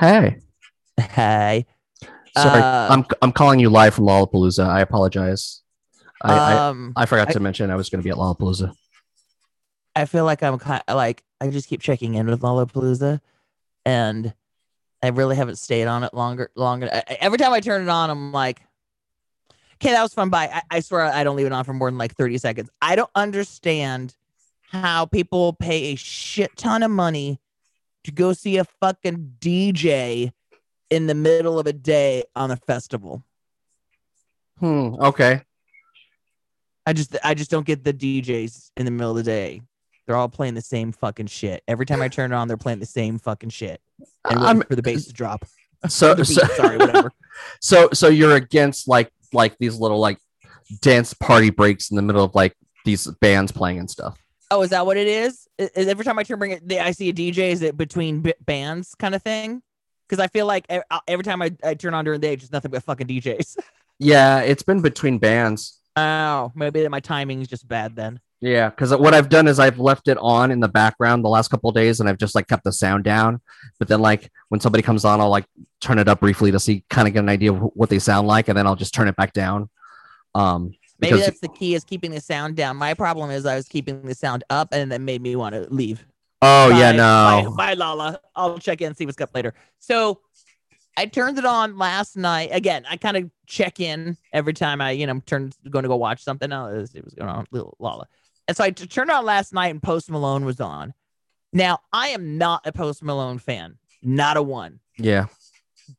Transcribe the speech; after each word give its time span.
Hey. 0.00 0.38
Hey. 0.98 1.66
Sorry, 2.36 2.62
Uh, 2.62 2.88
I'm 2.90 3.04
I'm 3.22 3.32
calling 3.32 3.60
you 3.60 3.68
live 3.68 3.94
from 3.94 4.06
Lollapalooza. 4.06 4.66
I 4.66 4.80
apologize. 4.80 5.60
I, 6.22 6.32
I, 6.32 6.68
um, 6.68 6.92
I 6.96 7.04
forgot 7.06 7.28
I- 7.28 7.32
to 7.32 7.40
mention 7.40 7.70
I 7.70 7.76
was 7.76 7.90
going 7.90 8.00
to 8.00 8.04
be 8.04 8.10
at 8.10 8.16
Lollapalooza. 8.16 8.72
I 9.94 10.04
feel 10.06 10.24
like 10.24 10.42
I'm 10.42 10.58
kind 10.58 10.82
of 10.88 10.96
like 10.96 11.22
I 11.40 11.48
just 11.50 11.68
keep 11.68 11.80
checking 11.82 12.14
in 12.14 12.26
with 12.28 12.40
Lollapalooza, 12.40 13.20
and 13.84 14.32
I 15.02 15.08
really 15.08 15.36
haven't 15.36 15.56
stayed 15.56 15.86
on 15.86 16.02
it 16.04 16.14
longer. 16.14 16.50
Longer. 16.54 16.88
I- 16.90 17.02
I- 17.06 17.18
every 17.20 17.36
time 17.38 17.52
I 17.52 17.60
turn 17.60 17.82
it 17.82 17.88
on, 17.88 18.08
I'm 18.08 18.32
like, 18.32 18.62
"Okay, 19.74 19.90
that 19.92 20.02
was 20.02 20.14
fun." 20.14 20.30
Bye. 20.30 20.48
I, 20.52 20.76
I 20.76 20.80
swear 20.80 21.02
I 21.02 21.24
don't 21.24 21.36
leave 21.36 21.46
it 21.46 21.52
on 21.52 21.64
for 21.64 21.74
more 21.74 21.90
than 21.90 21.98
like 21.98 22.14
30 22.14 22.38
seconds. 22.38 22.70
I 22.80 22.96
don't 22.96 23.10
understand 23.14 24.14
how 24.70 25.04
people 25.04 25.52
pay 25.52 25.92
a 25.92 25.96
shit 25.96 26.56
ton 26.56 26.82
of 26.84 26.90
money 26.92 27.40
to 28.04 28.12
go 28.12 28.32
see 28.32 28.56
a 28.56 28.64
fucking 28.64 29.34
DJ 29.40 30.32
in 30.90 31.06
the 31.06 31.14
middle 31.14 31.58
of 31.58 31.66
a 31.66 31.72
day 31.72 32.24
on 32.34 32.50
a 32.50 32.56
festival. 32.56 33.22
Hmm. 34.58 34.94
Okay. 35.00 35.42
I 36.86 36.92
just 36.92 37.16
I 37.22 37.34
just 37.34 37.50
don't 37.50 37.66
get 37.66 37.84
the 37.84 37.92
DJs 37.92 38.72
in 38.76 38.84
the 38.84 38.90
middle 38.90 39.10
of 39.10 39.16
the 39.16 39.22
day. 39.22 39.62
They're 40.06 40.16
all 40.16 40.28
playing 40.28 40.54
the 40.54 40.62
same 40.62 40.92
fucking 40.92 41.28
shit. 41.28 41.62
Every 41.68 41.86
time 41.86 42.02
I 42.02 42.08
turn 42.08 42.32
it 42.32 42.34
on, 42.34 42.48
they're 42.48 42.56
playing 42.56 42.80
the 42.80 42.86
same 42.86 43.18
fucking 43.18 43.50
shit. 43.50 43.80
And 44.28 44.40
I'm 44.40 44.62
for 44.62 44.74
the 44.74 44.82
bass 44.82 45.06
to 45.06 45.12
drop. 45.12 45.44
so, 45.88 46.14
The 46.14 46.24
so 46.24 46.44
sorry, 46.56 46.78
whatever. 46.78 47.12
so 47.60 47.90
so 47.92 48.08
you're 48.08 48.34
against 48.34 48.88
like 48.88 49.10
like 49.32 49.56
these 49.58 49.78
little 49.78 50.00
like 50.00 50.18
dance 50.80 51.14
party 51.14 51.50
breaks 51.50 51.90
in 51.90 51.96
the 51.96 52.02
middle 52.02 52.24
of 52.24 52.34
like 52.34 52.56
these 52.84 53.06
bands 53.20 53.52
playing 53.52 53.78
and 53.78 53.88
stuff. 53.88 54.19
Oh, 54.50 54.62
is 54.62 54.70
that 54.70 54.84
what 54.84 54.96
it 54.96 55.06
is? 55.06 55.46
Is 55.58 55.86
every 55.88 56.04
time 56.04 56.18
I 56.18 56.24
turn 56.24 56.38
bring 56.38 56.52
it, 56.52 56.72
I 56.72 56.90
see 56.90 57.08
a 57.08 57.12
DJ. 57.12 57.50
Is 57.52 57.62
it 57.62 57.76
between 57.76 58.20
b- 58.20 58.34
bands 58.44 58.94
kind 58.96 59.14
of 59.14 59.22
thing? 59.22 59.62
Because 60.08 60.22
I 60.22 60.26
feel 60.26 60.46
like 60.46 60.66
every 61.06 61.22
time 61.24 61.40
I, 61.40 61.52
I 61.62 61.74
turn 61.74 61.94
on 61.94 62.04
during 62.04 62.20
the 62.20 62.26
day, 62.26 62.32
it's 62.32 62.42
just 62.42 62.52
nothing 62.52 62.70
but 62.70 62.82
fucking 62.82 63.06
DJs. 63.06 63.56
Yeah, 64.02 64.40
it's 64.40 64.62
been 64.62 64.80
between 64.80 65.18
bands. 65.18 65.78
oh, 65.94 66.50
maybe 66.54 66.88
my 66.88 67.00
timing 67.00 67.42
is 67.42 67.48
just 67.48 67.68
bad 67.68 67.94
then. 67.94 68.18
Yeah, 68.40 68.70
because 68.70 68.96
what 68.96 69.12
I've 69.12 69.28
done 69.28 69.46
is 69.46 69.58
I've 69.58 69.78
left 69.78 70.08
it 70.08 70.16
on 70.16 70.50
in 70.50 70.60
the 70.60 70.68
background 70.68 71.22
the 71.22 71.28
last 71.28 71.48
couple 71.48 71.68
of 71.68 71.76
days, 71.76 72.00
and 72.00 72.08
I've 72.08 72.16
just 72.16 72.34
like 72.34 72.48
kept 72.48 72.64
the 72.64 72.72
sound 72.72 73.04
down. 73.04 73.42
But 73.78 73.88
then, 73.88 74.00
like 74.00 74.32
when 74.48 74.58
somebody 74.58 74.80
comes 74.80 75.04
on, 75.04 75.20
I'll 75.20 75.28
like 75.28 75.44
turn 75.82 75.98
it 75.98 76.08
up 76.08 76.20
briefly 76.20 76.50
to 76.50 76.58
see, 76.58 76.82
kind 76.88 77.06
of 77.06 77.12
get 77.12 77.20
an 77.20 77.28
idea 77.28 77.52
of 77.52 77.58
what 77.74 77.90
they 77.90 77.98
sound 77.98 78.26
like, 78.26 78.48
and 78.48 78.56
then 78.56 78.66
I'll 78.66 78.74
just 78.74 78.94
turn 78.94 79.06
it 79.06 79.16
back 79.16 79.34
down. 79.34 79.68
Um, 80.34 80.72
Maybe 81.00 81.12
because 81.12 81.26
that's 81.26 81.40
the 81.40 81.48
key 81.48 81.74
is 81.74 81.84
keeping 81.84 82.10
the 82.10 82.20
sound 82.20 82.56
down. 82.56 82.76
My 82.76 82.94
problem 82.94 83.30
is 83.30 83.46
I 83.46 83.56
was 83.56 83.68
keeping 83.68 84.02
the 84.02 84.14
sound 84.14 84.44
up, 84.50 84.68
and 84.72 84.92
that 84.92 85.00
made 85.00 85.22
me 85.22 85.36
want 85.36 85.54
to 85.54 85.66
leave. 85.72 86.04
oh 86.42 86.68
yeah, 86.68 86.92
no, 86.92 87.50
Bye, 87.56 87.56
bye, 87.56 87.74
Lolla. 87.74 88.20
I'll 88.36 88.58
check 88.58 88.80
in 88.80 88.88
and 88.88 88.96
see 88.96 89.06
what's 89.06 89.20
up 89.20 89.34
later. 89.34 89.54
So 89.78 90.20
I 90.96 91.06
turned 91.06 91.38
it 91.38 91.44
on 91.44 91.78
last 91.78 92.16
night. 92.16 92.50
Again, 92.52 92.84
I 92.88 92.96
kind 92.96 93.16
of 93.16 93.30
check 93.46 93.80
in 93.80 94.16
every 94.32 94.52
time 94.52 94.80
I, 94.80 94.90
you 94.90 95.06
know, 95.06 95.20
turn 95.24 95.52
going 95.68 95.84
to 95.84 95.88
go 95.88 95.96
watch 95.96 96.22
something. 96.22 96.52
Oh, 96.52 96.66
it 96.66 96.78
was, 96.78 96.90
going 96.90 97.30
on, 97.30 97.46
little 97.50 97.76
Lolla. 97.78 98.06
And 98.48 98.56
so 98.56 98.64
I 98.64 98.70
t- 98.70 98.86
turned 98.86 99.10
on 99.10 99.24
last 99.24 99.52
night, 99.52 99.68
and 99.68 99.82
Post 99.82 100.10
Malone 100.10 100.44
was 100.44 100.60
on. 100.60 100.92
Now 101.52 101.78
I 101.92 102.08
am 102.08 102.36
not 102.38 102.66
a 102.66 102.72
Post 102.72 103.02
Malone 103.02 103.38
fan, 103.38 103.78
not 104.02 104.36
a 104.36 104.42
one. 104.42 104.80
yeah, 104.98 105.26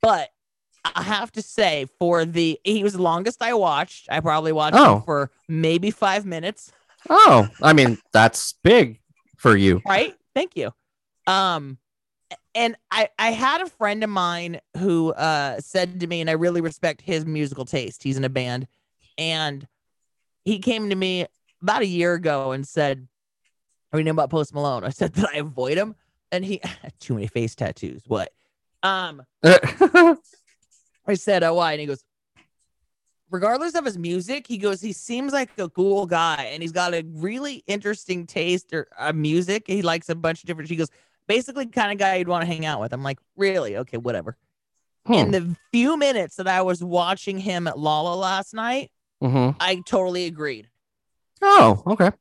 But 0.02 0.30
I 0.84 1.04
have 1.04 1.32
to 1.34 1.42
say, 1.42 1.86
for 2.00 2.26
the 2.26 2.60
he 2.64 2.84
was 2.84 2.94
the 2.94 3.02
longest 3.02 3.42
I 3.42 3.54
watched. 3.54 4.08
I 4.10 4.20
probably 4.20 4.52
watched 4.52 4.78
Oh. 4.78 5.02
for 5.06 5.32
maybe 5.48 5.92
five 5.92 6.26
minutes. 6.26 6.72
oh, 7.10 7.48
I 7.62 7.74
mean 7.74 7.98
that's 8.14 8.54
big 8.64 9.00
for 9.38 9.56
you. 9.58 9.82
right 9.88 10.16
thank 10.36 10.56
you 10.56 10.72
um 11.28 11.78
and 12.56 12.76
i 12.92 13.10
i 13.20 13.32
had 13.32 13.60
a 13.62 13.66
friend 13.70 14.04
of 14.04 14.10
mine 14.10 14.60
who 14.78 15.12
uh 15.14 15.60
said 15.60 16.00
to 16.00 16.08
me 16.08 16.22
and 16.22 16.30
i 16.30 16.34
really 16.34 16.62
respect 16.62 17.02
his 17.02 17.26
musical 17.26 17.66
taste 17.66 18.02
he's 18.04 18.18
in 18.18 18.24
a 18.24 18.30
band 18.30 18.68
and 19.18 19.68
he 20.46 20.60
came 20.60 20.90
to 20.90 20.96
me 20.96 21.26
about 21.62 21.82
a 21.82 21.86
year 21.88 22.14
ago 22.14 22.52
and 22.52 22.66
said 22.68 23.08
what 23.90 23.98
do 23.98 24.00
you 24.00 24.06
know 24.06 24.12
about 24.12 24.30
post 24.30 24.54
malone 24.54 24.84
i 24.84 24.90
said 24.90 25.12
that 25.14 25.30
i 25.34 25.38
avoid 25.38 25.78
him 25.78 25.96
and 26.32 26.46
he 26.46 26.60
had 26.64 26.94
too 27.00 27.14
many 27.16 27.28
face 27.28 27.56
tattoos 27.56 28.04
what 28.08 28.32
um 28.84 29.22
i 31.08 31.14
said 31.14 31.44
oh 31.44 31.54
why 31.56 31.72
and 31.74 31.82
he 31.82 31.88
goes 31.88 32.04
regardless 33.30 33.76
of 33.76 33.86
his 33.86 33.98
music, 33.98 34.46
he 34.46 34.58
goes, 34.58 34.82
he 34.82 34.92
seems 34.92 35.32
like 35.32 35.50
a 35.58 35.70
cool 35.70 36.06
guy 36.06 36.50
and 36.52 36.62
he's 36.62 36.74
got 36.74 36.94
a 36.94 37.02
really 37.14 37.64
interesting 37.66 38.28
taste 38.28 38.74
or 38.74 38.88
uh, 39.00 39.14
music. 39.14 39.64
He 39.68 39.82
likes 39.82 40.10
a 40.10 40.16
bunch 40.16 40.44
of 40.44 40.48
different. 40.48 40.70
He 40.70 40.76
goes, 40.76 40.90
basically, 41.28 41.66
kind 41.68 41.94
of 41.94 41.98
guy 41.98 42.16
you'd 42.16 42.28
want 42.28 42.42
to 42.42 42.46
hang 42.46 42.66
out 42.66 42.82
with. 42.82 42.92
I'm 42.92 43.04
like, 43.04 43.20
really? 43.38 43.78
Okay, 43.78 43.96
whatever. 43.96 44.36
In 45.08 45.28
Hmm. 45.28 45.32
the 45.32 45.56
few 45.72 45.96
minutes 45.96 46.36
that 46.36 46.48
I 46.50 46.62
was 46.62 46.84
watching 46.84 47.38
him 47.38 47.68
at 47.68 47.80
Lolla 47.80 48.16
last 48.18 48.54
night, 48.54 48.92
Mhm. 49.24 49.56
I 49.62 49.82
totally 49.86 50.26
agreed. 50.26 50.68
Oh, 51.42 51.82
okay. 51.88 52.12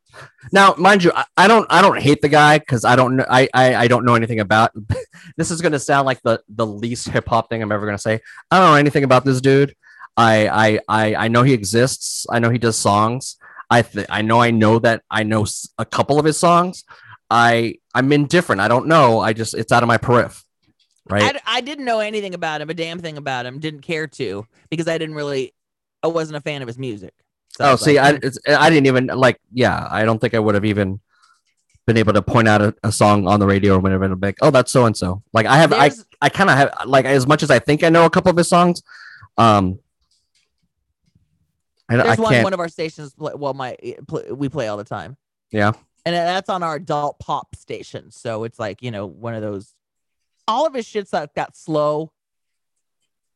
Now, 0.52 0.74
mind 0.78 1.04
you, 1.04 1.12
I, 1.14 1.24
I 1.36 1.46
don't 1.48 1.66
I 1.70 1.82
don't 1.82 2.00
hate 2.00 2.22
the 2.22 2.28
guy 2.28 2.58
because 2.58 2.84
I 2.84 2.96
don't 2.96 3.16
know 3.16 3.26
I, 3.28 3.48
I 3.52 3.74
I 3.74 3.88
don't 3.88 4.04
know 4.04 4.14
anything 4.14 4.40
about. 4.40 4.72
this 5.36 5.50
is 5.50 5.60
gonna 5.60 5.78
sound 5.78 6.06
like 6.06 6.22
the 6.22 6.42
the 6.48 6.66
least 6.66 7.08
hip 7.08 7.28
hop 7.28 7.50
thing 7.50 7.62
I'm 7.62 7.72
ever 7.72 7.86
gonna 7.86 7.98
say. 7.98 8.20
I 8.50 8.58
don't 8.58 8.70
know 8.70 8.76
anything 8.76 9.04
about 9.04 9.24
this 9.24 9.40
dude. 9.40 9.74
I 10.16 10.48
I 10.48 10.80
I, 10.88 11.14
I 11.14 11.28
know 11.28 11.42
he 11.42 11.52
exists. 11.52 12.26
I 12.30 12.38
know 12.38 12.50
he 12.50 12.58
does 12.58 12.76
songs. 12.76 13.36
I 13.68 13.82
th- 13.82 14.06
I 14.08 14.22
know 14.22 14.40
I 14.40 14.50
know 14.50 14.78
that 14.78 15.02
I 15.10 15.22
know 15.22 15.46
a 15.78 15.84
couple 15.84 16.18
of 16.18 16.24
his 16.24 16.38
songs. 16.38 16.84
I 17.30 17.76
I'm 17.94 18.10
indifferent. 18.12 18.60
I 18.60 18.68
don't 18.68 18.86
know. 18.86 19.20
I 19.20 19.32
just 19.32 19.54
it's 19.54 19.70
out 19.70 19.82
of 19.82 19.86
my 19.86 19.98
periph. 19.98 20.42
Right. 21.08 21.40
I 21.44 21.60
didn't 21.60 21.84
know 21.84 21.98
anything 21.98 22.34
about 22.34 22.60
him, 22.60 22.70
a 22.70 22.74
damn 22.74 23.00
thing 23.00 23.16
about 23.16 23.44
him. 23.44 23.58
Didn't 23.58 23.80
care 23.80 24.06
to 24.06 24.46
because 24.70 24.86
I 24.86 24.96
didn't 24.96 25.16
really, 25.16 25.52
I 26.02 26.06
wasn't 26.06 26.36
a 26.36 26.40
fan 26.40 26.62
of 26.62 26.68
his 26.68 26.78
music. 26.78 27.14
So 27.60 27.72
oh, 27.72 27.76
see, 27.76 28.00
like, 28.00 28.14
I 28.14 28.26
it's, 28.26 28.38
I 28.48 28.70
didn't 28.70 28.86
even 28.86 29.06
like. 29.08 29.38
Yeah, 29.52 29.86
I 29.90 30.04
don't 30.04 30.18
think 30.18 30.34
I 30.34 30.38
would 30.38 30.54
have 30.54 30.64
even 30.64 30.98
been 31.86 31.98
able 31.98 32.12
to 32.14 32.22
point 32.22 32.48
out 32.48 32.62
a, 32.62 32.74
a 32.82 32.90
song 32.90 33.26
on 33.28 33.38
the 33.38 33.46
radio 33.46 33.74
or 33.74 33.80
whatever 33.80 34.04
and 34.04 34.18
be 34.18 34.28
like, 34.28 34.38
oh, 34.40 34.50
that's 34.50 34.72
so 34.72 34.86
and 34.86 34.96
so. 34.96 35.22
Like 35.34 35.44
I 35.46 35.58
have, 35.58 35.72
I 35.72 35.90
I 36.22 36.28
kind 36.30 36.48
of 36.48 36.56
have 36.56 36.72
like 36.86 37.04
as 37.04 37.26
much 37.26 37.42
as 37.42 37.50
I 37.50 37.58
think 37.58 37.84
I 37.84 37.90
know 37.90 38.06
a 38.06 38.10
couple 38.10 38.30
of 38.30 38.36
his 38.36 38.48
songs. 38.48 38.82
Um, 39.36 39.78
I, 41.90 41.94
I 41.94 42.02
There's 42.02 42.18
one 42.18 42.32
can't. 42.32 42.44
one 42.44 42.54
of 42.54 42.60
our 42.60 42.68
stations. 42.68 43.14
Well, 43.18 43.52
my 43.52 43.76
we 44.30 44.48
play 44.48 44.68
all 44.68 44.76
the 44.76 44.84
time. 44.84 45.16
Yeah. 45.50 45.72
and 46.06 46.14
that's 46.14 46.48
on 46.48 46.62
our 46.62 46.76
adult 46.76 47.18
pop 47.18 47.54
station. 47.56 48.10
So 48.10 48.44
it's 48.44 48.58
like 48.58 48.82
you 48.82 48.90
know 48.90 49.04
one 49.04 49.34
of 49.34 49.42
those. 49.42 49.74
All 50.48 50.66
of 50.66 50.74
his 50.74 50.86
shit's 50.86 51.10
that 51.10 51.34
got 51.34 51.56
slow 51.56 52.12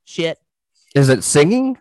shit. 0.04 0.38
Is 0.94 1.08
it 1.08 1.24
singing? 1.24 1.76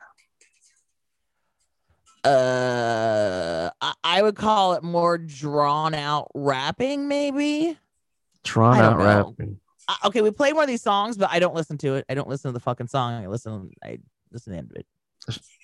Uh, 2.24 3.70
I, 3.82 3.94
I 4.04 4.22
would 4.22 4.36
call 4.36 4.74
it 4.74 4.84
more 4.84 5.18
drawn 5.18 5.94
out 5.94 6.32
rapping, 6.34 7.08
maybe. 7.08 7.78
Drawn 8.44 8.78
I 8.78 8.82
out 8.82 8.98
know. 8.98 9.06
rapping. 9.06 9.60
Uh, 9.88 9.96
okay, 10.06 10.22
we 10.22 10.32
play 10.32 10.54
one 10.54 10.64
of 10.64 10.70
these 10.70 10.82
songs, 10.82 11.18
but 11.18 11.30
I 11.32 11.40
don't 11.40 11.56
listen 11.56 11.78
to 11.80 11.96
it. 11.96 12.06
I 12.10 12.14
don't 12.14 12.30
listen 12.30 12.50
to 12.50 12.54
the 12.54 12.60
fucking 12.60 12.88
song. 12.88 13.24
I 13.24 13.28
listen. 13.28 13.72
I 13.84 14.00
listen 14.32 14.52
to 14.54 14.56
the 14.56 14.58
end 14.58 14.72
of 14.72 14.78
it. 14.78 14.86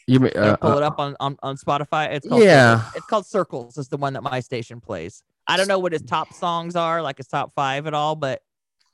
You 0.08 0.26
I 0.28 0.30
uh, 0.50 0.56
pull 0.58 0.72
uh, 0.72 0.78
it 0.78 0.84
up 0.84 1.00
on, 1.00 1.16
on 1.20 1.38
on 1.44 1.56
Spotify. 1.58 2.12
It's 2.14 2.28
called 2.28 2.42
Yeah. 2.44 2.78
Circles. 2.78 2.96
It's 2.96 3.06
called 3.06 3.26
Circles. 3.26 3.78
Is 3.78 3.88
the 3.90 3.98
one 3.98 4.14
that 4.14 4.24
my 4.24 4.40
station 4.40 4.82
plays. 4.82 5.24
I 5.48 5.56
don't 5.58 5.68
know 5.68 5.80
what 5.80 5.94
his 5.94 6.02
top 6.02 6.34
songs 6.34 6.76
are, 6.76 7.02
like 7.02 7.18
his 7.18 7.28
top 7.28 7.54
five 7.56 7.88
at 7.88 7.94
all, 7.94 8.16
but 8.16 8.42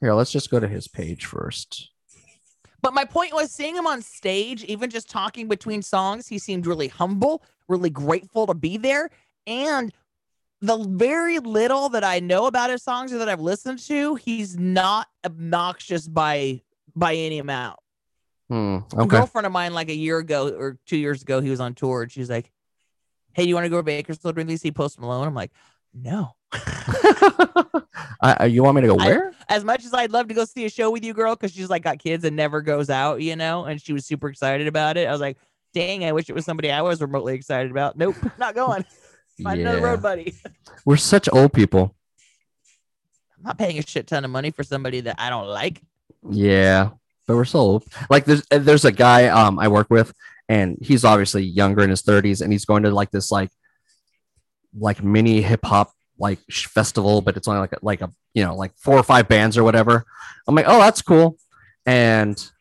Here, 0.01 0.13
let's 0.13 0.31
just 0.31 0.49
go 0.49 0.59
to 0.59 0.67
his 0.67 0.87
page 0.87 1.25
first. 1.25 1.91
But 2.81 2.93
my 2.93 3.05
point 3.05 3.33
was 3.33 3.51
seeing 3.51 3.75
him 3.75 3.87
on 3.87 4.01
stage, 4.01 4.63
even 4.65 4.89
just 4.89 5.09
talking 5.09 5.47
between 5.47 5.81
songs, 5.81 6.27
he 6.27 6.37
seemed 6.37 6.67
really 6.67 6.87
humble, 6.87 7.43
really 7.67 7.89
grateful 7.89 8.47
to 8.47 8.53
be 8.53 8.77
there. 8.77 9.09
And 9.47 9.91
the 10.61 10.77
very 10.77 11.39
little 11.39 11.89
that 11.89 12.03
I 12.03 12.19
know 12.19 12.47
about 12.47 12.69
his 12.69 12.83
songs 12.83 13.13
or 13.13 13.19
that 13.19 13.29
I've 13.29 13.41
listened 13.41 13.79
to, 13.87 14.15
he's 14.15 14.57
not 14.57 15.07
obnoxious 15.25 16.07
by 16.07 16.61
by 16.95 17.15
any 17.15 17.39
amount. 17.39 17.79
Hmm. 18.49 18.77
A 18.97 19.05
girlfriend 19.05 19.45
of 19.45 19.51
mine, 19.51 19.73
like 19.73 19.89
a 19.89 19.95
year 19.95 20.19
ago 20.19 20.49
or 20.49 20.77
two 20.85 20.97
years 20.97 21.21
ago, 21.21 21.41
he 21.41 21.49
was 21.49 21.59
on 21.59 21.73
tour 21.73 22.03
and 22.03 22.11
she's 22.11 22.29
like, 22.29 22.51
Hey, 23.33 23.43
you 23.43 23.55
want 23.55 23.65
to 23.65 23.69
go 23.69 23.77
to 23.77 23.83
Bakersfield 23.83 24.37
with 24.37 24.47
me 24.47 24.57
see 24.57 24.71
Post 24.71 24.99
Malone? 24.99 25.27
I'm 25.27 25.33
like, 25.33 25.51
No. 25.93 26.35
I, 28.21 28.37
I- 28.39 28.45
you 28.45 28.63
want 28.63 28.75
me 28.75 28.81
to 28.81 28.87
go 28.87 28.97
I- 28.97 29.05
where? 29.07 29.31
as 29.49 29.63
much 29.63 29.85
as 29.85 29.93
I'd 29.93 30.11
love 30.11 30.27
to 30.29 30.33
go 30.33 30.45
see 30.45 30.65
a 30.65 30.69
show 30.69 30.89
with 30.89 31.03
you, 31.03 31.13
girl, 31.13 31.35
because 31.35 31.53
she's 31.53 31.69
like 31.69 31.83
got 31.83 31.99
kids 31.99 32.23
and 32.25 32.35
never 32.35 32.61
goes 32.61 32.89
out, 32.89 33.21
you 33.21 33.35
know, 33.35 33.65
and 33.65 33.81
she 33.81 33.93
was 33.93 34.05
super 34.05 34.27
excited 34.29 34.67
about 34.67 34.97
it. 34.97 35.07
I 35.07 35.11
was 35.11 35.21
like, 35.21 35.37
dang, 35.73 36.03
I 36.05 36.11
wish 36.13 36.29
it 36.29 36.33
was 36.33 36.45
somebody 36.45 36.71
I 36.71 36.81
was 36.81 37.01
remotely 37.01 37.35
excited 37.35 37.69
about. 37.71 37.97
Nope, 37.97 38.15
not 38.39 38.55
going. 38.55 38.85
Find 39.43 39.61
another 39.61 39.81
road 39.81 40.01
buddy. 40.01 40.33
We're 40.85 40.97
such 40.97 41.27
old 41.31 41.53
people. 41.53 41.95
I'm 43.37 43.43
not 43.43 43.57
paying 43.57 43.77
a 43.77 43.85
shit 43.85 44.07
ton 44.07 44.23
of 44.25 44.31
money 44.31 44.49
for 44.51 44.63
somebody 44.63 45.01
that 45.01 45.17
I 45.19 45.29
don't 45.29 45.47
like. 45.47 45.81
Yeah, 46.29 46.91
but 47.27 47.35
we're 47.35 47.45
so 47.45 47.59
old. 47.59 47.83
Like 48.09 48.25
there's 48.25 48.43
uh, 48.49 48.57
there's 48.57 48.85
a 48.85 48.91
guy 48.91 49.27
um 49.27 49.59
I 49.59 49.67
work 49.67 49.87
with, 49.91 50.11
and 50.49 50.77
he's 50.81 51.03
obviously 51.05 51.43
younger 51.43 51.83
in 51.83 51.89
his 51.91 52.01
30s, 52.01 52.41
and 52.41 52.51
he's 52.51 52.65
going 52.65 52.83
to 52.83 52.91
like 52.91 53.11
this 53.11 53.29
like 53.31 53.51
like 54.77 55.03
mini 55.03 55.41
hip 55.41 55.63
hop 55.63 55.91
like 56.17 56.39
festival, 56.49 57.21
but 57.21 57.37
it's 57.37 57.47
only 57.47 57.59
like 57.59 57.73
a, 57.73 57.79
like 57.81 58.01
a 58.01 58.11
you 58.33 58.43
know 58.43 58.55
like 58.55 58.73
four 58.77 58.97
or 58.97 59.03
five 59.03 59.27
bands 59.27 59.57
or 59.57 59.63
whatever. 59.63 60.05
I'm 60.47 60.55
like, 60.55 60.65
oh, 60.67 60.79
that's 60.79 61.01
cool. 61.01 61.37
and 61.85 62.51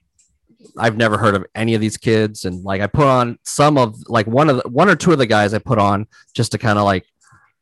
I've 0.79 0.97
never 0.97 1.19
heard 1.19 1.35
of 1.35 1.47
any 1.55 1.75
of 1.75 1.81
these 1.81 1.97
kids. 1.97 2.45
And 2.45 2.65
like 2.65 2.81
I 2.81 2.87
put 2.87 3.07
on 3.07 3.39
some 3.45 3.79
of 3.79 3.97
like 4.09 4.27
one 4.27 4.51
of 4.51 4.63
the 4.63 4.69
one 4.69 4.89
or 4.89 4.97
two 4.97 5.13
of 5.13 5.19
the 5.19 5.27
guys 5.27 5.55
I 5.55 5.59
put 5.59 5.79
on 5.79 6.07
just 6.35 6.53
to 6.53 6.59
kind 6.59 6.79
of 6.79 6.85
like 6.85 7.05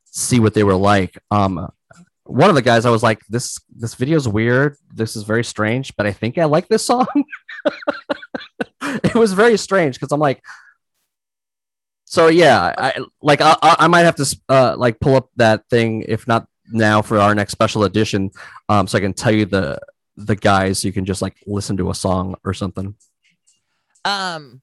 see 0.07 0.41
what 0.41 0.55
they 0.55 0.65
were 0.65 0.77
like. 0.77 1.19
Um, 1.31 1.69
one 2.25 2.49
of 2.49 2.55
the 2.55 2.63
guys 2.63 2.87
I 2.87 2.91
was 2.91 3.03
like, 3.03 3.21
this 3.29 3.59
this 3.75 3.95
video 3.95 4.17
is 4.17 4.29
weird. 4.29 4.77
This 4.93 5.17
is 5.17 5.25
very 5.25 5.45
strange, 5.45 5.95
but 5.97 6.07
I 6.07 6.13
think 6.13 6.39
I 6.39 6.45
like 6.45 6.69
this 6.69 6.87
song. 6.87 7.07
it 8.83 9.15
was 9.15 9.33
very 9.33 9.59
strange 9.59 9.97
because 9.97 10.13
I'm 10.13 10.21
like, 10.21 10.43
so 12.13 12.29
yeah, 12.29 12.75
I 12.77 13.01
like 13.23 13.41
I, 13.41 13.57
I 13.63 13.89
might 13.89 14.03
have 14.03 14.17
to 14.17 14.37
uh 14.51 14.75
like 14.77 15.01
pull 15.01 15.17
up 15.17 15.31
that 15.37 15.67
thing 15.71 16.05
if 16.07 16.29
not 16.29 16.47
now 16.71 17.01
for 17.01 17.19
our 17.19 17.35
next 17.35 17.53
special 17.53 17.85
edition, 17.85 18.31
um, 18.69 18.87
so 18.87 18.99
I 18.99 19.01
can 19.01 19.15
tell 19.15 19.33
you 19.33 19.47
the 19.47 19.79
the 20.19 20.37
guys. 20.37 20.81
So 20.81 20.89
you 20.89 20.93
can 20.93 21.07
just 21.07 21.23
like 21.23 21.37
listen 21.47 21.79
to 21.79 21.89
a 21.89 21.95
song 21.95 22.35
or 22.45 22.53
something. 22.53 22.95
Um, 24.05 24.61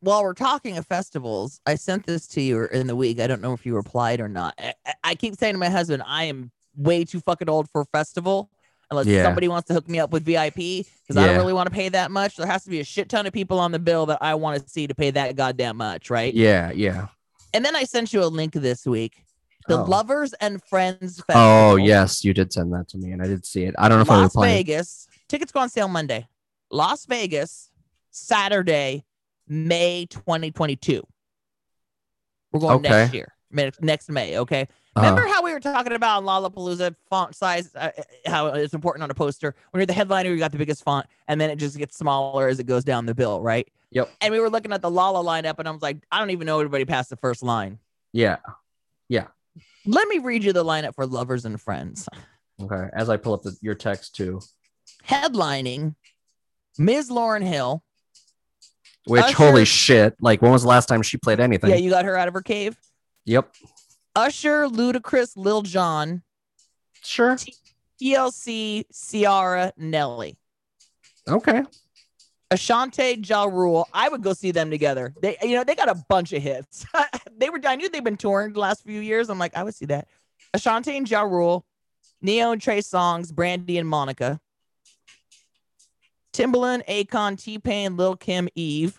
while 0.00 0.24
we're 0.24 0.34
talking 0.34 0.76
of 0.76 0.84
festivals, 0.88 1.60
I 1.64 1.76
sent 1.76 2.04
this 2.04 2.26
to 2.28 2.40
you 2.40 2.64
in 2.64 2.88
the 2.88 2.96
week. 2.96 3.20
I 3.20 3.28
don't 3.28 3.42
know 3.42 3.52
if 3.52 3.64
you 3.64 3.76
replied 3.76 4.18
or 4.20 4.28
not. 4.28 4.58
I, 4.58 4.74
I 5.04 5.14
keep 5.14 5.36
saying 5.36 5.54
to 5.54 5.58
my 5.58 5.70
husband, 5.70 6.02
I 6.04 6.24
am 6.24 6.50
way 6.74 7.04
too 7.04 7.20
fucking 7.20 7.48
old 7.48 7.70
for 7.70 7.82
a 7.82 7.86
festival. 7.86 8.50
Unless 8.92 9.06
Yeah. 9.06 9.24
somebody 9.24 9.48
wants 9.48 9.66
to 9.68 9.74
hook 9.74 9.88
me 9.88 9.98
up 9.98 10.10
with 10.10 10.24
VIP, 10.24 10.54
because 11.06 11.16
I 11.16 11.26
don't 11.26 11.36
really 11.38 11.52
want 11.52 11.68
to 11.68 11.74
pay 11.74 11.88
that 11.88 12.10
much. 12.10 12.36
There 12.36 12.46
has 12.46 12.62
to 12.64 12.70
be 12.70 12.78
a 12.80 12.84
shit 12.84 13.08
ton 13.08 13.26
of 13.26 13.32
people 13.32 13.58
on 13.58 13.72
the 13.72 13.78
bill 13.78 14.06
that 14.06 14.18
I 14.20 14.34
want 14.34 14.62
to 14.62 14.68
see 14.68 14.86
to 14.86 14.94
pay 14.94 15.10
that 15.10 15.34
goddamn 15.34 15.78
much, 15.78 16.10
right? 16.10 16.32
Yeah, 16.32 16.70
yeah. 16.72 17.08
And 17.54 17.64
then 17.64 17.74
I 17.74 17.84
sent 17.84 18.12
you 18.12 18.22
a 18.22 18.26
link 18.26 18.52
this 18.52 18.86
week. 18.86 19.24
The 19.68 19.78
Oh. 19.78 19.84
Lovers 19.84 20.32
and 20.34 20.62
Friends 20.64 21.20
oh, 21.20 21.24
Festival. 21.26 21.42
Oh 21.42 21.76
yes, 21.76 22.24
you 22.24 22.34
did 22.34 22.52
send 22.52 22.72
that 22.72 22.88
to 22.90 22.98
me, 22.98 23.12
and 23.12 23.22
I 23.22 23.26
did 23.26 23.46
see 23.46 23.64
it. 23.64 23.74
I 23.78 23.88
don't 23.88 23.98
know 23.98 24.02
if 24.02 24.10
I 24.10 24.14
was 24.22 24.34
Las 24.34 24.34
replied. 24.34 24.48
Vegas. 24.66 25.06
Tickets 25.28 25.52
go 25.52 25.60
on 25.60 25.68
sale 25.68 25.88
Monday. 25.88 26.26
Las 26.70 27.06
Vegas, 27.06 27.70
Saturday, 28.10 29.04
May 29.46 30.06
2022. 30.10 31.02
We're 32.52 32.60
going 32.60 32.82
next 32.82 33.14
year, 33.14 33.32
next 33.80 34.10
May. 34.10 34.38
Okay. 34.38 34.68
Uh-huh. 34.94 35.06
Remember 35.08 35.26
how 35.26 35.42
we 35.42 35.52
were 35.52 35.60
talking 35.60 35.94
about 35.94 36.22
Lollapalooza 36.22 36.94
font 37.08 37.34
size, 37.34 37.74
uh, 37.74 37.90
how 38.26 38.48
it's 38.48 38.74
important 38.74 39.02
on 39.02 39.10
a 39.10 39.14
poster? 39.14 39.54
When 39.70 39.80
you're 39.80 39.86
the 39.86 39.94
headliner, 39.94 40.28
you 40.30 40.36
got 40.38 40.52
the 40.52 40.58
biggest 40.58 40.84
font, 40.84 41.06
and 41.28 41.40
then 41.40 41.48
it 41.48 41.56
just 41.56 41.78
gets 41.78 41.96
smaller 41.96 42.48
as 42.48 42.58
it 42.60 42.64
goes 42.64 42.84
down 42.84 43.06
the 43.06 43.14
bill, 43.14 43.40
right? 43.40 43.66
Yep. 43.92 44.10
And 44.20 44.32
we 44.32 44.38
were 44.40 44.50
looking 44.50 44.70
at 44.72 44.82
the 44.82 44.90
Lolla 44.90 45.24
lineup, 45.24 45.58
and 45.58 45.66
I 45.66 45.70
was 45.70 45.80
like, 45.80 45.96
I 46.10 46.18
don't 46.18 46.30
even 46.30 46.46
know 46.46 46.58
everybody 46.60 46.84
past 46.84 47.08
the 47.08 47.16
first 47.16 47.42
line. 47.42 47.78
Yeah. 48.12 48.36
Yeah. 49.08 49.28
Let 49.86 50.08
me 50.08 50.18
read 50.18 50.44
you 50.44 50.52
the 50.52 50.64
lineup 50.64 50.94
for 50.94 51.06
Lovers 51.06 51.46
and 51.46 51.58
Friends. 51.60 52.06
Okay. 52.60 52.88
As 52.92 53.08
I 53.08 53.16
pull 53.16 53.32
up 53.32 53.42
the, 53.42 53.56
your 53.62 53.74
text 53.74 54.14
too, 54.14 54.40
Headlining, 55.08 55.94
Ms. 56.78 57.10
Lauryn 57.10 57.42
Hill. 57.42 57.82
which 59.06 59.22
Usher- 59.22 59.36
holy 59.36 59.64
shit! 59.64 60.16
Like, 60.20 60.42
when 60.42 60.52
was 60.52 60.62
the 60.62 60.68
last 60.68 60.86
time 60.86 61.00
she 61.02 61.16
played 61.16 61.40
anything? 61.40 61.70
Yeah, 61.70 61.76
you 61.76 61.90
got 61.90 62.04
her 62.04 62.16
out 62.16 62.28
of 62.28 62.34
her 62.34 62.42
cave. 62.42 62.76
yep. 63.24 63.50
Usher, 64.14 64.66
Ludacris, 64.66 65.36
Lil 65.36 65.62
Jon, 65.62 66.22
Sure. 67.02 67.36
TLC, 68.00 68.84
Ciara, 68.92 69.72
Nelly. 69.76 70.36
Okay. 71.28 71.62
Ashanti, 72.50 73.18
Ja 73.24 73.44
Rule. 73.44 73.88
I 73.94 74.08
would 74.08 74.22
go 74.22 74.34
see 74.34 74.50
them 74.50 74.70
together. 74.70 75.14
They, 75.22 75.36
you 75.42 75.54
know, 75.54 75.64
they 75.64 75.74
got 75.74 75.88
a 75.88 75.94
bunch 76.08 76.32
of 76.32 76.42
hits. 76.42 76.84
they 77.38 77.48
were. 77.48 77.60
I 77.64 77.76
knew 77.76 77.88
they've 77.88 78.04
been 78.04 78.16
touring 78.16 78.52
the 78.52 78.60
last 78.60 78.84
few 78.84 79.00
years. 79.00 79.30
I'm 79.30 79.38
like, 79.38 79.56
I 79.56 79.62
would 79.62 79.74
see 79.74 79.86
that. 79.86 80.08
Ashanti 80.52 80.96
and 80.96 81.08
Ja 81.08 81.22
Rule, 81.22 81.64
Ne-Yo 82.20 82.52
and 82.52 82.60
Trey 82.60 82.80
Songz, 82.80 83.32
Brandy 83.32 83.78
and 83.78 83.88
Monica, 83.88 84.38
Timbaland, 86.34 86.84
Akon, 86.86 87.42
T 87.42 87.58
Pain, 87.58 87.96
Lil 87.96 88.16
Kim, 88.16 88.48
Eve. 88.54 88.98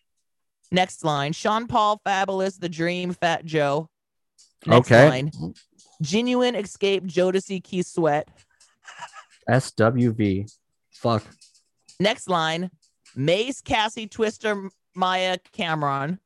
Next 0.70 1.04
line: 1.04 1.32
Sean 1.32 1.68
Paul, 1.68 2.02
Fabolous, 2.04 2.60
The 2.60 2.68
Dream, 2.68 3.14
Fat 3.14 3.46
Joe. 3.46 3.88
Next 4.66 4.90
okay. 4.90 5.08
line: 5.08 5.30
Ginuwine, 6.02 6.56
Xscape, 6.56 7.06
Jodeci, 7.06 7.62
Keith 7.62 7.86
Sweat. 7.86 8.28
SWV. 9.48 10.50
Fuck. 10.90 11.24
Next 12.00 12.28
line: 12.28 12.70
Mase, 13.16 13.60
Cassie, 13.60 14.08
Twista, 14.08 14.68
Mya, 14.94 15.38
Cam'ron. 15.56 16.18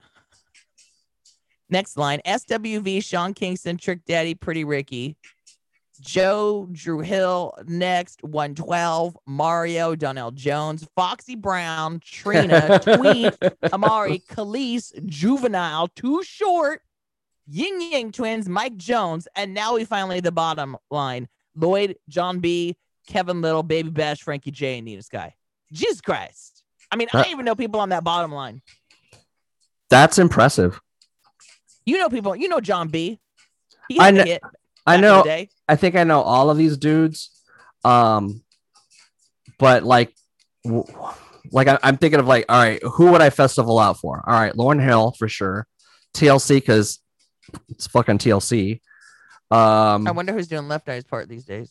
Next 1.68 1.96
line: 1.96 2.20
SWV, 2.26 3.02
Sean 3.02 3.34
Kingston, 3.34 3.76
Trick 3.76 4.04
Daddy, 4.06 4.34
Pretty 4.34 4.64
Ricky, 4.64 5.16
Joe, 6.02 6.68
Dru 6.72 7.00
Hill. 7.00 7.54
Next, 7.66 8.22
112, 8.22 9.16
Mario, 9.26 9.94
Donell 9.94 10.32
Jones, 10.32 10.86
Foxy 10.96 11.36
Brown, 11.36 12.00
Trina, 12.04 12.78
Tweet, 12.82 13.34
Amerie, 13.72 14.22
Kelis, 14.26 14.92
Juvenile, 15.06 15.88
Too 15.94 16.22
Short, 16.24 16.82
Ying 17.46 17.92
Yang 17.92 18.12
Twins, 18.12 18.48
Mike 18.48 18.76
Jones, 18.76 19.28
and 19.34 19.54
now 19.54 19.74
we 19.74 19.84
finally 19.84 20.20
the 20.20 20.32
bottom 20.32 20.76
line: 20.90 21.28
Lloyd, 21.56 21.96
Jon 22.08 22.40
B, 22.40 22.76
Kevin 23.06 23.40
Lyttle, 23.40 23.62
Baby 23.62 23.90
Bash, 23.90 24.22
Frankie 24.22 24.50
J, 24.50 24.78
and 24.78 24.84
Nina 24.84 25.02
Sky. 25.02 25.34
Jesus 25.72 26.00
Christ! 26.00 26.62
I 26.90 26.96
mean, 26.96 27.08
I 27.12 27.22
don't 27.22 27.32
even 27.32 27.44
know 27.44 27.54
people 27.54 27.80
on 27.80 27.88
that 27.90 28.04
bottom 28.04 28.32
line. 28.32 28.62
That's 29.90 30.18
impressive. 30.18 30.80
You 31.84 31.98
know 31.98 32.08
people. 32.08 32.36
You 32.36 32.48
know 32.48 32.60
Jon 32.60 32.88
B. 32.88 33.18
I 33.98 34.04
had 34.04 34.14
a 34.14 34.16
kn- 34.16 34.26
hit 34.26 34.42
I 34.86 34.94
in 34.96 35.00
the 35.00 35.06
know. 35.06 35.46
I 35.68 35.76
think 35.76 35.96
I 35.96 36.04
know 36.04 36.22
all 36.22 36.50
of 36.50 36.56
these 36.56 36.76
dudes. 36.76 37.30
Um, 37.84 38.42
but 39.58 39.82
like, 39.82 40.14
w- 40.64 40.84
like 41.50 41.68
I, 41.68 41.78
I'm 41.82 41.96
thinking 41.96 42.20
of 42.20 42.26
like, 42.26 42.46
all 42.48 42.60
right, 42.60 42.82
who 42.82 43.10
would 43.12 43.20
I 43.20 43.30
festival 43.30 43.78
out 43.78 43.98
for? 43.98 44.22
All 44.26 44.38
right, 44.38 44.52
Lauryn 44.54 44.82
Hill 44.82 45.12
for 45.18 45.28
sure. 45.28 45.66
TLC 46.14 46.56
because 46.56 46.98
it's 47.68 47.86
fucking 47.86 48.18
TLC. 48.18 48.80
Um, 49.50 50.06
I 50.06 50.12
wonder 50.12 50.32
who's 50.32 50.48
doing 50.48 50.68
Left 50.68 50.88
Eye's 50.88 51.04
part 51.04 51.28
these 51.28 51.44
days. 51.44 51.70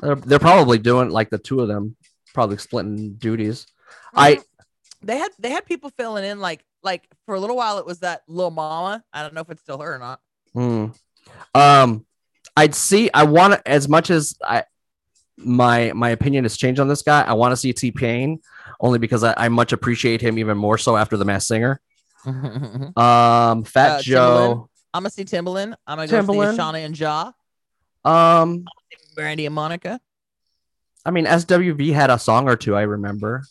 they're, 0.00 0.14
they're 0.16 0.38
probably 0.38 0.78
doing 0.78 1.10
like 1.10 1.30
the 1.30 1.38
two 1.38 1.60
of 1.60 1.68
them, 1.68 1.96
probably 2.34 2.58
splitting 2.58 3.14
duties. 3.14 3.66
I- 4.14 4.40
they 5.02 5.18
had 5.18 5.30
they 5.38 5.50
had 5.50 5.66
people 5.66 5.90
filling 5.90 6.24
in 6.24 6.40
like 6.40 6.64
like 6.82 7.06
for 7.26 7.34
a 7.34 7.40
little 7.40 7.54
while 7.56 7.78
it 7.78 7.86
was 7.86 8.00
that 8.00 8.22
little 8.26 8.50
mama. 8.50 9.04
I 9.12 9.22
don't 9.22 9.34
know 9.34 9.42
if 9.42 9.50
it's 9.50 9.60
still 9.60 9.78
her 9.78 9.94
or 9.94 9.98
not. 9.98 10.20
Hmm. 10.54 10.86
Um, 11.54 12.06
I'd 12.56 12.74
see. 12.74 13.10
I 13.12 13.24
want 13.24 13.52
to 13.52 13.68
as 13.68 13.88
much 13.88 14.10
as 14.10 14.36
I 14.42 14.64
my 15.36 15.92
my 15.92 16.10
opinion 16.10 16.44
has 16.44 16.56
changed 16.56 16.80
on 16.80 16.88
this 16.88 17.02
guy. 17.02 17.22
I 17.22 17.34
want 17.34 17.52
to 17.52 17.56
see 17.56 17.72
T 17.74 17.92
Pain 17.92 18.40
only 18.80 18.98
because 18.98 19.22
I, 19.22 19.34
I 19.36 19.48
much 19.48 19.72
appreciate 19.72 20.22
him 20.22 20.38
even 20.38 20.56
more 20.56 20.78
so 20.78 20.96
after 20.96 21.16
the 21.16 21.24
Masked 21.26 21.48
Singer. 21.48 21.80
Um, 22.26 23.64
Fat 23.64 23.98
Uh, 23.98 24.02
Joe. 24.02 24.70
Gonna 25.02 25.10
see 25.10 25.24
Timbaland. 25.24 25.74
I'm 25.86 25.96
gonna 25.98 26.08
go 26.08 26.22
Timbaland. 26.22 26.52
see 26.52 26.58
Shauna 26.60 26.84
and 26.84 26.98
Ja, 26.98 27.32
Um, 28.04 28.64
Brandy 29.14 29.46
and 29.46 29.54
Monica. 29.54 30.00
I 31.04 31.10
mean 31.10 31.24
SWV 31.26 31.92
had 31.92 32.10
a 32.10 32.18
song 32.18 32.48
or 32.48 32.56
two. 32.56 32.74
I 32.74 32.82
remember 32.82 33.44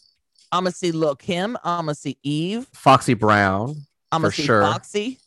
I'm 0.51 0.63
gonna 0.63 0.71
see 0.71 0.91
Lil 0.91 1.15
Kim. 1.15 1.57
I'm 1.63 1.85
gonna 1.85 1.95
see 1.95 2.17
Eve. 2.23 2.67
Foxy 2.73 3.13
Brown. 3.13 3.75
I'm 4.11 4.21
gonna 4.21 4.31
see 4.31 4.43
sure. 4.43 4.61
Foxy. 4.61 5.19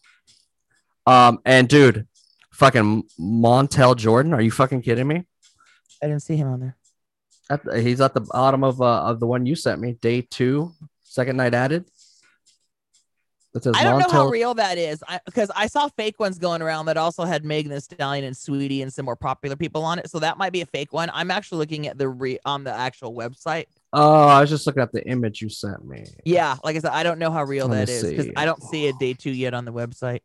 Um, 1.06 1.40
and 1.44 1.68
dude, 1.68 2.06
fucking 2.52 3.04
Montel 3.18 3.96
Jordan. 3.96 4.34
Are 4.34 4.40
you 4.42 4.50
fucking 4.50 4.82
kidding 4.82 5.08
me? 5.08 5.24
I 6.02 6.06
didn't 6.06 6.22
see 6.22 6.36
him 6.36 6.48
on 6.48 6.60
there. 6.60 6.76
At 7.50 7.64
the, 7.64 7.80
he's 7.80 8.00
at 8.02 8.12
the 8.14 8.20
bottom 8.20 8.62
of 8.62 8.80
uh, 8.82 9.04
of 9.04 9.20
the 9.20 9.26
one 9.26 9.46
you 9.46 9.54
sent 9.54 9.80
me. 9.80 9.92
Day 10.00 10.20
two, 10.20 10.72
second 11.02 11.36
night 11.38 11.54
added. 11.54 11.86
It 13.58 13.64
says 13.64 13.74
I 13.76 13.82
don't 13.82 13.98
know 13.98 14.08
how 14.08 14.28
real 14.28 14.54
that 14.54 14.78
is. 14.78 15.02
Because 15.26 15.50
I 15.54 15.66
saw 15.66 15.88
fake 15.88 16.18
ones 16.18 16.38
going 16.38 16.62
around 16.62 16.86
that 16.86 16.96
also 16.96 17.24
had 17.24 17.44
Megan 17.44 17.72
Thee 17.72 17.80
Stallion 17.80 18.24
and 18.24 18.34
Saweetie 18.34 18.82
and 18.82 18.92
some 18.92 19.04
more 19.04 19.16
popular 19.16 19.56
people 19.56 19.84
on 19.84 19.98
it. 19.98 20.08
So 20.10 20.20
that 20.20 20.38
might 20.38 20.52
be 20.52 20.60
a 20.60 20.66
fake 20.66 20.92
one. 20.92 21.10
I'm 21.12 21.30
actually 21.30 21.58
looking 21.58 21.86
at 21.86 21.98
the 21.98 22.08
re 22.08 22.38
on 22.44 22.64
the 22.64 22.72
actual 22.72 23.12
website. 23.14 23.66
Oh, 23.92 24.28
I 24.28 24.40
was 24.40 24.50
just 24.50 24.66
looking 24.66 24.82
at 24.82 24.92
the 24.92 25.04
image 25.06 25.42
you 25.42 25.48
sent 25.48 25.84
me. 25.84 26.06
Yeah, 26.24 26.56
like 26.62 26.76
I 26.76 26.78
said, 26.78 26.92
I 26.92 27.02
don't 27.02 27.18
know 27.18 27.30
how 27.30 27.44
real 27.44 27.68
Let 27.68 27.86
that 27.86 27.92
is 27.92 28.04
because. 28.04 28.30
I 28.36 28.44
don't 28.44 28.62
see 28.62 28.86
a 28.88 28.92
day 28.94 29.14
two 29.14 29.30
yet 29.30 29.54
on 29.54 29.64
the 29.64 29.72
website. 29.72 30.20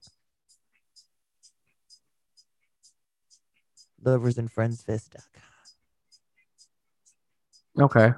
Lovers 4.04 4.38
and 4.38 4.52
Friends 4.52 4.84
Fist. 4.84 5.16
Okay. 7.80 8.12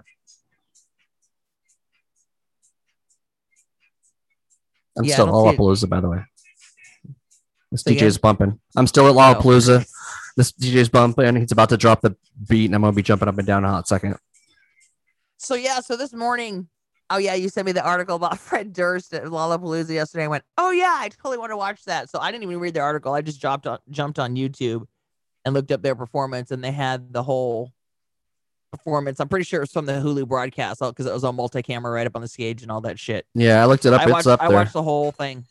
I'm 4.97 5.03
Yeah, 5.05 5.13
still 5.13 5.27
at 5.27 5.31
don't 5.31 5.43
see 5.43 5.49
it. 5.55 5.57
Lollapalooza, 5.59 5.89
by 5.89 5.99
the 6.01 6.09
way. 6.09 6.23
This 7.71 7.81
Say 7.81 7.95
DJ's 7.95 8.15
again? 8.15 8.21
bumping. 8.21 8.59
I'm 8.75 8.87
still 8.87 9.07
at 9.07 9.15
Oh. 9.15 9.39
Lollapalooza. 9.39 9.85
This 10.37 10.51
DJ's 10.51 10.89
bumping. 10.89 11.35
He's 11.37 11.51
about 11.51 11.69
to 11.69 11.77
drop 11.77 12.01
the 12.01 12.15
beat, 12.47 12.65
and 12.65 12.75
I'm 12.75 12.81
gonna 12.81 12.93
be 12.93 13.01
jumping 13.03 13.27
up 13.27 13.37
and 13.37 13.47
down 13.47 13.63
in 13.63 13.69
a 13.69 13.73
hot 13.73 13.87
second. 13.87 14.17
So 15.37 15.55
yeah, 15.55 15.79
so 15.81 15.95
this 15.97 16.13
morning, 16.13 16.67
oh 17.09 17.17
yeah, 17.17 17.33
you 17.35 17.49
sent 17.49 17.65
me 17.65 17.71
the 17.71 17.83
article 17.85 18.15
about 18.15 18.39
Fred 18.39 18.73
Durst 18.73 19.13
at 19.13 19.23
Lollapalooza 19.25 19.89
yesterday. 19.93 20.25
I 20.25 20.27
went, 20.27 20.43
oh 20.57 20.71
yeah, 20.71 20.95
I 20.97 21.09
totally 21.09 21.37
want 21.37 21.51
to 21.51 21.57
watch 21.57 21.83
that. 21.85 22.09
So 22.09 22.19
I 22.19 22.31
didn't 22.31 22.43
even 22.43 22.59
read 22.59 22.73
the 22.73 22.79
article. 22.81 23.13
I 23.13 23.21
just 23.21 23.41
dropped 23.41 23.67
on, 23.67 23.79
jumped 23.89 24.19
on 24.19 24.35
YouTube 24.35 24.85
and 25.43 25.53
looked 25.53 25.71
up 25.71 25.81
their 25.81 25.95
performance, 25.95 26.51
and 26.51 26.63
they 26.63 26.71
had 26.71 27.11
the 27.13 27.23
whole 27.23 27.71
performance. 28.77 29.19
I'm 29.19 29.27
pretty 29.29 29.45
sure 29.45 29.61
it's 29.61 29.71
from 29.73 29.85
the 29.85 29.93
Hulu 29.93 30.27
broadcast 30.27 30.79
because 30.79 31.05
it 31.05 31.13
was 31.13 31.23
on 31.23 31.35
multi-camera 31.35 31.91
right 31.91 32.05
up 32.07 32.15
on 32.15 32.21
the 32.21 32.27
stage 32.27 32.61
and 32.61 32.71
all 32.71 32.81
that 32.81 32.99
shit. 32.99 33.25
Yeah, 33.33 33.61
I 33.61 33.65
looked 33.65 33.85
it 33.85 33.93
up. 33.93 34.01
I 34.01 34.03
it's 34.05 34.11
watched, 34.13 34.27
up 34.27 34.41
I 34.41 34.49
watched 34.49 34.73
the 34.73 34.83
whole 34.83 35.11
thing. 35.11 35.45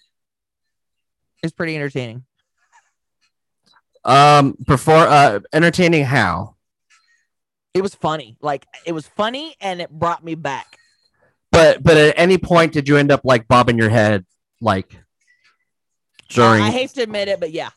It's 1.43 1.53
pretty 1.53 1.75
entertaining. 1.75 2.25
Um, 4.05 4.57
before 4.67 4.95
uh, 5.07 5.41
entertaining 5.53 6.05
how? 6.05 6.57
It 7.73 7.83
was 7.83 7.95
funny. 7.95 8.37
Like 8.41 8.67
it 8.87 8.93
was 8.93 9.07
funny 9.09 9.57
and 9.61 9.81
it 9.81 9.91
brought 9.91 10.23
me 10.25 10.35
back. 10.35 10.79
But 11.51 11.83
but 11.83 11.97
at 11.97 12.15
any 12.19 12.39
point 12.39 12.73
did 12.73 12.89
you 12.89 12.97
end 12.97 13.11
up 13.11 13.23
like 13.25 13.49
bobbing 13.49 13.79
your 13.79 13.89
head 13.89 14.27
like 14.61 14.97
during? 16.29 16.63
I 16.63 16.71
hate 16.71 16.91
to 16.91 17.03
admit 17.03 17.29
it, 17.29 17.41
but 17.41 17.51
yeah, 17.53 17.71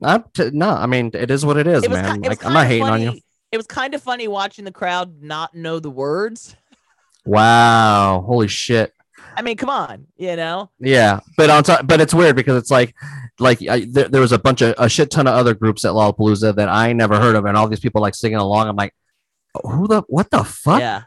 Not 0.00 0.32
to- 0.34 0.50
no, 0.56 0.70
I 0.70 0.86
mean 0.86 1.10
it 1.14 1.30
is 1.30 1.44
what 1.44 1.56
it 1.56 1.66
is, 1.66 1.82
it 1.84 1.90
man. 1.90 2.20
ki- 2.22 2.26
it 2.26 2.28
Like 2.30 2.44
I'm 2.44 2.52
not 2.52 2.66
hating 2.66 2.86
funny. 2.86 3.06
on 3.08 3.14
you. 3.16 3.20
It 3.52 3.56
was 3.56 3.66
kind 3.66 3.94
of 3.94 4.02
funny 4.02 4.28
watching 4.28 4.64
the 4.64 4.72
crowd 4.72 5.22
not 5.22 5.54
know 5.54 5.80
the 5.80 5.90
words. 5.90 6.54
Wow, 7.26 8.24
holy 8.26 8.48
shit. 8.48 8.92
I 9.36 9.42
mean, 9.42 9.56
come 9.56 9.70
on, 9.70 10.06
you 10.16 10.36
know. 10.36 10.70
Yeah, 10.80 11.20
but 11.36 11.50
on 11.50 11.62
top, 11.62 11.86
but 11.86 12.00
it's 12.00 12.14
weird 12.14 12.36
because 12.36 12.56
it's 12.56 12.70
like, 12.70 12.94
like 13.38 13.60
I, 13.68 13.86
there, 13.88 14.08
there 14.08 14.20
was 14.20 14.32
a 14.32 14.38
bunch 14.38 14.62
of 14.62 14.74
a 14.78 14.88
shit 14.88 15.10
ton 15.10 15.26
of 15.26 15.34
other 15.34 15.54
groups 15.54 15.84
at 15.84 15.92
Lollapalooza 15.92 16.54
that 16.56 16.68
I 16.68 16.92
never 16.92 17.18
heard 17.20 17.34
of, 17.36 17.44
and 17.44 17.56
all 17.56 17.68
these 17.68 17.80
people 17.80 18.00
like 18.00 18.14
singing 18.14 18.38
along. 18.38 18.68
I'm 18.68 18.76
like, 18.76 18.94
who 19.64 19.86
the 19.86 20.02
what 20.08 20.30
the 20.30 20.44
fuck? 20.44 20.80
Yeah, 20.80 21.02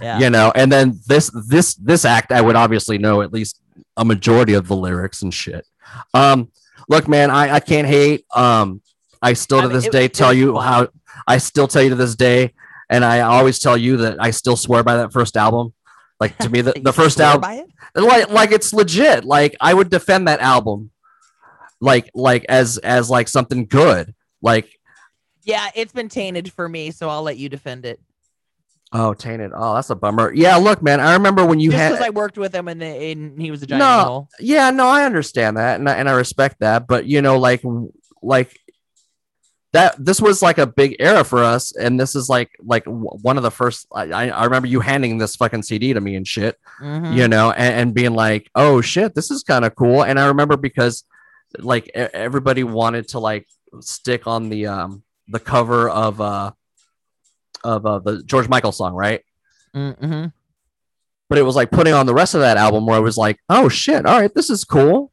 yeah. 0.00 0.18
You 0.18 0.30
know, 0.30 0.52
and 0.54 0.72
then 0.72 0.98
this 1.06 1.30
this 1.48 1.74
this 1.74 2.04
act, 2.04 2.32
I 2.32 2.40
would 2.40 2.56
obviously 2.56 2.98
know 2.98 3.22
at 3.22 3.32
least 3.32 3.60
a 3.96 4.04
majority 4.04 4.54
of 4.54 4.66
the 4.68 4.76
lyrics 4.76 5.22
and 5.22 5.32
shit. 5.32 5.66
Um, 6.14 6.50
look, 6.88 7.06
man, 7.08 7.30
I 7.30 7.54
I 7.56 7.60
can't 7.60 7.86
hate. 7.86 8.24
Um, 8.34 8.82
I 9.22 9.34
still 9.34 9.58
I 9.58 9.62
to 9.62 9.68
mean, 9.68 9.76
this 9.76 9.86
it- 9.86 9.92
day 9.92 10.04
it 10.06 10.14
tell 10.14 10.28
was 10.28 10.38
you 10.38 10.58
how 10.58 10.88
I 11.26 11.38
still 11.38 11.68
tell 11.68 11.82
you 11.82 11.90
to 11.90 11.94
this 11.96 12.14
day, 12.14 12.54
and 12.90 13.04
I 13.04 13.20
always 13.20 13.58
tell 13.58 13.76
you 13.76 13.98
that 13.98 14.16
I 14.20 14.30
still 14.30 14.56
swear 14.56 14.82
by 14.82 14.96
that 14.96 15.12
first 15.12 15.36
album. 15.36 15.72
Like 16.20 16.36
to 16.38 16.48
me, 16.48 16.60
the, 16.62 16.72
the 16.82 16.92
first 16.92 17.20
album 17.20 17.68
like 17.94 18.28
like 18.28 18.52
it's 18.52 18.72
legit 18.74 19.24
like 19.24 19.56
i 19.60 19.72
would 19.72 19.88
defend 19.88 20.28
that 20.28 20.40
album 20.40 20.90
like 21.80 22.10
like 22.14 22.44
as 22.48 22.76
as 22.78 23.08
like 23.08 23.26
something 23.28 23.64
good 23.66 24.14
like 24.42 24.68
Yeah, 25.44 25.70
it's 25.74 25.92
been 25.92 26.08
tainted 26.10 26.52
for 26.52 26.68
me, 26.68 26.90
so 26.90 27.08
I'll 27.08 27.22
let 27.22 27.38
you 27.38 27.48
defend 27.48 27.86
it. 27.86 27.98
oh 28.92 29.14
tainted 29.14 29.52
oh 29.54 29.74
that's 29.74 29.90
a 29.90 29.94
bummer 29.94 30.32
yeah 30.34 30.56
look 30.56 30.82
man 30.82 31.00
i 31.00 31.14
remember 31.14 31.46
when 31.46 31.60
you 31.60 31.70
Just 31.70 31.80
had 31.80 31.92
because 31.92 32.06
I 32.06 32.10
worked 32.10 32.36
with 32.36 32.54
him 32.54 32.68
and, 32.68 32.80
the, 32.80 32.86
and 32.86 33.40
he 33.40 33.50
was 33.50 33.62
a 33.62 33.66
giant 33.66 33.80
No. 33.80 34.28
yeah 34.40 34.70
no 34.70 34.86
i 34.86 35.04
understand 35.04 35.56
that 35.56 35.78
and 35.80 35.88
I, 35.88 35.94
and 35.94 36.08
I 36.08 36.12
respect 36.12 36.56
that 36.60 36.86
but 36.86 37.06
you 37.06 37.22
know 37.22 37.38
like 37.38 37.62
like 38.22 38.58
that 39.72 39.94
this 40.02 40.20
was 40.20 40.40
like 40.40 40.56
a 40.58 40.66
big 40.66 40.96
era 40.98 41.22
for 41.24 41.44
us 41.44 41.76
and 41.76 42.00
this 42.00 42.14
is 42.14 42.28
like 42.28 42.50
like 42.64 42.84
one 42.86 43.36
of 43.36 43.42
the 43.42 43.50
first 43.50 43.86
i 43.94 44.30
i 44.30 44.44
remember 44.44 44.66
you 44.66 44.80
handing 44.80 45.18
this 45.18 45.36
fucking 45.36 45.62
cd 45.62 45.92
to 45.92 46.00
me 46.00 46.14
and 46.16 46.26
shit 46.26 46.58
Mhm. 46.80 47.14
you 47.16 47.26
know, 47.26 47.50
and, 47.50 47.74
and 47.74 47.94
being 47.94 48.14
like, 48.14 48.48
oh 48.54 48.80
shit, 48.80 49.14
this 49.16 49.32
is 49.32 49.42
kind 49.42 49.64
of 49.64 49.74
cool. 49.74 50.04
And 50.04 50.16
I 50.18 50.28
remember 50.28 50.56
because 50.56 51.02
like 51.58 51.88
everybody 51.94 52.62
wanted 52.62 53.08
to 53.08 53.18
like 53.18 53.48
stick 53.80 54.28
on 54.28 54.48
the 54.48 54.68
um 54.68 55.02
the 55.26 55.40
cover 55.40 55.88
of 55.90 56.20
uh 56.20 56.52
of 57.64 57.84
uh, 57.84 57.98
the 57.98 58.22
George 58.22 58.48
Michael 58.48 58.70
song, 58.70 58.94
right? 58.94 59.22
mm-hmm. 59.74 60.26
But 61.28 61.38
it 61.38 61.42
was 61.42 61.56
like 61.56 61.72
putting 61.72 61.94
on 61.94 62.06
the 62.06 62.14
rest 62.14 62.34
of 62.34 62.40
that 62.42 62.56
album 62.56 62.86
where 62.86 62.96
I 62.96 63.00
was 63.00 63.16
like, 63.18 63.38
oh 63.50 63.68
shit, 63.68 64.06
all 64.06 64.20
right, 64.20 64.32
this 64.32 64.50
is 64.50 64.62
cool. 64.64 65.10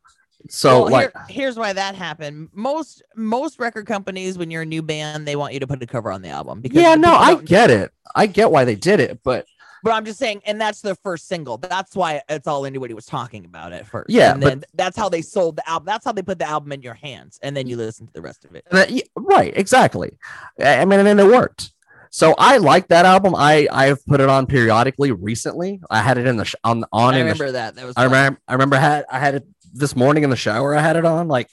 So 0.49 0.83
Well, 0.83 0.91
like, 0.91 1.11
here- 1.13 1.25
here's 1.29 1.57
why 1.57 1.73
that 1.73 1.95
happened. 1.95 2.49
Most 2.53 3.01
most 3.15 3.59
record 3.59 3.85
companies, 3.87 4.37
when 4.37 4.51
you're 4.51 4.61
a 4.63 4.65
new 4.65 4.81
band, 4.81 5.27
they 5.27 5.35
want 5.35 5.53
you 5.53 5.59
to 5.59 5.67
put 5.67 5.81
a 5.81 5.87
cover 5.87 6.11
on 6.11 6.21
the 6.21 6.29
album 6.29 6.61
because 6.61 6.81
yeah, 6.81 6.95
no, 6.95 7.13
I 7.13 7.35
get 7.35 7.69
it. 7.71 7.91
I 8.15 8.27
get 8.27 8.51
why 8.51 8.63
they 8.65 8.75
did 8.75 8.99
it, 8.99 9.19
but 9.23 9.45
But 9.83 9.93
I'm 9.93 10.05
just 10.05 10.17
saying, 10.17 10.41
and 10.45 10.59
that's 10.59 10.81
their 10.81 10.95
first 10.95 11.27
single. 11.27 11.57
That's 11.57 11.95
why 11.95 12.21
it's 12.27 12.47
all 12.47 12.65
anybody 12.65 12.93
was 12.95 13.05
talking 13.05 13.45
about 13.45 13.71
at 13.71 13.85
first. 13.85 14.09
Yeah, 14.09 14.31
and 14.33 14.41
but- 14.41 14.65
that's 14.73 14.97
how 14.97 15.09
they 15.09 15.21
sold 15.21 15.57
the 15.57 15.69
album. 15.69 15.85
That's 15.85 16.03
how 16.05 16.11
they 16.11 16.23
put 16.23 16.39
the 16.39 16.47
album 16.49 16.71
in 16.71 16.81
your 16.81 16.95
hands, 16.95 17.39
and 17.43 17.55
then 17.55 17.67
you 17.67 17.77
listen 17.77 18.07
to 18.07 18.13
the 18.13 18.21
rest 18.21 18.45
of 18.45 18.55
it. 18.55 18.65
That- 18.71 18.89
yeah, 18.91 19.03
right, 19.15 19.53
exactly. 19.55 20.17
I 20.63 20.85
mean, 20.85 21.05
and 21.05 21.19
it 21.19 21.25
worked. 21.27 21.71
So 22.09 22.33
I 22.37 22.57
like 22.57 22.87
that 22.87 23.05
album. 23.05 23.35
I 23.35 23.67
I've 23.71 24.03
put 24.05 24.21
it 24.21 24.29
on 24.29 24.45
periodically 24.47 25.11
recently. 25.11 25.81
I 25.89 26.01
had 26.01 26.17
it 26.17 26.25
in 26.25 26.37
the 26.37 26.45
sh- 26.45 26.55
on 26.63 26.85
on 26.93 27.13
I 27.13 27.19
in 27.19 27.27
the 27.27 27.35
sh- 27.35 27.39
remember 27.39 27.51
that. 27.51 27.75
That 27.75 27.85
was. 27.85 27.93
I 27.97 28.03
fun. 28.03 28.11
remember 28.11 28.39
I 28.47 28.53
remember 28.53 28.77
had 28.77 29.05
I 29.11 29.19
had 29.19 29.35
it 29.35 29.45
this 29.75 29.96
morning 29.96 30.24
in 30.24 30.29
the 30.29 30.36
shower. 30.36 30.75
I 30.75 30.82
had 30.82 30.96
it 30.96 31.05
on. 31.05 31.27
Like, 31.27 31.50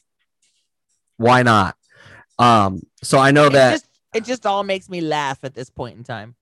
why 1.16 1.42
not? 1.42 1.76
Um. 2.38 2.80
So 3.02 3.18
I 3.18 3.30
know 3.30 3.46
It 3.46 3.52
that 3.52 3.72
just 3.72 3.88
it 4.14 4.24
just 4.24 4.46
all 4.46 4.62
makes 4.64 4.88
me 4.88 5.00
laugh 5.00 5.44
at 5.44 5.54
this 5.54 5.70
point 5.70 5.96
in 5.98 6.04
time. 6.04 6.34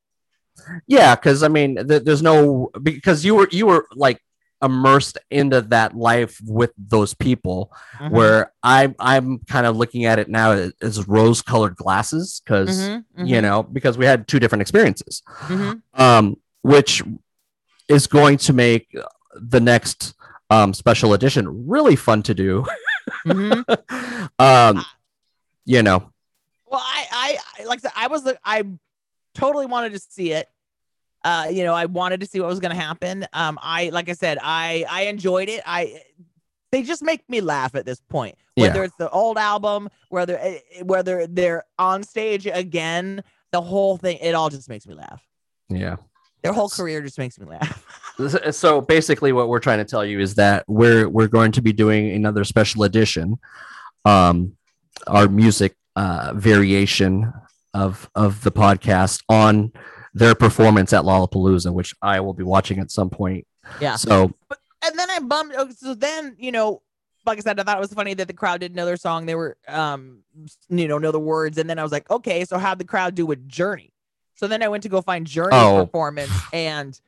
yeah, 0.87 1.15
because 1.15 1.43
I 1.43 1.49
mean, 1.49 1.77
th- 1.89 2.03
there's 2.05 2.23
no 2.23 2.71
because 2.83 3.25
you 3.25 3.35
were 3.35 3.49
you 3.51 3.67
were 3.67 3.87
like 3.95 4.21
immersed 4.63 5.17
into 5.31 5.63
that 5.63 5.97
life 5.97 6.39
with 6.47 6.71
those 6.77 7.15
people 7.15 7.73
Mhm. 7.99 8.11
where 8.11 8.53
I 8.63 8.95
I'm 8.99 9.39
kind 9.41 9.67
of 9.67 9.77
looking 9.77 10.05
at 10.05 10.19
it 10.19 10.29
now 10.29 10.53
as, 10.53 10.73
as 10.83 11.09
rose 11.09 11.41
colored 11.43 11.77
glasses 11.77 12.43
because 12.45 12.89
Mhm, 12.89 13.05
you 13.17 13.37
mhm, 13.39 13.43
know 13.43 13.63
because 13.63 13.97
we 13.97 14.05
had 14.05 14.29
two 14.29 14.39
different 14.39 14.61
experiences 14.63 15.23
mhm. 15.45 15.81
um 15.95 16.37
which 16.63 17.03
is 17.89 18.07
going 18.07 18.37
to 18.37 18.53
make 18.53 18.95
the 19.35 19.61
next 19.61 20.13
um 20.51 20.75
special 20.75 21.15
edition 21.15 21.69
really 21.69 21.97
fun 21.97 22.23
to 22.23 22.35
do 22.35 22.65
Mhm. 23.27 24.29
um 24.39 24.85
you 25.65 25.83
know 25.83 26.11
Well, 26.67 26.81
I, 26.83 27.39
I, 27.59 27.65
like 27.65 27.81
I 27.81 27.83
said, 27.83 27.93
I 27.97 28.07
was, 28.07 28.33
I 28.45 28.63
totally 29.35 29.67
wanted 29.67 29.93
to 29.93 29.99
see 29.99 30.33
it. 30.33 30.49
Uh, 31.25 31.49
you 31.51 31.65
know, 31.65 31.75
I 31.75 31.87
wanted 31.87 32.21
to 32.21 32.27
see 32.27 32.39
what 32.41 32.49
was 32.49 32.61
going 32.61 32.75
to 32.75 32.81
happen. 32.81 33.27
Um, 33.33 33.59
I, 33.61 33.89
like 33.91 34.09
I 34.09 34.13
said, 34.15 34.39
I, 34.41 34.85
I 34.89 35.03
enjoyed 35.03 35.49
it. 35.49 35.63
I, 35.67 36.01
they 36.71 36.83
just 36.83 37.03
make 37.03 37.29
me 37.29 37.41
laugh 37.41 37.75
at 37.75 37.85
this 37.87 38.01
point. 38.09 38.37
Whether 38.55 38.79
Yeah. 38.79 38.85
it's 38.85 38.95
the 38.97 39.11
old 39.11 39.37
album, 39.37 39.89
whether, 40.11 40.39
eh, 40.39 40.61
whether 40.85 41.27
they're 41.27 41.65
on 41.79 42.05
stage 42.05 42.47
again, 42.47 43.23
the 43.51 43.61
whole 43.61 43.97
thing, 43.99 44.19
it 44.23 44.35
all 44.37 44.49
just 44.49 44.69
makes 44.69 44.87
me 44.87 44.95
laugh. 44.95 45.21
yeah 45.69 45.97
Their 46.43 46.53
whole 46.53 46.69
career 46.71 47.03
just 47.03 47.19
makes 47.19 47.39
me 47.39 47.47
laugh. 47.47 47.85
so 48.51 48.81
basically 48.81 49.33
what 49.33 49.49
we're 49.49 49.59
trying 49.61 49.79
to 49.79 49.85
tell 49.85 50.05
you 50.05 50.21
is 50.21 50.35
that 50.37 50.65
we're 50.69 51.09
we're 51.09 51.29
going 51.29 51.53
to 51.53 51.63
be 51.63 51.73
doing 51.73 52.11
another 52.13 52.45
special 52.45 52.83
edition 52.85 53.39
um 54.05 54.57
our 55.07 55.29
music 55.29 55.75
uh 55.97 56.33
variation 56.35 57.33
of 57.75 58.09
of 58.15 58.43
the 58.43 58.51
podcast 58.53 59.23
on 59.29 59.73
their 60.15 60.35
performance 60.35 60.93
at 60.93 61.05
Lollapalooza 61.05 61.73
which 61.73 61.95
I 62.03 62.21
will 62.21 62.35
be 62.35 62.45
watching 62.45 62.79
at 62.79 62.91
some 62.91 63.11
point 63.11 63.47
Yeah. 63.81 63.97
so 63.97 64.33
and 64.83 64.99
then 64.99 65.11
I 65.11 65.19
bummed. 65.19 65.53
oh, 65.59 65.69
So 65.77 65.93
then, 65.95 66.37
you 66.39 66.51
know, 66.53 66.81
like 67.27 67.37
I 67.37 67.43
said, 67.43 67.61
I 67.61 67.65
thought 67.65 67.77
it 67.77 67.81
was 67.81 67.93
funny 67.93 68.15
that 68.15 68.27
the 68.29 68.33
crowd 68.33 68.61
didn't 68.61 68.77
know 68.77 68.87
their 68.87 68.97
song. 68.97 69.27
They 69.27 69.35
were, 69.35 69.59
um, 69.69 70.21
you 70.71 70.89
know, 70.89 70.97
know 70.97 71.13
the 71.13 71.21
words. 71.21 71.59
And 71.59 71.69
then 71.69 71.79
I 71.79 71.83
was 71.83 71.93
like, 71.93 72.11
okay, 72.11 72.47
so 72.47 72.57
how'd 72.57 72.79
the 72.79 72.87
crowd 72.87 73.15
do 73.15 73.27
with 73.27 73.47
Journey? 73.47 73.93
So 74.37 74.47
then 74.49 74.63
I 74.63 74.69
went 74.69 74.83
to 74.85 74.89
go 74.89 75.03
find 75.03 75.27
Journey's 75.27 75.53
Oh. 75.53 75.85
performance, 75.85 76.33
and 76.51 76.99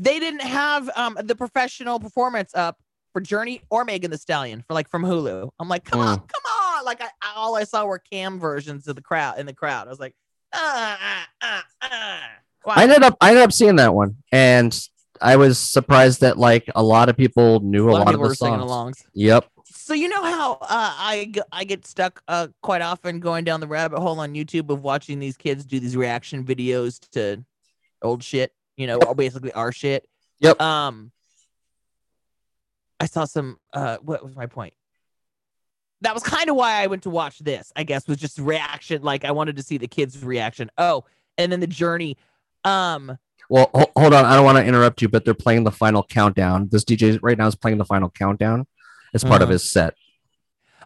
they 0.00 0.18
didn't 0.18 0.42
have 0.42 0.90
um 0.96 1.16
the 1.22 1.36
professional 1.36 2.00
performance 2.00 2.52
up 2.54 2.78
for 3.12 3.20
Journey 3.20 3.62
or 3.70 3.84
Megan 3.84 4.10
Thee 4.10 4.16
Stallion 4.16 4.64
for 4.66 4.74
like 4.74 4.88
from 4.88 5.02
Hulu. 5.02 5.50
I'm 5.58 5.68
like, 5.68 5.84
come 5.84 6.00
on, 6.00 6.18
come 6.18 6.42
on! 6.60 6.84
Like 6.84 7.02
I, 7.02 7.08
all 7.36 7.56
I 7.56 7.64
saw 7.64 7.84
were 7.84 7.98
cam 7.98 8.40
versions 8.40 8.88
of 8.88 8.96
the 8.96 9.02
crowd 9.02 9.38
in 9.38 9.46
the 9.46 9.52
crowd. 9.52 9.86
I 9.86 9.90
was 9.90 10.00
like, 10.00 10.14
ah, 10.54 10.98
ah, 11.00 11.28
ah, 11.42 11.64
ah. 11.82 12.20
Wow. 12.64 12.74
I 12.76 12.82
ended 12.82 13.02
up 13.02 13.16
I 13.20 13.30
ended 13.30 13.44
up 13.44 13.52
seeing 13.52 13.76
that 13.76 13.94
one 13.94 14.16
and 14.32 14.78
I 15.20 15.36
was 15.36 15.58
surprised 15.58 16.22
that 16.22 16.38
like 16.38 16.64
a 16.74 16.82
lot 16.82 17.08
of 17.08 17.16
people 17.16 17.60
knew 17.60 17.88
a, 17.88 17.92
a 17.92 17.92
lot 17.92 18.00
of 18.02 18.06
people 18.08 18.24
of 18.24 18.30
the 18.30 18.36
songs. 18.36 18.62
along. 18.62 18.94
Yep. 19.14 19.46
So 19.66 19.94
you 19.94 20.08
know 20.08 20.22
how 20.22 20.52
uh, 20.54 20.66
I 20.70 21.32
I 21.52 21.64
get 21.64 21.86
stuck 21.86 22.22
uh, 22.28 22.48
quite 22.62 22.82
often 22.82 23.20
going 23.20 23.44
down 23.44 23.60
the 23.60 23.66
rabbit 23.66 24.00
hole 24.00 24.20
on 24.20 24.34
YouTube 24.34 24.70
of 24.70 24.82
watching 24.82 25.18
these 25.18 25.36
kids 25.36 25.64
do 25.64 25.80
these 25.80 25.96
reaction 25.96 26.44
videos 26.44 27.00
to 27.10 27.44
old 28.02 28.22
shit, 28.22 28.52
you 28.80 28.86
know, 28.86 28.98
or 28.98 29.14
basically 29.14 29.52
our 29.52 29.70
shit. 29.72 30.08
Yep. 30.40 30.60
Um, 30.60 31.12
I 32.98 33.06
saw 33.06 33.24
some. 33.24 33.58
Uh, 33.72 33.98
what 34.02 34.24
was 34.24 34.34
my 34.34 34.46
point? 34.46 34.74
That 36.02 36.14
was 36.14 36.22
kind 36.22 36.48
of 36.48 36.56
why 36.56 36.82
I 36.82 36.86
went 36.86 37.02
to 37.02 37.10
watch 37.10 37.38
this. 37.40 37.72
I 37.76 37.82
guess 37.84 38.08
was 38.08 38.16
just 38.18 38.38
reaction. 38.38 39.02
Like 39.02 39.24
I 39.24 39.32
wanted 39.32 39.56
to 39.56 39.62
see 39.62 39.76
the 39.76 39.86
kids' 39.88 40.24
reaction. 40.24 40.70
Oh, 40.78 41.04
and 41.36 41.52
then 41.52 41.60
the 41.60 41.66
journey. 41.66 42.16
Um, 42.64 43.18
Well, 43.50 43.70
ho- 43.74 43.90
hold 43.96 44.14
on. 44.14 44.24
I 44.24 44.34
don't 44.34 44.44
want 44.44 44.58
to 44.58 44.64
interrupt 44.64 45.02
you, 45.02 45.08
but 45.08 45.24
they're 45.24 45.34
playing 45.34 45.64
the 45.64 45.70
final 45.70 46.02
countdown. 46.02 46.68
This 46.70 46.84
DJ 46.84 47.18
right 47.22 47.36
now 47.36 47.46
is 47.48 47.54
playing 47.54 47.78
the 47.78 47.84
final 47.84 48.08
countdown 48.10 48.66
as 49.12 49.24
part 49.24 49.42
of 49.42 49.48
Mhm. 49.48 49.52
his 49.52 49.70
set. 49.70 49.94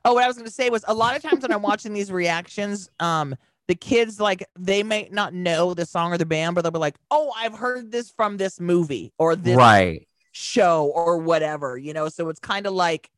Oh, 0.05 0.15
what 0.15 0.25
I 0.25 0.27
was 0.27 0.37
going 0.37 0.47
to 0.47 0.53
say 0.53 0.69
was 0.71 0.85
a 0.89 0.95
lot 0.95 1.17
of 1.17 1.23
times 1.23 1.43
when 1.43 1.53
I'm 1.53 1.63
watching 1.63 1.93
these 1.95 2.11
reactions, 2.13 2.91
um, 3.01 3.37
the 3.69 3.75
kids 3.75 4.21
like 4.21 4.47
they 4.59 4.83
may 4.83 5.09
not 5.11 5.33
know 5.33 5.75
the 5.75 5.87
song 5.87 6.13
or 6.13 6.19
the 6.19 6.27
band, 6.27 6.55
but 6.55 6.63
they'll 6.63 6.71
be 6.71 6.79
like, 6.79 6.97
"Oh, 7.11 7.33
I've 7.37 7.55
heard 7.55 7.91
this 7.91 8.11
from 8.11 8.37
this 8.37 8.61
movie 8.61 9.13
or 9.19 9.37
this 9.37 9.57
Right. 9.57 10.07
show 10.33 10.93
or 10.95 11.19
whatever," 11.19 11.79
you 11.79 11.93
know. 11.93 12.09
So 12.09 12.29
it's 12.29 12.41
kind 12.41 12.67
of 12.67 12.75
like 12.75 13.09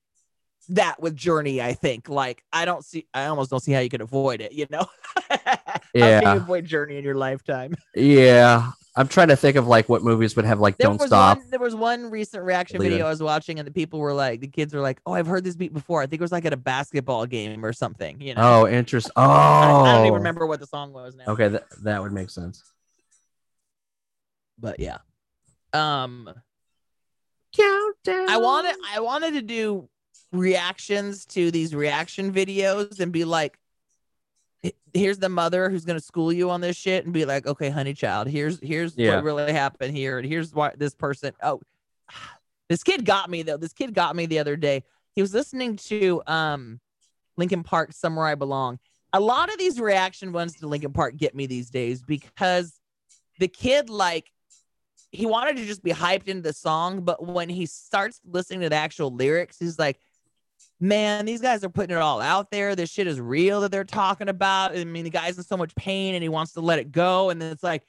that 0.68 1.00
with 1.00 1.16
Journey. 1.16 1.60
I 1.60 1.72
think 1.74 2.08
like 2.08 2.42
I 2.52 2.64
don't 2.64 2.84
see, 2.84 3.06
I 3.14 3.26
almost 3.26 3.50
don't 3.50 3.60
see 3.60 3.72
how 3.72 3.80
you 3.80 3.88
could 3.88 4.00
avoid 4.00 4.40
it, 4.40 4.52
you 4.52 4.66
know. 4.70 4.86
Yeah. 5.30 5.36
How 6.20 6.20
can 6.20 6.36
you 6.36 6.42
avoid 6.42 6.64
Journey 6.66 6.96
in 6.96 7.04
your 7.04 7.14
lifetime? 7.14 7.74
Yeah. 7.94 8.70
I'm 8.98 9.08
trying 9.08 9.28
to 9.28 9.36
think 9.36 9.56
of 9.56 9.66
like 9.66 9.90
what 9.90 10.02
movies 10.02 10.34
would 10.36 10.46
have 10.46 10.58
like 10.58 10.78
There 10.78 10.88
Don't 10.88 11.00
Stop. 11.00 11.38
One, 11.38 11.50
there 11.50 11.60
was 11.60 11.74
one 11.74 12.10
recent 12.10 12.42
reaction 12.44 12.76
it. 12.76 12.82
video 12.82 13.06
I 13.06 13.10
was 13.10 13.22
watching, 13.22 13.58
and 13.58 13.66
the 13.66 13.72
people 13.72 14.00
were 14.00 14.14
like, 14.14 14.40
the 14.40 14.48
kids 14.48 14.72
were 14.72 14.80
like, 14.80 15.00
"Oh, 15.04 15.12
I've 15.12 15.26
heard 15.26 15.44
this 15.44 15.54
beat 15.54 15.74
before. 15.74 16.00
I 16.00 16.06
think 16.06 16.20
it 16.20 16.24
was 16.24 16.32
like 16.32 16.46
at 16.46 16.54
a 16.54 16.56
basketball 16.56 17.26
game 17.26 17.62
or 17.64 17.74
something." 17.74 18.20
You 18.20 18.34
know. 18.34 18.62
Oh, 18.62 18.66
interest. 18.66 19.10
Oh. 19.14 19.22
I, 19.22 19.82
I 19.84 19.94
don't 19.96 20.06
even 20.06 20.14
remember 20.14 20.46
what 20.46 20.60
the 20.60 20.66
song 20.66 20.94
was 20.94 21.14
now. 21.14 21.24
Okay, 21.28 21.48
that, 21.48 21.64
that 21.82 22.02
would 22.02 22.12
make 22.12 22.30
sense. 22.30 22.62
But 24.58 24.80
yeah. 24.80 24.98
Um. 25.74 26.32
Countdown. 27.54 28.30
I 28.30 28.38
wanted 28.38 28.76
I 28.94 29.00
wanted 29.00 29.34
to 29.34 29.42
do 29.42 29.88
reactions 30.32 31.26
to 31.26 31.50
these 31.50 31.74
reaction 31.74 32.32
videos 32.32 33.00
and 33.00 33.12
be 33.12 33.24
like 33.24 33.52
"H- 33.52 33.58
here's 34.96 35.18
the 35.18 35.28
mother 35.28 35.68
who's 35.70 35.84
going 35.84 35.98
to 35.98 36.04
school 36.04 36.32
you 36.32 36.50
on 36.50 36.60
this 36.60 36.76
shit 36.76 37.04
and 37.04 37.12
be 37.12 37.24
like 37.24 37.46
okay 37.46 37.70
honey 37.70 37.94
child 37.94 38.28
here's 38.28 38.58
here's 38.60 38.96
Yeah. 38.96 39.16
what 39.16 39.24
really 39.24 39.52
happened 39.52 39.96
here 39.96 40.18
and 40.18 40.26
here's 40.26 40.54
why 40.54 40.72
this 40.76 40.94
person 40.94 41.32
oh 41.42 41.60
this 42.68 42.82
kid 42.82 43.04
got 43.04 43.30
me 43.30 43.42
though. 43.42 43.56
This 43.56 43.72
kid 43.72 43.94
got 43.94 44.16
me 44.16 44.26
the 44.26 44.38
other 44.40 44.56
day. 44.56 44.82
He 45.14 45.22
was 45.22 45.32
listening 45.32 45.76
to 45.88 46.22
um 46.26 46.80
Linkin 47.36 47.62
Park 47.62 47.92
somewhere 47.92 48.26
I 48.26 48.34
belong. 48.34 48.78
A 49.12 49.20
lot 49.20 49.52
of 49.52 49.58
these 49.58 49.80
reaction 49.80 50.32
ones 50.32 50.54
to 50.56 50.66
Linkin 50.66 50.92
Park 50.92 51.16
get 51.16 51.34
me 51.34 51.46
these 51.46 51.70
days 51.70 52.02
because 52.02 52.74
the 53.38 53.48
kid 53.48 53.88
like 53.88 54.30
he 55.12 55.24
wanted 55.26 55.56
to 55.58 55.64
just 55.64 55.82
be 55.82 55.92
hyped 55.92 56.26
into 56.28 56.42
the 56.42 56.52
song, 56.52 57.02
but 57.02 57.24
when 57.24 57.48
he 57.48 57.64
starts 57.66 58.20
listening 58.24 58.60
to 58.62 58.68
the 58.68 58.74
actual 58.76 59.10
lyrics, 59.14 59.56
he's 59.58 59.78
like, 59.78 59.98
Man, 60.78 61.24
these 61.24 61.40
guys 61.40 61.64
are 61.64 61.70
putting 61.70 61.96
it 61.96 62.00
all 62.00 62.20
out 62.20 62.50
there. 62.50 62.76
This 62.76 62.90
shit 62.90 63.06
is 63.06 63.18
real 63.20 63.62
that 63.62 63.70
they're 63.70 63.84
talking 63.84 64.28
about. 64.28 64.76
I 64.76 64.84
mean, 64.84 65.04
the 65.04 65.10
guy's 65.10 65.38
in 65.38 65.44
so 65.44 65.56
much 65.56 65.74
pain 65.74 66.14
and 66.14 66.22
he 66.22 66.28
wants 66.28 66.52
to 66.52 66.60
let 66.60 66.78
it 66.78 66.92
go. 66.92 67.30
And 67.30 67.40
then 67.40 67.50
it's 67.50 67.62
like, 67.62 67.82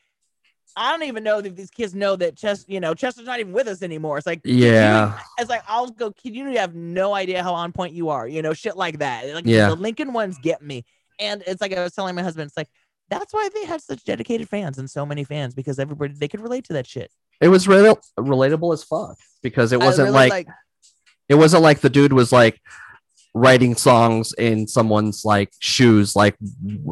I 0.76 0.92
don't 0.92 1.04
even 1.04 1.24
know 1.24 1.40
if 1.40 1.56
these 1.56 1.72
kids 1.72 1.96
know 1.96 2.16
that 2.18 2.38
Chester, 2.38 2.72
you 2.72 2.80
know, 2.80 2.94
Chester's 2.94 3.26
not 3.26 3.40
even 3.40 3.52
with 3.52 3.68
us 3.68 3.82
anymore. 3.82 4.18
It's 4.18 4.28
like, 4.28 4.42
Yeah. 4.44 5.20
it's 5.40 5.50
like 5.50 5.64
I'll 5.68 5.90
go. 5.90 6.12
Kid, 6.12 6.36
you 6.36 6.46
have 6.58 6.76
no 6.76 7.16
idea 7.16 7.42
how 7.42 7.54
on 7.56 7.72
point 7.72 7.94
you 7.94 8.10
are. 8.10 8.28
You 8.28 8.42
know, 8.42 8.54
shit 8.54 8.78
like 8.78 9.00
that. 9.00 9.28
Like 9.34 9.46
Yeah. 9.46 9.70
the 9.70 9.76
Linkin 9.76 10.14
ones 10.14 10.38
get 10.42 10.62
me, 10.62 10.86
and 11.20 11.44
it's 11.48 11.62
like 11.62 11.74
I 11.74 11.82
was 11.84 11.94
telling 11.94 12.14
my 12.16 12.22
husband, 12.22 12.48
it's 12.48 12.58
like 12.58 12.70
that's 13.10 13.34
why 13.34 13.50
they 13.56 13.66
had 13.66 13.82
such 13.82 14.04
dedicated 14.04 14.48
fans 14.50 14.78
and 14.78 14.88
so 14.90 15.04
many 15.06 15.24
fans 15.24 15.56
because 15.56 15.80
everybody 15.80 16.14
they 16.14 16.28
could 16.28 16.42
relate 16.42 16.66
to 16.66 16.74
that 16.74 16.86
shit. 16.86 17.12
It 17.42 17.48
was 17.48 17.68
real 17.68 18.00
relatable 18.20 18.72
as 18.74 18.84
fuck 18.84 19.18
because 19.42 19.72
it 19.72 19.80
wasn't 19.80 20.12
really, 20.12 20.30
like, 20.30 20.48
it 21.30 21.36
wasn't 21.36 21.64
like 21.64 21.80
the 21.80 21.90
dude 21.90 22.14
was 22.14 22.32
like 22.32 22.62
writing 23.34 23.76
songs 23.76 24.34
in 24.34 24.68
someone's 24.68 25.24
like 25.24 25.52
shoes 25.60 26.16
like 26.16 26.36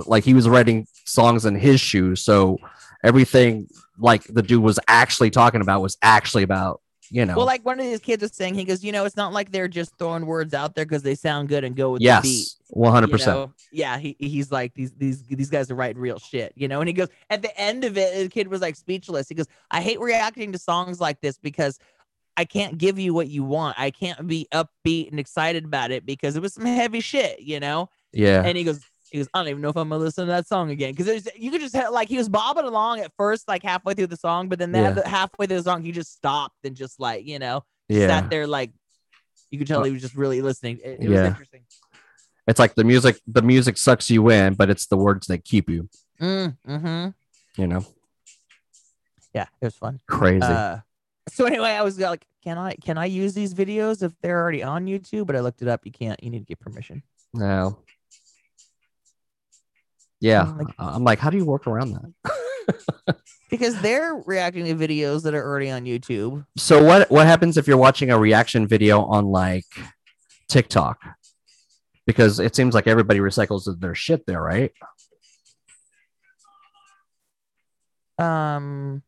like 0.05 0.23
he 0.23 0.33
was 0.33 0.47
writing 0.47 0.85
songs 1.05 1.45
in 1.45 1.55
his 1.55 1.79
shoes 1.79 2.21
so 2.21 2.57
everything 3.03 3.67
like 3.97 4.23
the 4.25 4.41
dude 4.41 4.61
was 4.61 4.79
actually 4.87 5.29
talking 5.29 5.61
about 5.61 5.81
was 5.81 5.97
actually 6.01 6.43
about 6.43 6.81
you 7.09 7.25
know 7.25 7.35
well, 7.35 7.45
like 7.45 7.63
one 7.65 7.79
of 7.79 7.85
these 7.85 7.99
kids 7.99 8.23
was 8.23 8.35
saying, 8.35 8.55
he 8.55 8.63
goes, 8.63 8.83
you 8.83 8.91
know, 8.91 9.05
it's 9.05 9.15
not 9.15 9.31
like 9.31 9.51
they're 9.51 9.67
just 9.67 9.95
throwing 9.99 10.25
words 10.25 10.55
out 10.55 10.73
there 10.73 10.85
because 10.85 11.03
they 11.03 11.13
sound 11.13 11.49
good 11.49 11.63
and 11.63 11.75
go 11.75 11.91
with 11.91 12.01
the 12.01 12.19
beat. 12.23 12.29
yes 12.39 12.55
100% 12.75 13.11
you 13.11 13.25
know? 13.25 13.53
Yeah, 13.71 13.97
he, 13.97 14.15
he's 14.19 14.51
like 14.51 14.73
these 14.73 14.91
these 14.93 15.21
these 15.23 15.49
guys 15.49 15.69
are 15.69 15.75
writing 15.75 16.01
real 16.01 16.17
shit, 16.17 16.53
you 16.55 16.67
know. 16.67 16.79
And 16.79 16.87
he 16.87 16.93
goes 16.93 17.09
at 17.29 17.41
the 17.41 17.57
end 17.59 17.83
of 17.83 17.97
it, 17.97 18.23
the 18.23 18.29
kid 18.29 18.47
was 18.47 18.61
like 18.61 18.75
speechless. 18.75 19.29
He 19.29 19.35
goes, 19.35 19.47
I 19.69 19.81
hate 19.81 19.99
reacting 19.99 20.51
to 20.51 20.57
songs 20.57 20.99
like 20.99 21.21
this 21.21 21.37
because 21.37 21.79
I 22.37 22.45
can't 22.45 22.77
give 22.77 22.99
you 22.99 23.13
what 23.13 23.29
you 23.29 23.43
want. 23.43 23.79
I 23.79 23.91
can't 23.91 24.27
be 24.27 24.47
upbeat 24.53 25.09
and 25.09 25.19
excited 25.19 25.65
about 25.65 25.91
it 25.91 26.05
because 26.05 26.35
it 26.35 26.41
was 26.41 26.53
some 26.53 26.65
heavy 26.65 26.99
shit, 26.99 27.39
you 27.39 27.59
know. 27.59 27.89
yeah 28.11 28.41
And 28.45 28.57
he 28.57 28.63
goes, 28.63 28.81
he 29.09 29.19
goes, 29.19 29.29
I 29.33 29.39
don't 29.39 29.47
even 29.49 29.61
know 29.61 29.69
if 29.69 29.77
I'm 29.77 29.87
gonna 29.89 30.03
listen 30.03 30.25
to 30.25 30.31
that 30.31 30.47
song 30.47 30.69
again 30.71 30.91
because 30.91 31.05
there's 31.05 31.27
you 31.37 31.51
could 31.51 31.61
just 31.61 31.75
have, 31.75 31.91
like 31.93 32.09
he 32.09 32.17
was 32.17 32.27
bobbing 32.27 32.65
along 32.65 32.99
at 32.99 33.11
first, 33.17 33.47
like 33.47 33.63
halfway 33.63 33.93
through 33.93 34.07
the 34.07 34.17
song, 34.17 34.49
but 34.49 34.59
then 34.59 34.73
Yeah. 34.73 35.07
halfway 35.07 35.47
through 35.47 35.57
the 35.57 35.63
song, 35.63 35.81
he 35.83 35.91
just 35.91 36.13
stopped 36.13 36.57
and 36.65 36.75
just 36.75 36.99
like 36.99 37.25
you 37.25 37.39
know 37.39 37.63
yeah 37.87 38.07
sat 38.07 38.29
there 38.29 38.47
like 38.47 38.71
you 39.51 39.57
could 39.59 39.67
tell 39.67 39.83
he 39.83 39.91
was 39.91 40.01
just 40.01 40.15
really 40.15 40.41
listening. 40.41 40.79
It, 40.83 40.99
it 41.01 41.09
was 41.09 41.19
Yeah. 41.21 41.27
interesting. 41.27 41.65
it's 42.47 42.59
like 42.59 42.75
the 42.75 42.83
music 42.83 43.17
the 43.27 43.41
music 43.41 43.77
sucks 43.77 44.09
you 44.09 44.29
in 44.29 44.53
but 44.55 44.69
it's 44.69 44.87
the 44.87 44.97
words 44.97 45.27
that 45.27 45.45
keep 45.45 45.69
you 45.69 45.87
Mm, 46.19 46.57
hmm 46.65 47.07
you 47.57 47.67
know 47.67 47.85
Yeah, 49.33 49.47
it 49.61 49.65
was 49.65 49.75
fun. 49.75 49.99
crazy 50.07 50.45
Uh, 50.45 50.79
so 51.29 51.45
anyway, 51.45 51.69
I 51.71 51.81
was 51.83 51.99
like, 51.99 52.25
can 52.43 52.57
I 52.57 52.75
can 52.75 52.97
I 52.97 53.05
use 53.05 53.33
these 53.33 53.53
videos 53.53 54.03
if 54.03 54.13
they're 54.21 54.39
already 54.41 54.63
on 54.63 54.85
YouTube? 54.85 55.25
But 55.27 55.35
I 55.35 55.39
looked 55.41 55.61
it 55.61 55.67
up. 55.67 55.85
You 55.85 55.91
can't. 55.91 56.21
You 56.23 56.29
need 56.29 56.39
to 56.39 56.45
get 56.45 56.59
permission. 56.59 57.03
no 57.33 57.79
yeah 60.21 60.43
I'm 60.43 60.57
like- 60.57 60.75
i'm 60.79 61.03
like 61.03 61.19
how 61.19 61.29
do 61.29 61.35
you 61.37 61.43
work 61.43 61.67
around 61.67 61.91
that 61.91 63.17
because 63.49 63.79
they're 63.81 64.15
reacting 64.25 64.63
to 64.65 64.73
videos 64.75 65.23
that 65.23 65.35
are 65.35 65.43
already 65.45 65.69
on 65.69 65.83
YouTube. 65.83 66.45
So 66.57 66.83
what 66.83 67.11
what 67.11 67.27
happens 67.27 67.57
if 67.57 67.67
you're 67.67 67.77
watching 67.77 68.09
a 68.11 68.17
reaction 68.17 68.65
video 68.67 69.03
on 69.03 69.25
like 69.25 69.65
TikTok? 70.49 70.97
Because 72.07 72.39
it 72.39 72.55
seems 72.55 72.73
like 72.73 72.87
everybody 72.87 73.19
recycles 73.19 73.67
their 73.79 73.93
shit 73.93 74.25
there, 74.25 74.41
right? 74.41 74.71
Um, 78.17 79.03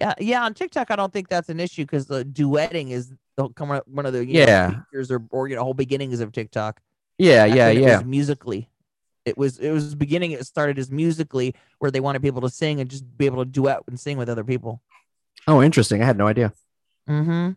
yeah, 0.00 0.14
yeah. 0.18 0.44
On 0.44 0.54
TikTok, 0.54 0.90
I 0.90 0.96
don't 0.96 1.12
think 1.12 1.28
that's 1.28 1.48
an 1.48 1.60
issue 1.60 1.84
because 1.84 2.06
the 2.06 2.24
duetting 2.24 2.90
is 2.90 3.12
the 3.36 3.48
come 3.50 3.68
one 3.86 4.06
of 4.06 4.12
the 4.12 4.24
know, 4.24 4.32
Yeah. 4.32 4.80
features 4.90 5.10
or 5.10 5.22
or 5.30 5.46
you 5.48 5.56
know 5.56 5.62
whole 5.62 5.74
beginnings 5.74 6.20
of 6.20 6.32
TikTok. 6.32 6.80
Yeah, 7.18 7.46
Back 7.46 7.56
yeah, 7.56 7.70
yeah. 7.70 8.02
Musical.ly. 8.02 8.66
It 9.26 9.36
was 9.36 9.58
it 9.58 9.70
was 9.70 9.94
beginning. 9.94 10.32
It 10.32 10.46
started 10.46 10.78
as 10.78 10.90
Musical.ly 10.90 11.52
where 11.78 11.90
they 11.90 12.00
wanted 12.00 12.22
people 12.22 12.40
to 12.40 12.48
sing 12.48 12.80
and 12.80 12.88
just 12.88 13.04
be 13.18 13.26
able 13.26 13.44
to 13.44 13.50
duet 13.50 13.82
and 13.86 14.00
sing 14.00 14.16
with 14.16 14.28
other 14.30 14.44
people. 14.44 14.80
Oh, 15.46 15.62
interesting. 15.62 16.02
I 16.02 16.06
had 16.06 16.16
no 16.16 16.26
idea. 16.26 16.52
Mm-hmm. 17.08 17.50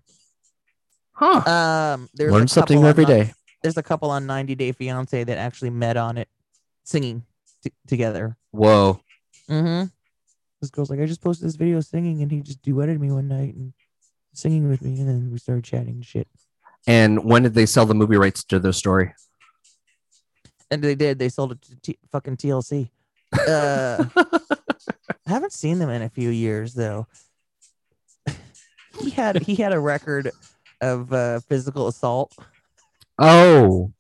Huh. 1.13 1.49
Um, 1.49 2.10
there's 2.13 2.32
Learn 2.34 2.47
something 2.47 2.82
couple 2.82 3.06
on 3.06 3.08
day. 3.08 3.34
There's 3.62 3.77
a 3.77 3.84
couple 3.84 4.10
on 4.10 4.25
90 4.25 4.56
Day 4.56 4.71
Fiance 4.73 5.23
that 5.23 5.38
actually 5.38 5.69
met 5.69 5.95
on 5.95 6.17
it, 6.17 6.27
singing 6.84 7.23
t- 7.63 7.71
together. 7.88 8.36
Whoa. 8.51 8.99
Mm-hmm. 9.49 9.88
This 10.63 10.69
girl's 10.69 10.89
like, 10.89 11.02
I 11.02 11.06
just 11.06 11.21
posted 11.21 11.45
this 11.45 11.58
video 11.58 11.82
singing, 11.82 12.21
and 12.21 12.32
he 12.32 12.39
just 12.39 12.62
duetted 12.62 12.97
me 12.97 13.12
one 13.12 13.28
night 13.28 13.54
and 13.54 13.73
singing 14.32 14.69
with 14.69 14.82
me, 14.82 14.97
and 15.02 15.10
then 15.10 15.30
we 15.30 15.38
started 15.38 15.65
chatting 15.65 15.95
and 15.95 16.06
shit. 16.06 16.26
And 16.88 17.26
when 17.26 17.43
did 17.43 17.54
they 17.54 17.65
sell 17.65 17.86
the 17.86 17.93
movie 17.93 18.15
rights 18.15 18.45
to 18.45 18.60
this 18.60 18.78
story? 18.78 19.13
And 20.71 20.82
they 20.82 20.95
did. 20.95 21.19
They 21.19 21.28
sold 21.28 21.52
it 21.52 21.62
to 21.63 21.76
T- 21.82 21.99
fucking 22.13 22.38
TLC. 22.38 22.89
Uh, 23.45 24.06
I 24.15 24.30
haven't 25.28 25.52
seen 25.52 25.80
them 25.80 25.89
in 25.89 26.02
a 26.02 26.08
few 26.10 26.30
years 26.30 26.73
though. 26.73 27.08
he 29.02 29.10
had 29.10 29.41
he 29.43 29.56
had 29.56 29.73
a 29.73 29.80
record 29.82 30.32
of 30.80 31.12
uh, 31.12 31.41
physical 31.41 31.89
assault. 31.89 32.38
Oh, 33.19 33.91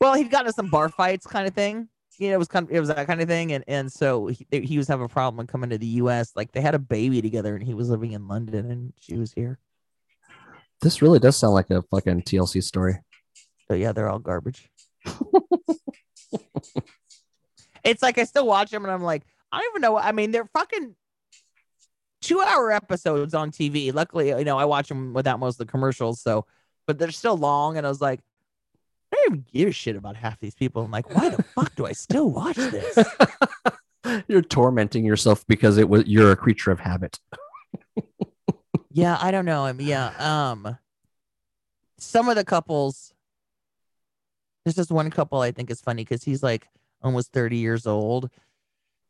Well, 0.00 0.14
he'd 0.14 0.30
gotten 0.30 0.52
some 0.52 0.70
bar 0.70 0.88
fights, 0.88 1.26
kind 1.26 1.48
of 1.48 1.54
thing. 1.54 1.88
You 2.22 2.28
know, 2.28 2.34
it 2.34 2.38
was 2.38 2.46
kind 2.46 2.68
of, 2.68 2.72
it 2.72 2.78
was 2.78 2.88
that 2.88 3.04
kind 3.08 3.20
of 3.20 3.26
thing, 3.26 3.50
and 3.52 3.64
and 3.66 3.92
so 3.92 4.28
he, 4.28 4.46
he 4.52 4.78
was 4.78 4.86
having 4.86 5.04
a 5.04 5.08
problem 5.08 5.44
coming 5.48 5.70
to 5.70 5.78
the 5.78 5.86
U.S. 5.86 6.30
Like 6.36 6.52
they 6.52 6.60
had 6.60 6.76
a 6.76 6.78
baby 6.78 7.20
together, 7.20 7.56
and 7.56 7.64
he 7.64 7.74
was 7.74 7.90
living 7.90 8.12
in 8.12 8.28
London, 8.28 8.70
and 8.70 8.92
she 9.00 9.16
was 9.16 9.32
here. 9.32 9.58
this 10.82 11.02
really 11.02 11.18
does 11.18 11.36
sound 11.36 11.54
like 11.54 11.68
a 11.70 11.82
fucking 11.82 12.22
TLC 12.22 12.62
story. 12.62 13.00
So 13.66 13.74
yeah, 13.74 13.90
they're 13.90 14.08
all 14.08 14.20
garbage. 14.20 14.70
it's 17.82 18.02
like 18.02 18.18
I 18.18 18.24
still 18.24 18.46
watch 18.46 18.70
them, 18.70 18.84
and 18.84 18.92
I'm 18.92 19.02
like, 19.02 19.24
I 19.50 19.58
don't 19.58 19.72
even 19.72 19.82
know. 19.82 19.98
I 19.98 20.12
mean, 20.12 20.30
they're 20.30 20.48
fucking 20.54 20.94
two-hour 22.20 22.70
episodes 22.70 23.34
on 23.34 23.50
TV. 23.50 23.92
Luckily, 23.92 24.28
you 24.28 24.44
know, 24.44 24.58
I 24.58 24.64
watch 24.66 24.86
them 24.86 25.12
without 25.12 25.40
most 25.40 25.54
of 25.54 25.66
the 25.66 25.72
commercials. 25.72 26.20
So, 26.20 26.46
but 26.86 27.00
they're 27.00 27.10
still 27.10 27.36
long, 27.36 27.78
and 27.78 27.84
I 27.84 27.88
was 27.88 28.00
like, 28.00 28.20
I 29.12 29.16
don't 29.16 29.26
even 29.26 29.44
give 29.52 29.68
a 29.68 29.72
shit 29.72 29.96
about 29.96 30.16
half 30.16 30.40
these 30.40 30.54
people. 30.54 30.82
I'm 30.82 30.90
like, 30.90 31.14
why 31.14 31.28
the 31.28 31.42
fuck 31.54 31.74
do 31.74 31.86
I 31.86 31.92
still 31.92 32.30
watch 32.30 32.56
this? 32.56 32.98
You're 34.28 34.42
tormenting 34.42 35.04
yourself 35.04 35.46
because 35.46 35.78
it 35.78 35.88
was 35.88 36.04
you're 36.06 36.32
a 36.32 36.36
creature 36.36 36.72
of 36.72 36.80
habit. 36.80 37.20
Yeah, 38.90 39.16
I 39.20 39.30
don't 39.30 39.46
know. 39.46 39.64
I 39.64 39.72
mean, 39.72 39.88
yeah. 39.88 40.12
Um, 40.18 40.76
some 41.98 42.28
of 42.28 42.36
the 42.36 42.44
couples. 42.44 43.14
There's 44.64 44.76
just 44.76 44.90
one 44.92 45.10
couple 45.10 45.40
I 45.40 45.50
think 45.50 45.70
is 45.70 45.80
funny 45.80 46.04
because 46.04 46.22
he's 46.22 46.42
like 46.42 46.68
almost 47.02 47.32
30 47.32 47.56
years 47.56 47.86
old. 47.86 48.30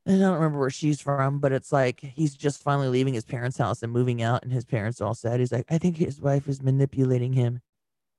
And 0.06 0.16
I 0.16 0.18
don't 0.18 0.34
remember 0.34 0.58
where 0.58 0.70
she's 0.70 1.00
from, 1.00 1.40
but 1.40 1.52
it's 1.52 1.72
like 1.72 2.00
he's 2.00 2.34
just 2.34 2.62
finally 2.62 2.88
leaving 2.88 3.14
his 3.14 3.24
parents' 3.24 3.58
house 3.58 3.82
and 3.82 3.92
moving 3.92 4.22
out, 4.22 4.42
and 4.42 4.52
his 4.52 4.64
parents 4.64 5.00
all 5.00 5.14
sad. 5.14 5.40
He's 5.40 5.52
like, 5.52 5.66
I 5.70 5.78
think 5.78 5.96
his 5.96 6.20
wife 6.20 6.48
is 6.48 6.62
manipulating 6.62 7.32
him 7.32 7.60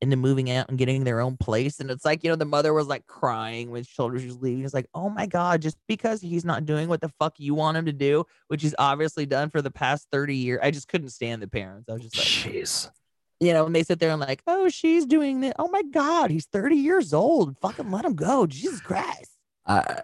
into 0.03 0.17
moving 0.17 0.51
out 0.51 0.67
and 0.67 0.77
getting 0.77 1.03
their 1.03 1.21
own 1.21 1.37
place. 1.37 1.79
And 1.79 1.89
it's 1.89 2.03
like, 2.03 2.23
you 2.23 2.29
know, 2.29 2.35
the 2.35 2.45
mother 2.45 2.73
was 2.73 2.87
like 2.87 3.07
crying 3.07 3.71
when 3.71 3.83
told 3.85 4.13
was 4.13 4.37
leaving. 4.41 4.65
It's 4.65 4.73
like, 4.73 4.89
oh 4.93 5.09
my 5.09 5.25
God, 5.25 5.61
just 5.61 5.77
because 5.87 6.21
he's 6.21 6.43
not 6.43 6.65
doing 6.65 6.89
what 6.89 7.01
the 7.01 7.09
fuck 7.19 7.39
you 7.39 7.55
want 7.55 7.77
him 7.77 7.85
to 7.85 7.93
do, 7.93 8.25
which 8.49 8.61
he's 8.61 8.75
obviously 8.77 9.25
done 9.25 9.49
for 9.49 9.61
the 9.61 9.71
past 9.71 10.07
30 10.11 10.35
years. 10.35 10.59
I 10.61 10.71
just 10.71 10.89
couldn't 10.89 11.09
stand 11.09 11.41
the 11.41 11.47
parents. 11.47 11.89
I 11.89 11.93
was 11.93 12.03
just 12.03 12.17
like, 12.17 12.53
Jeez. 12.53 12.91
you 13.39 13.53
know, 13.53 13.65
and 13.65 13.73
they 13.73 13.83
sit 13.83 13.99
there 13.99 14.11
and 14.11 14.19
like, 14.19 14.43
oh, 14.45 14.67
she's 14.67 15.05
doing 15.05 15.39
this. 15.39 15.53
Oh 15.57 15.69
my 15.69 15.83
God, 15.83 16.29
he's 16.29 16.45
30 16.47 16.75
years 16.75 17.13
old. 17.13 17.57
Fucking 17.59 17.89
let 17.89 18.05
him 18.05 18.15
go. 18.15 18.45
Jesus 18.45 18.81
Christ. 18.81 19.31
I, 19.65 20.01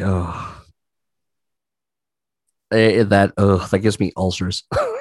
oh. 0.00 0.64
eh, 2.72 3.02
that 3.02 3.34
ugh, 3.36 3.68
that 3.68 3.80
gives 3.80 4.00
me 4.00 4.12
ulcers. 4.16 4.64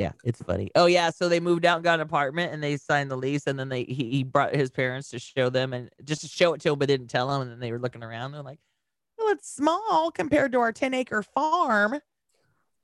Yeah, 0.00 0.12
it's 0.24 0.40
funny. 0.40 0.70
Oh 0.74 0.86
yeah, 0.86 1.10
so 1.10 1.28
they 1.28 1.40
moved 1.40 1.66
out 1.66 1.76
and 1.76 1.84
got 1.84 1.96
an 1.96 2.00
apartment 2.00 2.54
and 2.54 2.62
they 2.62 2.78
signed 2.78 3.10
the 3.10 3.16
lease 3.16 3.46
and 3.46 3.58
then 3.58 3.68
they 3.68 3.84
he, 3.84 4.08
he 4.08 4.24
brought 4.24 4.54
his 4.54 4.70
parents 4.70 5.10
to 5.10 5.18
show 5.18 5.50
them 5.50 5.74
and 5.74 5.90
just 6.04 6.22
to 6.22 6.26
show 6.26 6.54
it 6.54 6.62
to 6.62 6.70
them 6.70 6.78
but 6.78 6.88
didn't 6.88 7.08
tell 7.08 7.28
them 7.28 7.42
and 7.42 7.50
then 7.50 7.60
they 7.60 7.70
were 7.70 7.78
looking 7.78 8.02
around 8.02 8.32
they're 8.32 8.40
like, 8.40 8.60
well, 9.18 9.28
it's 9.28 9.46
small 9.54 10.10
compared 10.10 10.52
to 10.52 10.60
our 10.60 10.72
ten 10.72 10.94
acre 10.94 11.22
farm. 11.22 12.00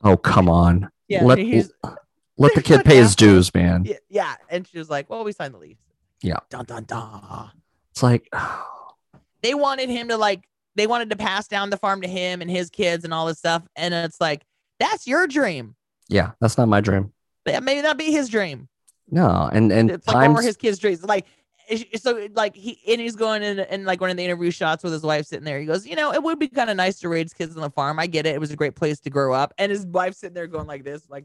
oh 0.05 0.19
come 0.19 0.51
on. 0.51 0.91
Yeah, 1.09 1.25
let 1.25 1.39
let 2.37 2.55
the 2.55 2.61
kid 2.61 2.85
pay 2.85 2.97
his 2.97 3.17
dues, 3.17 3.55
man. 3.55 3.87
yeah, 3.87 3.97
yeah, 4.11 4.35
and 4.51 4.69
she 4.69 4.77
was 4.77 4.91
like, 4.91 5.09
well, 5.09 5.25
we 5.25 5.33
signed 5.33 5.55
the 5.55 5.59
lease. 5.59 5.79
Yeah. 6.21 6.41
Dun 6.51 6.67
dun 6.67 6.85
dun. 6.85 7.51
It's 7.93 8.03
like 8.03 8.29
They 9.43 9.55
wanted 9.55 9.89
him 9.89 10.09
to 10.09 10.19
like 10.19 10.47
they 10.75 10.87
wanted 10.87 11.09
to 11.09 11.17
pass 11.17 11.49
down 11.49 11.71
the 11.71 11.79
farm 11.79 12.03
to 12.03 12.09
him 12.09 12.43
and 12.43 12.51
his 12.51 12.69
kids 12.69 13.05
and 13.05 13.15
all 13.15 13.25
this 13.25 13.39
stuff 13.39 13.63
and 13.75 13.95
it's 13.95 14.21
like 14.21 14.45
that's 14.79 15.07
your 15.07 15.27
dream. 15.27 15.77
Yeah, 16.09 16.33
that's 16.41 16.59
not 16.59 16.69
my 16.69 16.81
dream. 16.81 17.13
That 17.45 17.63
maybe 17.63 17.83
not 17.83 17.97
be 17.97 18.11
his 18.11 18.29
dream. 18.29 18.69
No, 19.11 19.49
and 19.53 19.71
and 19.71 19.91
it's 19.91 20.07
like 20.07 20.17
what 20.17 20.29
were 20.29 20.35
times 20.37 20.47
his 20.47 20.57
kids' 20.57 20.79
dreams? 20.79 21.05
Like 21.05 21.27
so 21.97 22.29
like 22.35 22.55
he 22.55 22.79
and 22.89 23.01
he's 23.01 23.17
going 23.17 23.43
in 23.43 23.59
and 23.59 23.85
like 23.85 24.01
one 24.01 24.11
of 24.11 24.17
the 24.17 24.25
interview 24.25 24.51
shots 24.51 24.85
with 24.85 24.93
his 24.93 25.03
wife 25.03 25.27
sitting 25.27 25.45
there. 25.45 25.59
He 25.59 25.67
goes, 25.67 25.87
you 25.87 25.97
know, 25.97 26.13
it 26.13 26.23
would 26.23 26.39
be 26.39 26.49
kind 26.49 26.71
of 26.71 26.77
nice 26.77 27.01
to 27.01 27.09
raise 27.09 27.33
kids 27.33 27.57
on 27.57 27.63
the 27.63 27.71
farm. 27.71 27.99
I 27.99 28.07
get 28.07 28.27
it. 28.27 28.35
It 28.35 28.41
was 28.41 28.51
a 28.51 28.57
great 28.57 28.75
place 28.77 29.01
to 29.01 29.11
grow 29.11 29.33
up. 29.33 29.53
And 29.59 29.71
his 29.71 29.85
wife 29.87 30.15
sitting 30.15 30.35
there 30.35 30.47
going 30.47 30.67
like 30.67 30.85
this, 30.85 31.09
like, 31.11 31.25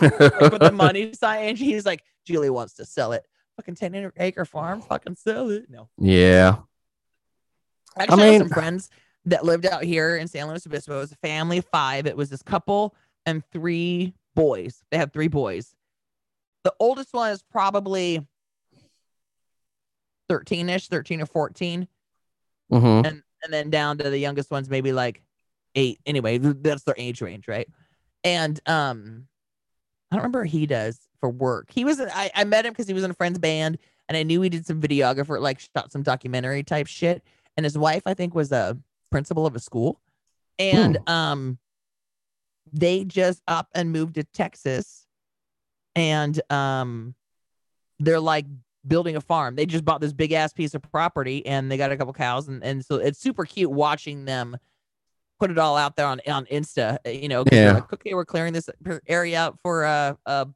like 0.00 0.40
with 0.40 0.60
the 0.60 0.72
money 0.74 1.12
sign. 1.12 1.50
And 1.50 1.58
he's 1.58 1.84
like, 1.84 2.02
Julie 2.24 2.50
wants 2.50 2.74
to 2.74 2.84
sell 2.86 3.12
it. 3.12 3.26
Fucking 3.56 3.74
10 3.74 4.12
acre 4.16 4.46
farm, 4.46 4.80
fucking 4.80 5.16
sell 5.16 5.50
it. 5.50 5.68
No. 5.68 5.88
yeah. 5.98 6.56
I 7.96 8.04
actually 8.04 8.22
I 8.22 8.26
have 8.26 8.32
mean- 8.32 8.40
some 8.40 8.48
friends 8.48 8.88
that 9.26 9.44
lived 9.44 9.66
out 9.66 9.84
here 9.84 10.16
in 10.16 10.26
San 10.26 10.48
Luis 10.48 10.66
Obispo. 10.66 10.96
It 10.96 11.00
was 11.00 11.12
a 11.12 11.16
family 11.16 11.58
of 11.58 11.66
five. 11.66 12.06
It 12.06 12.16
was 12.16 12.30
this 12.30 12.42
couple 12.42 12.94
and 13.26 13.42
three 13.52 14.14
boys. 14.34 14.82
They 14.90 14.98
have 14.98 15.12
three 15.12 15.28
boys. 15.28 15.74
The 16.64 16.74
oldest 16.78 17.12
one 17.12 17.32
is 17.32 17.42
probably 17.42 18.26
13 20.28 20.68
ish, 20.68 20.88
13 20.88 21.20
or 21.20 21.26
14. 21.26 21.88
hmm 22.70 22.76
And 22.76 23.22
and 23.44 23.52
then 23.52 23.70
down 23.70 23.98
to 23.98 24.08
the 24.08 24.18
youngest 24.18 24.50
one's 24.52 24.70
maybe 24.70 24.92
like 24.92 25.20
eight. 25.74 25.98
Anyway, 26.06 26.38
that's 26.38 26.84
their 26.84 26.94
age 26.96 27.20
range, 27.20 27.48
right? 27.48 27.68
And 28.22 28.60
um, 28.66 29.26
I 30.10 30.16
don't 30.16 30.22
remember 30.22 30.44
he 30.44 30.64
does 30.64 31.00
for 31.18 31.28
work. 31.28 31.70
He 31.72 31.84
was 31.84 32.00
I, 32.00 32.30
I 32.34 32.44
met 32.44 32.64
him 32.64 32.72
because 32.72 32.86
he 32.86 32.94
was 32.94 33.02
in 33.02 33.10
a 33.10 33.14
friend's 33.14 33.40
band, 33.40 33.78
and 34.08 34.16
I 34.16 34.22
knew 34.22 34.40
he 34.42 34.48
did 34.48 34.64
some 34.64 34.80
videographer, 34.80 35.40
like 35.40 35.58
shot 35.58 35.90
some 35.90 36.02
documentary 36.02 36.62
type 36.62 36.86
shit. 36.86 37.24
And 37.56 37.64
his 37.64 37.76
wife, 37.76 38.04
I 38.06 38.14
think, 38.14 38.34
was 38.34 38.52
a 38.52 38.78
principal 39.10 39.44
of 39.44 39.56
a 39.56 39.60
school, 39.60 40.00
and 40.58 40.98
um, 41.08 41.58
they 42.72 43.04
just 43.04 43.42
up 43.48 43.68
and 43.74 43.90
moved 43.92 44.14
to 44.16 44.24
Texas, 44.24 45.06
and 45.94 46.40
um, 46.50 47.14
they're 47.98 48.20
like 48.20 48.46
building 48.86 49.16
a 49.16 49.20
farm. 49.20 49.54
They 49.56 49.66
just 49.66 49.84
bought 49.84 50.00
this 50.00 50.12
big 50.12 50.32
ass 50.32 50.52
piece 50.52 50.74
of 50.74 50.82
property 50.82 51.46
and 51.46 51.70
they 51.70 51.76
got 51.76 51.92
a 51.92 51.96
couple 51.96 52.12
cows 52.12 52.48
and, 52.48 52.64
and 52.64 52.84
so 52.84 52.96
it's 52.96 53.20
super 53.20 53.44
cute 53.44 53.70
watching 53.70 54.24
them 54.24 54.56
put 55.38 55.52
it 55.52 55.58
all 55.58 55.76
out 55.76 55.94
there 55.94 56.06
on 56.06 56.20
on 56.26 56.46
Insta, 56.46 56.98
uh, 57.06 57.10
you 57.10 57.28
know, 57.28 57.44
Yeah. 57.52 57.74
like, 57.74 57.92
okay, 57.92 58.14
we're 58.14 58.24
clearing 58.24 58.52
this 58.52 58.68
area 59.06 59.38
out 59.40 59.58
for 59.62 59.84
a 59.84 60.16
a 60.26 60.48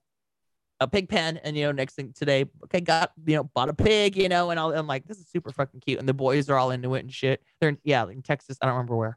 a 0.81 0.89
pig 0.89 1.09
pen 1.09 1.39
and 1.43 1.57
you 1.57 1.65
know 1.65 1.73
next 1.73 1.95
thing 1.95 2.13
today 2.15 2.45
okay 2.65 2.81
got 2.83 3.11
you 3.25 3.35
know 3.37 3.45
bought 3.55 3.71
a 3.71 3.75
pig 3.75 4.15
you 4.15 4.29
know 4.29 4.51
and 4.51 4.61
I'll, 4.61 4.75
i'm 4.75 4.87
like 4.87 5.07
this 5.07 5.17
is 5.17 5.27
super 5.27 5.51
fucking 5.51 5.81
cute 5.81 5.99
and 5.99 6.07
the 6.07 6.13
boys 6.13 6.51
are 6.51 6.59
all 6.59 6.71
into 6.71 6.95
it 6.97 7.01
and 7.01 7.11
shit 7.11 7.43
they're 7.59 7.71
in, 7.71 7.79
yeah 7.83 8.07
in 8.11 8.21
texas 8.21 8.59
i 8.61 8.67
don't 8.67 8.75
remember 8.75 8.95
where 8.95 9.17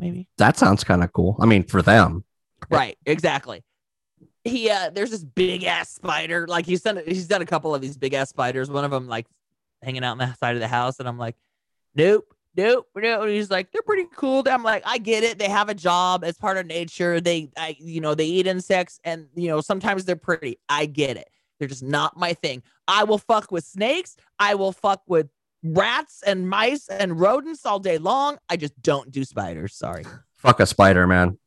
Maybe 0.00 0.28
That 0.38 0.56
sounds 0.56 0.84
kind 0.84 1.02
of 1.02 1.12
cool. 1.12 1.36
I 1.40 1.46
mean, 1.46 1.64
for 1.64 1.82
them. 1.82 2.24
Right, 2.70 2.96
exactly. 3.06 3.62
He 4.44 4.70
uh 4.70 4.90
there's 4.90 5.10
this 5.10 5.24
big 5.24 5.64
ass 5.64 5.90
spider. 5.90 6.46
Like 6.46 6.64
he's 6.64 6.82
done 6.82 7.00
he's 7.06 7.26
done 7.26 7.42
a 7.42 7.46
couple 7.46 7.74
of 7.74 7.82
these 7.82 7.96
big 7.96 8.14
ass 8.14 8.30
spiders. 8.30 8.70
One 8.70 8.84
of 8.84 8.90
them 8.90 9.06
like 9.06 9.26
hanging 9.82 10.04
out 10.04 10.12
on 10.12 10.18
the 10.18 10.32
side 10.34 10.54
of 10.54 10.60
the 10.60 10.68
house, 10.68 10.98
and 10.98 11.08
I'm 11.08 11.18
like, 11.18 11.36
nope, 11.94 12.32
nope, 12.56 12.86
no. 12.96 13.22
And 13.22 13.30
he's 13.30 13.50
like, 13.50 13.70
they're 13.72 13.82
pretty 13.82 14.06
cool. 14.14 14.42
I'm 14.46 14.62
like, 14.62 14.82
I 14.86 14.98
get 14.98 15.24
it. 15.24 15.38
They 15.38 15.48
have 15.48 15.68
a 15.68 15.74
job. 15.74 16.24
It's 16.24 16.38
part 16.38 16.56
of 16.56 16.66
nature. 16.66 17.20
They 17.20 17.50
I 17.56 17.76
you 17.78 18.00
know, 18.00 18.14
they 18.14 18.24
eat 18.26 18.46
insects 18.46 18.98
and 19.04 19.26
you 19.34 19.48
know, 19.48 19.60
sometimes 19.60 20.04
they're 20.04 20.16
pretty. 20.16 20.58
I 20.68 20.86
get 20.86 21.16
it. 21.16 21.28
They're 21.58 21.68
just 21.68 21.82
not 21.82 22.16
my 22.16 22.32
thing. 22.32 22.62
I 22.88 23.04
will 23.04 23.18
fuck 23.18 23.52
with 23.52 23.64
snakes. 23.64 24.16
I 24.38 24.54
will 24.54 24.72
fuck 24.72 25.02
with 25.06 25.28
rats 25.62 26.22
and 26.26 26.48
mice 26.48 26.88
and 26.88 27.18
rodents 27.18 27.66
all 27.66 27.78
day 27.78 27.98
long. 27.98 28.38
I 28.48 28.56
just 28.56 28.80
don't 28.80 29.10
do 29.10 29.24
spiders. 29.24 29.74
Sorry. 29.74 30.04
Fuck 30.36 30.60
a 30.60 30.66
spider, 30.66 31.06
man. 31.06 31.38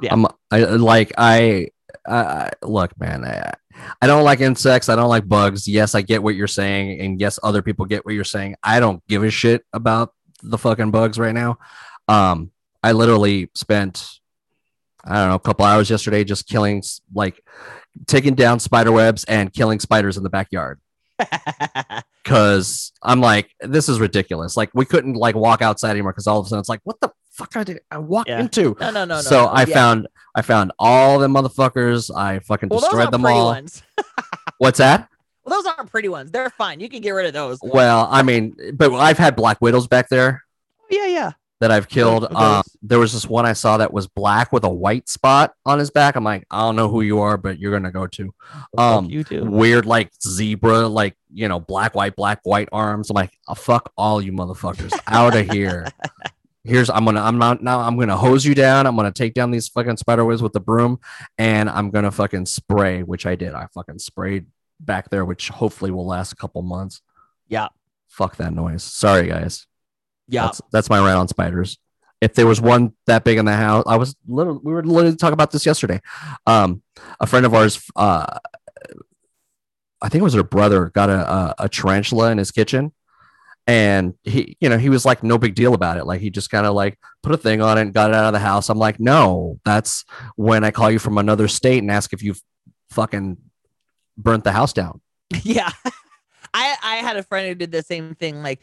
Yeah. 0.00 0.12
I'm 0.12 0.26
I 0.50 0.60
like 0.60 1.12
I 1.18 1.68
I 2.06 2.50
look, 2.62 2.98
man. 2.98 3.24
I, 3.24 3.52
I 4.00 4.06
don't 4.06 4.24
like 4.24 4.40
insects. 4.40 4.88
I 4.88 4.96
don't 4.96 5.08
like 5.08 5.28
bugs. 5.28 5.68
Yes, 5.68 5.94
I 5.94 6.02
get 6.02 6.22
what 6.22 6.34
you're 6.34 6.46
saying, 6.46 7.00
and 7.00 7.20
yes, 7.20 7.38
other 7.42 7.62
people 7.62 7.84
get 7.84 8.04
what 8.04 8.14
you're 8.14 8.24
saying. 8.24 8.56
I 8.62 8.80
don't 8.80 9.06
give 9.06 9.22
a 9.22 9.30
shit 9.30 9.64
about 9.72 10.14
the 10.42 10.58
fucking 10.58 10.90
bugs 10.90 11.18
right 11.18 11.34
now. 11.34 11.58
Um, 12.06 12.50
I 12.82 12.92
literally 12.92 13.50
spent 13.54 14.18
I 15.04 15.14
don't 15.14 15.28
know 15.28 15.34
a 15.36 15.40
couple 15.40 15.64
hours 15.64 15.90
yesterday 15.90 16.24
just 16.24 16.48
killing 16.48 16.82
like 17.14 17.42
taking 18.06 18.34
down 18.34 18.60
spider 18.60 18.92
webs 18.92 19.24
and 19.24 19.52
killing 19.52 19.80
spiders 19.80 20.16
in 20.16 20.22
the 20.22 20.30
backyard 20.30 20.80
because 22.28 22.92
I'm 23.02 23.20
like, 23.20 23.50
this 23.60 23.88
is 23.88 24.00
ridiculous. 24.00 24.56
Like 24.56 24.70
we 24.74 24.84
couldn't 24.84 25.14
like 25.14 25.34
walk 25.34 25.62
outside 25.62 25.90
anymore 25.90 26.12
because 26.12 26.26
all 26.26 26.38
of 26.38 26.46
a 26.46 26.48
sudden 26.48 26.60
it's 26.60 26.68
like, 26.68 26.80
what 26.84 27.00
the 27.00 27.10
fuck 27.30 27.56
I 27.56 27.64
did 27.64 27.80
I 27.90 27.98
walk 27.98 28.28
Yeah. 28.28 28.40
into? 28.40 28.76
no, 28.80 28.90
no, 28.90 29.04
no, 29.04 29.16
no. 29.16 29.20
so 29.20 29.44
no. 29.44 29.48
I 29.48 29.60
Yeah. 29.64 29.74
found 29.74 30.08
I 30.34 30.42
found 30.42 30.72
all 30.78 31.18
the 31.18 31.26
motherfuckers. 31.28 32.14
I 32.14 32.40
fucking 32.40 32.68
well, 32.68 32.80
destroyed 32.80 33.10
them 33.10 33.24
all. 33.26 33.56
What's 34.58 34.78
that? 34.78 35.08
Well, 35.44 35.62
those 35.62 35.72
aren't 35.72 35.90
pretty 35.90 36.08
ones. 36.08 36.30
They're 36.30 36.50
fine. 36.50 36.78
You 36.80 36.88
can 36.88 37.00
get 37.00 37.10
rid 37.10 37.26
of 37.26 37.32
those. 37.32 37.58
Well, 37.62 38.06
I 38.10 38.22
mean, 38.22 38.54
but 38.74 38.92
I've 38.92 39.18
had 39.18 39.34
black 39.34 39.60
widows 39.62 39.86
back 39.86 40.08
there 40.10 40.44
Yeah, 40.90 41.06
yeah. 41.06 41.32
That 41.60 41.70
I've 41.70 41.88
killed. 41.88 42.24
Um, 42.34 42.62
there 42.82 42.98
was 42.98 43.12
this 43.12 43.26
one 43.26 43.44
I 43.46 43.52
saw 43.52 43.78
that 43.78 43.92
was 43.92 44.06
black 44.06 44.52
with 44.52 44.64
a 44.64 44.68
white 44.68 45.08
spot 45.08 45.54
on 45.66 45.78
his 45.78 45.90
back. 45.90 46.16
I'm 46.16 46.24
like, 46.24 46.46
I 46.50 46.60
don't 46.60 46.76
know 46.76 46.88
who 46.88 47.00
you 47.00 47.20
are, 47.20 47.36
but 47.36 47.58
you're 47.58 47.72
gonna 47.72 47.90
go 47.90 48.06
to. 48.06 48.34
Um, 48.76 49.10
you 49.10 49.24
too. 49.24 49.44
weird 49.44 49.86
like 49.86 50.10
zebra, 50.22 50.86
like 50.86 51.16
you 51.32 51.48
know, 51.48 51.60
black, 51.60 51.94
white, 51.94 52.16
black, 52.16 52.40
white 52.44 52.68
arms. 52.72 53.10
I'm 53.10 53.14
like, 53.14 53.36
oh, 53.48 53.54
fuck 53.54 53.92
all 53.96 54.22
you 54.22 54.32
motherfuckers 54.32 54.98
out 55.06 55.36
of 55.36 55.50
here. 55.50 55.86
Here's 56.64 56.90
I'm 56.90 57.04
gonna 57.04 57.22
I'm 57.22 57.38
not 57.38 57.62
now 57.62 57.80
I'm 57.80 57.98
gonna 57.98 58.16
hose 58.16 58.44
you 58.44 58.54
down. 58.54 58.86
I'm 58.86 58.94
gonna 58.96 59.12
take 59.12 59.32
down 59.32 59.50
these 59.50 59.68
fucking 59.68 59.96
spider 59.96 60.24
webs 60.24 60.42
with 60.42 60.52
the 60.52 60.60
broom, 60.60 61.00
and 61.38 61.70
I'm 61.70 61.90
gonna 61.90 62.10
fucking 62.10 62.46
spray, 62.46 63.02
which 63.02 63.26
I 63.26 63.36
did. 63.36 63.54
I 63.54 63.66
fucking 63.72 64.00
sprayed 64.00 64.46
back 64.78 65.08
there, 65.08 65.24
which 65.24 65.48
hopefully 65.48 65.90
will 65.90 66.06
last 66.06 66.32
a 66.32 66.36
couple 66.36 66.60
months. 66.62 67.00
Yeah. 67.48 67.68
Fuck 68.08 68.36
that 68.36 68.52
noise. 68.52 68.82
Sorry 68.82 69.28
guys. 69.28 69.67
Yeah. 70.28 70.44
That's 70.44 70.62
that's 70.70 70.90
my 70.90 70.98
rant 70.98 71.18
on 71.18 71.28
spiders. 71.28 71.78
If 72.20 72.34
there 72.34 72.46
was 72.46 72.60
one 72.60 72.92
that 73.06 73.24
big 73.24 73.38
in 73.38 73.44
the 73.44 73.54
house, 73.54 73.84
I 73.86 73.96
was 73.96 74.16
literally 74.26 74.60
we 74.62 74.72
were 74.72 74.82
literally 74.82 75.16
talking 75.16 75.34
about 75.34 75.52
this 75.52 75.64
yesterday. 75.64 76.00
Um, 76.46 76.82
a 77.20 77.26
friend 77.26 77.46
of 77.46 77.54
ours, 77.54 77.80
uh, 77.94 78.38
I 80.02 80.08
think 80.08 80.20
it 80.20 80.24
was 80.24 80.34
her 80.34 80.42
brother, 80.42 80.90
got 80.90 81.10
a, 81.10 81.32
a 81.32 81.54
a 81.60 81.68
tarantula 81.68 82.32
in 82.32 82.38
his 82.38 82.50
kitchen, 82.50 82.92
and 83.68 84.14
he, 84.24 84.56
you 84.60 84.68
know, 84.68 84.78
he 84.78 84.88
was 84.88 85.04
like 85.04 85.22
no 85.22 85.38
big 85.38 85.54
deal 85.54 85.74
about 85.74 85.98
it. 85.98 86.06
Like 86.06 86.20
he 86.20 86.30
just 86.30 86.50
kind 86.50 86.66
of 86.66 86.74
like 86.74 86.98
put 87.22 87.32
a 87.32 87.36
thing 87.36 87.60
on 87.60 87.78
it 87.78 87.82
and 87.82 87.94
got 87.94 88.10
it 88.10 88.16
out 88.16 88.26
of 88.26 88.32
the 88.32 88.38
house. 88.38 88.68
I'm 88.68 88.78
like, 88.78 88.98
no, 88.98 89.60
that's 89.64 90.04
when 90.36 90.64
I 90.64 90.70
call 90.70 90.90
you 90.90 90.98
from 90.98 91.18
another 91.18 91.46
state 91.48 91.78
and 91.78 91.90
ask 91.90 92.12
if 92.12 92.22
you've 92.22 92.40
fucking 92.90 93.36
burnt 94.16 94.44
the 94.44 94.52
house 94.52 94.72
down. 94.72 95.00
yeah. 95.42 95.70
I 96.54 96.76
I 96.82 96.96
had 96.96 97.16
a 97.16 97.22
friend 97.22 97.46
who 97.46 97.54
did 97.54 97.70
the 97.70 97.82
same 97.82 98.14
thing. 98.14 98.42
Like 98.42 98.60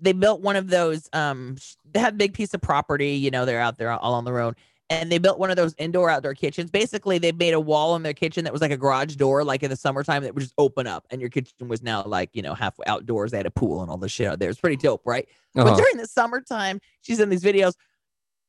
they 0.00 0.12
built 0.12 0.40
one 0.40 0.56
of 0.56 0.68
those. 0.68 1.08
Um, 1.12 1.56
they 1.92 2.00
had 2.00 2.14
a 2.14 2.16
big 2.16 2.34
piece 2.34 2.54
of 2.54 2.60
property. 2.60 3.10
You 3.12 3.30
know, 3.30 3.44
they're 3.44 3.60
out 3.60 3.78
there 3.78 3.90
all 3.92 4.14
on 4.14 4.24
the 4.24 4.32
road, 4.32 4.56
and 4.88 5.10
they 5.10 5.18
built 5.18 5.38
one 5.38 5.50
of 5.50 5.56
those 5.56 5.74
indoor 5.78 6.10
outdoor 6.10 6.34
kitchens. 6.34 6.70
Basically, 6.70 7.18
they 7.18 7.32
made 7.32 7.54
a 7.54 7.60
wall 7.60 7.96
in 7.96 8.02
their 8.02 8.12
kitchen 8.14 8.44
that 8.44 8.52
was 8.52 8.62
like 8.62 8.70
a 8.70 8.76
garage 8.76 9.16
door, 9.16 9.44
like 9.44 9.62
in 9.62 9.70
the 9.70 9.76
summertime, 9.76 10.22
that 10.22 10.34
would 10.34 10.40
just 10.42 10.54
open 10.58 10.86
up, 10.86 11.06
and 11.10 11.20
your 11.20 11.30
kitchen 11.30 11.68
was 11.68 11.82
now 11.82 12.02
like 12.04 12.30
you 12.32 12.42
know 12.42 12.54
halfway 12.54 12.84
outdoors. 12.86 13.30
They 13.30 13.36
had 13.38 13.46
a 13.46 13.50
pool 13.50 13.82
and 13.82 13.90
all 13.90 13.96
this 13.96 14.12
shit 14.12 14.26
out 14.26 14.38
there. 14.38 14.50
It's 14.50 14.60
pretty 14.60 14.76
dope, 14.76 15.02
right? 15.04 15.28
But 15.54 15.66
Uh-huh. 15.66 15.76
during 15.76 15.96
the 15.96 16.06
summertime, 16.06 16.80
she's 17.00 17.18
in 17.20 17.28
these 17.28 17.42
videos, 17.42 17.74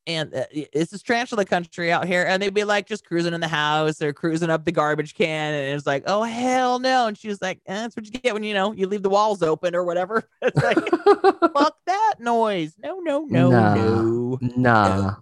and 0.08 0.34
uh, 0.34 0.46
it's 0.52 0.92
this 0.92 1.04
the 1.38 1.46
country 1.46 1.92
out 1.92 2.06
here, 2.08 2.24
and 2.24 2.42
they'd 2.42 2.54
be 2.54 2.64
like 2.64 2.88
just 2.88 3.06
cruising 3.06 3.34
in 3.34 3.42
the 3.42 3.48
house 3.48 4.02
or 4.02 4.14
cruising 4.14 4.50
up 4.50 4.66
the 4.66 4.72
garbage 4.72 5.14
can, 5.16 5.54
and 5.54 5.76
it's 5.76 5.86
like, 5.86 6.04
oh 6.08 6.24
hell 6.24 6.80
no, 6.80 7.08
and 7.08 7.18
she 7.18 7.28
was 7.28 7.42
like, 7.42 7.60
eh, 7.68 7.74
that's 7.76 7.96
what 7.96 8.06
you 8.06 8.12
get 8.12 8.34
when 8.34 8.44
you 8.44 8.54
know 8.54 8.72
you 8.72 8.88
leave 8.88 9.04
the 9.04 9.10
walls 9.10 9.44
open 9.44 9.76
or 9.76 9.84
whatever. 9.84 10.28
It's 10.42 10.62
like, 10.64 10.78
fuck 11.54 11.76
that 11.86 12.16
noise. 12.20 12.74
No, 12.80 13.00
no, 13.00 13.26
no, 13.26 13.50
Nah. 13.50 13.76
no, 13.76 14.40
nah, 14.42 15.16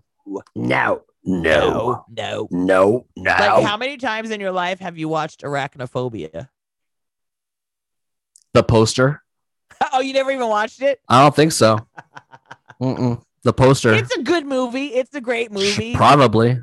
no, 0.56 1.02
no, 1.26 2.06
no. 2.10 2.48
no, 2.52 3.06
no. 3.16 3.32
Like, 3.32 3.64
how 3.66 3.78
many 3.78 3.98
times 3.98 4.32
in 4.32 4.40
your 4.40 4.52
life 4.52 4.80
have 4.80 4.98
you 4.98 5.10
watched 5.10 5.42
Arachnophobia? 5.42 6.48
the 8.54 8.64
poster. 8.64 9.22
oh, 9.94 10.02
you 10.02 10.14
never 10.14 10.32
even 10.32 10.48
watched 10.48 10.82
it? 10.82 11.00
I 11.08 11.22
don't 11.22 11.36
think 11.36 11.52
so. 11.52 11.78
Mm-mm. 12.82 13.22
The 13.44 13.54
poster. 13.54 13.94
It's 13.94 14.16
a 14.16 14.24
good 14.24 14.46
movie. 14.46 14.88
It's 14.88 15.14
a 15.16 15.22
great 15.22 15.52
movie. 15.52 15.96
Probably. 15.96 16.60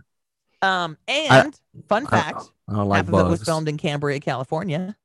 Um, 0.62 0.96
and 1.08 1.58
fun 1.88 2.06
fact, 2.06 2.42
I 2.68 2.74
don't 2.74 2.88
like 2.88 3.06
half 3.06 3.14
of 3.14 3.26
it 3.26 3.30
was 3.30 3.42
filmed 3.42 3.68
in 3.68 3.76
Cambria, 3.76 4.20
California. 4.20 4.96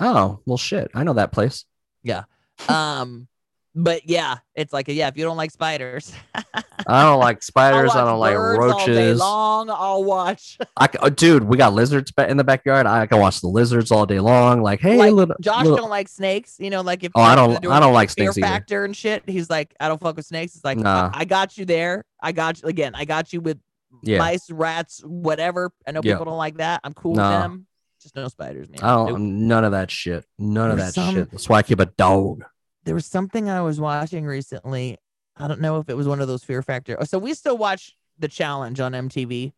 Oh 0.00 0.40
well, 0.46 0.58
shit. 0.58 0.90
I 0.94 1.04
know 1.04 1.14
that 1.14 1.32
place. 1.32 1.64
Yeah. 2.02 2.24
Um, 2.68 3.28
but 3.74 4.08
yeah, 4.08 4.38
it's 4.54 4.72
like 4.72 4.88
yeah, 4.88 5.08
if 5.08 5.16
you 5.16 5.24
don't 5.24 5.36
like 5.36 5.50
spiders, 5.50 6.12
I 6.88 7.02
don't 7.02 7.20
like 7.20 7.42
spiders. 7.42 7.90
I 7.94 8.04
don't 8.04 8.18
like 8.18 8.34
birds 8.34 8.72
all 8.72 8.86
day 8.86 8.92
roaches. 9.08 9.18
long. 9.20 9.68
I'll 9.70 10.02
watch. 10.04 10.56
I 10.76 10.88
oh, 11.00 11.10
dude, 11.10 11.44
we 11.44 11.56
got 11.56 11.74
lizards 11.74 12.12
in 12.18 12.36
the 12.36 12.44
backyard. 12.44 12.86
I 12.86 13.06
can 13.06 13.20
watch 13.20 13.40
the 13.40 13.48
lizards 13.48 13.90
all 13.90 14.06
day 14.06 14.20
long. 14.20 14.62
Like, 14.62 14.80
hey, 14.80 14.96
Like, 14.96 15.12
little, 15.12 15.36
Josh 15.40 15.64
little- 15.64 15.76
don't 15.76 15.90
like 15.90 16.08
snakes. 16.08 16.56
You 16.58 16.70
know, 16.70 16.80
like 16.80 17.04
if 17.04 17.12
Oh, 17.14 17.20
I 17.20 17.34
don't- 17.34 17.66
I 17.66 17.78
don't 17.80 17.92
like 17.92 18.10
Fear 18.10 18.32
snakes 18.32 18.38
either. 18.38 18.46
Factor 18.46 18.84
and 18.84 18.96
shit. 18.96 19.22
He's 19.26 19.50
like, 19.50 19.74
I 19.78 19.88
don't 19.88 20.00
fuck 20.00 20.16
with 20.16 20.26
snakes. 20.26 20.54
It's 20.56 20.64
like, 20.64 20.78
Nah. 20.78 21.10
I, 21.12 21.20
I 21.20 21.24
got 21.24 21.58
you 21.58 21.64
there. 21.64 22.04
I 22.22 22.32
got 22.32 22.62
you 22.62 22.68
again. 22.68 22.94
I 22.94 23.04
got 23.04 23.32
you 23.32 23.40
with 23.40 23.58
yeah. 24.02 24.18
mice, 24.18 24.50
rats, 24.50 25.00
whatever. 25.04 25.70
I 25.86 25.92
know 25.92 26.00
Yeah. 26.02 26.14
people 26.14 26.24
don't 26.26 26.38
like 26.38 26.56
that. 26.56 26.80
I'm 26.84 26.94
cool 26.94 27.14
Nah. 27.14 27.30
with 27.32 27.42
them. 27.42 27.66
Just 28.00 28.14
no 28.16 28.28
spiders, 28.28 28.68
man. 28.70 28.78
I 28.82 28.94
don't. 28.94 29.08
Nope. 29.10 29.18
None 29.20 29.64
of 29.64 29.72
that 29.72 29.90
shit. 29.90 30.24
None 30.38 30.70
of 30.70 30.78
that 30.78 30.94
some- 30.94 31.14
shit. 31.14 31.30
That's 31.30 31.48
why 31.48 31.58
I 31.58 31.62
keep 31.62 31.80
a 31.80 31.86
dog. 31.86 32.44
There 32.84 32.94
was 32.94 33.06
something 33.06 33.50
I 33.50 33.60
was 33.60 33.80
watching 33.80 34.24
recently. 34.24 34.98
I 35.38 35.46
don't 35.48 35.60
know 35.60 35.78
if 35.78 35.88
it 35.88 35.96
was 35.96 36.08
one 36.08 36.20
of 36.20 36.28
those 36.28 36.42
Fear 36.44 36.62
Factor. 36.62 36.96
Oh, 37.00 37.04
so 37.04 37.18
we 37.18 37.34
still 37.34 37.56
watch 37.56 37.94
the 38.18 38.28
challenge 38.28 38.80
on 38.80 38.92
MTV. 38.92 39.52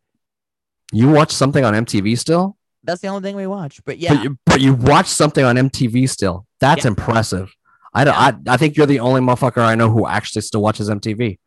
You 0.93 1.09
watch 1.09 1.31
something 1.31 1.63
on 1.63 1.73
MTV 1.73 2.17
still? 2.17 2.57
That's 2.83 3.01
the 3.01 3.07
only 3.07 3.21
thing 3.21 3.35
we 3.35 3.47
watch. 3.47 3.79
But 3.85 3.97
yeah, 3.97 4.13
But 4.15 4.23
you, 4.23 4.37
but 4.45 4.61
you 4.61 4.73
watch 4.73 5.07
something 5.07 5.43
on 5.43 5.55
MTV 5.55 6.09
still. 6.09 6.45
That's 6.59 6.83
Yeah. 6.85 6.89
impressive. 6.89 7.53
I 7.93 8.03
don't. 8.03 8.15
I, 8.15 8.33
I 8.47 8.57
think 8.57 8.77
you're 8.77 8.85
the 8.85 8.99
only 8.99 9.21
motherfucker 9.21 9.61
I 9.61 9.75
know 9.75 9.89
who 9.89 10.07
actually 10.07 10.41
still 10.43 10.61
watches 10.61 10.89
MTV. 10.89 11.39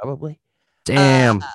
probably. 0.00 0.40
Damn. 0.84 1.42
Uh, 1.42 1.46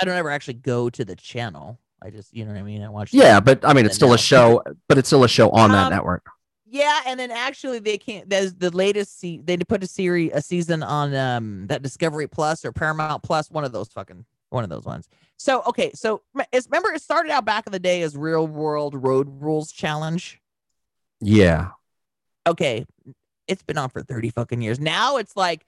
I 0.00 0.04
don't 0.04 0.16
ever 0.16 0.30
actually 0.30 0.54
go 0.54 0.88
to 0.90 1.04
the 1.04 1.14
channel. 1.16 1.78
I 2.02 2.08
just, 2.10 2.32
you 2.34 2.44
know 2.46 2.52
what 2.52 2.58
I 2.58 2.62
mean. 2.62 2.82
I 2.82 2.88
watch. 2.88 3.12
yeah, 3.12 3.40
but 3.40 3.64
I 3.64 3.74
mean, 3.74 3.84
it's 3.84 3.94
still 3.94 4.14
a 4.14 4.18
show. 4.18 4.62
But 4.88 4.96
it's 4.98 5.08
still 5.08 5.24
a 5.24 5.28
show 5.28 5.50
on 5.50 5.72
that 5.72 5.86
Um, 5.86 5.92
network. 5.92 6.24
Yeah, 6.72 7.00
and 7.06 7.18
then 7.18 7.32
actually 7.32 7.80
they 7.80 7.98
can't. 7.98 8.30
There's 8.30 8.54
the 8.54 8.70
latest. 8.70 9.18
Se- 9.18 9.40
they 9.44 9.56
put 9.56 9.82
a 9.82 9.88
series, 9.88 10.30
a 10.32 10.40
season 10.40 10.82
on 10.84 11.14
um 11.14 11.66
that 11.66 11.82
Discovery 11.82 12.28
Plus 12.28 12.64
or 12.64 12.70
Paramount 12.70 13.24
Plus, 13.24 13.50
one 13.50 13.64
of 13.64 13.72
those 13.72 13.88
fucking 13.88 14.24
one 14.50 14.62
of 14.62 14.70
those 14.70 14.84
ones. 14.84 15.08
So 15.36 15.62
okay, 15.66 15.90
so 15.94 16.22
it's 16.52 16.68
remember 16.68 16.92
it 16.92 17.02
started 17.02 17.32
out 17.32 17.44
back 17.44 17.66
in 17.66 17.72
the 17.72 17.80
day 17.80 18.02
as 18.02 18.16
Real 18.16 18.46
World 18.46 18.94
Road 18.94 19.42
Rules 19.42 19.72
Challenge. 19.72 20.40
Yeah. 21.20 21.70
Okay, 22.46 22.86
it's 23.48 23.62
been 23.62 23.76
on 23.78 23.90
for 23.90 24.02
thirty 24.02 24.30
fucking 24.30 24.62
years. 24.62 24.78
Now 24.78 25.16
it's 25.16 25.36
like 25.36 25.66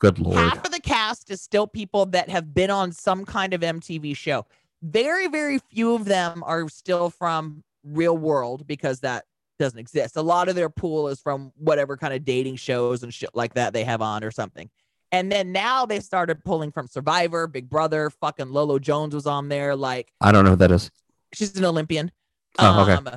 Good 0.00 0.18
lord. 0.18 0.36
half 0.36 0.64
of 0.66 0.70
the 0.72 0.80
cast 0.80 1.30
is 1.30 1.40
still 1.40 1.66
people 1.66 2.06
that 2.06 2.28
have 2.28 2.52
been 2.52 2.70
on 2.70 2.92
some 2.92 3.24
kind 3.24 3.54
of 3.54 3.62
MTV 3.62 4.14
show. 4.16 4.44
Very, 4.82 5.28
very 5.28 5.58
few 5.70 5.94
of 5.94 6.04
them 6.04 6.42
are 6.44 6.68
still 6.68 7.08
from 7.08 7.62
real 7.84 8.16
world 8.18 8.66
because 8.66 9.00
that 9.00 9.24
doesn't 9.62 9.78
exist. 9.78 10.16
A 10.16 10.22
lot 10.22 10.48
of 10.48 10.54
their 10.54 10.68
pool 10.68 11.08
is 11.08 11.20
from 11.20 11.52
whatever 11.56 11.96
kind 11.96 12.12
of 12.12 12.24
dating 12.24 12.56
shows 12.56 13.02
and 13.02 13.12
shit 13.14 13.30
like 13.34 13.54
that 13.54 13.72
they 13.72 13.84
have 13.84 14.02
on 14.02 14.22
or 14.24 14.30
something. 14.30 14.68
And 15.12 15.30
then 15.30 15.52
now 15.52 15.86
they 15.86 16.00
started 16.00 16.42
pulling 16.44 16.72
from 16.72 16.86
Survivor, 16.88 17.46
Big 17.46 17.68
Brother, 17.70 18.10
fucking 18.10 18.50
Lolo 18.50 18.78
Jones 18.78 19.14
was 19.14 19.26
on 19.26 19.48
there. 19.48 19.76
Like 19.76 20.12
I 20.20 20.32
don't 20.32 20.44
know 20.44 20.50
who 20.50 20.56
that 20.56 20.70
is. 20.72 20.90
she's 21.32 21.56
an 21.56 21.64
Olympian. 21.64 22.10
Oh, 22.58 22.82
okay. 22.82 22.92
Um, 22.94 23.08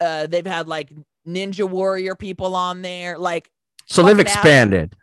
uh, 0.00 0.26
they've 0.26 0.46
had 0.46 0.66
like 0.68 0.90
Ninja 1.28 1.68
Warrior 1.68 2.14
people 2.16 2.54
on 2.56 2.82
there. 2.82 3.18
Like 3.18 3.50
So 3.86 4.02
they've 4.02 4.18
expanded. 4.18 4.96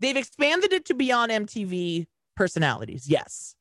they've 0.00 0.16
expanded 0.16 0.72
it 0.72 0.84
to 0.86 0.94
be 0.94 1.10
on 1.12 1.28
MTV 1.30 2.06
personalities, 2.36 3.08
yes. 3.08 3.54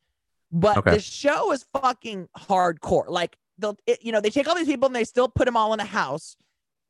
But 0.52 0.78
Okay. 0.78 0.92
the 0.92 1.00
show 1.00 1.52
is 1.52 1.66
fucking 1.80 2.28
hardcore. 2.38 3.08
Like 3.08 3.38
they'll, 3.64 3.78
it, 3.88 4.04
you 4.04 4.12
know, 4.12 4.22
they 4.22 4.30
take 4.30 4.48
all 4.48 4.56
these 4.56 4.68
people 4.68 4.88
and 4.88 4.96
they 4.96 5.04
still 5.04 5.30
put 5.30 5.46
them 5.46 5.58
all 5.58 5.74
in 5.74 5.80
a 5.80 5.86
house, 5.86 6.36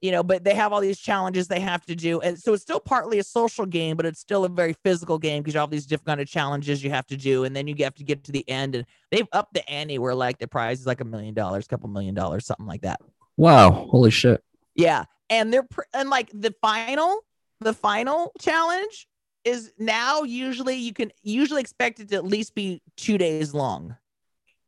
you 0.01 0.11
know. 0.11 0.23
But 0.23 0.43
they 0.43 0.55
have 0.55 0.73
all 0.73 0.81
these 0.81 0.99
challenges 0.99 1.47
they 1.47 1.59
have 1.59 1.85
to 1.85 1.95
do, 1.95 2.19
and 2.21 2.37
so 2.37 2.53
it's 2.53 2.63
still 2.63 2.79
partly 2.79 3.19
a 3.19 3.23
social 3.23 3.65
game, 3.65 3.97
but 3.97 4.05
it's 4.05 4.19
still 4.19 4.45
a 4.45 4.49
very 4.49 4.75
physical 4.83 5.17
game 5.17 5.43
because 5.43 5.53
you 5.53 5.59
have 5.59 5.69
these 5.69 5.85
different 5.85 6.07
kind 6.07 6.21
of 6.21 6.27
challenges 6.27 6.83
you 6.83 6.89
have 6.89 7.05
to 7.07 7.17
do, 7.17 7.43
and 7.43 7.55
then 7.55 7.67
you 7.67 7.75
have 7.79 7.95
to 7.95 8.03
get 8.03 8.23
to 8.25 8.31
the 8.31 8.47
end, 8.49 8.75
and 8.75 8.85
they've 9.11 9.27
upped 9.31 9.53
the 9.53 9.69
ante 9.69 9.99
where 9.99 10.15
like 10.15 10.39
the 10.39 10.47
prize 10.47 10.79
is 10.79 10.87
like 10.87 11.01
a 11.01 11.05
million 11.05 11.33
dollars, 11.33 11.67
couple 11.67 11.89
million 11.89 12.15
dollars, 12.15 12.45
something 12.45 12.67
like 12.67 12.81
that. 12.81 12.99
Wow. 13.37 13.71
Holy 13.89 14.11
shit. 14.11 14.43
Yeah, 14.75 15.05
and 15.29 15.53
they're 15.53 15.63
pr- 15.63 15.81
and 15.93 16.09
like 16.09 16.29
the 16.33 16.53
final, 16.61 17.19
the 17.59 17.73
final 17.73 18.31
challenge 18.39 19.07
is 19.43 19.73
now 19.77 20.23
usually 20.23 20.75
you 20.75 20.93
can 20.93 21.11
usually 21.21 21.61
expect 21.61 21.99
it 21.99 22.09
to 22.09 22.15
at 22.15 22.25
least 22.25 22.55
be 22.55 22.81
two 22.95 23.17
days 23.17 23.53
long, 23.53 23.95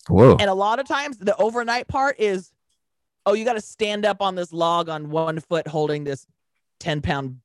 Whoa. 0.07 0.37
and 0.39 0.49
a 0.49 0.53
lot 0.53 0.79
of 0.79 0.87
times 0.87 1.17
the 1.17 1.35
overnight 1.37 1.87
part 1.87 2.19
is, 2.19 2.51
oh, 3.25 3.33
you 3.33 3.45
got 3.45 3.53
to 3.53 3.61
stand 3.61 4.05
up 4.05 4.21
on 4.21 4.35
this 4.35 4.53
log 4.53 4.89
on 4.89 5.09
one 5.09 5.39
foot 5.39 5.67
holding 5.67 6.03
this 6.03 6.27
ten 6.79 7.01
pound 7.01 7.39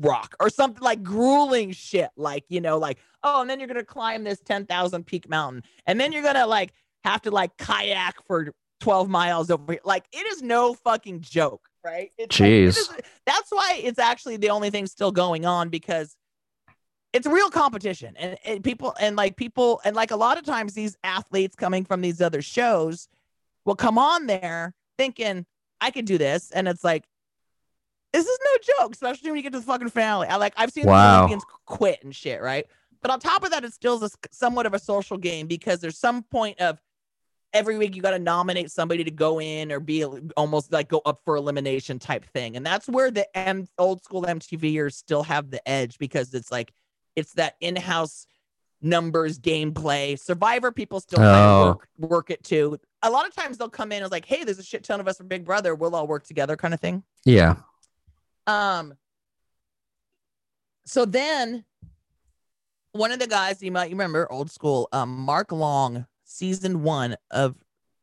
rock 0.00 0.34
or 0.40 0.48
something 0.48 0.82
like 0.82 1.02
grueling 1.02 1.72
shit, 1.72 2.10
like 2.16 2.44
you 2.48 2.60
know, 2.60 2.78
like 2.78 2.98
oh, 3.22 3.40
and 3.40 3.50
then 3.50 3.58
you're 3.58 3.68
gonna 3.68 3.84
climb 3.84 4.24
this 4.24 4.40
ten 4.40 4.64
thousand 4.66 5.04
peak 5.06 5.28
mountain, 5.28 5.62
and 5.86 6.00
then 6.00 6.12
you're 6.12 6.22
gonna 6.22 6.46
like 6.46 6.72
have 7.04 7.22
to 7.22 7.30
like 7.30 7.56
kayak 7.56 8.14
for 8.26 8.52
12 8.80 9.08
miles 9.08 9.50
over 9.50 9.72
here. 9.72 9.80
Like 9.84 10.04
it 10.12 10.26
is 10.26 10.42
no 10.42 10.74
fucking 10.74 11.20
joke, 11.20 11.68
right? 11.84 12.12
It's 12.16 12.38
like, 12.38 12.48
it 12.48 12.52
Jeez. 12.52 12.68
is- 12.68 12.90
that's 13.26 13.50
why 13.50 13.80
it's 13.82 13.98
actually 13.98 14.36
the 14.36 14.50
only 14.50 14.70
thing 14.70 14.86
still 14.86 15.12
going 15.12 15.44
on 15.44 15.68
because 15.68 16.16
it's 17.12 17.26
a 17.26 17.30
real 17.30 17.50
competition 17.50 18.14
and, 18.16 18.36
and 18.44 18.62
people 18.62 18.94
and 19.00 19.16
like 19.16 19.36
people 19.36 19.80
and 19.84 19.96
like 19.96 20.10
a 20.10 20.16
lot 20.16 20.38
of 20.38 20.44
times 20.44 20.74
these 20.74 20.96
athletes 21.04 21.56
coming 21.56 21.84
from 21.84 22.00
these 22.00 22.20
other 22.20 22.42
shows 22.42 23.08
will 23.64 23.76
come 23.76 23.98
on 23.98 24.26
there 24.26 24.74
thinking 24.96 25.46
I 25.80 25.90
could 25.90 26.04
do 26.04 26.18
this 26.18 26.50
and 26.50 26.68
it's 26.68 26.84
like 26.84 27.04
this 28.12 28.26
is 28.26 28.38
no 28.42 28.74
joke, 28.78 28.94
especially 28.94 29.30
when 29.30 29.36
you 29.36 29.42
get 29.42 29.52
to 29.52 29.60
the 29.60 29.66
fucking 29.66 29.90
finale. 29.90 30.28
I 30.28 30.36
like 30.36 30.54
I've 30.56 30.70
seen 30.70 30.84
the 30.84 30.90
Wow. 30.90 31.16
Olympians 31.18 31.44
quit 31.66 32.02
and 32.02 32.14
shit, 32.14 32.40
right? 32.40 32.66
But 33.02 33.10
on 33.10 33.20
top 33.20 33.44
of 33.44 33.50
that, 33.50 33.64
it 33.64 33.72
still 33.72 34.02
is 34.02 34.14
a, 34.14 34.28
somewhat 34.32 34.66
of 34.66 34.74
a 34.74 34.78
social 34.78 35.18
game 35.18 35.46
because 35.46 35.80
there's 35.80 35.98
some 35.98 36.22
point 36.22 36.58
of 36.58 36.80
every 37.52 37.78
week 37.78 37.94
you 37.94 38.02
got 38.02 38.10
to 38.10 38.18
nominate 38.18 38.70
somebody 38.70 39.04
to 39.04 39.10
go 39.10 39.40
in 39.40 39.70
or 39.72 39.80
be 39.80 40.04
almost 40.36 40.72
like 40.72 40.88
go 40.88 41.00
up 41.04 41.20
for 41.24 41.36
elimination 41.36 41.98
type 41.98 42.24
thing. 42.32 42.56
And 42.56 42.64
that's 42.64 42.88
where 42.88 43.10
the 43.10 43.26
M- 43.36 43.68
old 43.78 44.02
school 44.02 44.22
MTVers 44.22 44.94
still 44.94 45.22
have 45.22 45.50
the 45.50 45.66
edge 45.68 45.98
because 45.98 46.34
it's 46.34 46.50
like 46.50 46.72
it's 47.18 47.32
that 47.34 47.56
in-house 47.60 48.26
numbers 48.80 49.38
gameplay. 49.38 50.18
Survivor 50.18 50.70
people 50.72 51.00
still 51.00 51.20
Oh. 51.20 51.66
work, 51.66 51.88
work 51.98 52.30
it 52.30 52.44
too. 52.44 52.78
A 53.02 53.10
lot 53.10 53.26
of 53.26 53.34
times 53.34 53.58
they'll 53.58 53.68
come 53.68 53.92
in 53.92 54.02
as 54.02 54.10
like, 54.10 54.24
hey, 54.24 54.44
there's 54.44 54.58
a 54.58 54.62
shit 54.64 54.84
ton 54.84 55.00
of 55.00 55.08
us 55.08 55.18
from 55.18 55.28
Big 55.28 55.44
Brother. 55.44 55.74
We'll 55.74 55.94
all 55.94 56.06
work 56.06 56.24
together 56.24 56.56
kind 56.56 56.72
of 56.74 56.80
thing. 56.80 57.02
Yeah. 57.24 57.56
Um. 58.46 58.94
So 60.86 61.04
then, 61.04 61.64
one 62.92 63.12
of 63.12 63.18
the 63.18 63.26
guys 63.26 63.62
you 63.62 63.70
might 63.70 63.90
remember, 63.90 64.30
old 64.32 64.50
school, 64.50 64.88
um, 64.92 65.14
Mark 65.16 65.52
Long, 65.52 66.06
season 66.24 66.82
one 66.82 67.16
of 67.30 67.56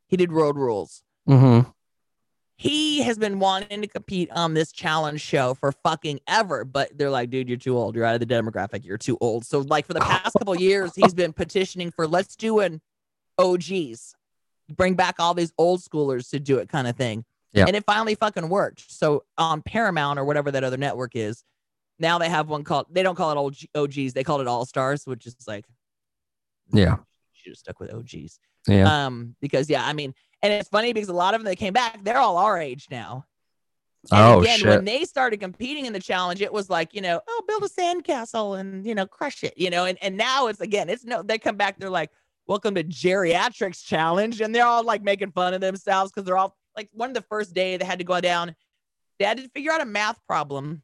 he 0.07 0.17
did 0.17 0.31
Road 0.31 0.55
Rules. 0.55 1.03
Mm-hmm. 1.27 1.69
He 2.57 3.01
has 3.01 3.17
been 3.17 3.39
wanting 3.39 3.81
to 3.81 3.87
compete 3.87 4.29
on 4.31 4.53
this 4.53 4.71
challenge 4.71 5.19
show 5.19 5.55
for 5.55 5.73
fucking 5.83 6.21
ever, 6.27 6.63
but 6.63 6.97
they're 6.97 7.09
like, 7.09 7.29
dude, 7.29 7.49
you're 7.49 7.57
too 7.57 7.77
old. 7.77 7.95
You're 7.95 8.05
out 8.05 8.13
of 8.19 8.25
the 8.25 8.33
demographic. 8.33 8.85
You're 8.85 8.97
too 8.97 9.17
old. 9.19 9.45
So, 9.45 9.59
like, 9.59 9.85
for 9.85 9.93
the 9.93 9.99
past 9.99 10.35
couple 10.37 10.55
years, 10.55 10.91
he's 10.95 11.13
been 11.13 11.33
petitioning 11.33 11.91
for 11.91 12.07
let's 12.07 12.37
do 12.37 12.59
an 12.59 12.79
OGs, 13.37 14.15
bring 14.69 14.95
back 14.95 15.15
all 15.19 15.33
these 15.33 15.51
old 15.57 15.81
schoolers 15.81 16.29
to 16.29 16.39
do 16.39 16.57
it, 16.59 16.69
kind 16.69 16.87
of 16.87 16.95
thing. 16.95 17.25
Yeah. 17.51 17.65
And 17.67 17.75
it 17.75 17.83
finally 17.85 18.15
fucking 18.15 18.47
worked. 18.47 18.89
So 18.89 19.23
on 19.37 19.61
Paramount 19.61 20.17
or 20.17 20.23
whatever 20.25 20.51
that 20.51 20.63
other 20.63 20.77
network 20.77 21.15
is, 21.15 21.43
now 21.99 22.17
they 22.17 22.29
have 22.29 22.47
one 22.49 22.63
called. 22.63 22.87
They 22.89 23.03
don't 23.03 23.15
call 23.15 23.31
it 23.31 23.37
old 23.37 23.55
OGs. 23.75 24.13
They 24.13 24.23
call 24.23 24.39
it 24.41 24.47
All 24.47 24.65
Stars, 24.65 25.05
which 25.05 25.25
is 25.25 25.35
like, 25.47 25.65
Yeah. 26.71 26.97
should 27.33 27.51
have 27.51 27.57
stuck 27.57 27.79
with 27.79 27.93
OGs. 27.93 28.39
Yeah. 28.67 29.05
Um, 29.05 29.35
because 29.41 29.69
yeah, 29.69 29.85
I 29.85 29.93
mean, 29.93 30.13
and 30.45 30.53
it's 30.53 30.69
funny 30.69 30.93
because 30.93 31.09
a 31.09 31.13
lot 31.13 31.33
of 31.33 31.41
them 31.41 31.45
that 31.45 31.57
came 31.57 31.73
back, 31.73 32.03
they're 32.03 32.19
all 32.19 32.37
our 32.37 32.59
age 32.59 32.87
now. 32.91 33.25
And 34.11 34.21
oh 34.21 34.41
again, 34.41 34.59
shit. 34.59 34.67
when 34.67 34.85
they 34.85 35.03
started 35.03 35.39
competing 35.39 35.87
in 35.87 35.93
the 35.93 35.99
challenge, 35.99 36.39
it 36.39 36.53
was 36.53 36.69
like, 36.69 36.93
you 36.93 37.01
know, 37.01 37.19
oh, 37.27 37.43
build 37.47 37.63
a 37.63 37.67
sandcastle 37.67 38.59
and 38.59 38.85
you 38.85 38.93
know, 38.93 39.07
crush 39.07 39.43
it, 39.43 39.55
you 39.57 39.71
know, 39.71 39.85
and, 39.85 39.97
and 40.03 40.15
now 40.15 40.45
it's 40.45 40.61
again, 40.61 40.87
it's 40.87 41.03
no, 41.03 41.23
they 41.23 41.39
come 41.39 41.55
back, 41.55 41.79
they're 41.79 41.89
like, 41.89 42.11
welcome 42.45 42.75
to 42.75 42.83
geriatrics 42.83 43.83
challenge, 43.83 44.41
and 44.41 44.53
they're 44.53 44.67
all 44.67 44.83
like 44.83 45.01
making 45.01 45.31
fun 45.31 45.55
of 45.55 45.61
themselves 45.61 46.11
because 46.11 46.25
they're 46.25 46.37
all 46.37 46.55
like 46.77 46.89
one 46.93 47.09
of 47.09 47.15
the 47.15 47.23
first 47.23 47.55
day 47.55 47.77
they 47.77 47.85
had 47.85 47.97
to 47.97 48.05
go 48.05 48.21
down, 48.21 48.55
they 49.17 49.25
had 49.25 49.37
to 49.37 49.49
figure 49.49 49.71
out 49.71 49.81
a 49.81 49.85
math 49.85 50.19
problem, 50.27 50.83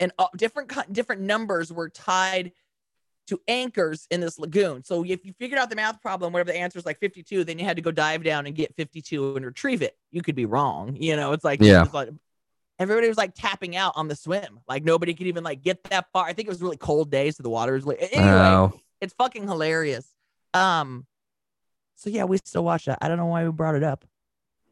and 0.00 0.10
uh, 0.18 0.26
different 0.36 0.92
different 0.92 1.22
numbers 1.22 1.72
were 1.72 1.88
tied 1.88 2.50
to 3.28 3.40
anchors 3.48 4.06
in 4.10 4.20
this 4.20 4.38
lagoon. 4.38 4.82
So 4.84 5.04
if 5.04 5.24
you 5.24 5.32
figured 5.38 5.58
out 5.58 5.70
the 5.70 5.76
math 5.76 6.00
problem, 6.02 6.32
whatever 6.32 6.50
the 6.52 6.58
answer 6.58 6.78
is 6.78 6.86
like 6.86 6.98
52, 6.98 7.44
then 7.44 7.58
you 7.58 7.64
had 7.64 7.76
to 7.76 7.82
go 7.82 7.90
dive 7.90 8.24
down 8.24 8.46
and 8.46 8.54
get 8.54 8.74
52 8.76 9.36
and 9.36 9.44
retrieve 9.46 9.82
it. 9.82 9.96
You 10.10 10.22
could 10.22 10.34
be 10.34 10.46
wrong, 10.46 10.96
you 10.98 11.14
know. 11.16 11.32
It's 11.32 11.44
like 11.44 11.60
Yeah. 11.62 11.84
it's 11.84 11.94
like 11.94 12.08
everybody 12.78 13.08
was 13.08 13.16
like 13.18 13.34
tapping 13.34 13.76
out 13.76 13.92
on 13.96 14.08
the 14.08 14.16
swim. 14.16 14.60
Like 14.68 14.84
nobody 14.84 15.14
could 15.14 15.26
even 15.28 15.44
like 15.44 15.62
get 15.62 15.84
that 15.84 16.06
far. 16.12 16.24
I 16.26 16.32
think 16.32 16.48
it 16.48 16.50
was 16.50 16.60
really 16.62 16.76
cold 16.76 17.10
day, 17.10 17.30
so 17.30 17.42
the 17.42 17.50
water 17.50 17.72
was 17.72 17.86
like 17.86 17.98
anyway. 18.00 18.28
Oh, 18.30 18.72
It's 19.00 19.14
fucking 19.14 19.46
hilarious. 19.46 20.06
Um, 20.54 21.06
so 21.96 22.10
yeah, 22.10 22.24
we 22.24 22.38
still 22.38 22.64
watch 22.64 22.86
that. 22.86 22.98
I 23.00 23.08
don't 23.08 23.16
know 23.18 23.26
why 23.26 23.44
we 23.44 23.50
brought 23.52 23.74
it 23.74 23.82
up. 23.82 24.04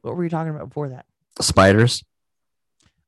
What 0.02 0.16
were 0.16 0.24
you 0.24 0.30
talking 0.30 0.54
about 0.54 0.68
before 0.68 0.88
that? 0.90 1.06
spiders. 1.40 2.02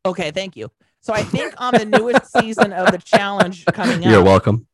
Okay, 0.04 0.30
thank 0.30 0.56
you. 0.56 0.70
So 1.00 1.12
I 1.14 1.22
think 1.22 1.54
on 1.58 1.72
the 1.74 1.84
newest 1.86 2.30
season 2.38 2.72
of 2.72 2.92
the 2.92 2.98
challenge 2.98 3.64
coming 3.66 4.02
You're 4.08 4.22
welcome. 4.22 4.66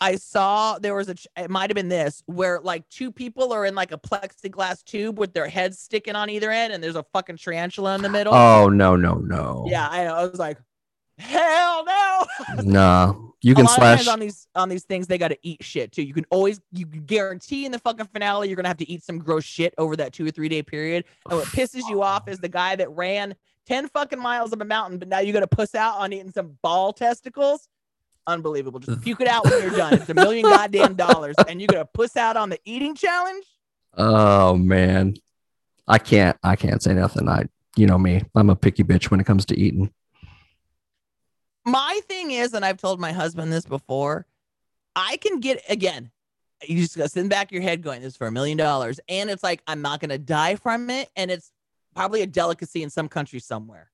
I 0.00 0.16
saw 0.16 0.78
there 0.78 0.94
was 0.94 1.08
a. 1.08 1.16
It 1.36 1.50
might 1.50 1.70
have 1.70 1.74
been 1.74 1.88
this 1.88 2.22
where 2.26 2.60
like 2.60 2.88
two 2.88 3.10
people 3.10 3.52
are 3.52 3.64
in 3.64 3.74
like 3.74 3.92
a 3.92 3.98
plexiglass 3.98 4.84
tube 4.84 5.18
with 5.18 5.32
their 5.32 5.48
heads 5.48 5.78
sticking 5.78 6.14
on 6.14 6.30
either 6.30 6.50
end, 6.50 6.72
and 6.72 6.82
there's 6.82 6.96
a 6.96 7.04
fucking 7.12 7.38
tarantula 7.38 7.94
in 7.94 8.02
the 8.02 8.08
middle. 8.08 8.34
Oh 8.34 8.68
no 8.68 8.96
no 8.96 9.14
no. 9.14 9.66
Yeah, 9.68 9.88
I, 9.88 10.04
know. 10.04 10.14
I 10.14 10.26
was 10.26 10.38
like, 10.38 10.58
hell 11.18 11.84
no. 11.84 12.26
Nah. 12.62 13.14
You 13.42 13.54
can 13.54 13.68
slash. 13.68 14.08
on 14.08 14.18
these 14.18 14.48
on 14.56 14.68
these 14.68 14.84
things 14.84 15.06
they 15.06 15.18
got 15.18 15.28
to 15.28 15.38
eat 15.42 15.62
shit 15.62 15.92
too. 15.92 16.02
You 16.02 16.14
can 16.14 16.26
always 16.30 16.60
you 16.72 16.86
can 16.86 17.04
guarantee 17.04 17.64
in 17.64 17.70
the 17.70 17.78
fucking 17.78 18.06
finale 18.06 18.48
you're 18.48 18.56
gonna 18.56 18.66
have 18.66 18.78
to 18.78 18.90
eat 18.90 19.04
some 19.04 19.18
gross 19.18 19.44
shit 19.44 19.72
over 19.78 19.94
that 19.96 20.12
two 20.12 20.26
or 20.26 20.30
three 20.30 20.48
day 20.48 20.62
period. 20.62 21.04
And 21.30 21.38
what 21.38 21.46
pisses 21.48 21.82
you 21.88 22.02
off 22.02 22.28
is 22.28 22.38
the 22.38 22.48
guy 22.48 22.74
that 22.76 22.90
ran 22.90 23.36
ten 23.66 23.88
fucking 23.88 24.18
miles 24.18 24.52
up 24.52 24.60
a 24.60 24.64
mountain, 24.64 24.98
but 24.98 25.08
now 25.08 25.20
you 25.20 25.32
got 25.32 25.40
to 25.40 25.46
puss 25.46 25.74
out 25.74 25.96
on 25.98 26.12
eating 26.12 26.32
some 26.32 26.58
ball 26.62 26.92
testicles. 26.92 27.68
Unbelievable. 28.26 28.80
Just 28.80 29.00
puke 29.02 29.20
it 29.20 29.28
out 29.28 29.44
when 29.44 29.62
you're 29.62 29.76
done. 29.76 29.94
It's 29.94 30.08
a 30.08 30.14
million 30.14 30.42
goddamn 30.50 30.94
dollars, 30.94 31.36
and 31.48 31.60
you're 31.60 31.68
gonna 31.68 31.84
puss 31.84 32.16
out 32.16 32.36
on 32.36 32.50
the 32.50 32.58
eating 32.64 32.94
challenge. 32.94 33.44
Oh 33.96 34.56
man, 34.56 35.14
I 35.86 35.98
can't. 35.98 36.36
I 36.42 36.56
can't 36.56 36.82
say 36.82 36.94
nothing. 36.94 37.28
I, 37.28 37.46
you 37.76 37.86
know 37.86 37.98
me. 37.98 38.22
I'm 38.34 38.50
a 38.50 38.56
picky 38.56 38.84
bitch 38.84 39.10
when 39.10 39.20
it 39.20 39.24
comes 39.24 39.46
to 39.46 39.58
eating. 39.58 39.92
My 41.64 42.00
thing 42.08 42.30
is, 42.30 42.54
and 42.54 42.64
I've 42.64 42.78
told 42.78 43.00
my 43.00 43.12
husband 43.12 43.52
this 43.52 43.64
before, 43.64 44.26
I 44.94 45.16
can 45.16 45.40
get 45.40 45.62
again. 45.68 46.10
You 46.66 46.80
just 46.80 46.96
gotta 46.96 47.08
sit 47.08 47.20
in 47.20 47.26
the 47.26 47.30
back 47.30 47.48
of 47.48 47.52
your 47.52 47.62
head 47.62 47.82
going, 47.82 48.02
"This 48.02 48.12
is 48.12 48.16
for 48.16 48.26
a 48.26 48.32
million 48.32 48.56
dollars," 48.56 48.98
and 49.08 49.30
it's 49.30 49.42
like 49.42 49.62
I'm 49.66 49.82
not 49.82 50.00
gonna 50.00 50.18
die 50.18 50.56
from 50.56 50.90
it, 50.90 51.10
and 51.16 51.30
it's 51.30 51.52
probably 51.94 52.22
a 52.22 52.26
delicacy 52.26 52.82
in 52.82 52.90
some 52.90 53.08
country 53.08 53.40
somewhere. 53.40 53.90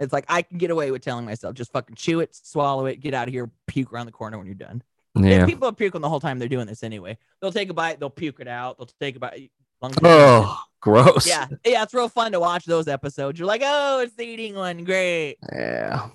It's 0.00 0.12
like 0.12 0.24
I 0.28 0.42
can 0.42 0.58
get 0.58 0.70
away 0.70 0.90
with 0.90 1.02
telling 1.02 1.24
myself, 1.24 1.54
just 1.54 1.72
fucking 1.72 1.96
chew 1.96 2.20
it, 2.20 2.34
swallow 2.34 2.86
it, 2.86 3.00
get 3.00 3.14
out 3.14 3.28
of 3.28 3.34
here, 3.34 3.50
puke 3.66 3.92
around 3.92 4.06
the 4.06 4.12
corner 4.12 4.38
when 4.38 4.46
you're 4.46 4.54
done. 4.54 4.82
Yeah. 5.16 5.46
people 5.46 5.68
are 5.68 5.72
puking 5.72 6.00
the 6.00 6.08
whole 6.08 6.20
time 6.20 6.38
they're 6.38 6.48
doing 6.48 6.66
this 6.66 6.82
anyway. 6.82 7.18
They'll 7.40 7.52
take 7.52 7.70
a 7.70 7.74
bite, 7.74 7.98
they'll 7.98 8.10
puke 8.10 8.40
it 8.40 8.46
out, 8.46 8.78
they'll 8.78 8.88
take 9.00 9.16
a 9.16 9.18
bite. 9.18 9.50
Oh, 10.02 10.60
gross. 10.80 11.26
yeah, 11.26 11.46
yeah, 11.64 11.82
it's 11.82 11.94
real 11.94 12.08
fun 12.08 12.32
to 12.32 12.40
watch 12.40 12.64
those 12.64 12.88
episodes. 12.88 13.38
You're 13.38 13.48
like, 13.48 13.62
oh, 13.64 14.00
it's 14.00 14.14
the 14.14 14.24
eating 14.24 14.54
one, 14.54 14.84
great. 14.84 15.36
Yeah. 15.52 16.08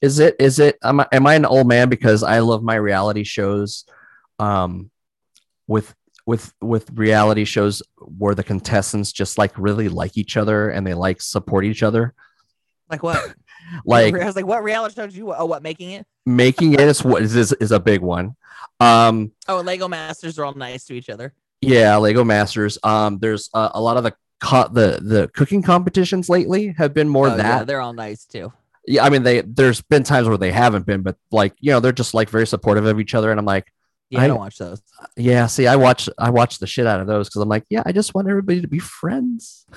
Is 0.00 0.18
it? 0.18 0.36
Is 0.40 0.58
it? 0.58 0.78
Am 0.82 1.00
I, 1.00 1.06
am 1.12 1.26
I 1.26 1.34
an 1.34 1.46
old 1.46 1.68
man 1.68 1.88
because 1.88 2.24
I 2.24 2.40
love 2.40 2.62
my 2.62 2.74
reality 2.74 3.22
shows, 3.22 3.84
um, 4.40 4.90
with 5.68 5.94
with 6.26 6.52
with 6.60 6.90
reality 6.94 7.44
shows 7.44 7.82
where 7.98 8.34
the 8.34 8.42
contestants 8.42 9.12
just 9.12 9.38
like 9.38 9.56
really 9.56 9.88
like 9.88 10.16
each 10.16 10.36
other 10.36 10.70
and 10.70 10.84
they 10.84 10.94
like 10.94 11.22
support 11.22 11.64
each 11.64 11.84
other. 11.84 12.14
Like 12.92 13.02
what? 13.02 13.34
Like 13.86 14.14
I 14.14 14.26
was 14.26 14.36
like, 14.36 14.44
what 14.44 14.62
reality 14.62 14.94
show 14.96 15.06
did 15.06 15.16
you? 15.16 15.32
Oh, 15.32 15.46
what 15.46 15.62
making 15.62 15.92
it? 15.92 16.06
making 16.26 16.74
it 16.74 16.80
is 16.80 17.02
what 17.02 17.22
is 17.22 17.34
is, 17.34 17.72
a 17.72 17.80
big 17.80 18.02
one. 18.02 18.36
Um, 18.80 19.32
Oh, 19.48 19.60
Lego 19.62 19.88
Masters 19.88 20.38
are 20.38 20.44
all 20.44 20.52
nice 20.54 20.84
to 20.86 20.94
each 20.94 21.08
other. 21.08 21.32
yeah, 21.62 21.96
Lego 21.96 22.22
Masters. 22.22 22.76
Um, 22.82 23.18
there's 23.18 23.48
uh, 23.54 23.70
a 23.72 23.80
lot 23.80 23.96
of 23.96 24.02
the 24.04 24.12
co- 24.40 24.68
the 24.68 24.98
the 25.00 25.28
cooking 25.34 25.62
competitions 25.62 26.28
lately 26.28 26.74
have 26.76 26.92
been 26.92 27.08
more 27.08 27.28
Oh, 27.28 27.36
that. 27.36 27.38
yeah, 27.60 27.64
they're 27.64 27.80
all 27.80 27.94
nice 27.94 28.26
too. 28.26 28.52
yeah, 28.86 29.04
I 29.04 29.08
mean 29.08 29.22
they 29.22 29.40
there's 29.40 29.80
been 29.80 30.02
times 30.02 30.28
where 30.28 30.36
they 30.36 30.52
haven't 30.52 30.84
been, 30.84 31.00
but 31.00 31.16
like 31.30 31.54
you 31.58 31.70
know 31.70 31.80
they're 31.80 31.92
just 31.92 32.12
like 32.12 32.28
very 32.28 32.46
supportive 32.46 32.84
of 32.84 33.00
each 33.00 33.14
other, 33.14 33.30
and 33.30 33.40
I'm 33.40 33.46
like, 33.46 33.72
Yeah, 34.10 34.20
I, 34.20 34.24
I- 34.24 34.28
don't 34.28 34.38
watch 34.38 34.58
those. 34.58 34.82
yeah, 35.16 35.46
see, 35.46 35.66
I 35.66 35.76
watch 35.76 36.10
I 36.18 36.28
watch 36.28 36.58
the 36.58 36.66
shit 36.66 36.86
out 36.86 37.00
of 37.00 37.06
those 37.06 37.28
because 37.28 37.40
I'm 37.40 37.48
like, 37.48 37.64
yeah, 37.70 37.84
I 37.86 37.92
just 37.92 38.14
want 38.14 38.28
everybody 38.28 38.60
to 38.60 38.68
be 38.68 38.80
friends. 38.80 39.64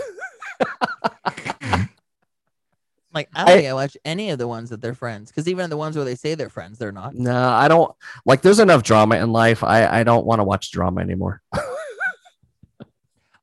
Like 3.15 3.30
I 3.34 3.39
don't 3.45 3.49
I- 3.49 3.56
think 3.56 3.67
I 3.69 3.73
watch 3.73 3.97
any 4.06 4.30
of 4.32 4.38
the 4.38 4.47
ones 4.47 4.69
that 4.71 4.82
they're 4.82 4.93
friends 4.93 5.32
because 5.32 5.47
even 5.47 5.69
the 5.69 5.78
ones 5.78 5.95
where 5.95 6.04
they 6.06 6.15
say 6.15 6.36
they're 6.36 6.49
friends, 6.49 6.78
they're 6.78 6.91
not. 6.91 7.15
No, 7.15 7.49
I 7.49 7.67
don't 7.69 7.91
like. 8.25 8.41
There's 8.41 8.60
enough 8.60 8.84
drama 8.84 9.15
in 9.15 9.32
life. 9.32 9.63
I 9.63 9.88
I 10.01 10.04
don't 10.04 10.25
want 10.25 10.39
to 10.39 10.43
watch 10.43 10.69
drama 10.71 10.99
anymore. 11.01 11.41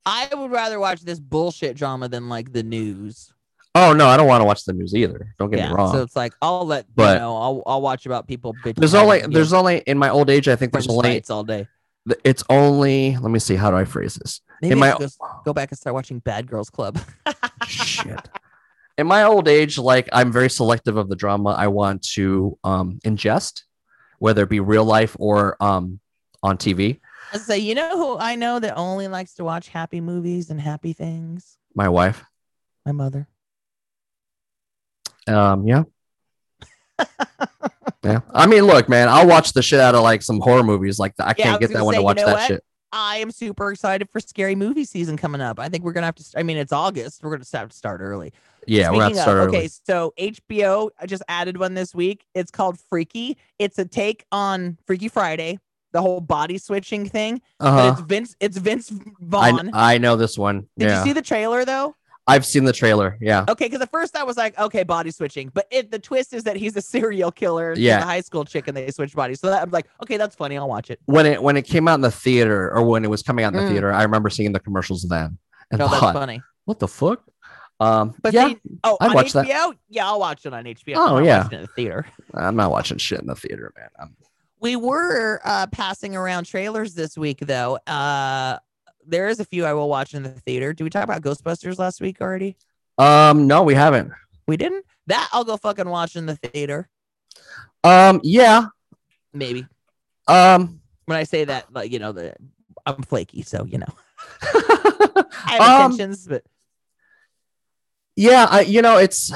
I 0.04 0.28
would 0.35 0.50
rather 0.50 0.80
watch 0.80 1.00
this 1.02 1.20
bullshit 1.20 1.76
drama 1.76 2.08
than 2.08 2.28
like 2.28 2.52
the 2.52 2.62
news. 2.62 3.32
Oh 3.74 3.92
no, 3.94 4.06
I 4.08 4.16
don't 4.16 4.26
want 4.26 4.40
to 4.42 4.44
watch 4.44 4.64
the 4.64 4.72
news 4.72 4.94
either. 4.94 5.35
Don't 5.38 5.48
get 5.50 5.61
yeah, 5.61 5.68
me 5.70 5.74
wrong. 5.74 5.92
so 5.94 6.02
it's 6.02 6.16
like 6.16 6.35
I'll 6.42 6.66
let 6.66 6.87
But- 6.94 7.14
you 7.14 7.18
know. 7.20 7.37
I'll 7.37 7.62
I'll 7.66 7.80
watch 7.80 8.04
about 8.04 8.26
people 8.28 8.54
bitching. 8.64 8.74
there's 8.76 8.94
only 8.94 9.20
there's 9.20 9.52
only 9.52 9.78
in 9.78 9.96
my 9.96 10.11
old 10.11 10.28
age. 10.28 10.48
I 10.48 10.56
think 10.56 10.72
there's 10.72 10.88
only 10.88 11.08
fights 11.08 11.30
all 11.30 11.44
day. 11.44 11.68
it's 12.24 12.42
only. 12.50 13.16
Let 13.16 13.30
me 13.30 13.38
see. 13.38 13.54
How 13.54 13.70
do 13.70 13.76
I 13.76 13.85
phrase 13.85 14.16
this? 14.16 14.40
Maybe 14.61 14.72
in 14.72 14.82
I 14.82 14.92
my 14.92 14.98
go, 14.98 15.08
go 15.46 15.52
back 15.54 15.70
and 15.70 15.78
start 15.78 15.94
watching 15.94 16.18
Bad 16.18 16.46
Girls 16.46 16.68
Club. 16.68 16.98
shit. 17.66 18.28
In 18.98 19.07
my 19.07 19.24
old 19.24 19.48
age, 19.48 19.78
like 19.78 20.09
I'm 20.12 20.31
very 20.31 20.50
selective 20.50 20.96
of 20.96 21.09
the 21.09 21.16
drama 21.16 21.50
I 21.50 21.68
want 21.68 22.02
to 22.14 22.59
um 22.62 22.98
ingest, 23.05 23.62
whether 24.18 24.42
it 24.44 24.48
be 24.50 24.61
real 24.61 24.85
life 24.85 25.16
or 25.18 25.57
um 25.62 25.98
on 26.42 26.59
TV. 26.59 27.00
I 27.33 27.38
say, 27.38 27.59
you 27.59 27.74
know 27.74 27.96
who 27.96 28.18
I 28.18 28.35
know 28.35 28.59
that 28.59 28.76
only 28.76 29.09
likes 29.09 29.35
to 29.35 29.44
watch 29.44 29.68
happy 29.68 30.00
movies 30.00 30.50
and 30.50 30.61
happy 30.61 30.92
things? 30.92 31.57
My 31.74 31.88
wife. 31.88 32.22
My 32.85 32.92
mother. 32.92 33.26
Um, 35.26 35.66
yeah. 35.66 35.85
yeah. 38.02 38.20
I 38.35 38.46
mean, 38.46 38.64
look, 38.64 38.88
man, 38.88 39.09
I'll 39.09 39.26
watch 39.26 39.52
the 39.52 39.62
shit 39.62 39.81
out 39.81 39.94
of 39.94 40.02
like 40.02 40.20
some 40.22 40.40
horror 40.40 40.62
movies. 40.64 40.98
Like 40.98 41.14
I 41.18 41.35
Yeah, 41.37 41.44
can't 41.44 41.61
was 41.61 41.68
get 41.70 41.74
that 41.78 41.85
one 41.85 41.94
say, 41.94 41.98
to 41.98 42.02
you 42.02 42.05
watch 42.05 42.16
know 42.18 42.26
that 42.26 42.33
what? 42.35 42.46
shit. 42.46 42.64
I 42.94 43.16
am 43.18 43.31
super 43.31 43.72
excited 43.72 44.11
for 44.11 44.20
scary 44.20 44.55
movie 44.55 44.85
season 44.85 45.16
coming 45.16 45.40
up. 45.40 45.59
I 45.59 45.70
think 45.70 45.83
we're 45.85 45.94
gonna 45.94 46.07
have 46.07 46.16
to. 46.16 46.24
I 46.37 46.42
mean, 46.42 46.59
it's 46.59 46.72
August. 46.72 47.22
We're 47.22 47.31
gonna 47.31 47.44
have 47.55 47.70
to 47.70 47.76
start 47.76 48.02
early. 48.02 48.35
Yeah, 48.66 48.90
we're 48.90 48.96
Speaking 48.96 49.01
gonna 49.01 49.14
start 49.22 49.38
of, 49.38 49.46
early. 49.48 49.59
okay, 49.59 49.68
so 49.87 50.12
HBO 50.18 50.90
I 51.01 51.07
just 51.07 51.22
added 51.29 51.57
one 51.59 51.75
this 51.75 51.94
week. 51.94 52.25
It's 52.35 52.51
called 52.51 52.79
Freaky. 52.79 53.37
It's 53.59 53.79
a 53.79 53.85
take 53.85 54.25
on 54.33 54.79
Freaky 54.87 55.09
Friday, 55.09 55.59
the 55.92 56.01
whole 56.01 56.20
body 56.20 56.59
switching 56.59 57.09
thing. 57.09 57.40
Uh-huh. 57.61 57.92
it's 57.96 58.01
Vince. 58.07 58.37
It's 58.40 58.57
Vince 58.57 58.92
I, 58.92 59.11
Vaughn. 59.20 59.70
I 59.72 59.98
know 59.98 60.16
this 60.16 60.38
one. 60.38 60.68
Did 60.79 60.88
yeah, 60.88 60.98
you 61.01 61.05
see 61.05 61.12
the 61.12 61.22
trailer 61.22 61.64
though? 61.64 61.94
I've 62.29 62.46
seen 62.46 62.62
the 62.62 62.72
trailer. 62.72 63.18
Yeah, 63.20 63.44
Okay, 63.48 63.64
because 63.64 63.81
at 63.81 63.90
first 63.90 64.14
I 64.16 64.22
was 64.22 64.37
like, 64.37 64.57
okay, 64.57 64.85
body 64.85 65.11
switching, 65.11 65.51
but 65.53 65.66
it, 65.72 65.90
the 65.90 65.98
twist 65.98 66.33
is 66.33 66.44
that 66.44 66.55
he's 66.55 66.77
a 66.77 66.81
serial 66.94 67.33
killer. 67.33 67.75
Yeah. 67.77 67.98
a 67.98 68.05
high 68.05 68.20
school 68.20 68.44
chick, 68.44 68.68
and 68.68 68.77
they 68.77 68.88
switch 68.92 69.12
bodies. 69.12 69.40
So 69.40 69.48
that, 69.48 69.61
I'm 69.61 69.70
like, 69.72 69.88
okay, 70.05 70.18
that's 70.18 70.37
funny. 70.37 70.57
I'll 70.57 70.68
watch 70.68 70.88
it. 70.88 71.01
when 71.07 71.27
it 71.27 71.42
when 71.42 71.57
it 71.57 71.62
came 71.62 71.88
out 71.88 71.94
in 71.96 72.01
the 72.03 72.12
theater 72.12 72.72
or 72.72 72.85
when 72.85 73.05
it 73.05 73.11
was 73.11 73.25
coming 73.25 73.44
out 73.44 73.55
in 73.55 73.59
the 73.59 73.64
Mm. 73.66 73.70
theater, 73.72 73.92
I 73.92 74.05
remember 74.05 74.31
seeing 74.31 74.53
the 74.53 74.61
commercials 74.61 75.03
then 75.09 75.37
and 75.72 75.81
No, 75.81 75.88
that's 75.88 75.98
thought, 75.98 76.14
funny. 76.14 76.40
what 76.64 76.79
the 76.79 76.87
fuck? 76.87 77.25
Um, 77.82 78.14
But 78.22 78.32
yeah, 78.34 78.48
see, 78.48 78.58
oh, 78.84 78.96
I'd 79.00 79.08
on 79.10 79.14
watch 79.14 79.32
that. 79.32 79.46
HBO, 79.46 79.74
yeah, 79.88 80.06
I'll 80.06 80.20
watch 80.20 80.46
it 80.46 80.52
on 80.52 80.64
HBO. 80.64 80.94
Oh, 80.96 81.16
I'm 81.16 81.24
yeah. 81.24 81.48
in 81.50 81.62
the 81.62 81.66
theater. 81.68 82.06
I'm 82.34 82.56
not 82.56 82.70
watching 82.70 82.98
shit 82.98 83.20
in 83.20 83.26
the 83.26 83.34
theater, 83.34 83.72
man. 83.76 83.88
I'm, 83.98 84.16
We 84.60 84.76
were 84.76 85.40
uh, 85.44 85.66
passing 85.72 86.14
around 86.16 86.44
trailers 86.44 86.94
this 86.94 87.16
week, 87.18 87.38
though. 87.40 87.76
Uh, 87.86 88.58
there 89.06 89.28
is 89.28 89.40
a 89.40 89.44
few 89.44 89.64
I 89.64 89.72
will 89.72 89.88
watch 89.88 90.14
in 90.14 90.22
the 90.22 90.30
theater. 90.30 90.72
Did 90.72 90.84
we 90.84 90.90
talk 90.90 91.02
about 91.04 91.22
Ghostbusters 91.22 91.78
last 91.78 92.00
week 92.00 92.20
already? 92.20 92.56
um, 92.98 93.46
no, 93.48 93.62
we 93.64 93.74
haven't. 93.74 94.12
We 94.46 94.56
didn't. 94.56 94.84
That 95.08 95.28
I'll 95.32 95.44
go 95.44 95.56
fucking 95.56 95.88
watch 95.88 96.14
in 96.14 96.26
the 96.26 96.36
theater. 96.36 96.88
Um, 97.82 98.20
yeah. 98.22 98.66
Maybe 99.32 99.66
Um, 100.28 100.80
when 101.06 101.16
I 101.18 101.24
say 101.24 101.44
that, 101.46 101.72
like 101.72 101.90
you 101.90 101.98
know, 101.98 102.12
the 102.12 102.34
I'm 102.86 103.02
flaky, 103.02 103.42
so 103.42 103.64
you 103.64 103.78
know, 103.78 103.92
I 104.42 105.24
have 105.58 105.60
Um, 105.60 105.90
intentions, 105.92 106.26
but 106.28 106.44
yeah, 108.17 108.46
I 108.50 108.60
you 108.63 108.83
know 108.83 108.98
it's. 108.98 109.33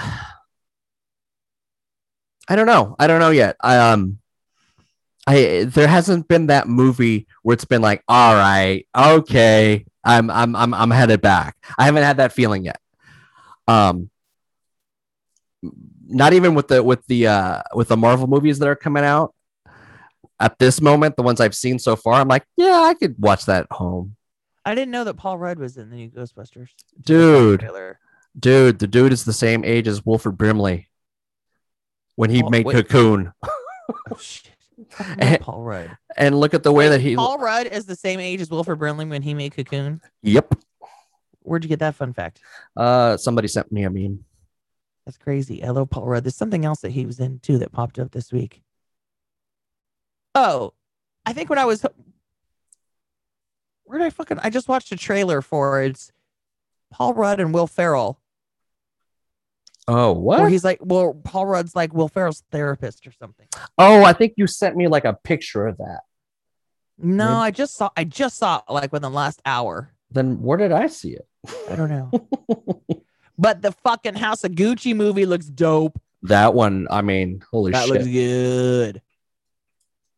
I 2.48 2.54
don't 2.54 2.66
know. 2.66 2.94
I 2.98 3.06
don't 3.06 3.20
know 3.20 3.30
yet. 3.30 3.56
I 3.60 3.76
um. 3.78 4.18
I 5.26 5.64
there 5.68 5.88
hasn't 5.88 6.28
been 6.28 6.46
that 6.48 6.68
movie 6.68 7.26
where 7.42 7.54
it's 7.54 7.64
been 7.64 7.82
like, 7.82 8.02
all 8.06 8.34
right, 8.34 8.86
okay, 8.96 9.84
I'm 10.04 10.30
I'm 10.30 10.54
I'm 10.54 10.72
I'm 10.72 10.90
headed 10.90 11.20
back. 11.20 11.56
I 11.76 11.84
haven't 11.84 12.04
had 12.04 12.18
that 12.18 12.32
feeling 12.32 12.64
yet. 12.64 12.80
Um, 13.66 14.10
not 16.06 16.32
even 16.32 16.54
with 16.54 16.68
the 16.68 16.82
with 16.82 17.04
the 17.06 17.26
uh 17.26 17.62
with 17.74 17.88
the 17.88 17.96
Marvel 17.96 18.28
movies 18.28 18.60
that 18.60 18.68
are 18.68 18.76
coming 18.76 19.02
out 19.04 19.34
at 20.38 20.58
this 20.58 20.80
moment, 20.80 21.16
the 21.16 21.22
ones 21.22 21.40
I've 21.40 21.54
seen 21.56 21.78
so 21.78 21.96
far, 21.96 22.20
I'm 22.20 22.28
like, 22.28 22.44
yeah, 22.56 22.82
I 22.84 22.94
could 22.94 23.16
watch 23.18 23.46
that 23.46 23.64
at 23.64 23.72
home, 23.72 24.16
I 24.64 24.74
didn't 24.74 24.90
know 24.90 25.04
that 25.04 25.14
Paul 25.14 25.38
Rudd 25.38 25.58
was 25.58 25.76
in 25.76 25.90
the 25.90 25.96
new 25.96 26.10
Ghostbusters. 26.10 26.68
dude. 27.00 27.68
Dude, 28.38 28.78
the 28.78 28.86
dude 28.86 29.12
is 29.12 29.24
the 29.24 29.32
same 29.32 29.64
age 29.64 29.88
as 29.88 30.04
Wilford 30.04 30.36
Brimley 30.36 30.88
when 32.16 32.30
he 32.30 32.42
Oh, 32.42 32.50
made 32.50 32.66
wait. 32.66 32.74
Cocoon. 32.74 33.32
Oh 34.10 34.16
shit. 34.18 34.50
I 34.98 35.04
don't 35.04 35.30
know 35.30 35.38
Paul 35.38 35.62
Rudd. 35.62 35.96
And 36.16 36.38
look 36.38 36.54
at 36.54 36.62
the 36.64 36.72
way 36.72 36.86
Wait, 36.86 36.96
that 36.96 37.00
he. 37.00 37.14
Paul 37.16 37.38
Rudd 37.38 37.66
is 37.68 37.86
the 37.86 37.94
same 37.96 38.18
age 38.20 38.40
as 38.40 38.50
Wilford 38.50 38.78
Brimley 38.80 39.04
when 39.06 39.22
he 39.22 39.32
made 39.32 39.54
Cocoon. 39.54 40.00
Yep. 40.22 40.54
Where'd 41.42 41.62
you 41.64 41.68
get 41.68 41.78
that 41.78 41.94
fun 41.94 42.12
fact? 42.12 42.40
Uh, 42.76 43.16
somebody 43.16 43.46
sent 43.48 43.70
me 43.70 43.84
a 43.84 43.90
meme. 43.90 44.24
That's 45.04 45.18
crazy. 45.18 45.62
I 45.62 45.70
love 45.70 45.88
Paul 45.90 46.06
Rudd. 46.06 46.24
There's 46.24 46.34
something 46.36 46.64
else 46.64 46.80
that 46.80 46.90
he 46.90 47.06
was 47.06 47.20
in 47.20 47.38
too 47.38 47.58
that 47.58 47.70
popped 47.72 47.98
up 48.00 48.10
this 48.10 48.32
week. 48.32 48.62
Oh, 50.34 50.74
I 51.24 51.32
think 51.32 51.48
when 51.48 51.58
I 51.60 51.64
was 51.64 51.84
where 53.84 53.98
did 53.98 54.06
I 54.06 54.10
fucking 54.10 54.40
I 54.40 54.50
just 54.50 54.68
watched 54.68 54.90
a 54.92 54.96
trailer 54.96 55.40
for 55.42 55.80
it's 55.82 56.10
Paul 56.90 57.14
Rudd 57.14 57.38
and 57.40 57.54
Will 57.54 57.68
Ferrell. 57.68 58.20
Oh, 59.88 60.12
Where 60.12 60.40
what? 60.42 60.50
he's 60.50 60.64
like, 60.64 60.78
well, 60.82 61.14
Paul 61.24 61.46
Rudd's 61.46 61.76
like 61.76 61.94
Will 61.94 62.08
Ferrell's 62.08 62.42
therapist 62.50 63.06
or 63.06 63.12
something. 63.12 63.46
Oh, 63.78 64.02
I 64.04 64.12
think 64.12 64.34
you 64.36 64.46
sent 64.46 64.76
me 64.76 64.88
like 64.88 65.04
a 65.04 65.12
picture 65.14 65.66
of 65.66 65.76
that. 65.78 66.00
No, 66.98 67.26
Maybe- 67.26 67.36
I 67.36 67.50
just 67.52 67.76
saw 67.76 67.90
I 67.96 68.04
just 68.04 68.36
saw 68.38 68.58
it 68.68 68.72
like 68.72 68.92
within 68.92 69.10
the 69.12 69.16
last 69.16 69.40
hour. 69.46 69.92
Then 70.10 70.40
where 70.42 70.58
did 70.58 70.72
I 70.72 70.86
see 70.88 71.10
it? 71.12 71.28
I 71.70 71.76
don't 71.76 71.88
know. 71.90 72.10
but 73.38 73.62
the 73.62 73.72
fucking 73.72 74.14
House 74.14 74.42
of 74.44 74.52
Gucci 74.52 74.94
movie 74.96 75.26
looks 75.26 75.46
dope. 75.46 76.00
That 76.22 76.54
one, 76.54 76.88
I 76.90 77.02
mean, 77.02 77.44
holy 77.52 77.72
That 77.72 77.84
shit. 77.86 77.92
That 77.92 77.98
looks 78.00 78.10
good. 78.12 79.02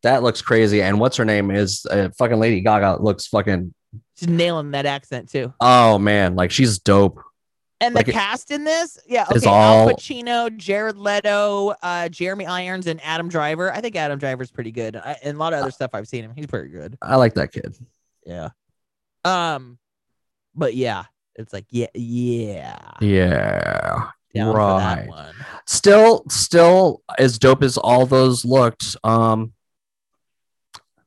that 0.02 0.22
looks 0.22 0.40
crazy. 0.40 0.80
And 0.82 0.98
what's 1.00 1.16
her 1.16 1.24
name 1.24 1.50
is 1.50 1.84
uh, 1.90 2.08
fucking 2.16 2.38
Lady 2.38 2.60
Gaga 2.60 3.02
looks 3.02 3.26
fucking 3.26 3.74
She's 4.16 4.28
nailing 4.28 4.70
that 4.72 4.86
accent 4.86 5.28
too. 5.30 5.52
oh 5.60 5.98
man, 5.98 6.36
like 6.36 6.50
she's 6.52 6.78
dope. 6.78 7.20
And 7.80 7.94
the 7.94 8.02
cast 8.02 8.50
in 8.50 8.64
this, 8.64 8.98
yeah, 9.06 9.24
okay, 9.30 9.46
all- 9.48 9.88
Al 9.88 9.94
Pacino, 9.94 10.54
Jared 10.56 10.96
Leto, 10.96 11.74
uh, 11.82 12.08
Jeremy 12.08 12.44
Irons, 12.46 12.88
and 12.88 13.00
Adam 13.04 13.28
Driver. 13.28 13.72
I 13.72 13.80
think 13.80 13.94
Adam 13.94 14.18
Driver's 14.18 14.50
pretty 14.50 14.72
good, 14.72 14.96
I, 14.96 15.16
and 15.22 15.36
a 15.36 15.38
lot 15.38 15.52
of 15.52 15.60
other 15.60 15.70
stuff 15.70 15.90
I've 15.94 16.08
seen 16.08 16.24
him. 16.24 16.32
He's 16.34 16.46
pretty 16.48 16.70
good. 16.70 16.98
I 17.00 17.14
like 17.16 17.34
that 17.34 17.52
kid. 17.52 17.76
Yeah. 18.26 18.48
Um, 19.24 19.78
but 20.56 20.74
yeah, 20.74 21.04
it's 21.36 21.52
like 21.52 21.66
yeah, 21.70 21.86
yeah, 21.94 22.78
Yeah. 23.00 24.08
down 24.34 24.54
right. 24.56 25.08
Still, 25.66 26.24
still 26.28 27.02
as 27.16 27.38
dope 27.38 27.62
as 27.62 27.76
all 27.78 28.06
those 28.06 28.44
looked. 28.44 28.96
Um, 29.04 29.52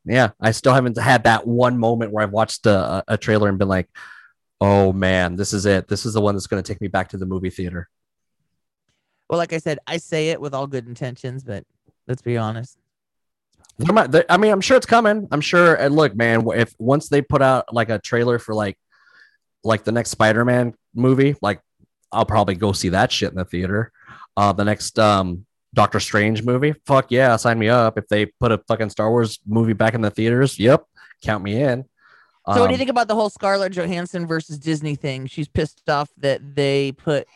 yeah, 0.05 0.29
I 0.39 0.51
still 0.51 0.73
haven't 0.73 0.97
had 0.97 1.25
that 1.25 1.45
one 1.45 1.77
moment 1.77 2.11
where 2.11 2.23
I've 2.23 2.31
watched 2.31 2.65
a, 2.65 3.03
a 3.07 3.17
trailer 3.17 3.49
and 3.49 3.57
been 3.59 3.67
like, 3.67 3.89
"Oh 4.61 4.93
man, 4.93 5.35
this 5.35 5.51
is 5.51 5.65
it. 5.65 5.89
This 5.89 6.05
is 6.05 6.13
the 6.13 6.21
one 6.21 6.35
that's 6.35 6.47
going 6.47 6.63
to 6.63 6.73
take 6.73 6.79
me 6.79 6.87
back 6.87 7.09
to 7.09 7.17
the 7.17 7.25
movie 7.25 7.49
theater." 7.49 7.89
Well, 9.29 9.37
like 9.37 9.51
I 9.53 9.57
said, 9.57 9.79
I 9.87 9.97
say 9.97 10.29
it 10.29 10.39
with 10.39 10.53
all 10.53 10.67
good 10.67 10.87
intentions, 10.87 11.43
but 11.43 11.65
let's 12.07 12.21
be 12.21 12.37
honest. 12.37 12.77
There 13.77 13.93
might, 13.93 14.11
there, 14.11 14.25
I 14.29 14.37
mean, 14.37 14.51
I'm 14.51 14.61
sure 14.61 14.77
it's 14.77 14.85
coming. 14.85 15.27
I'm 15.31 15.41
sure. 15.41 15.75
And 15.75 15.95
look, 15.95 16.15
man, 16.15 16.45
if 16.53 16.75
once 16.77 17.09
they 17.09 17.21
put 17.21 17.41
out 17.41 17.73
like 17.73 17.89
a 17.89 17.97
trailer 17.97 18.39
for 18.39 18.53
like, 18.53 18.77
like 19.63 19.83
the 19.83 19.91
next 19.91 20.09
Spider-Man 20.11 20.73
movie, 20.93 21.35
like 21.41 21.61
I'll 22.11 22.25
probably 22.25 22.55
go 22.55 22.73
see 22.73 22.89
that 22.89 23.11
shit 23.11 23.31
in 23.31 23.37
the 23.37 23.45
theater. 23.45 23.91
Uh, 24.35 24.53
the 24.53 24.65
next 24.65 24.99
um 24.99 25.45
Doctor 25.73 26.01
Strange 26.01 26.43
movie, 26.43 26.73
fuck 26.85 27.07
yeah, 27.09 27.37
sign 27.37 27.57
me 27.57 27.69
up. 27.69 27.97
If 27.97 28.07
they 28.09 28.25
put 28.25 28.51
a 28.51 28.57
fucking 28.67 28.89
Star 28.89 29.09
Wars 29.09 29.39
movie 29.47 29.73
back 29.73 29.93
in 29.93 30.01
the 30.01 30.11
theaters, 30.11 30.59
yep, 30.59 30.83
count 31.23 31.43
me 31.43 31.61
in. 31.61 31.85
So, 32.47 32.59
what 32.59 32.67
do 32.67 32.71
you 32.71 32.75
Um, 32.75 32.77
think 32.79 32.89
about 32.89 33.07
the 33.07 33.15
whole 33.15 33.29
Scarlett 33.29 33.71
Johansson 33.73 34.25
versus 34.25 34.57
Disney 34.57 34.95
thing? 34.95 35.27
She's 35.27 35.47
pissed 35.47 35.87
off 35.87 36.09
that 36.17 36.55
they 36.55 36.91
put 36.91 37.27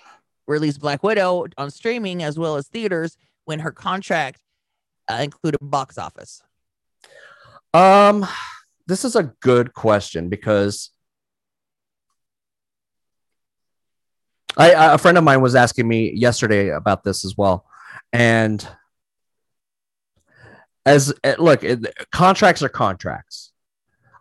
release 0.48 0.78
Black 0.78 1.04
Widow 1.04 1.46
on 1.58 1.70
streaming 1.70 2.24
as 2.24 2.40
well 2.40 2.56
as 2.56 2.68
theaters 2.68 3.18
when 3.46 3.60
her 3.60 3.72
contract 3.72 4.42
uh, 5.10 5.20
included 5.22 5.60
box 5.62 5.98
office. 5.98 6.42
Um, 7.74 8.26
this 8.88 9.06
is 9.06 9.16
a 9.16 9.34
good 9.42 9.74
question 9.74 10.30
because 10.30 10.90
I, 14.58 14.74
I 14.74 14.94
a 14.94 14.98
friend 14.98 15.18
of 15.18 15.24
mine 15.24 15.42
was 15.42 15.56
asking 15.56 15.88
me 15.88 16.14
yesterday 16.14 16.70
about 16.70 17.04
this 17.04 17.26
as 17.26 17.38
well, 17.38 17.66
and 18.14 18.68
as 20.86 21.14
eh, 21.24 21.36
look, 21.38 21.64
it, 21.64 21.86
contracts 22.12 22.64
are 22.64 22.70
contracts. 22.70 23.52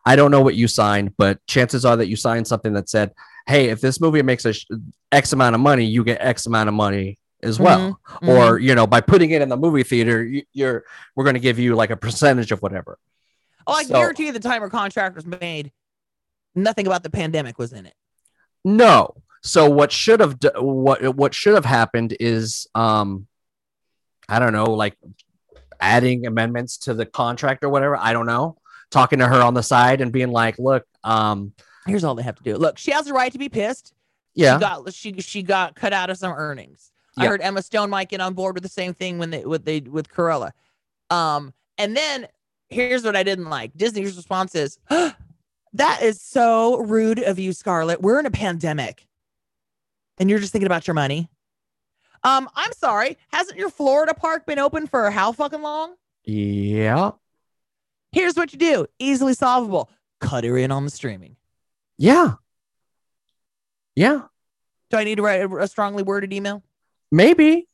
I 0.06 0.16
don't 0.16 0.30
know 0.30 0.42
what 0.42 0.54
you 0.54 0.68
signed, 0.68 1.14
but 1.16 1.44
chances 1.46 1.84
are 1.84 1.96
that 1.96 2.08
you 2.08 2.16
signed 2.16 2.46
something 2.46 2.74
that 2.74 2.88
said, 2.88 3.12
"Hey, 3.46 3.68
if 3.70 3.80
this 3.80 4.00
movie 4.00 4.22
makes 4.22 4.44
a 4.44 4.52
sh- 4.52 4.66
X 5.12 5.32
amount 5.32 5.54
of 5.54 5.60
money, 5.60 5.84
you 5.84 6.04
get 6.04 6.18
X 6.20 6.46
amount 6.46 6.68
of 6.68 6.74
money 6.74 7.18
as 7.42 7.58
well." 7.58 7.98
Mhm, 8.20 8.28
Or 8.28 8.58
you 8.58 8.74
know, 8.74 8.86
by 8.86 9.00
putting 9.00 9.30
it 9.30 9.40
in 9.42 9.48
the 9.48 9.56
movie 9.56 9.82
theater, 9.82 10.22
you, 10.24 10.42
you're 10.52 10.84
we're 11.16 11.24
going 11.24 11.34
to 11.34 11.40
give 11.40 11.58
you 11.58 11.74
like 11.74 11.90
a 11.90 11.96
percentage 11.96 12.52
of 12.52 12.60
whatever. 12.60 12.98
oh, 13.66 13.72
I 13.72 13.84
so- 13.84 13.94
guarantee 13.94 14.26
you, 14.26 14.32
the 14.32 14.40
time 14.40 14.60
her 14.60 14.68
contract 14.70 15.16
was 15.16 15.24
made, 15.26 15.72
nothing 16.54 16.86
about 16.86 17.02
the 17.02 17.10
pandemic 17.10 17.58
was 17.58 17.72
in 17.72 17.86
it. 17.86 17.94
No. 18.64 19.14
So 19.42 19.68
what 19.70 19.90
should 19.92 20.20
have 20.20 20.38
d- 20.38 20.48
what 20.56 21.02
what 21.16 21.34
should 21.34 21.54
have 21.54 21.64
happened 21.66 22.14
is 22.20 22.66
um 22.74 23.26
I 24.28 24.38
don't 24.38 24.52
know 24.54 24.70
like 24.72 24.96
adding 25.80 26.26
amendments 26.26 26.78
to 26.78 26.94
the 26.94 27.04
contract 27.04 27.62
or 27.64 27.68
whatever, 27.68 27.96
I 27.96 28.12
don't 28.14 28.24
know. 28.26 28.56
Talking 28.90 29.18
to 29.18 29.26
her 29.26 29.42
on 29.42 29.54
the 29.54 29.62
side 29.62 30.00
and 30.00 30.12
being 30.12 30.30
like, 30.30 30.58
"Look, 30.58 30.86
um 31.02 31.52
Here's 31.86 32.02
all 32.04 32.14
they 32.14 32.22
have 32.22 32.36
to 32.36 32.42
do. 32.42 32.56
Look, 32.56 32.78
she 32.78 32.92
has 32.92 33.04
the 33.04 33.12
right 33.12 33.30
to 33.32 33.38
be 33.38 33.48
pissed. 33.48 33.92
yeah, 34.34 34.56
She 34.56 34.60
got 34.60 34.94
she 34.94 35.20
she 35.20 35.42
got 35.42 35.74
cut 35.74 35.92
out 35.92 36.10
of 36.10 36.16
some 36.16 36.32
earnings. 36.32 36.90
I 37.16 37.26
heard 37.26 37.40
Emma 37.42 37.62
Stone 37.62 37.90
might 37.90 38.08
get 38.08 38.20
on 38.20 38.34
board 38.34 38.54
with 38.56 38.62
the 38.64 38.68
same 38.68 38.92
thing 38.94 39.18
when 39.18 39.30
they 39.30 39.44
with 39.44 39.64
they 39.64 39.80
with 39.80 40.08
Cruella. 40.08 40.50
Um, 41.10 41.52
and 41.78 41.96
then 41.96 42.26
here's 42.70 43.04
what 43.04 43.14
I 43.14 43.22
didn't 43.22 43.48
like. 43.50 43.76
Disney's 43.76 44.16
response 44.16 44.54
is, 44.54 44.78
"That 45.74 46.02
is 46.02 46.20
so 46.20 46.78
rude 46.78 47.20
of 47.20 47.38
you, 47.38 47.52
Scarlett. 47.52 48.00
We're 48.02 48.18
in 48.18 48.26
a 48.26 48.30
pandemic, 48.30 49.06
and 50.18 50.28
you're 50.28 50.40
just 50.40 50.52
thinking 50.52 50.66
about 50.66 50.86
your 50.88 50.94
money." 50.94 51.28
Um, 52.24 52.48
I'm 52.56 52.72
sorry. 52.72 53.18
Hasn't 53.32 53.58
your 53.58 53.68
Florida 53.70 54.14
park 54.14 54.46
been 54.46 54.58
open 54.58 54.86
for 54.86 55.10
how 55.10 55.32
fucking 55.32 55.62
long? 55.62 55.94
yeah. 56.24 57.12
Here's 58.14 58.36
what 58.36 58.52
you 58.52 58.58
do. 58.58 58.86
Easily 58.98 59.34
solvable. 59.34 59.90
Cut 60.20 60.44
her 60.44 60.56
in 60.56 60.70
on 60.70 60.84
the 60.84 60.90
streaming. 60.90 61.36
Yeah. 61.98 62.34
Yeah. 63.96 64.22
Do 64.90 64.96
I 64.96 65.04
need 65.04 65.16
to 65.16 65.22
write 65.22 65.42
a, 65.42 65.66
strongly 65.68 66.02
worded 66.02 66.32
email? 66.32 66.62
Maybe. 67.10 67.68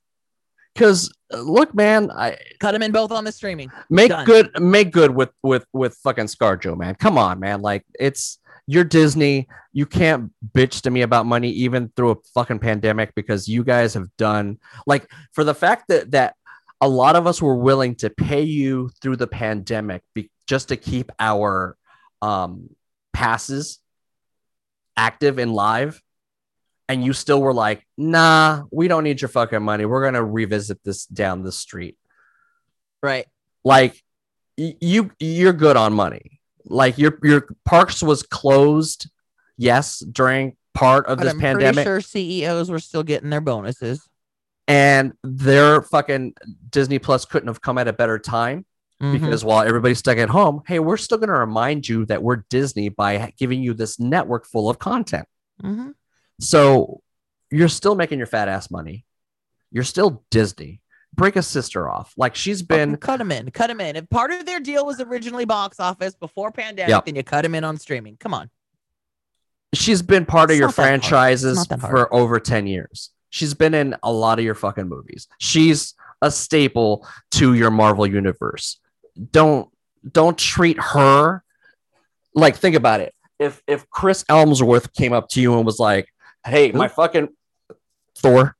Cuz 0.77 1.13
uh, 1.33 1.41
look, 1.41 1.75
man, 1.75 2.11
I 2.11 2.39
Cut 2.59 2.73
them 2.73 2.83
in 2.83 2.93
both 2.93 3.13
on 3.13 3.25
the 3.25 3.33
streaming. 3.33 3.71
make 3.91 4.09
Done. 4.09 4.25
good 4.25 4.51
make 4.61 4.93
good 4.93 5.15
with 5.15 5.31
with 5.43 5.67
with 5.73 5.95
fucking 5.97 6.27
scarjo 6.27 6.77
man 6.77 6.95
come 6.95 7.19
on 7.19 7.39
man 7.41 7.61
like 7.61 7.85
it's 7.99 8.39
you're 8.67 8.85
disney 8.85 9.49
you 9.73 9.85
can't 9.85 10.31
bitch 10.55 10.83
to 10.83 10.91
me 10.91 11.03
about 11.03 11.27
money 11.27 11.51
even 11.51 11.91
through 11.97 12.11
a 12.13 12.17
fucking 12.35 12.61
pandemic 12.61 13.15
because 13.15 13.49
you 13.49 13.65
guys 13.65 13.95
have 13.95 14.09
done 14.17 14.59
like 14.87 15.11
for 15.33 15.43
the 15.45 15.55
fact 15.55 15.89
that 15.89 16.13
that 16.13 16.35
a 16.81 16.89
lot 16.89 17.17
of 17.17 17.27
us 17.27 17.41
were 17.43 17.57
willing 17.57 17.95
to 17.97 18.11
pay 18.11 18.43
you 18.43 18.91
through 19.03 19.17
the 19.17 19.27
pandemic 19.27 20.03
be, 20.15 20.31
just 20.47 20.69
to 20.69 20.77
keep 20.77 21.13
our 21.19 21.77
um 22.23 22.71
passes 23.13 23.79
active 24.97 25.39
and 25.39 25.53
live. 25.55 26.01
And 26.89 27.05
you 27.05 27.13
still 27.13 27.41
were 27.41 27.55
like 27.55 27.87
nah 27.97 28.65
we 28.73 28.89
don't 28.89 29.05
need 29.05 29.21
your 29.21 29.29
fucking 29.29 29.63
money. 29.63 29.85
We're 29.85 30.03
gonna 30.05 30.25
revisit 30.25 30.83
this 30.85 31.07
down 31.07 31.43
the 31.43 31.53
street. 31.53 31.97
Right. 33.03 33.27
like 33.65 34.03
y- 34.59 34.77
you 34.81 35.11
you're 35.21 35.53
good 35.53 35.77
on 35.77 35.93
money. 35.95 36.41
Like 36.67 36.99
your 36.99 37.19
your 37.23 37.47
parks 37.65 38.03
was 38.03 38.23
closed 38.23 39.09
yes 39.57 40.01
during 40.01 40.57
part 40.75 41.07
of 41.07 41.19
But 41.19 41.25
this 41.25 41.33
I'm 41.35 41.41
pandemic. 41.41 41.75
pretty 41.75 41.85
sure 41.85 42.01
CEOs 42.01 42.71
were 42.71 42.79
still 42.81 43.03
getting 43.03 43.31
their 43.31 43.41
bonuses. 43.41 44.07
And 44.71 45.13
their 45.25 45.83
fucking 45.83 46.35
disney 46.71 46.99
plus 46.99 47.25
couldn't 47.25 47.49
have 47.49 47.61
come 47.61 47.77
at 47.79 47.89
a 47.89 47.93
better 47.93 48.19
time 48.19 48.65
Mhm. 49.03 49.13
because 49.13 49.45
while 49.45 49.63
everybody's 49.67 49.99
stuck 49.99 50.19
at 50.19 50.29
home 50.29 50.63
hey 50.67 50.79
we're 50.79 50.97
still 50.97 51.19
going 51.19 51.29
to 51.29 51.35
remind 51.35 51.89
you 51.89 52.05
that 52.07 52.23
we're 52.23 52.45
disney 52.51 52.89
by 52.89 53.33
giving 53.39 53.63
you 53.63 53.73
this 53.75 53.99
network 53.99 54.47
full 54.47 54.69
of 54.71 54.79
content 54.79 55.27
Mhm. 55.63 55.95
so 56.41 57.01
you're 57.51 57.69
still 57.69 57.95
making 57.95 58.19
your 58.19 58.27
fat 58.27 58.49
ass 58.49 58.71
money 58.71 59.05
you're 59.73 59.85
still 59.85 60.23
disney 60.31 60.81
break 61.15 61.35
a 61.37 61.43
sister 61.43 61.89
off 61.89 62.13
like 62.17 62.35
she's 62.37 62.63
been 62.63 62.97
cut 62.97 63.17
them 63.19 63.33
in, 63.33 63.51
cut 63.51 63.67
them 63.67 63.81
in. 63.81 63.97
If 63.97 64.09
part 64.11 64.31
of 64.31 64.47
their 64.47 64.61
deal 64.61 64.87
was 64.87 65.01
originally 65.01 65.45
box 65.45 65.81
office 65.81 66.15
before 66.15 66.53
pandemic, 66.53 66.91
Yep. 66.91 67.05
then 67.07 67.17
you 67.17 67.25
cut 67.25 67.43
them 67.43 67.57
in 67.57 67.65
on 67.65 67.79
streaming. 67.79 68.17
Come 68.19 68.33
on. 68.33 68.49
she's 69.75 70.03
been 70.03 70.25
part 70.27 70.51
of 70.51 70.57
your 70.57 70.69
not 70.69 70.77
that 70.77 70.83
hard. 70.83 70.95
It's 70.95 71.09
franchises 71.09 71.57
not 71.59 71.69
that 71.69 71.81
hard. 71.81 71.91
for 71.91 72.15
over 72.15 72.39
10 72.41 72.67
years. 72.69 73.11
She's 73.31 73.55
been 73.55 73.75
in 73.75 73.97
a 74.03 74.13
lot 74.13 74.39
of 74.39 74.45
your 74.45 74.55
fucking 74.55 74.89
movies. 74.89 75.29
She's 75.39 75.95
a 76.21 76.31
staple 76.31 77.07
to 77.33 77.55
your 77.55 77.71
Marvel 77.71 78.07
universe. 78.07 78.79
Don't 79.33 79.69
don't 80.11 80.37
treat 80.37 80.79
her 80.81 81.43
like 82.35 82.57
think 82.57 82.77
about 82.77 83.01
it. 83.01 83.15
If 83.39 83.63
if 83.67 83.89
Chris 83.91 84.25
Elmsworth 84.25 84.93
came 84.95 85.13
up 85.13 85.29
to 85.31 85.41
you 85.41 85.57
and 85.57 85.65
was 85.65 85.79
like, 85.79 86.09
"Hey, 86.45 86.73
my 86.73 86.89
fucking 86.89 87.29
Thor, 88.17 88.57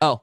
Oh, 0.00 0.22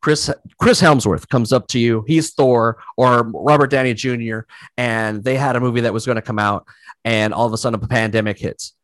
Chris 0.00 0.30
Chris 0.58 0.80
Hemsworth 0.80 1.28
comes 1.28 1.52
up 1.52 1.68
to 1.68 1.78
you. 1.78 2.04
He's 2.06 2.32
Thor 2.32 2.78
or 2.96 3.30
Robert 3.34 3.68
Downey 3.70 3.94
Jr. 3.94 4.40
and 4.76 5.22
they 5.22 5.36
had 5.36 5.56
a 5.56 5.60
movie 5.60 5.82
that 5.82 5.92
was 5.92 6.06
going 6.06 6.16
to 6.16 6.22
come 6.22 6.38
out, 6.38 6.66
and 7.04 7.32
all 7.32 7.46
of 7.46 7.52
a 7.52 7.58
sudden 7.58 7.80
a 7.82 7.86
pandemic 7.86 8.38
hits. 8.38 8.74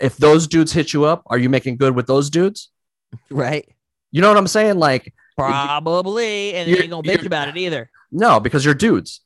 If 0.00 0.16
those 0.16 0.46
dudes 0.48 0.72
hit 0.72 0.92
you 0.92 1.04
up, 1.04 1.22
are 1.26 1.38
you 1.38 1.48
making 1.48 1.76
good 1.76 1.94
with 1.94 2.06
those 2.06 2.28
dudes? 2.30 2.70
Right. 3.30 3.68
You 4.10 4.20
know 4.20 4.28
what 4.28 4.36
I'm 4.36 4.46
saying? 4.46 4.78
Like, 4.78 5.14
Probably, 5.36 6.54
and 6.54 6.68
you 6.68 6.76
ain't 6.76 6.90
gonna 6.90 7.02
bitch 7.08 7.24
about 7.24 7.48
it 7.48 7.56
either. 7.56 7.90
no, 8.10 8.38
because 8.40 8.64
you're 8.64 8.74
dudes. 8.74 9.20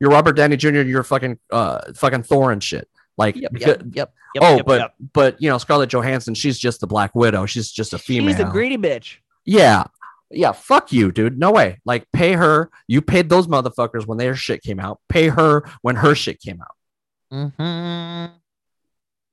You're 0.00 0.10
Robert 0.10 0.32
Downey 0.32 0.56
Jr. 0.56 0.80
You're 0.80 1.02
fucking 1.02 1.38
uh 1.50 1.92
fucking 1.94 2.24
Thor 2.24 2.52
and 2.52 2.62
shit. 2.62 2.88
Like, 3.16 3.36
Yep, 3.36 3.52
yep, 3.58 3.82
yep. 3.92 4.14
yep 4.34 4.42
oh, 4.42 4.56
yep, 4.56 4.66
but 4.66 4.94
but 5.12 5.42
you 5.42 5.50
know 5.50 5.58
Scarlett 5.58 5.90
Johansson, 5.90 6.34
she's 6.34 6.58
just 6.58 6.80
the 6.80 6.86
Black 6.86 7.14
Widow. 7.14 7.46
She's 7.46 7.70
just 7.70 7.92
a 7.92 7.98
female. 7.98 8.34
she's 8.34 8.40
a 8.40 8.48
greedy 8.48 8.78
bitch. 8.78 9.16
Yeah. 9.44 9.84
Yeah, 10.32 10.52
fuck 10.52 10.92
you, 10.92 11.10
dude. 11.10 11.38
No 11.38 11.50
way. 11.50 11.80
Like, 11.84 12.06
pay 12.12 12.34
her. 12.34 12.70
You 12.86 13.02
paid 13.02 13.28
those 13.28 13.48
motherfuckers 13.48 14.06
when 14.06 14.16
their 14.16 14.36
shit 14.36 14.62
came 14.62 14.78
out. 14.78 15.00
Pay 15.08 15.28
her 15.28 15.64
when 15.82 15.96
her 15.96 16.14
shit 16.14 16.40
came 16.40 16.62
out. 16.62 16.76
Mm-hmm. 17.32 18.34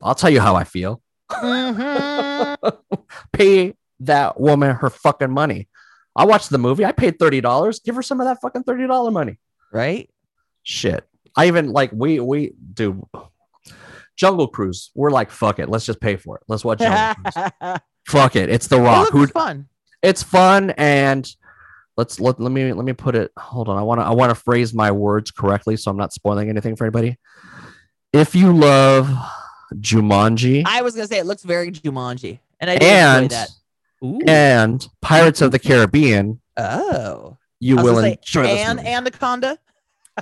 I'll 0.02 0.16
tell 0.16 0.32
you 0.32 0.42
how 0.42 0.56
I 0.56 0.64
feel. 0.64 1.02
Mm-hmm. 1.32 2.70
Pay 3.34 3.76
that 4.02 4.40
woman 4.40 4.76
her 4.76 4.90
fucking 4.90 5.32
money. 5.32 5.68
I 6.16 6.26
watched 6.26 6.50
the 6.50 6.58
movie. 6.58 6.86
I 6.86 6.92
paid 6.92 7.20
thirty 7.20 7.42
dollars. 7.42 7.80
Give 7.80 7.96
her 7.96 8.02
some 8.02 8.20
of 8.20 8.26
that 8.26 8.40
fucking 8.42 8.64
thirty 8.64 8.88
dollar 8.88 9.12
money. 9.12 9.38
right? 9.72 10.10
Shit. 10.64 11.08
I 11.36 11.48
even 11.48 11.72
like 11.72 11.92
we 11.94 12.20
we 12.20 12.54
do 12.74 13.08
Jungle 14.16 14.48
Cruise. 14.48 14.92
We're 14.96 15.12
like 15.12 15.30
fuck 15.32 15.60
it. 15.60 15.70
Let's 15.70 15.86
just 15.86 16.02
pay 16.02 16.16
for 16.16 16.38
it. 16.38 16.44
Let's 16.48 16.66
watch 16.66 16.80
Jungle 16.80 17.16
Cruise. 17.62 17.78
Fuck 18.08 18.36
it. 18.36 18.50
It's 18.50 18.68
The 18.68 18.80
Rock. 18.80 19.10
Who 19.12 19.28
fun. 19.28 19.68
it's 20.02 20.24
fun 20.24 20.72
and 20.72 21.30
let's 21.98 22.20
let, 22.20 22.40
let 22.40 22.52
me 22.52 22.72
let 22.74 22.86
me 22.86 22.94
put 22.94 23.16
it 23.16 23.32
hold 23.38 23.68
on 23.68 23.76
i 23.76 23.82
want 23.82 24.00
to 24.00 24.06
i 24.06 24.12
want 24.12 24.30
to 24.30 24.36
phrase 24.36 24.72
my 24.72 24.92
words 24.92 25.32
correctly 25.32 25.76
so 25.76 25.90
i'm 25.90 25.98
not 25.98 26.14
spoiling 26.14 26.48
anything 26.48 26.76
for 26.76 26.84
anybody 26.84 27.18
if 28.14 28.36
you 28.36 28.56
love 28.56 29.10
jumanji 29.76 30.64
I 30.66 30.82
was 30.82 30.96
gonna 30.96 31.08
say 31.08 31.20
it 31.20 31.26
looks 31.26 31.44
very 31.44 31.72
Jumanji, 31.72 32.40
and 32.60 32.70
I 32.70 32.74
did 32.78 32.84
and 32.84 33.24
enjoy 33.26 33.36
that. 33.36 33.50
Ooh. 34.04 34.20
and 34.28 34.88
pirates 35.02 35.42
of 35.42 35.52
the 35.52 35.60
caribbean 35.60 36.40
oh, 36.58 37.38
you 37.60 37.76
will 37.76 38.00
say, 38.02 38.12
enjoy 38.14 38.44
this 38.44 38.60
and 38.68 38.78
movie. 38.78 38.90
Anaconda. 38.90 39.58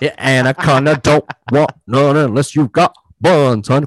Yeah, 0.02 0.16
anaconda 0.18 0.96
don't 1.04 1.26
want 1.52 1.72
none 1.88 2.18
unless 2.18 2.56
you've 2.56 2.72
got 2.72 2.96
buns 3.22 3.70
on 3.70 3.86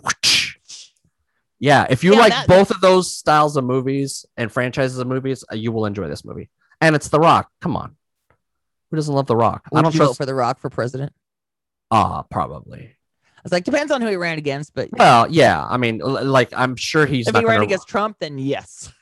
yeah 1.59 1.87
if 1.91 2.05
you 2.05 2.13
Yeah, 2.15 2.21
like 2.21 2.33
that- 2.33 2.47
both 2.49 2.71
of 2.71 2.81
those 2.81 3.15
styles 3.15 3.57
of 3.57 3.65
movies 3.65 4.25
and 4.37 4.51
franchises 4.53 4.99
of 4.99 5.07
movies 5.07 5.45
uh, 5.53 5.57
you 5.57 5.73
will 5.73 5.87
enjoy 5.87 6.09
this 6.09 6.25
movie 6.25 6.49
and 6.81 6.95
it's 6.95 7.09
the 7.09 7.19
rock 7.19 7.51
come 7.61 7.77
on 7.77 7.97
who 8.91 8.97
doesn't 8.97 9.15
love 9.15 9.27
the 9.27 9.37
rock 9.37 9.69
i 9.75 9.83
don't 9.83 9.93
trust 9.95 10.17
for 10.17 10.25
The 10.27 10.35
Rock 10.35 10.59
for 10.61 10.71
president? 10.71 11.13
ah 11.91 12.23
probably 12.31 12.95
I 12.95 12.95
was 13.43 13.53
like, 13.53 13.65
depends 13.65 13.93
on 13.93 14.01
who 14.01 14.09
he 14.09 14.17
ran 14.17 14.39
against, 14.39 14.75
but 14.75 14.89
Well, 14.93 15.27
yeah. 15.31 15.65
I 15.67 15.77
mean, 15.77 15.99
like 15.99 16.51
I'm 16.57 16.77
sure 16.77 17.07
he's 17.07 17.29
if 17.29 17.35
he 17.37 17.45
ran 17.45 17.57
gonna. 17.57 17.65
against 17.65 17.89
Trump, 17.89 18.17
then 18.21 18.39
yes, 18.39 18.93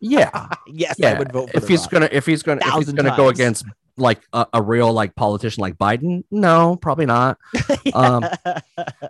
yeah, 0.00 0.48
yes, 0.66 0.96
yeah. 0.98 1.12
I 1.12 1.18
would 1.18 1.32
vote 1.32 1.50
for 1.50 1.56
if 1.56 1.68
he's 1.68 1.80
Rock. 1.82 1.90
gonna, 1.90 2.08
if 2.12 2.26
he's 2.26 2.42
gonna, 2.42 2.60
if 2.66 2.74
he's 2.74 2.92
gonna 2.92 3.16
go 3.16 3.28
against 3.28 3.64
like 3.98 4.20
a, 4.34 4.46
a 4.52 4.60
real 4.62 4.92
like 4.92 5.14
politician 5.14 5.62
like 5.62 5.76
Biden, 5.78 6.22
no, 6.30 6.76
probably 6.76 7.06
not. 7.06 7.38
Um, 7.94 8.24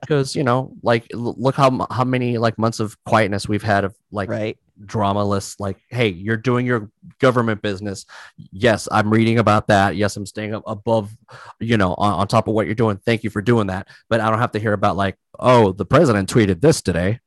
Because 0.01 0.37
you 0.37 0.45
know, 0.45 0.73
like 0.83 1.07
l- 1.13 1.35
look 1.39 1.55
how 1.57 1.87
how 1.91 2.05
many 2.05 2.39
like 2.39 2.59
months 2.59 2.79
of 2.81 2.97
quietness 3.05 3.49
we've 3.49 3.63
had 3.63 3.85
of 3.85 3.95
like 4.13 4.29
right. 4.29 4.59
Dramaless. 4.85 5.57
Like, 5.59 5.79
hey, 5.89 6.09
you're 6.09 6.37
doing 6.37 6.67
your 6.67 6.91
government 7.21 7.63
business. 7.63 8.07
Yes, 8.37 8.89
I'm 8.91 9.11
reading 9.11 9.39
about 9.39 9.69
that. 9.69 9.97
Yes, 9.97 10.17
I'm 10.17 10.27
staying 10.27 10.55
up 10.55 10.63
above, 10.67 11.17
you 11.61 11.77
know, 11.77 11.95
on, 11.95 12.13
on 12.15 12.29
top 12.29 12.49
of 12.49 12.55
what 12.55 12.67
you're 12.67 12.75
doing. 12.75 12.97
Thank 12.99 13.25
you 13.25 13.31
for 13.31 13.43
doing 13.43 13.69
that. 13.69 13.89
But 14.09 14.21
I 14.21 14.31
don't 14.31 14.39
have 14.39 14.53
to 14.53 14.59
hear 14.61 14.73
about 14.73 14.97
like, 14.97 15.17
oh, 15.39 15.73
the 15.73 15.85
president 15.87 16.33
tweeted 16.33 16.61
this 16.61 16.83
today. 16.83 17.21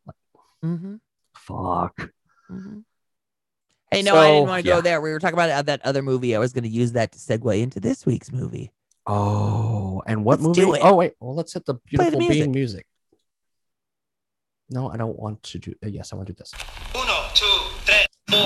Mm-hmm. 0.63 0.95
Fuck. 1.35 2.11
Mhm. 2.51 2.83
Hey, 3.91 4.03
no, 4.03 4.15
I 4.15 4.27
didn't 4.31 4.47
want 4.47 4.63
to 4.63 4.69
yeah. 4.69 4.75
go 4.75 4.81
there. 4.81 5.01
We 5.01 5.09
were 5.11 5.19
talking 5.19 5.33
about 5.33 5.49
uh, 5.49 5.61
that 5.63 5.83
other 5.83 6.03
movie. 6.03 6.35
I 6.35 6.39
was 6.39 6.53
going 6.53 6.63
to 6.63 6.69
use 6.69 6.91
that 6.91 7.11
to 7.13 7.17
segue 7.17 7.59
into 7.59 7.79
this 7.79 8.05
week's 8.05 8.31
movie. 8.31 8.71
Oh, 9.07 10.03
and 10.05 10.23
what 10.23 10.39
Let's 10.39 10.59
movie? 10.59 10.61
do 10.61 10.73
it. 10.75 10.81
Oh, 10.83 10.93
wait. 10.93 11.13
Well, 11.19 11.33
let's 11.33 11.53
hit 11.53 11.65
the 11.65 11.73
the 11.73 11.79
beautiful 11.85 12.19
music. 12.19 12.37
being 12.37 12.51
music. 12.51 12.85
No, 14.69 14.87
I 14.91 14.97
don't 14.97 15.17
want 15.17 15.41
to 15.43 15.57
do. 15.57 15.73
uh, 15.83 15.87
yes, 15.87 16.13
I 16.13 16.15
want 16.15 16.27
to 16.27 16.33
do 16.33 16.37
this. 16.37 16.53
Two, 17.33 17.45
tres, 17.85 18.07
four. 18.29 18.39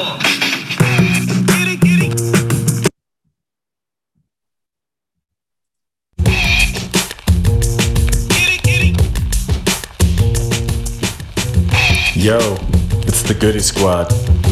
Yo, 12.15 12.57
it's 13.07 13.23
the 13.23 13.36
Goody 13.39 13.59
Squad. 13.59 14.42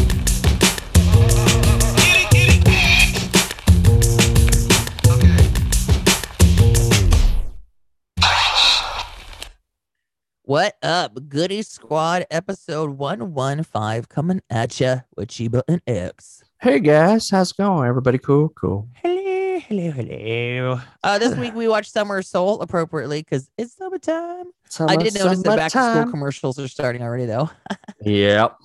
What 10.44 10.74
up, 10.82 11.28
Goody 11.28 11.62
Squad 11.62 12.26
episode 12.28 12.90
115 12.98 14.02
coming 14.08 14.40
at 14.50 14.80
ya 14.80 14.96
with 15.16 15.28
Cheeba 15.28 15.62
and 15.68 15.80
X. 15.86 16.42
Hey 16.60 16.80
guys, 16.80 17.30
how's 17.30 17.52
it 17.52 17.58
going? 17.58 17.88
Everybody 17.88 18.18
cool? 18.18 18.48
Cool. 18.48 18.88
Hello, 19.04 19.60
hello, 19.60 19.90
hello. 19.92 20.80
Uh, 21.04 21.18
this 21.20 21.36
week 21.36 21.54
we 21.54 21.68
watched 21.68 21.92
Summer 21.92 22.22
Soul 22.22 22.60
appropriately 22.60 23.22
because 23.22 23.48
it's 23.56 23.76
summertime. 23.76 24.46
I 24.80 24.96
did 24.96 25.14
notice 25.14 25.42
the 25.44 25.54
back 25.54 25.70
to 25.70 25.78
school 25.78 26.10
commercials 26.10 26.58
are 26.58 26.66
starting 26.66 27.02
already, 27.02 27.26
though. 27.26 27.48
Yep. 28.04 28.56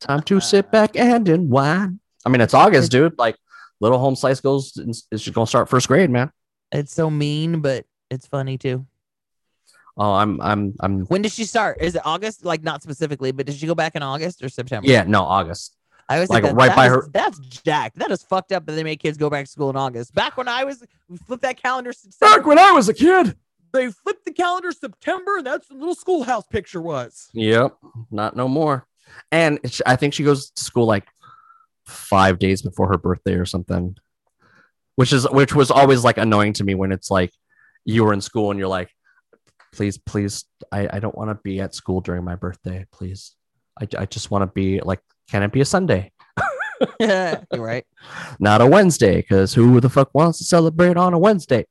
Time 0.00 0.20
to 0.24 0.38
sit 0.38 0.70
back 0.70 0.96
and 0.96 1.26
unwind. 1.26 1.98
I 2.26 2.28
mean, 2.28 2.42
it's 2.42 2.52
August, 2.52 2.92
dude. 2.92 3.18
Like, 3.18 3.36
little 3.80 3.98
home 3.98 4.16
slice 4.16 4.40
goes. 4.40 4.74
It's 4.76 5.06
just 5.10 5.32
gonna 5.32 5.46
start 5.46 5.70
first 5.70 5.88
grade, 5.88 6.10
man. 6.10 6.30
It's 6.72 6.92
so 6.92 7.08
mean, 7.08 7.62
but 7.62 7.86
it's 8.10 8.26
funny 8.26 8.58
too. 8.58 8.84
Oh, 9.96 10.12
I'm, 10.12 10.40
I'm, 10.40 10.74
I'm. 10.80 11.00
When 11.06 11.20
did 11.22 11.32
she 11.32 11.44
start? 11.44 11.78
Is 11.80 11.94
it 11.94 12.02
August? 12.04 12.44
Like, 12.44 12.62
not 12.62 12.82
specifically, 12.82 13.30
but 13.32 13.46
did 13.46 13.54
she 13.56 13.66
go 13.66 13.74
back 13.74 13.94
in 13.94 14.02
August 14.02 14.42
or 14.42 14.48
September? 14.48 14.88
Yeah, 14.88 15.04
no, 15.06 15.22
August. 15.22 15.76
I 16.08 16.18
was 16.20 16.30
Like, 16.30 16.42
that, 16.44 16.54
right 16.54 16.68
that 16.68 16.76
by 16.76 16.86
is- 16.86 16.92
her- 16.92 17.10
That's 17.12 17.38
jacked. 17.38 17.98
That 17.98 18.10
is 18.10 18.22
fucked 18.22 18.52
up 18.52 18.66
that 18.66 18.72
they 18.72 18.84
make 18.84 19.00
kids 19.00 19.16
go 19.18 19.28
back 19.30 19.44
to 19.44 19.50
school 19.50 19.70
in 19.70 19.76
August. 19.76 20.14
Back 20.14 20.36
when 20.36 20.48
I 20.48 20.64
was, 20.64 20.82
we 21.08 21.16
flipped 21.18 21.42
that 21.42 21.62
calendar. 21.62 21.92
September, 21.92 22.36
back 22.38 22.46
when 22.46 22.58
I 22.58 22.72
was 22.72 22.88
a 22.88 22.94
kid. 22.94 23.36
they 23.72 23.90
flipped 23.90 24.24
the 24.24 24.32
calendar 24.32 24.72
September, 24.72 25.36
and 25.38 25.46
that's 25.46 25.68
the 25.68 25.74
little 25.74 25.94
schoolhouse 25.94 26.46
picture 26.46 26.80
was. 26.80 27.28
Yep. 27.34 27.76
Not 28.10 28.34
no 28.36 28.48
more. 28.48 28.86
And 29.30 29.58
I 29.86 29.96
think 29.96 30.14
she 30.14 30.24
goes 30.24 30.50
to 30.50 30.64
school 30.64 30.86
like 30.86 31.06
five 31.86 32.38
days 32.38 32.62
before 32.62 32.88
her 32.88 32.98
birthday 32.98 33.34
or 33.34 33.44
something, 33.46 33.96
which 34.96 35.12
is 35.12 35.28
which 35.30 35.54
was 35.54 35.70
always 35.70 36.02
like 36.04 36.16
annoying 36.18 36.54
to 36.54 36.64
me 36.64 36.74
when 36.74 36.92
it's 36.92 37.10
like 37.10 37.32
you 37.84 38.04
were 38.04 38.12
in 38.12 38.20
school 38.20 38.50
and 38.50 38.58
you're 38.58 38.68
like, 38.68 38.90
please, 39.72 39.98
please, 39.98 40.44
I, 40.70 40.88
I 40.92 40.98
don't 41.00 41.16
want 41.16 41.30
to 41.30 41.40
be 41.42 41.60
at 41.60 41.74
school 41.74 42.00
during 42.00 42.24
my 42.24 42.36
birthday. 42.36 42.86
Please. 42.92 43.34
I, 43.80 43.88
I 43.98 44.06
just 44.06 44.30
want 44.30 44.42
to 44.42 44.46
be 44.46 44.80
like, 44.80 45.00
can 45.30 45.42
it 45.42 45.52
be 45.52 45.62
a 45.62 45.64
Sunday? 45.64 46.12
You're 47.00 47.44
right. 47.52 47.86
Not 48.38 48.60
a 48.60 48.66
Wednesday, 48.66 49.16
because 49.16 49.54
who 49.54 49.80
the 49.80 49.88
fuck 49.88 50.14
wants 50.14 50.38
to 50.38 50.44
celebrate 50.44 50.96
on 50.96 51.14
a 51.14 51.18
Wednesday? 51.18 51.66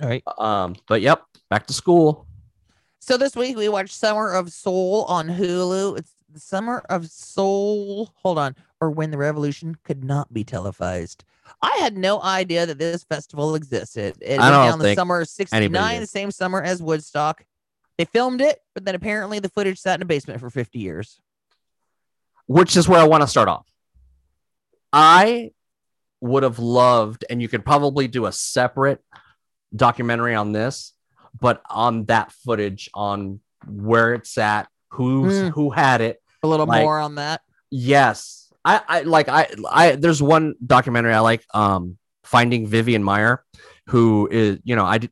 All 0.00 0.08
right. 0.08 0.22
Um, 0.38 0.74
but 0.88 1.00
yep, 1.00 1.22
back 1.48 1.66
to 1.68 1.72
school. 1.72 2.26
So 3.00 3.16
this 3.16 3.36
week 3.36 3.56
we 3.56 3.68
watched 3.68 3.94
Summer 3.94 4.30
of 4.32 4.50
Soul 4.50 5.04
on 5.04 5.28
Hulu. 5.28 5.98
It's 5.98 6.14
the 6.32 6.40
Summer 6.40 6.82
of 6.88 7.06
Soul. 7.06 8.12
Hold 8.22 8.38
on. 8.38 8.56
Or 8.84 8.90
when 8.90 9.10
the 9.10 9.16
revolution 9.16 9.76
could 9.82 10.04
not 10.04 10.30
be 10.34 10.44
televised. 10.44 11.24
I 11.62 11.74
had 11.80 11.96
no 11.96 12.20
idea 12.22 12.66
that 12.66 12.78
this 12.78 13.02
festival 13.02 13.54
existed. 13.54 14.16
It 14.20 14.38
I 14.38 14.50
went 14.50 14.52
don't 14.52 14.66
down 14.68 14.78
the 14.78 14.94
summer 14.94 15.20
of 15.22 15.28
69, 15.28 16.00
the 16.00 16.06
same 16.06 16.30
summer 16.30 16.62
as 16.62 16.82
Woodstock. 16.82 17.46
They 17.96 18.04
filmed 18.04 18.42
it, 18.42 18.58
but 18.74 18.84
then 18.84 18.94
apparently 18.94 19.38
the 19.38 19.48
footage 19.48 19.78
sat 19.78 19.94
in 19.98 20.02
a 20.02 20.04
basement 20.04 20.40
for 20.40 20.50
50 20.50 20.78
years. 20.78 21.18
which 22.46 22.76
is 22.76 22.86
where 22.86 23.00
I 23.00 23.04
want 23.04 23.22
to 23.22 23.26
start 23.26 23.48
off. 23.48 23.66
I 24.92 25.52
would 26.20 26.42
have 26.42 26.58
loved, 26.58 27.24
and 27.30 27.40
you 27.40 27.48
could 27.48 27.64
probably 27.64 28.06
do 28.06 28.26
a 28.26 28.32
separate 28.32 29.02
documentary 29.74 30.34
on 30.34 30.52
this, 30.52 30.92
but 31.40 31.62
on 31.70 32.04
that 32.04 32.32
footage, 32.32 32.90
on 32.92 33.40
where 33.66 34.12
it's 34.12 34.36
at, 34.36 34.68
who's 34.90 35.40
Hmm. 35.40 35.48
who 35.48 35.70
had 35.70 36.02
it. 36.02 36.22
A 36.42 36.46
little 36.46 36.66
Like- 36.66 36.82
more 36.82 36.98
on 36.98 37.14
that. 37.14 37.40
Yes, 37.70 38.43
I, 38.64 38.80
I 38.88 39.00
like 39.02 39.28
I 39.28 39.48
I. 39.70 39.96
There's 39.96 40.22
one 40.22 40.54
documentary 40.64 41.12
I 41.12 41.20
like, 41.20 41.44
um, 41.52 41.98
Finding 42.24 42.66
Vivian 42.66 43.02
Maier, 43.02 43.38
who 43.88 44.28
is 44.30 44.58
you 44.64 44.74
know 44.76 44.84
I 44.84 44.98
did 44.98 45.10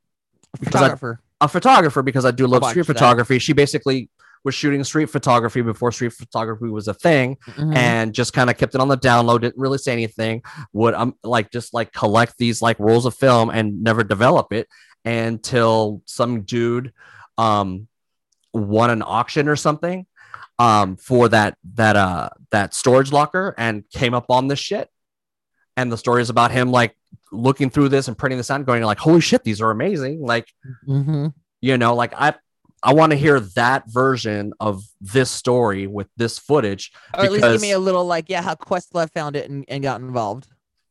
because 0.58 0.74
I- 0.74 0.78
Photographer. 0.78 1.20
a 1.40 1.48
photographer 1.48 2.02
because 2.02 2.24
I 2.24 2.30
do 2.30 2.46
love 2.46 2.62
street 2.64 2.78
watched 2.80 2.88
that. 2.88 2.94
photography. 2.94 3.38
She 3.38 3.52
basically 3.52 4.08
was 4.44 4.54
shooting 4.56 4.82
street 4.82 5.08
photography 5.10 5.60
before 5.62 5.92
street 5.92 6.12
photography 6.12 6.66
was 6.68 6.88
a 6.88 6.94
thing 6.94 7.36
Mhm. 7.46 7.76
and 7.76 8.12
just 8.12 8.32
kind 8.32 8.50
of 8.50 8.56
kept 8.58 8.74
it 8.74 8.80
on 8.80 8.88
the 8.88 8.96
download 8.98 9.42
didn't 9.42 9.56
really 9.56 9.78
say 9.78 9.92
anything 9.92 10.42
would 10.72 10.94
um 10.94 11.14
like 11.22 11.52
just 11.52 11.72
like 11.72 11.92
collect 11.92 12.36
these 12.38 12.60
like 12.60 12.76
rolls 12.80 13.06
of 13.06 13.14
film 13.14 13.50
and 13.50 13.84
never 13.84 14.02
develop 14.02 14.52
it 14.52 14.66
until 15.04 16.02
some 16.06 16.42
dude 16.42 16.92
um 17.38 17.86
won 18.52 18.90
an 18.90 19.02
auction 19.06 19.46
or 19.48 19.54
something 19.54 20.06
um 20.66 20.96
for 20.96 21.28
that 21.28 21.56
that 21.74 21.96
uh 21.96 22.28
that 22.50 22.74
storage 22.74 23.10
locker 23.12 23.54
and 23.58 23.84
came 23.90 24.14
up 24.14 24.26
on 24.28 24.48
this 24.48 24.58
shit 24.58 24.88
and 25.76 25.90
the 25.90 25.96
stories 25.98 26.28
about 26.30 26.50
him 26.50 26.70
like 26.70 26.96
looking 27.32 27.70
through 27.70 27.88
this 27.88 28.08
and 28.08 28.16
printing 28.16 28.36
this 28.38 28.50
out 28.50 28.56
and 28.56 28.66
going 28.66 28.82
like 28.82 28.98
holy 28.98 29.20
shit 29.20 29.42
these 29.44 29.60
are 29.60 29.70
amazing 29.70 30.20
like 30.32 30.46
Mm-hmm. 30.88 31.26
you 31.60 31.78
know 31.78 31.94
like 31.94 32.12
i 32.16 32.34
i 32.82 32.92
want 32.92 33.10
to 33.12 33.16
hear 33.16 33.40
that 33.62 33.84
version 33.88 34.52
of 34.60 34.82
this 35.00 35.30
story 35.30 35.86
with 35.86 36.08
this 36.16 36.38
footage 36.38 36.92
Or 37.16 37.24
at 37.24 37.32
least 37.32 37.44
give 37.44 37.60
me 37.62 37.72
a 37.72 37.78
little 37.78 38.04
like, 38.04 38.26
yeah, 38.28 38.42
how 38.42 38.54
Questlove 38.54 39.10
found 39.12 39.36
it 39.36 39.48
and, 39.50 39.64
and 39.68 39.82
got 39.82 40.00
involved. 40.00 40.46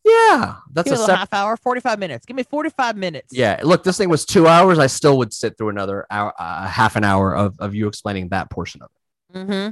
yeah 0.06 0.56
that's 0.74 0.90
Give 0.90 1.00
a 1.00 1.04
a 1.04 1.06
sep- 1.06 1.18
half 1.18 1.34
hour, 1.34 1.56
45 1.58 2.00
minutes. 2.00 2.26
Give 2.26 2.36
me 2.36 2.44
45 2.44 2.96
minutes. 2.98 3.30
yeah 3.32 3.60
look 3.64 3.84
this 3.84 3.98
thing 4.00 4.10
was 4.10 4.26
two 4.26 4.48
hours 4.48 4.80
i 4.80 4.88
still 4.88 5.18
would 5.20 5.32
sit 5.34 5.58
through 5.58 5.70
another 5.70 6.06
hour 6.10 6.34
uh, 6.40 6.66
half 6.68 6.96
an 6.96 7.04
hour 7.04 7.36
of, 7.36 7.50
of 7.60 7.76
you 7.76 7.88
explaining 7.88 8.30
that 8.30 8.50
portion 8.50 8.82
of 8.82 8.90
it 8.96 9.01
Mm-hmm. 9.34 9.72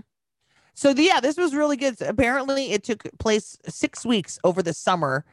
So 0.73 0.93
the, 0.93 1.03
yeah, 1.03 1.19
this 1.19 1.37
was 1.37 1.53
really 1.53 1.77
good. 1.77 1.97
So 1.97 2.07
apparently, 2.07 2.71
it 2.71 2.83
took 2.83 3.03
place 3.19 3.57
six 3.67 4.05
weeks 4.05 4.39
over 4.43 4.63
the 4.63 4.73
summer. 4.73 5.25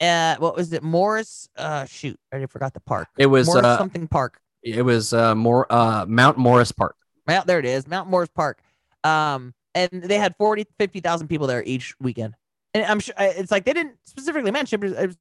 Uh, 0.00 0.36
what 0.38 0.56
was 0.56 0.72
it? 0.72 0.82
Morris. 0.82 1.48
Uh, 1.56 1.84
shoot, 1.86 2.18
I 2.32 2.36
already 2.36 2.46
forgot 2.48 2.74
the 2.74 2.80
park. 2.80 3.08
it 3.18 3.26
was 3.26 3.46
Morris 3.46 3.64
uh 3.64 3.78
something 3.78 4.08
park. 4.08 4.40
it 4.62 4.82
was 4.82 5.12
uh 5.12 5.34
more 5.34 5.70
uh 5.72 6.04
mount 6.06 6.38
morris 6.38 6.72
park 6.72 6.96
Mount, 7.26 7.46
there 7.46 7.58
it 7.60 7.64
is, 7.64 7.86
Mount 7.86 8.08
Morris 8.10 8.28
Park. 8.34 8.60
Um, 9.04 9.54
and 9.74 10.02
they 10.02 10.18
had 10.18 10.34
40, 10.36 10.66
50,000 10.78 11.28
people 11.28 11.46
there 11.46 11.62
each 11.64 11.94
weekend. 12.00 12.34
And 12.74 12.84
I'm 12.84 12.98
sure 12.98 13.14
it's 13.18 13.52
like 13.52 13.64
they 13.64 13.72
didn't 13.72 13.96
specifically 14.04 14.50
mention 14.50 14.82
it, 14.82 14.92
it 14.92 15.06
was 15.06 15.18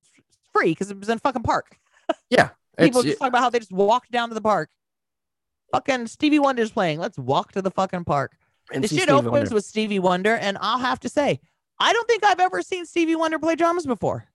free 0.52 0.72
because 0.72 0.90
it 0.90 1.00
was 1.00 1.10
in 1.10 1.20
fucking 1.20 1.44
park. 1.44 1.78
Yeah, 2.32 2.50
People 2.80 3.04
just 3.04 3.20
talk 3.20 3.28
about 3.28 3.42
how 3.42 3.52
they 3.52 3.60
just 3.60 3.72
walked 3.72 4.10
down 4.10 4.30
to 4.30 4.34
the 4.36 4.42
park. 4.42 4.72
Fucking 5.72 6.08
Stevie 6.08 6.40
Wonder's 6.40 6.72
playing. 6.72 6.98
Let's 7.00 7.20
walk 7.20 7.52
to 7.52 7.62
the 7.62 7.70
fucking 7.70 8.06
park. 8.06 8.36
And 8.74 8.84
The 8.84 8.88
shit 8.88 9.04
Stevie 9.04 9.12
opens 9.12 9.32
Wonder. 9.32 9.56
with 9.56 9.66
Stevie 9.66 10.00
Wonder, 10.00 10.36
and 10.36 10.58
I'll 10.62 10.80
have 10.80 11.00
to 11.02 11.10
say, 11.10 11.40
I 11.80 11.94
don't 11.94 12.08
think 12.08 12.24
I've 12.24 12.40
ever 12.40 12.62
seen 12.62 12.86
Stevie 12.86 13.16
Wonder 13.16 13.40
play 13.40 13.56
drums 13.56 13.86
before. 13.86 14.26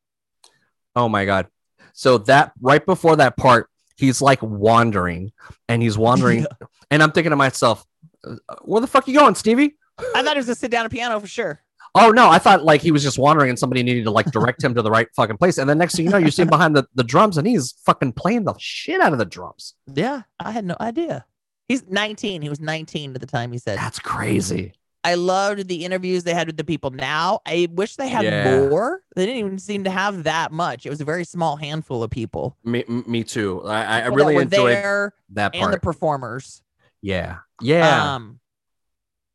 Oh 0.96 1.08
my 1.08 1.24
god. 1.24 1.46
So 1.92 2.18
that 2.18 2.52
right 2.60 2.84
before 2.84 3.16
that 3.16 3.36
part, 3.36 3.68
he's 3.96 4.20
like 4.22 4.42
wandering 4.42 5.32
and 5.68 5.82
he's 5.82 5.98
wandering 5.98 6.46
and 6.90 7.02
I'm 7.02 7.12
thinking 7.12 7.30
to 7.30 7.36
myself, 7.36 7.84
uh, 8.26 8.36
where 8.62 8.80
the 8.80 8.86
fuck 8.86 9.06
are 9.06 9.10
you 9.10 9.18
going, 9.18 9.34
Stevie? 9.34 9.76
I 10.14 10.22
thought 10.22 10.36
it 10.36 10.40
was 10.40 10.48
a 10.48 10.54
sit 10.54 10.70
down 10.70 10.88
piano 10.88 11.20
for 11.20 11.26
sure. 11.26 11.60
Oh 11.96 12.10
no, 12.10 12.28
I 12.28 12.38
thought 12.38 12.64
like 12.64 12.80
he 12.80 12.90
was 12.90 13.04
just 13.04 13.18
wandering 13.18 13.50
and 13.50 13.58
somebody 13.58 13.84
needed 13.84 14.04
to 14.04 14.10
like 14.10 14.26
direct 14.32 14.64
him 14.64 14.74
to 14.74 14.82
the 14.82 14.90
right 14.90 15.06
fucking 15.14 15.36
place. 15.36 15.58
And 15.58 15.70
then 15.70 15.78
next 15.78 15.94
thing 15.94 16.06
you 16.06 16.10
know, 16.10 16.18
you 16.18 16.32
see 16.32 16.42
him 16.42 16.48
behind 16.48 16.74
the, 16.74 16.86
the 16.96 17.04
drums 17.04 17.38
and 17.38 17.46
he's 17.46 17.72
fucking 17.86 18.14
playing 18.14 18.44
the 18.44 18.54
shit 18.58 19.00
out 19.00 19.12
of 19.12 19.18
the 19.18 19.24
drums. 19.24 19.74
Yeah, 19.92 20.22
I 20.40 20.50
had 20.50 20.64
no 20.64 20.76
idea. 20.80 21.26
He's 21.68 21.84
19. 21.88 22.42
He 22.42 22.48
was 22.48 22.60
19 22.60 23.14
at 23.14 23.20
the 23.20 23.26
time 23.26 23.52
he 23.52 23.58
said. 23.58 23.78
That's 23.78 23.98
crazy. 23.98 24.72
I 25.06 25.14
loved 25.16 25.68
the 25.68 25.84
interviews 25.84 26.24
they 26.24 26.32
had 26.32 26.46
with 26.46 26.56
the 26.56 26.64
people. 26.64 26.90
Now, 26.90 27.40
I 27.44 27.68
wish 27.70 27.96
they 27.96 28.08
had 28.08 28.24
Yeah. 28.24 28.68
more. 28.68 29.02
They 29.14 29.26
didn't 29.26 29.38
even 29.40 29.58
seem 29.58 29.84
to 29.84 29.90
have 29.90 30.24
that 30.24 30.50
much. 30.50 30.86
It 30.86 30.90
was 30.90 31.00
a 31.02 31.04
very 31.04 31.24
small 31.24 31.56
handful 31.56 32.02
of 32.02 32.10
people. 32.10 32.56
Me, 32.64 32.84
me 32.88 33.22
too. 33.22 33.62
I, 33.66 34.00
I- 34.02 34.06
really 34.06 34.36
enjoyed 34.36 34.50
there 34.50 35.12
that 35.30 35.54
and 35.54 35.72
the 35.72 35.78
performers. 35.80 36.62
yeah. 37.02 37.38
Yeah. 37.60 38.14
Um, 38.14 38.40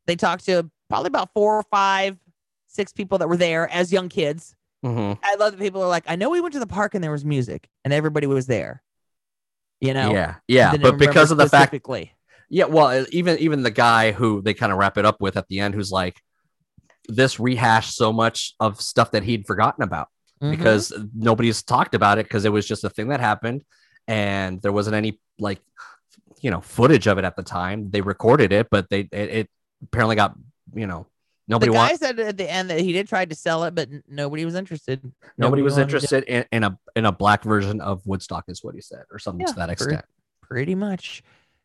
they 0.06 0.16
talked 0.16 0.44
to 0.46 0.68
probably 0.88 1.06
about 1.08 1.30
four 1.34 1.56
or 1.56 1.62
five, 1.70 2.16
six 2.66 2.92
people 2.92 3.18
that 3.18 3.28
were 3.28 3.36
there 3.36 3.68
as 3.70 3.92
young 3.92 4.08
kids. 4.08 4.56
Mhm. 4.84 5.18
I 5.22 5.36
love 5.36 5.52
that 5.52 5.60
people 5.60 5.82
are 5.82 5.88
like, 5.88 6.04
I 6.08 6.16
know 6.16 6.30
we 6.30 6.40
went 6.40 6.54
to 6.54 6.60
the 6.60 6.66
park 6.66 6.94
and 6.96 7.02
there 7.04 7.12
was 7.12 7.24
music 7.24 7.68
and 7.84 7.92
everybody 7.94 8.26
was 8.26 8.46
there. 8.46 8.82
You 9.80 9.94
know, 9.94 10.10
Yeah. 10.12 10.34
Yeah. 10.48 10.76
But 10.76 10.98
because 10.98 11.30
of 11.30 11.38
the 11.38 11.48
fact. 11.48 11.72
Yeah, 12.50 12.64
well, 12.64 13.06
even 13.10 13.38
even 13.38 13.62
the 13.62 13.70
guy 13.70 14.10
who 14.12 14.42
they 14.42 14.54
kind 14.54 14.72
of 14.72 14.78
wrap 14.78 14.98
it 14.98 15.06
up 15.06 15.20
with 15.20 15.36
at 15.36 15.46
the 15.48 15.60
end, 15.60 15.74
who's 15.74 15.92
like, 15.92 16.20
this 17.08 17.38
rehashed 17.40 17.94
so 17.96 18.12
much 18.12 18.54
of 18.60 18.80
stuff 18.80 19.12
that 19.12 19.22
he'd 19.22 19.46
forgotten 19.46 19.82
about 19.84 20.08
Mhm. 20.42 20.50
because 20.50 20.92
nobody's 21.14 21.62
talked 21.62 21.94
about 21.94 22.18
it 22.18 22.24
because 22.26 22.44
it 22.44 22.52
was 22.52 22.66
just 22.66 22.82
a 22.84 22.90
thing 22.90 23.08
that 23.08 23.20
happened, 23.20 23.62
and 24.08 24.60
there 24.62 24.72
wasn't 24.72 24.96
any 24.96 25.20
like, 25.38 25.60
you 26.40 26.50
know, 26.50 26.60
footage 26.60 27.06
of 27.06 27.18
it 27.18 27.24
at 27.24 27.36
the 27.36 27.42
time. 27.44 27.90
They 27.90 28.00
recorded 28.00 28.52
it, 28.52 28.68
but 28.70 28.88
they 28.90 29.00
it, 29.00 29.30
it 29.30 29.50
apparently 29.84 30.16
got 30.16 30.34
you 30.74 30.86
know 30.88 31.06
nobody 31.46 31.70
the 31.70 31.74
guy 31.76 31.86
want 31.88 31.98
said 32.00 32.18
at 32.18 32.36
the 32.36 32.50
end 32.50 32.70
that 32.70 32.80
he 32.80 32.92
did 32.92 33.06
try 33.08 33.24
to 33.26 33.34
sell 33.36 33.62
it, 33.64 33.76
but 33.76 33.88
nobody 34.08 34.44
was 34.44 34.56
interested. 34.56 35.00
nobody 35.38 35.62
was 35.62 35.74
wanted 35.74 35.84
to- 35.90 35.96
interested 35.96 36.24
in, 36.24 36.44
in 36.50 36.64
a 36.64 36.76
in 36.96 37.06
a 37.06 37.12
black 37.12 37.44
version 37.44 37.80
of 37.80 38.04
Woodstock, 38.06 38.44
is 38.48 38.64
what 38.64 38.74
he 38.74 38.80
said, 38.80 39.04
or 39.12 39.20
something 39.20 39.46
to 39.46 39.52
Yeah, 39.52 39.66
that 39.66 39.76
pretty- 39.78 39.92
extent. 39.94 40.04
Pretty 40.42 40.74
much. 40.74 41.22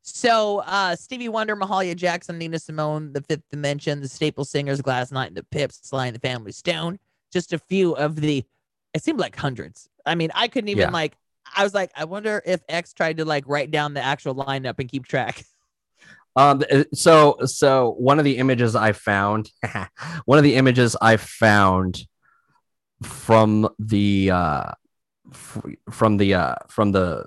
So 0.08 0.60
uh 0.60 0.96
Stevie 0.96 1.30
Wonder, 1.30 1.56
Mahalia 1.56 1.96
Jackson, 1.96 2.38
Nina 2.38 2.60
Simone, 2.60 3.12
The 3.12 3.22
Fifth 3.22 3.44
Dimension, 3.52 4.02
The 4.02 4.08
Staple 4.08 4.46
Singers, 4.46 4.80
Gladys 4.82 5.12
Knight, 5.12 5.30
and 5.30 5.36
The 5.38 5.44
Pips, 5.44 5.80
Sly 5.88 6.06
and 6.08 6.16
the 6.16 6.20
Family 6.20 6.52
Stone. 6.52 7.00
Just 7.34 7.54
a 7.54 7.58
few 7.58 7.94
of 7.96 8.16
the. 8.16 8.44
It 8.94 9.04
seemed 9.04 9.20
like 9.20 9.36
hundreds. 9.36 9.90
I 10.06 10.14
mean, 10.16 10.30
I 10.36 10.48
couldn't 10.48 10.70
even 10.70 10.82
Yeah. 10.82 10.90
like. 10.92 11.18
I 11.58 11.64
was 11.64 11.74
like, 11.74 11.92
I 11.96 12.06
wonder 12.06 12.42
if 12.46 12.62
X 12.70 12.94
tried 12.94 13.18
to 13.18 13.26
like 13.26 13.44
write 13.48 13.72
down 13.72 13.94
the 13.96 14.02
actual 14.02 14.36
lineup 14.36 14.76
and 14.80 14.88
keep 14.90 15.06
track. 15.08 15.44
Um, 16.38 16.64
so 16.94 17.38
so 17.46 17.96
one 17.98 18.20
of 18.20 18.26
the 18.26 18.36
images 18.40 18.76
I 18.76 18.92
found, 18.92 19.50
one 20.26 20.38
of 20.38 20.44
the 20.44 20.56
images 20.56 20.94
I 21.02 21.16
found 21.16 22.06
from 23.04 23.70
the 23.80 24.32
uh 24.32 24.72
f- 25.32 25.64
from 25.92 26.18
the 26.18 26.34
uh 26.34 26.56
from 26.68 26.92
the 26.92 27.26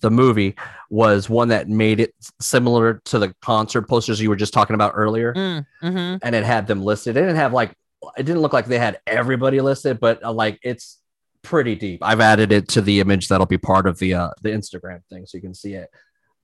the 0.00 0.10
movie 0.10 0.54
was 0.90 1.28
one 1.30 1.48
that 1.48 1.68
made 1.68 2.00
it 2.00 2.14
similar 2.40 3.00
to 3.06 3.18
the 3.18 3.34
concert 3.42 3.82
posters 3.82 4.20
you 4.20 4.28
were 4.30 4.36
just 4.36 4.52
talking 4.52 4.74
about 4.74 4.92
earlier. 4.94 5.32
Mm, 5.34 5.66
mhm. 5.82 6.18
and 6.22 6.34
it 6.34 6.44
had 6.44 6.66
them 6.66 6.82
listed. 6.82 7.16
It 7.16 7.20
didn't 7.20 7.36
have 7.36 7.52
like 7.52 7.74
it 8.16 8.24
didn't 8.24 8.42
look 8.42 8.52
like 8.52 8.66
they 8.66 8.78
had 8.78 8.98
everybody 9.06 9.60
listed 9.60 10.00
but 10.00 10.24
uh, 10.24 10.32
like 10.32 10.58
it's 10.62 10.98
pretty 11.42 11.74
deep. 11.76 12.00
I've 12.02 12.20
added 12.20 12.52
it 12.52 12.68
to 12.70 12.80
the 12.80 13.00
image 13.00 13.28
that'll 13.28 13.46
be 13.46 13.58
part 13.58 13.86
of 13.86 13.98
the 13.98 14.14
uh 14.14 14.30
the 14.42 14.50
instagram 14.50 15.00
thing 15.10 15.26
so 15.26 15.36
you 15.38 15.42
can 15.42 15.54
see 15.54 15.74
it. 15.74 15.88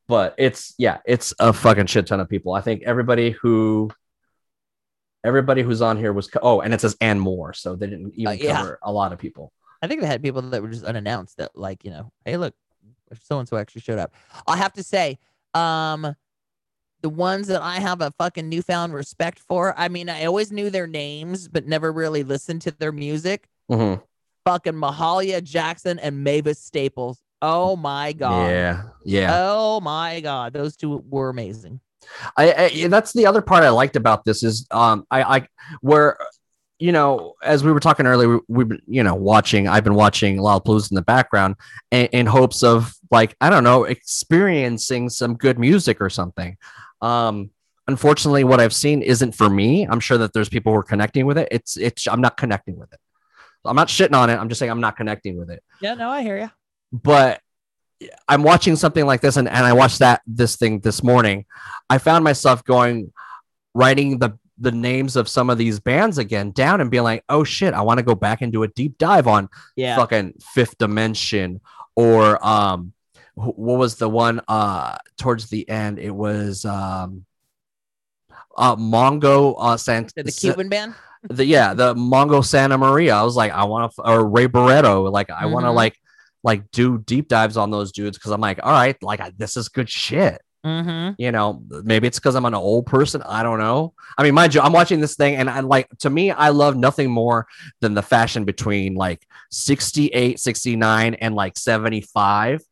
But 0.09 0.35
it's 0.39 0.75
yeah 0.79 0.99
it's 1.05 1.35
a 1.39 1.53
fucking 1.53 1.87
shit 1.87 2.07
ton 2.07 2.21
of 2.21 2.29
people. 2.29 2.53
I 2.55 2.61
think 2.61 2.83
everybody 2.85 3.31
who 3.33 3.91
everybody 5.25 5.63
who's 5.63 5.83
on 5.83 5.97
here 5.97 6.13
was 6.13 6.29
co- 6.29 6.41
oh 6.43 6.61
and 6.61 6.73
it 6.73 6.81
says 6.81 6.97
and 7.01 7.21
more 7.21 7.53
so 7.53 7.75
they 7.75 7.87
didn't 7.87 8.13
even 8.15 8.29
Uh, 8.29 8.31
yeah. 8.33 8.57
cover 8.57 8.79
a 8.83 8.93
lot 8.93 9.13
of 9.13 9.19
people. 9.19 9.53
I 9.83 9.87
think 9.87 10.01
they 10.01 10.07
had 10.07 10.23
people 10.23 10.43
that 10.43 10.63
were 10.63 10.69
just 10.71 10.85
unannounced 10.85 11.37
that 11.37 11.53
like, 11.57 11.85
you 11.85 11.91
know, 11.91 12.11
hey, 12.25 12.37
look, 12.37 12.55
so 13.23 13.39
and 13.39 13.49
so 13.49 13.57
actually 13.57 13.83
showed 13.83 13.99
up. 13.99 14.13
I 14.47 14.57
have 14.57 14.73
to 14.75 14.83
say, 14.83 15.19
um, 15.55 16.15
the 17.01 17.09
ones 17.09 17.47
that 17.49 17.63
I 17.63 17.77
have 17.77 18.01
a 18.01 18.13
fucking 18.19 18.49
newfound 18.49 18.93
respect 18.93 19.39
for. 19.39 19.73
I 19.79 19.89
mean, 19.89 20.09
I 20.09 20.25
always 20.25 20.51
knew 20.51 20.69
their 20.69 20.87
names, 20.89 21.47
but 21.49 21.67
never 21.67 21.93
really 21.93 22.25
listened 22.25 22.63
to 22.63 22.73
their 22.73 22.93
music. 22.93 23.49
Mhm. 23.71 24.03
Fucking 24.45 24.73
Mahalia 24.75 25.43
Jackson 25.43 25.99
and 25.99 26.25
Mavis 26.25 26.59
Staples. 26.59 27.21
Oh 27.41 27.77
my 27.77 28.13
god. 28.13 28.51
yeah 28.51 28.83
yeah 29.05 29.29
Oh 29.33 29.81
my 29.81 30.21
god, 30.21 30.53
those 30.53 30.77
two 30.77 31.05
were 31.09 31.29
amazing. 31.29 31.81
I, 32.37 32.53
I 32.83 32.89
that's 32.89 33.13
the 33.13 33.27
other 33.27 33.43
part 33.43 33.63
I 33.65 33.69
liked 33.71 33.95
about 33.95 34.25
this 34.25 34.43
is 34.43 34.67
um 34.71 35.07
I 35.11 35.23
I 35.23 35.49
where 35.81 36.19
you 36.79 36.93
know 36.93 37.35
as 37.43 37.65
we 37.65 37.73
were 37.73 37.81
talking 37.81 38.07
earlier 38.07 38.29
we, 38.29 38.39
we've 38.49 38.69
been 38.69 38.83
you 38.87 39.03
know 39.03 39.15
watching 39.15 39.67
I've 39.69 39.85
been 39.85 39.95
watching 39.95 40.37
Lollapalooza 40.39 40.91
in 40.91 40.95
the 40.95 41.03
background 41.03 41.57
in, 41.91 42.07
in 42.07 42.27
hopes 42.27 42.63
of 42.63 42.95
like 43.11 43.35
I 43.41 43.51
don't 43.51 43.65
know 43.65 43.85
experiencing 43.85 45.09
some 45.09 45.35
good 45.37 45.59
music 45.59 46.01
or 46.01 46.11
something. 46.11 46.57
Um 47.01 47.51
unfortunately 47.87 48.45
what 48.45 48.61
I've 48.61 48.75
seen 48.75 49.03
isn't 49.03 49.33
for 49.35 49.49
me. 49.49 49.87
I'm 49.87 50.01
sure 50.01 50.19
that 50.19 50.33
there's 50.33 50.49
people 50.49 50.73
who 50.73 50.79
are 50.79 50.83
connecting 50.85 51.27
with 51.27 51.39
it. 51.39 51.49
It's 51.51 51.77
it's 51.77 52.07
I'm 52.07 52.21
not 52.21 52.37
connecting 52.37 52.79
with 52.79 52.93
it. 52.93 53.01
I'm 53.65 53.77
not 53.77 53.89
shitting 53.89 54.15
on 54.15 54.31
it. 54.31 54.37
I'm 54.37 54.49
just 54.49 54.59
saying 54.59 54.71
I'm 54.71 54.81
not 54.81 54.97
connecting 54.97 55.37
with 55.37 55.51
it 55.51 55.63
Yeah, 55.81 55.95
no, 55.95 56.09
I 56.11 56.23
hear 56.23 56.39
you. 56.39 56.51
but 56.93 57.41
I'm 58.29 58.45
watching 58.45 58.77
something 58.77 59.05
like 59.07 59.21
this, 59.21 59.37
and, 59.37 59.49
and 59.49 59.67
I 59.67 59.73
watched 59.73 59.99
that 59.99 60.23
this 60.25 60.55
thing 60.55 60.79
this 60.79 61.03
morning. 61.03 61.47
I 61.91 61.99
found 61.99 62.23
myself 62.23 62.63
going, 62.63 63.13
writing 63.75 64.21
the 64.21 64.39
the 64.61 64.73
names 64.73 65.17
of 65.17 65.29
some 65.29 65.51
of 65.51 65.59
these 65.59 65.79
bands 65.81 66.19
again 66.19 66.51
down, 66.51 66.81
and 66.81 66.91
being 66.91 67.05
like, 67.05 67.25
oh 67.29 67.45
shit, 67.45 67.75
I 67.75 67.81
want 67.83 67.99
to 67.99 68.03
go 68.05 68.15
back 68.15 68.43
and 68.43 68.53
do 68.53 68.63
a 68.65 68.69
deep 68.69 68.99
dive 68.99 69.27
on 69.27 69.49
Yeah. 69.77 69.97
fucking 69.97 70.35
Fifth 70.55 70.79
Dimension 70.79 71.61
or 71.97 72.45
um, 72.47 72.93
what 73.35 73.79
was 73.79 73.97
the 73.97 74.09
one 74.09 74.41
uh 74.49 74.97
towards 75.17 75.49
the 75.49 75.69
end? 75.69 75.99
It 76.01 76.11
was 76.11 76.65
um, 76.65 77.25
uh, 78.57 78.75
Mongo 78.77 79.55
uh, 79.59 79.77
Sant- 79.77 80.13
The 80.17 80.33
Cuban 80.33 80.69
band. 80.69 80.95
the 81.29 81.45
yeah 81.45 81.75
the 81.75 81.95
Mongo 81.95 82.41
Santamaria. 82.43 83.13
I 83.13 83.23
was 83.23 83.37
like, 83.37 83.53
I 83.53 83.65
want 83.65 83.93
to 83.95 84.03
or 84.03 84.29
Ray 84.29 84.47
Barretto. 84.49 85.11
Like, 85.13 85.31
I 85.31 85.47
want 85.47 85.67
to 85.67 85.71
like 85.71 85.97
like 86.45 86.71
do 86.71 86.99
deep 86.99 87.29
dives 87.29 87.57
on 87.57 87.71
those 87.71 87.93
dudes 87.93 88.19
because 88.19 88.31
I'm 88.33 88.41
like, 88.41 88.61
all 88.63 88.73
right, 88.73 88.97
like 89.03 89.21
I, 89.21 89.33
this 89.37 89.57
is 89.57 89.69
good 89.69 89.89
shit. 89.89 90.41
Mm-hmm. 90.67 91.15
You 91.19 91.33
know, 91.33 91.63
maybe 91.85 92.07
it's 92.07 92.19
because 92.19 92.35
I'm 92.35 92.45
an 92.45 92.55
old 92.55 92.87
person. 92.87 93.23
I 93.23 93.43
don't 93.43 93.59
know. 93.59 93.95
I 94.17 94.23
mean, 94.23 94.35
mind 94.35 94.55
you, 94.55 94.61
I'm 94.61 94.73
watching 94.73 95.01
this 95.01 95.15
thing 95.15 95.37
and 95.37 95.49
I 95.49 95.61
like 95.61 95.89
to 95.99 96.11
me, 96.11 96.31
I 96.31 96.49
love 96.49 96.77
nothing 96.77 97.11
more 97.11 97.47
than 97.81 97.95
the 97.95 98.03
fashion 98.03 98.45
between 98.45 98.95
like 98.95 99.27
68, 99.51 100.41
69, 100.41 101.15
and 101.15 101.35
like 101.35 101.57
75. 101.57 102.63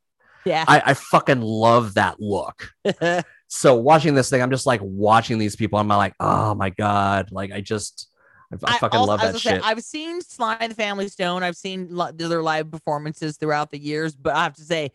Yeah. 0.44 0.64
I, 0.66 0.82
I 0.86 0.94
fucking 0.94 1.40
love 1.40 1.94
that 1.94 2.20
look. 2.20 2.70
So 3.48 3.76
watching 3.76 4.14
this 4.14 4.28
thing, 4.28 4.42
I'm 4.42 4.50
just 4.50 4.66
like 4.66 4.80
watching 4.82 5.38
these 5.38 5.54
people. 5.54 5.78
I'm 5.78 5.86
like, 5.88 6.14
oh 6.18 6.54
my 6.54 6.70
god, 6.70 7.30
like 7.30 7.52
I 7.52 7.60
just, 7.60 8.08
I, 8.64 8.76
fucking 8.78 8.98
also- 8.98 9.12
love 9.12 9.20
I 9.20 9.32
that 9.32 9.40
shit. 9.40 9.62
say, 9.62 9.68
I've 9.68 9.80
seen 9.82 10.20
Sly 10.20 10.56
and 10.60 10.72
the 10.72 10.76
Family 10.76 11.08
Stone. 11.08 11.42
I've 11.44 11.56
seen 11.56 11.88
li- 11.90 12.10
their 12.14 12.42
live 12.42 12.70
performances 12.70 13.36
throughout 13.36 13.70
the 13.70 13.78
years, 13.78 14.16
but 14.16 14.34
I 14.34 14.42
have 14.42 14.54
to 14.56 14.62
say, 14.64 14.90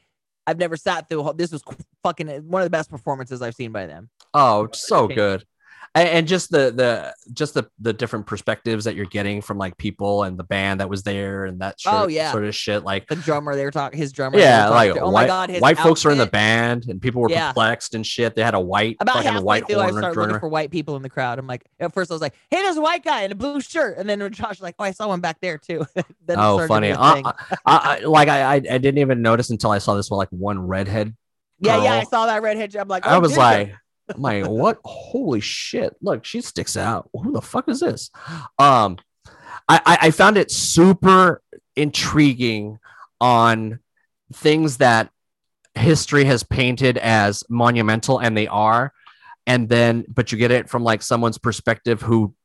I've 0.52 0.60
never 0.60 0.78
sat 0.78 1.10
through. 1.10 1.34
This 1.36 1.52
was 1.52 1.64
fucking 2.04 2.28
one 2.48 2.62
of 2.62 2.66
the 2.66 2.70
best 2.70 2.92
performances 2.92 3.42
I've 3.42 3.56
seen 3.56 3.72
by 3.72 3.88
them. 3.88 4.10
Oh, 4.34 4.68
so 4.74 5.08
good. 5.08 5.46
And, 5.94 6.26
just 6.26 6.52
the 6.52 6.72
the 6.72 7.14
just 7.34 7.54
the 7.54 7.70
the 7.80 7.92
different 7.92 8.26
perspectives 8.26 8.86
that 8.86 8.96
you're 8.96 9.06
getting 9.08 9.42
from 9.42 9.58
like 9.58 9.76
people 9.78 10.24
and 10.24 10.38
the 10.40 10.44
band 10.46 10.80
that 10.80 10.90
was 10.90 11.04
there 11.04 11.44
and 11.44 11.60
that 11.60 11.76
oh, 11.86 11.92
sort, 11.92 12.04
Oh, 12.04 12.08
yeah. 12.08 12.32
sort 12.32 12.46
of 12.46 12.56
shit. 12.56 12.86
Like 12.86 13.08
The 13.08 13.18
drummer 13.18 13.56
they 13.58 13.66
were 13.66 13.72
talking, 13.72 14.00
his 14.00 14.14
drummer. 14.14 14.40
yeah, 14.40 14.70
like 14.70 14.96
oh 14.96 15.10
white, 15.10 15.24
my 15.24 15.28
god, 15.28 15.50
his 15.50 15.62
white 15.62 15.78
folks 15.78 16.06
are 16.06 16.12
in 16.12 16.18
the 16.18 16.26
band 16.28 16.86
and 16.88 17.02
people 17.02 17.22
were 17.22 17.30
Yeah. 17.30 17.50
perplexed 17.50 17.94
and 17.94 18.08
shit. 18.08 18.36
They 18.36 18.42
had 18.42 18.54
a 18.54 18.60
white 18.60 18.96
About 19.02 19.22
halfway 19.26 19.42
white 19.44 19.68
through, 19.68 19.80
I 19.82 19.90
started 19.92 20.18
looking 20.18 20.40
for 20.40 20.48
white 20.48 20.72
people 20.72 20.96
in 20.96 21.02
the 21.02 21.10
crowd. 21.10 21.40
I'm 21.40 21.48
like, 21.48 21.66
at 21.78 21.94
first 21.94 22.10
I 22.10 22.14
was 22.14 22.22
like, 22.22 22.36
"Hey, 22.50 22.62
there's 22.62 22.78
a 22.78 22.82
white 22.82 23.04
guy 23.04 23.24
in 23.24 23.34
a 23.34 23.36
blue 23.36 23.60
shirt," 23.60 23.98
and 23.98 24.10
then 24.10 24.20
Josh 24.32 24.50
was 24.52 24.62
like, 24.62 24.76
"Oh, 24.80 24.86
I 24.86 24.92
saw 24.92 25.10
one 25.10 25.20
back 25.20 25.42
there 25.42 25.58
too." 25.58 25.86
then 26.26 26.38
Oh, 26.40 26.66
funny. 26.68 26.94
I. 26.94 27.22
I, 27.22 27.34
I, 27.66 28.00
like 28.06 28.30
I, 28.30 28.44
I 28.44 28.54
I 28.56 28.60
didn't 28.60 29.00
even 29.00 29.22
notice 29.22 29.50
until 29.50 29.72
I 29.72 29.80
saw 29.80 29.96
this 29.96 30.10
one 30.10 30.20
like 30.20 30.30
one 30.30 30.68
redhead. 30.68 31.14
yeah, 31.60 31.84
yeah, 31.84 31.94
I 31.96 32.04
saw 32.04 32.28
that 32.28 32.42
redhead. 32.42 32.74
I'm 32.78 32.88
like, 32.88 33.06
I 33.06 33.18
oh, 33.18 33.20
was 33.20 33.32
did 33.32 33.38
ya? 33.40 33.44
like, 33.44 33.74
I'm 34.16 34.22
like, 34.22 34.48
what? 34.48 34.80
Holy 34.84 35.40
shit! 35.40 35.96
Look, 36.02 36.26
she 36.26 36.42
sticks 36.42 36.78
out. 36.78 37.10
Who 37.14 37.32
the 37.32 37.42
fuck 37.42 37.68
is 37.70 37.80
this? 37.80 38.12
Um, 38.60 38.98
I, 39.68 39.82
I, 39.86 39.98
I 40.02 40.12
found 40.12 40.38
it 40.38 40.52
super 40.52 41.42
intriguing 41.76 42.80
on 43.20 43.80
things 44.34 44.78
that 44.78 45.10
history 45.76 46.26
has 46.26 46.44
painted 46.44 46.98
as 46.98 47.44
monumental, 47.50 48.20
and 48.20 48.36
they 48.36 48.48
are, 48.48 48.94
and 49.48 49.70
then 49.70 50.06
but 50.08 50.32
you 50.32 50.38
get 50.38 50.52
it 50.52 50.70
from 50.70 50.84
like 50.84 51.02
someone's 51.02 51.38
perspective 51.38 52.02
who 52.02 52.36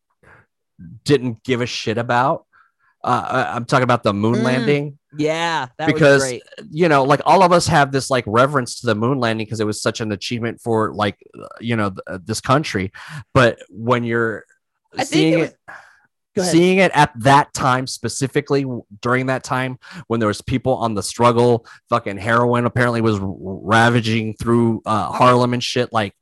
didn't 1.04 1.42
give 1.42 1.60
a 1.60 1.66
shit 1.66 1.98
about. 1.98 2.45
Uh, 3.07 3.26
I- 3.30 3.54
I'm 3.57 3.64
talking 3.64 3.84
about 3.84 4.02
the 4.02 4.12
moon 4.12 4.36
Mm. 4.36 4.42
landing 4.42 4.98
yeah, 5.16 5.68
that 5.78 5.86
because 5.86 6.22
was 6.22 6.30
great. 6.30 6.42
you 6.70 6.88
know 6.88 7.04
like 7.04 7.20
all 7.24 7.42
of 7.42 7.52
us 7.52 7.66
have 7.68 7.92
this 7.92 8.11
like 8.11 8.24
reverence 8.26 8.80
to 8.80 8.86
the 8.86 8.94
moon 8.94 9.18
landing 9.20 9.46
because 9.46 9.61
it 9.61 9.66
was 9.66 9.80
such 9.80 10.00
an 10.00 10.11
achievement 10.12 10.61
for 10.61 10.92
like 10.92 11.16
uh, 11.40 11.46
you 11.61 11.76
know 11.76 11.90
th- 11.90 12.00
uh, 12.09 12.18
this 12.24 12.40
country 12.40 12.90
but 13.32 13.59
when 13.70 14.02
you're 14.04 14.44
I 14.98 15.04
seeing 15.04 15.38
it 15.38 15.57
it, 16.36 16.42
seeing 16.42 16.78
it 16.78 16.90
at 16.94 17.12
that 17.20 17.54
time 17.54 17.86
specifically 17.86 18.66
during 19.00 19.26
that 19.26 19.42
time 19.42 19.78
when 20.09 20.20
there 20.20 20.26
was 20.26 20.42
people 20.42 20.74
on 20.74 20.92
the 20.94 21.02
struggle 21.02 21.64
fucking 21.88 22.18
heroin 22.18 22.66
apparently 22.66 23.00
was 23.00 23.18
ravaging 23.22 24.34
through 24.34 24.82
uh, 24.84 25.12
harlem 25.12 25.54
and 25.54 25.62
shit 25.64 25.92
like 25.94 26.14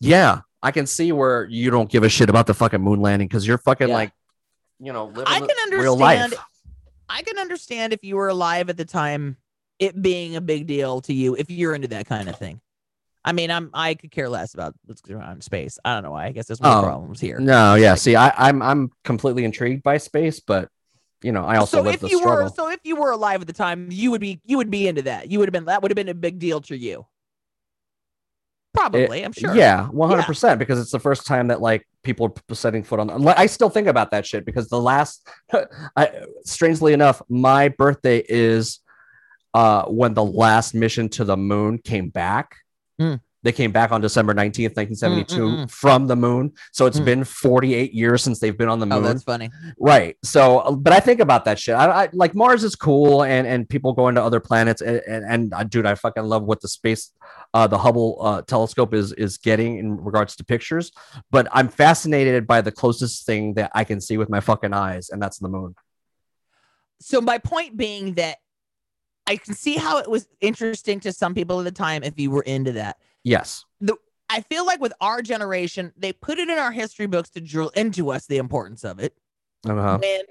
yeah 0.00 0.40
i 0.62 0.70
can 0.72 0.86
see 0.86 1.12
where 1.12 1.44
you 1.44 1.70
don't 1.70 1.90
give 1.90 2.02
a 2.02 2.08
shit 2.08 2.28
about 2.28 2.46
the 2.46 2.54
fucking 2.54 2.80
moon 2.80 3.00
landing 3.00 3.28
because 3.28 3.46
you're 3.46 3.58
fucking 3.58 3.88
Yeah. 3.88 3.94
like 3.94 4.12
you 4.80 4.92
know 4.92 5.06
living 5.06 5.24
I 5.26 5.40
can 5.40 5.78
real 5.78 5.96
life 5.96 6.22
understand. 6.22 6.44
I 7.08 7.22
can 7.22 7.38
understand 7.38 7.92
if 7.92 8.02
you 8.02 8.16
were 8.16 8.28
alive 8.28 8.68
at 8.68 8.76
the 8.76 8.84
time, 8.84 9.36
it 9.78 10.00
being 10.00 10.36
a 10.36 10.40
big 10.40 10.66
deal 10.66 11.00
to 11.02 11.12
you 11.12 11.36
if 11.36 11.50
you're 11.50 11.74
into 11.74 11.88
that 11.88 12.06
kind 12.06 12.28
of 12.28 12.36
thing. 12.36 12.60
I 13.24 13.32
mean, 13.32 13.50
I'm 13.50 13.70
I 13.74 13.94
could 13.94 14.10
care 14.10 14.28
less 14.28 14.54
about 14.54 14.74
what's 14.84 15.00
going 15.00 15.20
on 15.22 15.32
in 15.32 15.40
space. 15.40 15.78
I 15.84 15.94
don't 15.94 16.04
know 16.04 16.12
why. 16.12 16.26
I 16.26 16.32
guess 16.32 16.46
there's 16.46 16.60
more 16.60 16.76
Oh, 16.76 16.82
problems 16.82 17.20
here. 17.20 17.40
No, 17.40 17.74
yeah. 17.74 17.94
See, 17.96 18.14
I, 18.16 18.32
I'm 18.36 18.62
I'm 18.62 18.90
completely 19.04 19.44
intrigued 19.44 19.82
by 19.82 19.98
space, 19.98 20.40
but 20.40 20.68
you 21.22 21.32
know, 21.32 21.44
I 21.44 21.56
also 21.56 21.78
so 21.78 21.82
live 21.82 21.96
if 21.96 22.02
you 22.10 22.18
struggle. 22.18 22.44
were 22.44 22.50
so 22.50 22.68
if 22.70 22.80
you 22.84 22.96
were 22.96 23.10
alive 23.10 23.40
at 23.40 23.46
the 23.46 23.52
time, 23.52 23.88
you 23.90 24.10
would 24.12 24.20
be 24.20 24.40
you 24.44 24.58
would 24.58 24.70
be 24.70 24.86
into 24.86 25.02
that. 25.02 25.30
You 25.30 25.40
would 25.40 25.48
have 25.48 25.52
been 25.52 25.64
that 25.64 25.82
would 25.82 25.90
have 25.90 25.96
been 25.96 26.08
a 26.08 26.14
big 26.14 26.38
deal 26.38 26.60
to 26.62 26.76
you. 26.76 27.00
Eh, 27.00 28.78
Probably, 28.78 29.24
I'm 29.24 29.32
sure. 29.32 29.54
Yeah, 29.56 29.88
one 29.88 30.08
hundred 30.08 30.24
percent. 30.26 30.58
Because 30.58 30.78
it's 30.78 30.92
the 30.92 31.00
first 31.00 31.26
time 31.26 31.48
that 31.48 31.60
like 31.60 31.86
people 32.06 32.34
are 32.50 32.54
setting 32.54 32.82
foot 32.84 33.00
on. 33.00 33.28
I 33.28 33.46
still 33.46 33.68
think 33.68 33.88
about 33.88 34.12
that 34.12 34.24
shit 34.24 34.46
because 34.46 34.68
the 34.68 34.80
last, 34.80 35.26
I 35.96 36.04
strangely 36.44 36.92
enough, 36.94 37.20
my 37.28 37.68
birthday 37.68 38.24
is 38.28 38.80
uh 39.54 39.82
when 39.86 40.14
the 40.14 40.24
last 40.24 40.74
mission 40.74 41.08
to 41.16 41.24
the 41.24 41.36
moon 41.36 41.78
came 41.78 42.08
back. 42.08 42.56
Mm. 43.00 43.20
They 43.42 43.52
came 43.52 43.70
back 43.70 43.92
on 43.92 44.00
December 44.00 44.34
nineteenth, 44.34 44.74
nineteen 44.76 44.96
seventy 44.96 45.22
two, 45.24 45.46
Mm, 45.46 45.56
mm, 45.56 45.64
mm. 45.66 45.70
from 45.70 46.06
the 46.08 46.16
moon. 46.16 46.52
So 46.72 46.86
it's 46.86 46.98
Mm. 46.98 47.04
been 47.10 47.24
forty 47.24 47.74
eight 47.74 47.92
years 47.92 48.20
since 48.24 48.40
they've 48.40 48.58
been 48.58 48.68
on 48.68 48.80
the 48.80 48.86
moon. 48.86 48.98
Oh, 48.98 49.00
moon. 49.02 49.10
that's 49.12 49.22
funny. 49.22 49.50
Right. 49.78 50.16
So, 50.24 50.58
uh, 50.58 50.72
but 50.72 50.92
I 50.92 50.98
think 51.00 51.20
about 51.20 51.44
that 51.44 51.58
shit. 51.58 51.76
I, 51.76 51.86
I 52.02 52.08
like 52.12 52.34
Mars 52.34 52.64
is 52.64 52.74
cool, 52.74 53.22
and 53.22 53.46
and 53.46 53.68
people 53.68 53.92
going 53.92 54.14
to 54.16 54.22
other 54.28 54.40
planets, 54.40 54.80
and 54.82 55.00
and, 55.06 55.24
and 55.32 55.54
uh, 55.54 55.62
dude, 55.62 55.86
I 55.86 55.94
fucking 55.94 56.24
love 56.24 56.42
what 56.42 56.60
the 56.60 56.68
space, 56.68 57.12
uh, 57.54 57.66
the 57.66 57.78
Hubble 57.78 58.18
uh, 58.20 58.42
telescope 58.42 58.94
is 58.94 59.12
is 59.12 59.38
getting 59.38 59.78
in 59.78 60.04
regards 60.04 60.36
to 60.36 60.44
pictures. 60.44 60.92
But 61.30 61.48
I'm 61.52 61.68
fascinated 61.68 62.46
by 62.46 62.60
the 62.60 62.72
closest 62.72 63.26
thing 63.26 63.54
that 63.54 63.70
I 63.74 63.84
can 63.84 64.00
see 64.00 64.18
with 64.18 64.28
my 64.28 64.40
fucking 64.40 64.72
eyes, 64.72 65.10
and 65.10 65.20
that's 65.20 65.38
the 65.38 65.48
moon. 65.48 65.74
So 67.00 67.20
my 67.20 67.38
point 67.38 67.76
being 67.76 68.14
that 68.14 68.38
I 69.26 69.36
can 69.36 69.54
see 69.54 69.76
how 69.76 69.98
it 69.98 70.08
was 70.08 70.28
interesting 70.40 71.00
to 71.00 71.12
some 71.12 71.34
people 71.34 71.58
at 71.58 71.64
the 71.64 71.72
time 71.72 72.02
if 72.04 72.18
you 72.18 72.30
were 72.30 72.42
into 72.42 72.72
that. 72.72 72.98
Yes. 73.24 73.64
I 74.28 74.40
feel 74.40 74.66
like 74.66 74.80
with 74.80 74.92
our 75.00 75.22
generation, 75.22 75.92
they 75.96 76.12
put 76.12 76.38
it 76.38 76.48
in 76.48 76.58
our 76.58 76.72
history 76.72 77.06
books 77.06 77.30
to 77.30 77.40
drill 77.40 77.68
into 77.70 78.10
us 78.10 78.26
the 78.26 78.38
importance 78.38 78.84
of 78.84 78.98
it. 78.98 79.14
Uh-huh. 79.64 79.98
And 80.02 80.22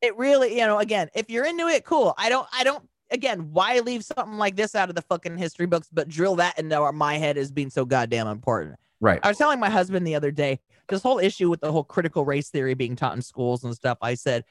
it 0.00 0.16
really, 0.16 0.58
you 0.58 0.66
know, 0.66 0.78
again, 0.78 1.08
if 1.14 1.30
you're 1.30 1.44
into 1.44 1.68
it, 1.68 1.84
cool. 1.84 2.14
I 2.16 2.28
don't, 2.28 2.46
I 2.52 2.64
don't, 2.64 2.82
again, 3.12 3.52
why 3.52 3.78
leave 3.80 4.04
something 4.04 4.38
like 4.38 4.56
this 4.56 4.74
out 4.74 4.88
of 4.88 4.94
the 4.94 5.02
fucking 5.02 5.38
history 5.38 5.66
books, 5.66 5.88
but 5.92 6.08
drill 6.08 6.36
that 6.36 6.58
into 6.58 6.76
our, 6.76 6.92
my 6.92 7.18
head 7.18 7.36
as 7.38 7.50
being 7.52 7.70
so 7.70 7.84
goddamn 7.84 8.26
important. 8.26 8.76
Right. 9.00 9.20
I 9.22 9.28
was 9.28 9.38
telling 9.38 9.60
my 9.60 9.70
husband 9.70 10.06
the 10.06 10.14
other 10.14 10.30
day, 10.30 10.60
this 10.88 11.02
whole 11.02 11.18
issue 11.18 11.48
with 11.48 11.60
the 11.60 11.70
whole 11.72 11.84
critical 11.84 12.24
race 12.24 12.50
theory 12.50 12.74
being 12.74 12.96
taught 12.96 13.14
in 13.14 13.22
schools 13.22 13.64
and 13.64 13.74
stuff. 13.74 13.98
I 14.02 14.14
said, 14.14 14.44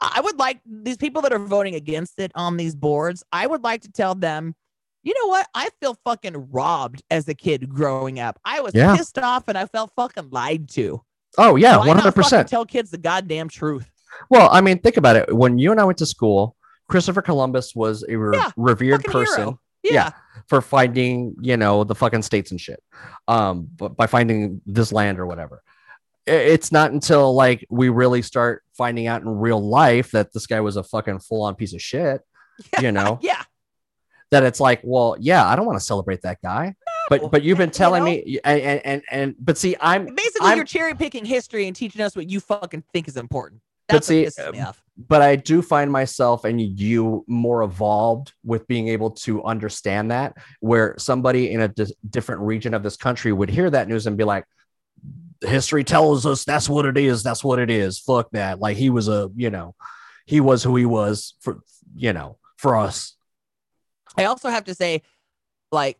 I 0.00 0.20
would 0.20 0.38
like 0.38 0.60
these 0.66 0.96
people 0.96 1.22
that 1.22 1.32
are 1.32 1.38
voting 1.38 1.74
against 1.74 2.18
it 2.18 2.32
on 2.34 2.56
these 2.56 2.74
boards, 2.74 3.22
I 3.32 3.46
would 3.46 3.62
like 3.62 3.82
to 3.82 3.92
tell 3.92 4.14
them, 4.14 4.54
you 5.02 5.14
know 5.14 5.28
what? 5.28 5.46
I 5.54 5.68
feel 5.80 5.96
fucking 6.04 6.50
robbed 6.50 7.02
as 7.10 7.28
a 7.28 7.34
kid 7.34 7.68
growing 7.68 8.18
up. 8.20 8.38
I 8.44 8.60
was 8.60 8.74
Yeah. 8.74 8.96
pissed 8.96 9.18
off 9.18 9.48
and 9.48 9.56
I 9.56 9.66
felt 9.66 9.92
fucking 9.96 10.30
lied 10.30 10.68
to. 10.70 11.02
Oh 11.38 11.56
yeah, 11.56 11.76
Why 11.78 11.88
100%. 11.88 12.46
Tell 12.46 12.64
kids 12.64 12.90
the 12.90 12.98
goddamn 12.98 13.48
truth. 13.48 13.90
Well, 14.30 14.48
I 14.52 14.60
mean, 14.60 14.78
think 14.78 14.96
about 14.96 15.16
it. 15.16 15.34
When 15.34 15.58
you 15.58 15.72
and 15.72 15.80
I 15.80 15.84
went 15.84 15.98
to 15.98 16.06
school, 16.06 16.56
Christopher 16.88 17.22
Columbus 17.22 17.74
was 17.74 18.04
a 18.08 18.16
re- 18.16 18.36
Yeah, 18.36 18.50
revered 18.56 19.04
person. 19.04 19.58
Yeah. 19.82 19.92
Yeah. 19.92 20.10
for 20.48 20.62
finding 20.62 21.34
you 21.42 21.58
know 21.58 21.84
the 21.84 21.94
fucking 21.94 22.22
states 22.22 22.50
and 22.52 22.58
shit 22.60 22.82
um 23.28 23.68
but 23.76 23.94
by 23.98 24.06
finding 24.06 24.62
this 24.64 24.92
land 24.92 25.18
or 25.20 25.26
whatever 25.26 25.62
it's 26.26 26.72
not 26.72 26.90
until 26.92 27.34
like 27.34 27.66
we 27.68 27.90
really 27.90 28.22
start 28.22 28.62
finding 28.78 29.06
out 29.08 29.20
in 29.20 29.28
real 29.28 29.60
life 29.62 30.10
that 30.12 30.32
this 30.32 30.46
guy 30.46 30.60
was 30.60 30.76
a 30.78 30.82
fucking 30.82 31.18
full-on 31.18 31.54
piece 31.54 31.74
of 31.74 31.82
shit 31.82 32.22
you 32.80 32.92
know 32.92 33.18
Yeah. 33.20 33.42
that 34.30 34.42
it's 34.42 34.58
like 34.58 34.80
well 34.84 35.16
yeah 35.20 35.46
i 35.46 35.54
don't 35.54 35.66
want 35.66 35.78
to 35.78 35.84
celebrate 35.84 36.22
that 36.22 36.38
guy 36.42 36.74
but 37.10 37.30
but 37.30 37.42
you've 37.42 37.58
been 37.58 37.68
you 37.68 37.74
telling 37.74 38.04
know? 38.04 38.10
me 38.10 38.38
and, 38.42 38.80
and 38.86 39.02
and 39.10 39.34
but 39.38 39.58
see 39.58 39.76
i'm 39.82 40.06
Basically, 40.14 40.46
I'm- 40.48 40.56
you're 40.56 40.64
cherry 40.64 40.94
picking 40.94 41.26
history 41.26 41.66
and 41.66 41.76
teaching 41.76 42.00
us 42.00 42.16
what 42.16 42.30
you 42.30 42.40
fucking 42.40 42.84
think 42.94 43.06
is 43.06 43.18
important. 43.18 43.60
But 43.86 43.96
That's 43.96 44.06
see, 44.06 44.24
what 44.24 44.32
pisses 44.32 44.52
me 44.52 44.60
um, 44.60 44.68
off. 44.68 44.82
But 44.96 45.22
I 45.22 45.36
do 45.36 45.60
find 45.60 45.90
myself 45.90 46.44
and 46.44 46.60
you 46.60 47.24
more 47.26 47.62
evolved 47.62 48.32
with 48.44 48.66
being 48.68 48.88
able 48.88 49.10
to 49.10 49.42
understand 49.44 50.10
that, 50.10 50.34
where 50.60 50.94
somebody 50.98 51.50
in 51.50 51.60
a 51.60 51.68
di- 51.68 51.94
different 52.08 52.42
region 52.42 52.74
of 52.74 52.82
this 52.82 52.96
country 52.96 53.32
would 53.32 53.50
hear 53.50 53.68
that 53.70 53.88
news 53.88 54.06
and 54.06 54.16
be 54.16 54.24
like, 54.24 54.44
history 55.40 55.84
tells 55.84 56.26
us 56.26 56.44
that's 56.44 56.68
what 56.68 56.86
it 56.86 56.96
is. 56.96 57.22
That's 57.22 57.42
what 57.42 57.58
it 57.58 57.70
is. 57.70 57.98
Fuck 57.98 58.30
that. 58.32 58.60
Like 58.60 58.76
he 58.76 58.88
was 58.88 59.08
a, 59.08 59.30
you 59.34 59.50
know, 59.50 59.74
he 60.26 60.40
was 60.40 60.62
who 60.62 60.76
he 60.76 60.86
was 60.86 61.34
for, 61.40 61.60
you 61.94 62.12
know, 62.12 62.38
for 62.56 62.76
us. 62.76 63.16
I 64.16 64.24
also 64.24 64.48
have 64.48 64.64
to 64.64 64.74
say, 64.74 65.02
like, 65.72 65.98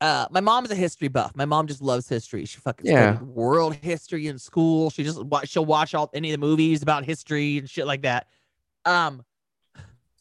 uh, 0.00 0.26
my 0.30 0.40
mom's 0.40 0.70
a 0.70 0.74
history 0.74 1.08
buff. 1.08 1.32
My 1.34 1.44
mom 1.44 1.66
just 1.66 1.82
loves 1.82 2.08
history. 2.08 2.44
She 2.46 2.58
fucking 2.58 2.86
Yeah. 2.86 3.14
studied 3.16 3.28
world 3.28 3.74
history 3.74 4.26
in 4.28 4.38
school. 4.38 4.90
She 4.90 5.04
just 5.04 5.20
she'll 5.44 5.66
watch 5.66 5.94
all 5.94 6.10
any 6.14 6.30
of 6.32 6.40
the 6.40 6.46
movies 6.46 6.82
about 6.82 7.04
history 7.04 7.58
and 7.58 7.68
shit 7.68 7.86
like 7.86 8.02
that. 8.02 8.26
Um, 8.84 9.24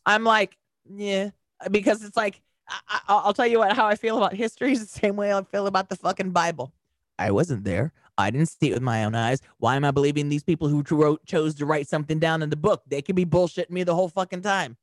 I'm 0.05 0.23
like, 0.23 0.57
yeah, 0.89 1.30
because 1.71 2.03
it's 2.03 2.17
like 2.17 2.41
I, 2.67 2.80
I, 2.88 2.99
I'll 3.07 3.34
tell 3.34 3.47
you 3.47 3.59
what 3.59 3.75
how 3.75 3.86
I 3.88 3.95
feel 3.95 4.17
about 4.17 4.34
history 4.34 4.73
is 4.73 4.82
the 4.82 4.99
same 4.99 5.15
way 5.15 5.34
I 5.34 5.41
feel 5.43 5.67
about 5.67 5.89
the 5.89 5.95
fucking 5.95 6.32
Bible. 6.32 6.73
I 7.17 7.32
wasn't 7.32 7.63
there. 7.63 7.93
I 8.17 8.32
didn't 8.32 8.47
see 8.49 8.71
it 8.71 8.73
with 8.73 8.84
my 8.84 9.05
own 9.05 9.15
eyes. 9.15 9.41
Why 9.59 9.77
am 9.77 9.86
I 9.86 9.91
believing 9.91 10.27
these 10.27 10.43
people 10.43 10.67
who 10.67 10.84
wrote 10.91 11.25
chose 11.25 11.55
to 11.55 11.65
write 11.65 11.88
something 11.88 12.19
down 12.19 12.41
in 12.41 12.49
the 12.49 12.57
book? 12.57 12.84
They 12.86 13.01
could 13.01 13.15
be 13.15 13.25
bullshitting 13.25 13.69
me 13.69 13.84
the 13.84 13.95
whole 13.95 14.09
fucking 14.09 14.41
time. 14.41 14.75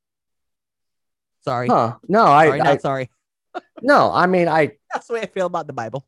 Sorry. 1.44 1.68
Huh. 1.68 1.96
No, 2.08 2.24
I, 2.24 2.46
sorry, 2.46 2.60
I 2.60 2.64
not 2.64 2.80
sorry. 2.80 3.10
No, 3.82 4.10
I 4.12 4.26
mean, 4.26 4.48
I, 4.48 4.72
That's 4.92 5.06
the 5.06 5.14
way 5.14 5.20
I 5.22 5.26
feel 5.26 5.46
about 5.46 5.66
the 5.66 5.72
Bible. 5.72 6.06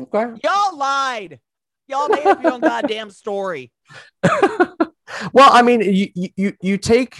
okay. 0.00 0.26
Y'all 0.44 0.76
lied. 0.76 1.40
Y'all 1.88 2.08
made 2.08 2.26
up 2.26 2.42
your 2.42 2.52
own 2.52 2.60
goddamn 2.60 3.10
story. 3.10 3.72
well, 4.22 5.50
I 5.52 5.62
mean, 5.62 5.80
you, 5.82 6.30
you- 6.36 6.56
you 6.60 6.76
take 6.78 7.16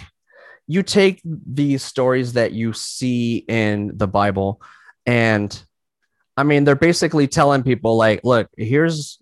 you 0.67 0.83
take 0.83 1.19
these 1.23 1.83
stories 1.83 2.33
that 2.33 2.51
you 2.51 2.73
see 2.73 3.37
in 3.47 3.91
the 3.97 4.07
Bible, 4.07 4.61
and 5.07 5.49
I 6.37 6.43
mean, 6.43 6.63
they're 6.63 6.75
basically 6.75 7.27
telling 7.27 7.63
people 7.63 7.97
like, 7.97 8.21
look, 8.23 8.47
here's 8.55 9.17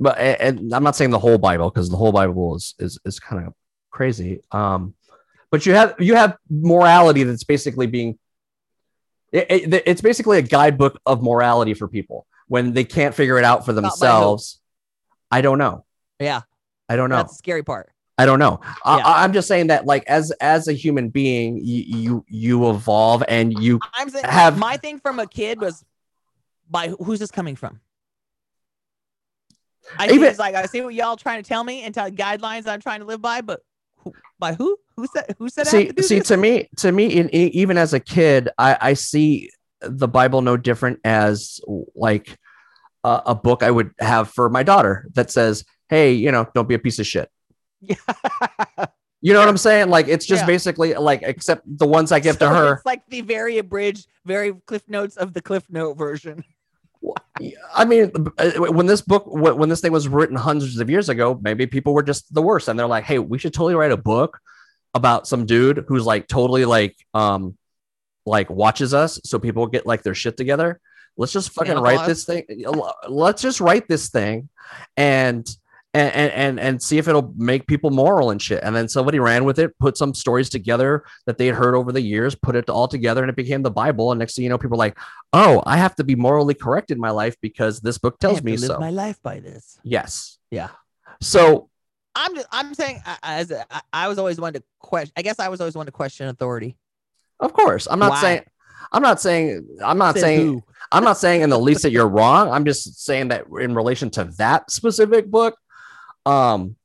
but 0.00 0.16
and 0.18 0.72
I'm 0.72 0.82
not 0.82 0.96
saying 0.96 1.10
the 1.10 1.18
whole 1.18 1.36
Bible 1.38 1.70
because 1.70 1.90
the 1.90 1.96
whole 1.98 2.12
Bible 2.12 2.56
is 2.56 2.74
is 2.78 2.98
is 3.04 3.20
kind 3.20 3.46
of 3.46 3.52
crazy. 3.90 4.40
Um, 4.50 4.94
but 5.50 5.66
you 5.66 5.74
have 5.74 5.94
you 5.98 6.14
have 6.14 6.38
morality 6.48 7.22
that's 7.24 7.44
basically 7.44 7.86
being 7.86 8.18
it, 9.32 9.72
it- 9.74 9.82
it's 9.86 10.00
basically 10.00 10.38
a 10.38 10.42
guidebook 10.42 11.00
of 11.06 11.22
morality 11.22 11.74
for 11.74 11.88
people 11.88 12.26
when 12.48 12.72
they 12.74 12.84
can't 12.84 13.14
figure 13.14 13.38
it 13.38 13.44
out 13.44 13.64
for 13.64 13.72
themselves. 13.72 14.60
I 15.30 15.40
don't 15.40 15.58
know. 15.58 15.84
Yeah, 16.20 16.42
I 16.88 16.96
don't 16.96 17.08
know. 17.10 17.16
that's 17.16 17.32
the 17.32 17.38
scary 17.38 17.62
part. 17.62 17.90
I 18.18 18.26
don't 18.26 18.38
know. 18.38 18.60
Yeah. 18.62 18.72
I- 18.84 19.24
I'm 19.24 19.32
just 19.32 19.48
saying 19.48 19.68
that 19.68 19.86
like 19.86 20.04
as 20.06 20.30
as 20.32 20.68
a 20.68 20.72
human 20.74 21.08
being, 21.08 21.56
you 21.56 21.82
you, 21.86 22.24
you 22.28 22.70
evolve 22.70 23.24
and 23.26 23.58
you 23.58 23.80
I'm 23.94 24.10
saying 24.10 24.26
Have- 24.26 24.58
my 24.58 24.76
thing 24.76 25.00
from 25.00 25.18
a 25.18 25.26
kid 25.26 25.60
was 25.60 25.82
by 26.70 26.88
who's 26.88 27.18
this 27.18 27.30
coming 27.30 27.56
from? 27.56 27.80
I 29.98 30.08
see 30.08 30.14
Even- 30.14 30.28
it's 30.28 30.38
like 30.38 30.54
I 30.54 30.66
see 30.66 30.80
what 30.82 30.94
y'all 30.94 31.16
trying 31.16 31.42
to 31.42 31.48
tell 31.48 31.64
me 31.64 31.82
and 31.82 31.94
tell 31.94 32.10
guidelines 32.10 32.66
I'm 32.68 32.80
trying 32.80 33.00
to 33.00 33.06
live 33.06 33.20
by, 33.22 33.40
but 33.40 33.60
who, 34.02 34.12
by 34.38 34.54
who? 34.54 34.76
Who 34.96 35.06
said 35.06 35.34
who 35.38 35.48
said 35.48 35.66
see 35.66 35.86
to 35.92 36.02
see 36.02 36.18
this? 36.18 36.28
to 36.28 36.36
me 36.36 36.68
to 36.76 36.92
me 36.92 37.06
in, 37.06 37.34
e- 37.34 37.46
even 37.54 37.78
as 37.78 37.94
a 37.94 38.00
kid 38.00 38.48
I, 38.58 38.76
I 38.80 38.92
see 38.94 39.50
the 39.80 40.06
bible 40.06 40.42
no 40.42 40.56
different 40.56 41.00
as 41.04 41.60
like 41.94 42.36
a, 43.02 43.22
a 43.26 43.34
book 43.34 43.62
i 43.62 43.70
would 43.70 43.90
have 43.98 44.28
for 44.30 44.48
my 44.50 44.62
daughter 44.62 45.08
that 45.14 45.30
says 45.30 45.64
hey 45.88 46.12
you 46.12 46.30
know 46.30 46.46
don't 46.54 46.68
be 46.68 46.74
a 46.74 46.78
piece 46.78 46.98
of 46.98 47.06
shit 47.06 47.28
Yeah. 47.80 47.96
you 49.22 49.32
know 49.32 49.40
what 49.40 49.48
i'm 49.48 49.56
saying 49.56 49.88
like 49.88 50.08
it's 50.08 50.26
just 50.26 50.42
Yeah. 50.42 50.46
basically 50.46 50.94
like 50.94 51.22
except 51.22 51.62
the 51.66 51.86
ones 51.86 52.12
i 52.12 52.20
give 52.20 52.38
to 52.40 52.48
her 52.48 52.74
It's 52.74 52.86
like 52.86 53.02
the 53.08 53.22
very 53.22 53.58
abridged, 53.58 54.06
very 54.26 54.52
cliff 54.66 54.82
notes 54.88 55.16
of 55.16 55.32
the 55.32 55.40
cliff 55.40 55.64
note 55.70 55.94
version. 55.96 56.44
I 57.74 57.84
mean 57.84 58.10
uh, 58.38 58.50
when 58.58 58.86
this 58.86 59.00
book 59.00 59.24
when 59.26 59.68
this 59.68 59.80
thing 59.80 59.92
was 59.92 60.08
written 60.08 60.36
hundreds 60.36 60.78
of 60.78 60.90
years 60.90 61.08
ago 61.08 61.38
maybe 61.42 61.66
people 61.66 61.94
were 61.94 62.02
just 62.02 62.32
the 62.34 62.42
worst 62.42 62.68
and 62.68 62.78
they're 62.78 62.86
like 62.86 63.04
hey 63.04 63.18
we 63.18 63.38
should 63.38 63.54
totally 63.54 63.74
write 63.74 63.92
a 63.92 63.96
book 63.96 64.38
about 64.94 65.26
some 65.26 65.46
dude 65.46 65.84
who's 65.88 66.04
like 66.04 66.28
totally 66.28 66.64
like 66.64 66.96
um 67.14 67.56
like 68.26 68.50
watches 68.50 68.94
us 68.94 69.20
so 69.24 69.38
people 69.38 69.66
get 69.66 69.86
like 69.86 70.02
their 70.02 70.14
shit 70.14 70.36
together. 70.36 70.80
Let's 71.16 71.32
just 71.32 71.50
fucking 71.50 71.78
write 71.78 72.06
this 72.06 72.24
thing 72.24 72.44
let's 73.06 73.42
just 73.42 73.60
write 73.60 73.86
this 73.86 74.08
thing 74.08 74.48
and 74.96 75.46
and, 75.94 76.14
and 76.14 76.32
and 76.32 76.60
and 76.60 76.82
see 76.82 76.96
if 76.98 77.06
it'll 77.06 77.34
make 77.36 77.66
people 77.66 77.90
moral 77.90 78.30
and 78.30 78.40
shit 78.40 78.60
and 78.62 78.74
then 78.74 78.88
somebody 78.88 79.18
ran 79.18 79.44
with 79.44 79.58
it 79.58 79.76
put 79.78 79.98
some 79.98 80.14
stories 80.14 80.48
together 80.48 81.04
that 81.26 81.36
they 81.36 81.46
had 81.46 81.54
heard 81.54 81.74
over 81.74 81.92
the 81.92 82.00
years 82.00 82.34
put 82.34 82.56
it 82.56 82.70
all 82.70 82.88
together 82.88 83.20
and 83.22 83.28
it 83.28 83.36
became 83.36 83.62
the 83.62 83.70
bible 83.70 84.10
and 84.10 84.18
next 84.18 84.34
thing 84.34 84.42
you 84.44 84.48
know 84.48 84.56
people 84.56 84.76
are 84.76 84.78
like 84.78 84.96
oh 85.34 85.62
i 85.66 85.76
have 85.76 85.94
to 85.94 86.02
be 86.02 86.14
morally 86.14 86.54
correct 86.54 86.90
in 86.90 86.98
my 86.98 87.10
life 87.10 87.36
because 87.42 87.80
this 87.80 87.98
book 87.98 88.14
I 88.20 88.24
tells 88.26 88.36
have 88.38 88.44
me 88.44 88.54
to 88.56 88.60
live 88.62 88.68
so 88.68 88.78
my 88.80 88.90
life 88.90 89.20
by 89.22 89.40
this. 89.40 89.78
yes 89.82 90.38
Yeah. 90.50 90.68
so 91.20 91.68
I'm 92.14 92.34
just, 92.34 92.46
I'm 92.52 92.74
saying 92.74 93.02
I- 93.06 93.18
as 93.22 93.50
a, 93.50 93.64
I, 93.74 93.80
I 93.92 94.08
was 94.08 94.18
always 94.18 94.38
one 94.40 94.52
to 94.54 94.62
question. 94.78 95.12
I 95.16 95.22
guess 95.22 95.38
I 95.38 95.48
was 95.48 95.60
always 95.60 95.74
one 95.74 95.86
to 95.86 95.92
question 95.92 96.26
authority. 96.28 96.76
of 97.40 97.52
course 97.52 97.86
i'm 97.90 97.98
not 97.98 98.10
Why? 98.12 98.20
saying 98.20 98.42
i'm 98.92 99.02
not 99.02 99.20
saying 99.20 99.66
i'm 99.84 99.98
not 99.98 100.14
Says 100.14 100.22
saying 100.22 100.46
who? 100.46 100.62
I'm 100.90 101.04
not 101.04 101.16
saying 101.16 101.40
in 101.40 101.48
the 101.48 101.58
least 101.58 101.82
that 101.84 101.90
you're 101.92 102.08
wrong. 102.08 102.50
I'm 102.50 102.66
just 102.66 103.02
saying 103.04 103.28
that 103.28 103.44
in 103.60 103.74
relation 103.74 104.10
to 104.10 104.24
that 104.36 104.70
specific 104.70 105.30
book, 105.30 105.56
um, 106.26 106.76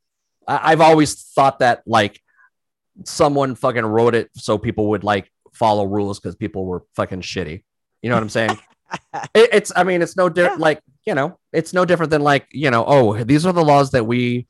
I, 0.47 0.71
I've 0.71 0.81
always 0.81 1.15
thought 1.35 1.59
that 1.59 1.83
like 1.85 2.21
someone 3.03 3.55
fucking 3.55 3.85
wrote 3.85 4.15
it 4.15 4.29
so 4.35 4.57
people 4.57 4.89
would 4.89 5.03
like 5.03 5.31
follow 5.53 5.85
rules 5.85 6.19
because 6.19 6.35
people 6.35 6.65
were 6.65 6.83
fucking 6.95 7.21
shitty. 7.21 7.63
You 8.01 8.09
know 8.09 8.15
what 8.15 8.23
I'm 8.23 8.29
saying? 8.29 8.57
It- 9.35 9.49
it's, 9.51 9.71
I 9.75 9.83
mean, 9.83 10.01
it's 10.01 10.15
no 10.15 10.29
different. 10.29 10.59
Yeah. 10.59 10.63
Like, 10.63 10.81
you 11.05 11.13
know, 11.13 11.37
it's 11.51 11.73
no 11.73 11.83
different 11.83 12.09
than 12.09 12.21
like, 12.21 12.47
you 12.51 12.71
know, 12.71 12.85
oh, 12.87 13.21
these 13.21 13.45
are 13.45 13.51
the 13.51 13.63
laws 13.63 13.91
that 13.91 14.05
we 14.05 14.47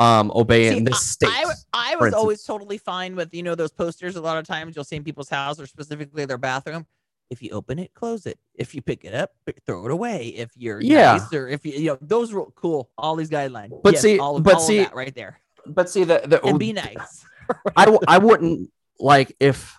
um 0.00 0.30
obey 0.34 0.68
See, 0.68 0.76
in 0.76 0.84
this 0.84 1.00
state. 1.00 1.30
I, 1.32 1.44
I 1.72 1.96
for 1.96 2.04
was 2.04 2.14
always 2.14 2.42
totally 2.44 2.76
fine 2.78 3.16
with 3.16 3.32
you 3.34 3.42
know 3.42 3.54
those 3.54 3.72
posters. 3.72 4.16
A 4.16 4.20
lot 4.20 4.36
of 4.36 4.46
times 4.46 4.76
you'll 4.76 4.84
see 4.84 4.96
in 4.96 5.04
people's 5.04 5.30
house 5.30 5.58
or 5.58 5.66
specifically 5.66 6.24
their 6.26 6.36
bathroom. 6.38 6.86
If 7.30 7.42
you 7.42 7.50
open 7.50 7.78
it, 7.78 7.92
close 7.94 8.24
it. 8.26 8.38
If 8.54 8.74
you 8.74 8.80
pick 8.82 9.04
it 9.04 9.14
up, 9.14 9.32
throw 9.66 9.84
it 9.84 9.90
away. 9.90 10.28
If 10.28 10.50
you're 10.56 10.80
Yeah. 10.80 11.18
nice 11.18 11.32
or 11.32 11.48
if 11.48 11.66
you 11.66 11.72
you 11.72 11.86
know 11.90 11.98
those 12.00 12.32
were 12.32 12.46
cool. 12.52 12.90
All 12.96 13.16
these 13.16 13.28
guidelines. 13.30 13.78
But 13.82 13.94
Yes, 13.94 14.02
see- 14.02 14.18
all 14.18 14.36
of, 14.36 14.42
but 14.42 14.54
all 14.54 14.60
see- 14.60 14.78
that 14.78 14.94
right 14.94 15.14
there. 15.14 15.38
but 15.66 15.90
see, 15.90 16.04
the, 16.04 16.22
the 16.26 16.42
And 16.44 16.58
be 16.58 16.72
nice. 16.72 17.24
I, 17.76 17.96
I 18.06 18.18
wouldn't 18.18 18.70
like 18.98 19.36
if 19.40 19.76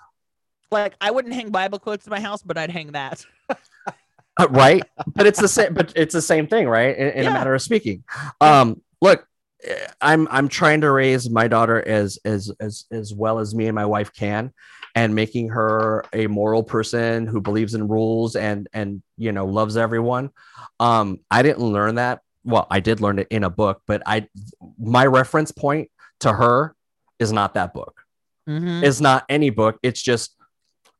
Like 0.71 0.93
I 1.01 1.09
wouldn't 1.11 1.33
hang 1.33 1.49
Bible 1.49 1.79
quotes 1.79 2.05
in 2.05 2.11
my 2.11 2.19
house, 2.19 2.41
but 2.43 2.57
I'd 2.57 2.69
hang 2.71 2.91
that. 2.91 3.25
Uh, 4.39 4.47
right 4.51 4.83
but 5.15 5.27
it's 5.27 5.39
the 5.41 5.49
same 5.49 5.73
but 5.73 5.91
it's 5.97 6.13
the 6.13 6.21
same 6.21 6.47
thing 6.47 6.65
right 6.69 6.95
in, 6.97 7.07
in 7.09 7.23
Yeah. 7.23 7.29
a 7.31 7.33
matter 7.33 7.53
of 7.53 7.61
speaking 7.61 8.05
um 8.39 8.81
look 9.01 9.27
eh, 9.65 9.87
i'm 9.99 10.29
i'm 10.31 10.47
trying 10.47 10.79
to 10.79 10.89
raise 10.91 11.29
my 11.29 11.49
daughter 11.49 11.85
as 11.85 12.19
as 12.23 12.49
as 12.61 12.85
as 12.89 13.13
well 13.13 13.39
as 13.39 13.53
me 13.53 13.65
and 13.67 13.75
my 13.75 13.85
wife 13.85 14.13
can 14.13 14.53
and 14.95 15.13
making 15.15 15.49
her 15.49 16.03
a 16.13 16.27
moral 16.27 16.63
person 16.63 17.27
who 17.27 17.39
believes 17.41 17.73
in 17.75 17.87
rules 17.87 18.35
and 18.35 18.67
and 18.73 19.01
you 19.17 19.31
know 19.31 19.45
loves 19.45 19.77
everyone 19.77 20.29
um 20.79 21.19
i 21.29 21.41
didn't 21.41 21.59
learn 21.61 21.95
that 21.95 22.21
well 22.43 22.65
i 22.71 22.79
did 22.79 22.99
learn 23.01 23.19
it 23.19 23.27
in 23.29 23.43
a 23.43 23.49
book 23.49 23.81
but 23.87 24.01
i 24.05 24.27
my 24.79 25.05
reference 25.05 25.51
point 25.51 25.89
to 26.19 26.31
her 26.33 26.75
is 27.19 27.31
not 27.31 27.53
that 27.53 27.73
book 27.73 28.01
Mhm. 28.47 28.83
is 28.83 28.99
not 28.99 29.25
any 29.29 29.49
book 29.51 29.77
it's 29.83 30.01
just 30.01 30.35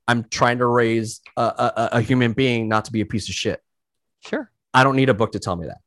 i'm 0.07 0.23
trying 0.29 0.59
to 0.59 0.67
raise 0.67 1.21
a, 1.35 1.41
a, 1.41 1.73
a- 1.77 1.89
a 1.93 2.01
human 2.01 2.33
being 2.33 2.67
not 2.69 2.85
to 2.85 2.91
be 2.91 3.01
a 3.01 3.05
piece 3.05 3.27
of 3.29 3.35
shit 3.35 3.61
Sure. 4.21 4.51
I 4.73 4.83
don't 4.83 4.97
need 4.97 5.07
a 5.09 5.13
book 5.13 5.31
to 5.31 5.39
tell 5.39 5.55
me 5.55 5.65
that. 5.67 5.77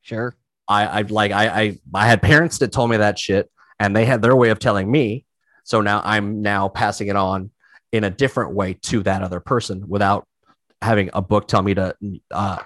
Sure. 0.00 0.34
I, 0.66 0.86
I 0.86 1.02
like 1.02 1.32
I, 1.32 1.46
I 1.62 1.78
I 1.94 2.06
had 2.06 2.22
parents 2.22 2.56
that 2.58 2.72
told 2.72 2.88
me 2.90 2.96
that 2.96 3.18
shit, 3.18 3.50
and 3.78 3.94
they 3.94 4.06
had 4.06 4.22
their 4.22 4.34
way 4.34 4.48
of 4.48 4.58
telling 4.58 4.90
me. 4.90 5.26
So 5.64 5.80
now 5.80 6.00
I'm 6.04 6.40
now 6.42 6.68
passing 6.68 7.08
it 7.08 7.16
on 7.16 7.50
in 7.92 8.04
a 8.04 8.10
different 8.10 8.54
way 8.54 8.74
to 8.82 9.02
that 9.02 9.22
other 9.22 9.40
person 9.40 9.88
without 9.88 10.26
having 10.82 11.10
a 11.12 11.22
book 11.22 11.48
tell 11.48 11.62
me 11.62 11.74
to 11.74 11.96
uh, 12.30 12.58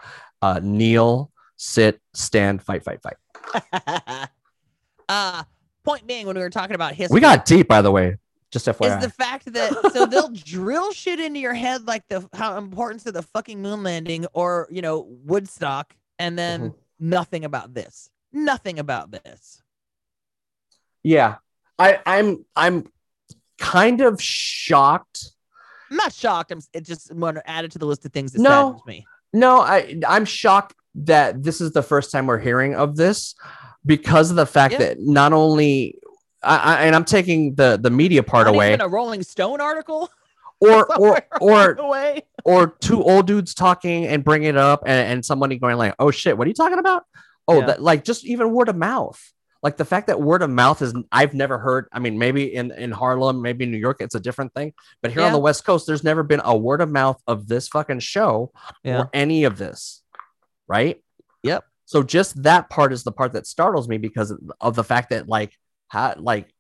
uh, 0.42 0.60
kneel, 0.62 1.30
sit, 1.56 2.00
stand, 2.14 2.62
fight, 2.62 2.82
fight, 2.84 3.00
fight. 3.02 4.28
uh 5.08 5.42
point 5.84 6.06
being 6.06 6.26
when 6.26 6.36
we 6.36 6.42
were 6.42 6.50
talking 6.50 6.74
about 6.74 6.92
history 6.94 7.14
We 7.14 7.20
got 7.20 7.44
deep, 7.46 7.66
by 7.68 7.80
the 7.80 7.90
way. 7.90 8.16
Just 8.50 8.66
FYI, 8.66 8.98
is 8.98 9.06
the 9.06 9.10
fact 9.12 9.52
that 9.52 9.72
so 9.92 10.06
they'll 10.06 10.28
drill 10.32 10.92
shit 10.92 11.20
into 11.20 11.38
your 11.38 11.54
head 11.54 11.86
like 11.86 12.06
the 12.08 12.26
how 12.32 12.56
importance 12.56 13.04
of 13.06 13.14
the 13.14 13.22
fucking 13.22 13.60
moon 13.60 13.82
landing 13.82 14.26
or 14.32 14.66
you 14.70 14.80
know 14.82 15.06
Woodstock 15.24 15.94
and 16.18 16.38
then 16.38 16.60
Mm-hmm. 16.60 17.08
nothing 17.10 17.44
about 17.44 17.74
this. 17.74 18.10
Nothing 18.32 18.78
about 18.78 19.10
this. 19.10 19.62
yeah, 21.02 21.36
I, 21.78 22.00
I'm 22.06 22.44
I'm 22.56 22.86
kind 23.58 24.00
of 24.00 24.20
shocked. 24.22 25.30
I'm 25.90 25.96
not 25.96 26.12
shocked. 26.12 26.50
I'm 26.52 26.60
it 26.72 26.84
just 26.84 27.12
want 27.14 27.36
to 27.36 27.50
add 27.50 27.64
it 27.64 27.72
to 27.72 27.78
the 27.78 27.86
list 27.86 28.04
of 28.04 28.12
things 28.12 28.32
that 28.32 28.40
No. 28.40 28.50
saddens 28.50 28.86
me. 28.86 29.06
No, 29.32 29.60
I 29.60 30.00
I'm 30.06 30.24
shocked 30.24 30.74
that 30.96 31.42
this 31.42 31.60
is 31.60 31.72
the 31.72 31.82
first 31.82 32.10
time 32.10 32.26
we're 32.26 32.38
hearing 32.38 32.74
of 32.74 32.96
this 32.96 33.34
because 33.86 34.30
of 34.30 34.36
the 34.36 34.46
fact 34.46 34.72
Yeah. 34.72 34.78
that 34.78 34.96
not 35.00 35.32
only 35.32 35.98
I, 36.42 36.56
I 36.56 36.82
and 36.86 36.94
I'm 36.94 37.04
taking 37.04 37.54
the 37.54 37.78
the 37.80 37.90
media 37.90 38.22
part 38.22 38.46
Not 38.46 38.54
away 38.54 38.68
even 38.68 38.80
a 38.80 38.88
Rolling 38.88 39.22
Stone 39.22 39.60
article. 39.60 40.10
or 40.60 40.86
or 40.98 41.20
or 41.40 41.72
along 41.72 41.74
the 41.76 41.86
way. 41.86 42.22
or 42.44 42.66
two 42.80 43.02
old 43.02 43.26
dudes 43.26 43.54
talking 43.54 44.06
and 44.06 44.24
bringing 44.24 44.48
it 44.48 44.56
up 44.56 44.82
and, 44.86 45.12
and 45.12 45.24
somebody 45.24 45.58
going 45.58 45.76
like 45.76 45.94
oh 45.98 46.10
shit 46.10 46.36
what 46.36 46.46
are 46.46 46.48
you 46.48 46.54
talking 46.54 46.78
about 46.78 47.04
oh 47.46 47.60
Yeah. 47.60 47.66
that 47.66 47.82
like 47.82 48.02
just 48.04 48.24
even 48.24 48.50
word 48.52 48.68
of 48.68 48.76
mouth 48.76 49.20
like 49.62 49.76
the 49.76 49.84
fact 49.84 50.06
that 50.06 50.20
word 50.20 50.42
of 50.42 50.50
mouth 50.50 50.80
is 50.82 50.94
i've 51.12 51.34
never 51.34 51.58
heard 51.58 51.86
i 51.92 51.98
mean 51.98 52.16
maybe 52.18 52.54
in 52.54 52.70
in 52.72 52.90
harlem 52.90 53.42
maybe 53.42 53.64
in 53.64 53.70
new 53.70 53.76
york 53.78 53.96
it's 54.00 54.14
a 54.14 54.20
different 54.20 54.52
thing 54.54 54.72
but 55.02 55.10
here 55.10 55.22
on 55.22 55.32
the 55.32 55.38
west 55.38 55.64
coast 55.64 55.86
there's 55.86 56.04
never 56.04 56.22
been 56.22 56.40
a 56.44 56.56
word 56.56 56.80
of 56.80 56.90
mouth 56.90 57.20
of 57.26 57.48
this 57.48 57.68
fucking 57.68 57.98
show 58.00 58.52
Yeah. 58.84 59.00
or 59.00 59.10
any 59.12 59.44
of 59.44 59.58
this 59.58 60.02
right 60.66 61.02
Yep. 61.42 61.64
so 61.86 62.02
just 62.02 62.42
that 62.42 62.68
part 62.70 62.92
is 62.92 63.02
the 63.04 63.12
part 63.12 63.32
that 63.32 63.46
startles 63.46 63.88
me 63.88 63.98
because 63.98 64.32
of 64.60 64.74
the 64.74 64.84
fact 64.84 65.10
that 65.10 65.28
like 65.28 65.52
how 65.88 66.14
like 66.18 66.52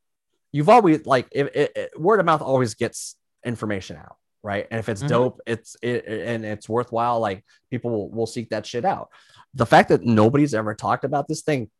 you've 0.52 0.68
always 0.68 1.04
like 1.06 1.28
if 1.32 1.46
it, 1.54 1.72
it- 1.76 2.00
word 2.00 2.20
of 2.20 2.26
mouth 2.26 2.42
always 2.42 2.74
gets 2.74 3.16
information 3.44 3.96
out 3.96 4.16
right 4.42 4.66
and 4.70 4.78
if 4.78 4.88
it's 4.88 5.02
Mhm. 5.02 5.08
dope 5.08 5.40
it's 5.46 5.76
it, 5.82 6.04
and 6.06 6.44
it's 6.44 6.68
worthwhile 6.68 7.20
like 7.20 7.44
people 7.70 7.90
will, 7.90 8.10
will 8.10 8.26
seek 8.26 8.50
that 8.50 8.66
shit 8.66 8.84
out 8.84 9.08
the 9.54 9.66
fact 9.66 9.88
that 9.90 10.02
nobody's 10.04 10.54
ever 10.54 10.74
talked 10.74 11.04
about 11.04 11.26
this 11.28 11.42
thing 11.42 11.70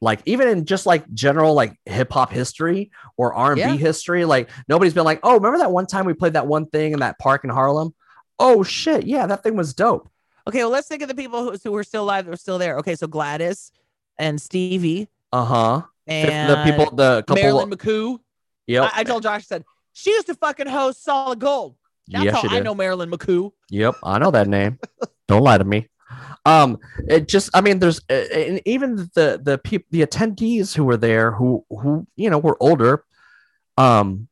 like 0.00 0.20
even 0.26 0.48
in 0.48 0.64
just 0.66 0.84
like 0.86 1.10
general 1.14 1.54
like 1.54 1.74
hip 1.86 2.12
hop 2.12 2.30
history 2.30 2.90
or 3.16 3.34
R&B 3.34 3.60
Yeah. 3.60 3.76
history 3.76 4.24
like 4.24 4.50
nobody's 4.68 4.94
been 4.94 5.04
like 5.04 5.20
oh 5.22 5.34
remember 5.34 5.58
that 5.58 5.70
one 5.72 5.86
time 5.86 6.04
we 6.04 6.12
played 6.14 6.34
that 6.34 6.46
one 6.46 6.66
thing 6.66 6.92
in 6.92 7.00
that 7.00 7.18
park 7.18 7.44
in 7.44 7.50
Harlem 7.50 7.94
oh 8.38 8.62
shit 8.62 9.06
yeah 9.06 9.26
that 9.26 9.42
thing 9.42 9.56
was 9.56 9.72
dope 9.74 10.10
Okay, 10.48 10.58
well 10.58 10.70
let's 10.70 10.86
think 10.86 11.02
of 11.02 11.08
the 11.08 11.14
people 11.14 11.42
who, 11.42 11.56
who 11.64 11.72
were 11.72 11.82
still 11.82 12.04
alive 12.04 12.24
that 12.24 12.30
were 12.30 12.36
still 12.36 12.56
there. 12.58 12.78
Okay, 12.78 12.94
so 12.94 13.08
Gladys 13.08 13.72
and 14.16 14.40
Stevie 14.40 15.08
uh-huh 15.32 15.82
and 16.06 16.50
the 16.50 16.62
people 16.62 16.94
the 16.94 17.24
couple 17.26 17.42
Marilyn 17.42 17.70
McCoo. 17.70 18.18
yep 18.68 18.84
I, 18.94 19.00
I 19.00 19.04
told 19.04 19.24
Josh, 19.24 19.40
I 19.40 19.42
said, 19.42 19.64
she 19.92 20.10
used 20.10 20.28
to 20.28 20.34
fucking 20.36 20.68
host 20.68 21.02
Solid 21.02 21.40
Gold. 21.40 21.74
That's 22.06 22.26
yes 22.26 22.34
how 22.34 22.42
I 22.48 22.56
did 22.56 22.64
know 22.64 22.74
Marilyn 22.76 23.10
McCoo. 23.10 23.50
Yep, 23.70 23.96
I 24.04 24.18
know 24.20 24.30
that 24.30 24.46
name. 24.46 24.78
Don't 25.26 25.42
lie 25.42 25.58
to 25.58 25.64
me. 25.64 25.88
Um, 26.44 26.78
it 27.08 27.26
just, 27.28 27.50
I 27.54 27.60
mean, 27.60 27.78
there's, 27.80 28.00
and 28.08 28.60
even 28.64 28.96
the 29.14 29.40
the 29.42 29.58
people, 29.58 29.86
the 29.90 30.02
attendees 30.06 30.74
who 30.74 30.84
were 30.84 30.96
there, 30.96 31.32
who 31.32 31.64
who 31.70 32.06
you 32.16 32.30
know 32.30 32.38
were 32.38 32.56
older, 32.60 33.04
um, 33.76 34.28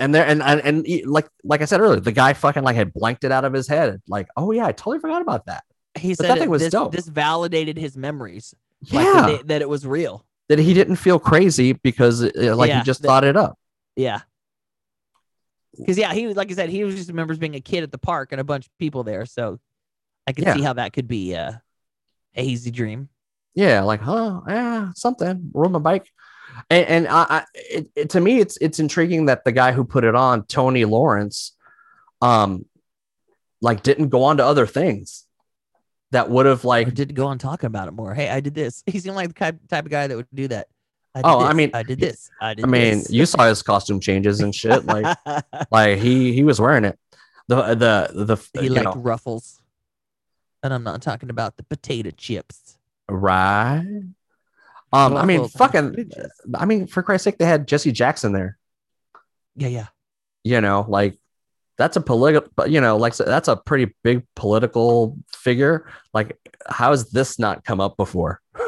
and 0.00 0.14
there, 0.14 0.26
and 0.26 0.42
and, 0.42 0.60
and 0.60 1.06
like 1.10 1.28
like 1.44 1.62
I 1.62 1.64
said 1.64 1.80
earlier, 1.80 2.00
the 2.00 2.12
guy 2.12 2.32
fucking 2.32 2.62
like 2.62 2.76
had 2.76 2.92
blanked 2.92 3.24
it 3.24 3.32
out 3.32 3.44
of 3.44 3.52
his 3.52 3.68
head, 3.68 4.00
like, 4.08 4.28
oh 4.36 4.50
yeah, 4.52 4.66
I 4.66 4.72
totally 4.72 4.98
forgot 5.00 5.22
about 5.22 5.46
that. 5.46 5.64
He 5.96 6.14
But 6.14 6.26
that 6.28 6.38
thing 6.38 6.50
was 6.50 6.62
this, 6.62 6.70
dope. 6.72 6.92
this 6.92 7.08
validated 7.08 7.76
his 7.76 7.96
memories. 7.96 8.54
Yeah, 8.82 9.00
Like 9.00 9.14
that, 9.14 9.26
they- 9.26 9.42
that 9.54 9.62
it 9.62 9.68
was 9.68 9.86
real. 9.86 10.24
that 10.48 10.58
he 10.58 10.72
didn't 10.74 10.96
feel 10.96 11.18
crazy 11.18 11.72
because 11.72 12.22
uh, 12.22 12.54
like 12.56 12.68
Yeah, 12.68 12.78
he 12.78 12.84
just 12.84 13.02
that- 13.02 13.08
thought 13.08 13.24
it 13.24 13.36
up. 13.36 13.58
Yeah. 13.96 14.20
Because 15.76 15.98
yeah, 15.98 16.12
he 16.12 16.26
was 16.26 16.36
like 16.36 16.50
I 16.50 16.54
said, 16.54 16.70
he 16.70 16.82
was 16.84 16.94
just 16.96 17.08
remembers 17.08 17.38
being 17.38 17.54
a 17.54 17.60
kid 17.60 17.82
at 17.84 17.90
the 17.92 17.98
park 17.98 18.30
and 18.32 18.40
a 18.40 18.44
bunch 18.44 18.66
of 18.66 18.78
people 18.78 19.02
there. 19.04 19.26
So 19.26 19.58
I 20.28 20.32
could 20.32 20.44
Yeah. 20.44 20.54
see 20.54 20.62
how 20.62 20.74
that 20.74 20.92
could 20.92 21.08
be 21.08 21.34
uh, 21.34 21.52
a 22.36 22.44
hazy 22.44 22.70
dream. 22.70 23.08
Yeah, 23.54 23.80
like, 23.82 24.00
huh, 24.02 24.42
yeah, 24.46 24.90
something. 24.94 25.50
Rode 25.54 25.72
my 25.72 25.78
bike, 25.78 26.06
and, 26.68 26.86
and 26.86 27.08
I, 27.08 27.26
I 27.28 27.44
it, 27.54 27.88
it, 27.96 28.10
to 28.10 28.20
me, 28.20 28.38
it's 28.40 28.58
it's 28.60 28.78
intriguing 28.78 29.26
that 29.26 29.44
the 29.44 29.52
guy 29.52 29.72
who 29.72 29.84
put 29.84 30.04
it 30.04 30.14
on, 30.14 30.44
Tony 30.44 30.84
Lawrence, 30.84 31.56
um, 32.20 32.66
like 33.62 33.82
didn't 33.82 34.10
go 34.10 34.24
on 34.24 34.36
to 34.36 34.44
other 34.44 34.66
things 34.66 35.24
that 36.12 36.28
would 36.28 36.44
have 36.46 36.64
Or 36.64 36.68
like, 36.68 36.94
did 36.94 37.14
go 37.14 37.26
on 37.26 37.38
talking 37.38 37.66
about 37.66 37.88
it 37.88 37.92
more. 37.92 38.12
Hey, 38.14 38.28
I 38.28 38.40
did 38.40 38.54
this. 38.54 38.84
He 38.92 38.98
seemed 39.00 39.16
like 39.16 39.28
the 39.28 39.34
type, 39.34 39.56
type 39.68 39.84
of 39.86 39.90
guy 39.90 40.06
that 40.06 40.16
would 40.16 40.26
do 40.32 40.48
that. 40.48 40.68
I 41.14 41.22
did 41.22 41.28
Oh, 41.28 41.40
I 41.40 41.54
mean, 41.54 41.70
I 41.72 41.82
did 41.82 41.98
this. 41.98 42.30
I 42.40 42.52
did 42.54 42.64
I 42.64 42.68
mean, 42.68 42.98
this. 42.98 43.10
you 43.10 43.24
saw 43.26 43.48
his 43.48 43.62
costume 43.62 43.98
changes 43.98 44.40
and 44.40 44.54
shit, 44.54 44.84
like, 44.84 45.16
like 45.70 45.98
he 45.98 46.32
he 46.34 46.44
was 46.44 46.60
wearing 46.60 46.84
it. 46.84 46.98
The 47.48 47.74
the 47.74 48.24
the 48.24 48.60
he 48.60 48.66
you 48.66 48.74
liked 48.74 48.94
know, 48.94 49.00
ruffles. 49.00 49.60
And 50.68 50.74
I'm 50.74 50.84
not 50.84 51.00
talking 51.00 51.30
about 51.30 51.56
the 51.56 51.62
potato 51.62 52.10
chips. 52.10 52.76
right. 53.08 53.82
Um, 54.92 55.16
I 55.16 55.24
mean, 55.24 55.48
fucking. 55.48 56.10
I 56.54 56.66
mean, 56.66 56.86
for 56.86 57.02
Christ's 57.02 57.24
sake, 57.24 57.38
they 57.38 57.46
had 57.46 57.66
Jesse 57.66 57.90
Jackson 57.90 58.32
there. 58.32 58.58
Yeah, 59.56 59.68
yeah. 59.68 59.86
you 60.44 60.60
know 60.60 60.84
like 60.86 61.18
that's 61.78 61.96
a 61.96 62.00
political 62.02 62.50
but 62.54 62.70
you 62.70 62.80
know 62.82 62.98
like 62.98 63.16
that's 63.16 63.48
a 63.48 63.56
pretty 63.56 63.94
big 64.04 64.24
political 64.36 65.16
figure 65.32 65.90
like 66.12 66.36
how 66.68 66.90
has 66.90 67.10
this 67.10 67.38
not 67.38 67.64
come 67.64 67.80
up 67.80 67.96
before 67.96 68.40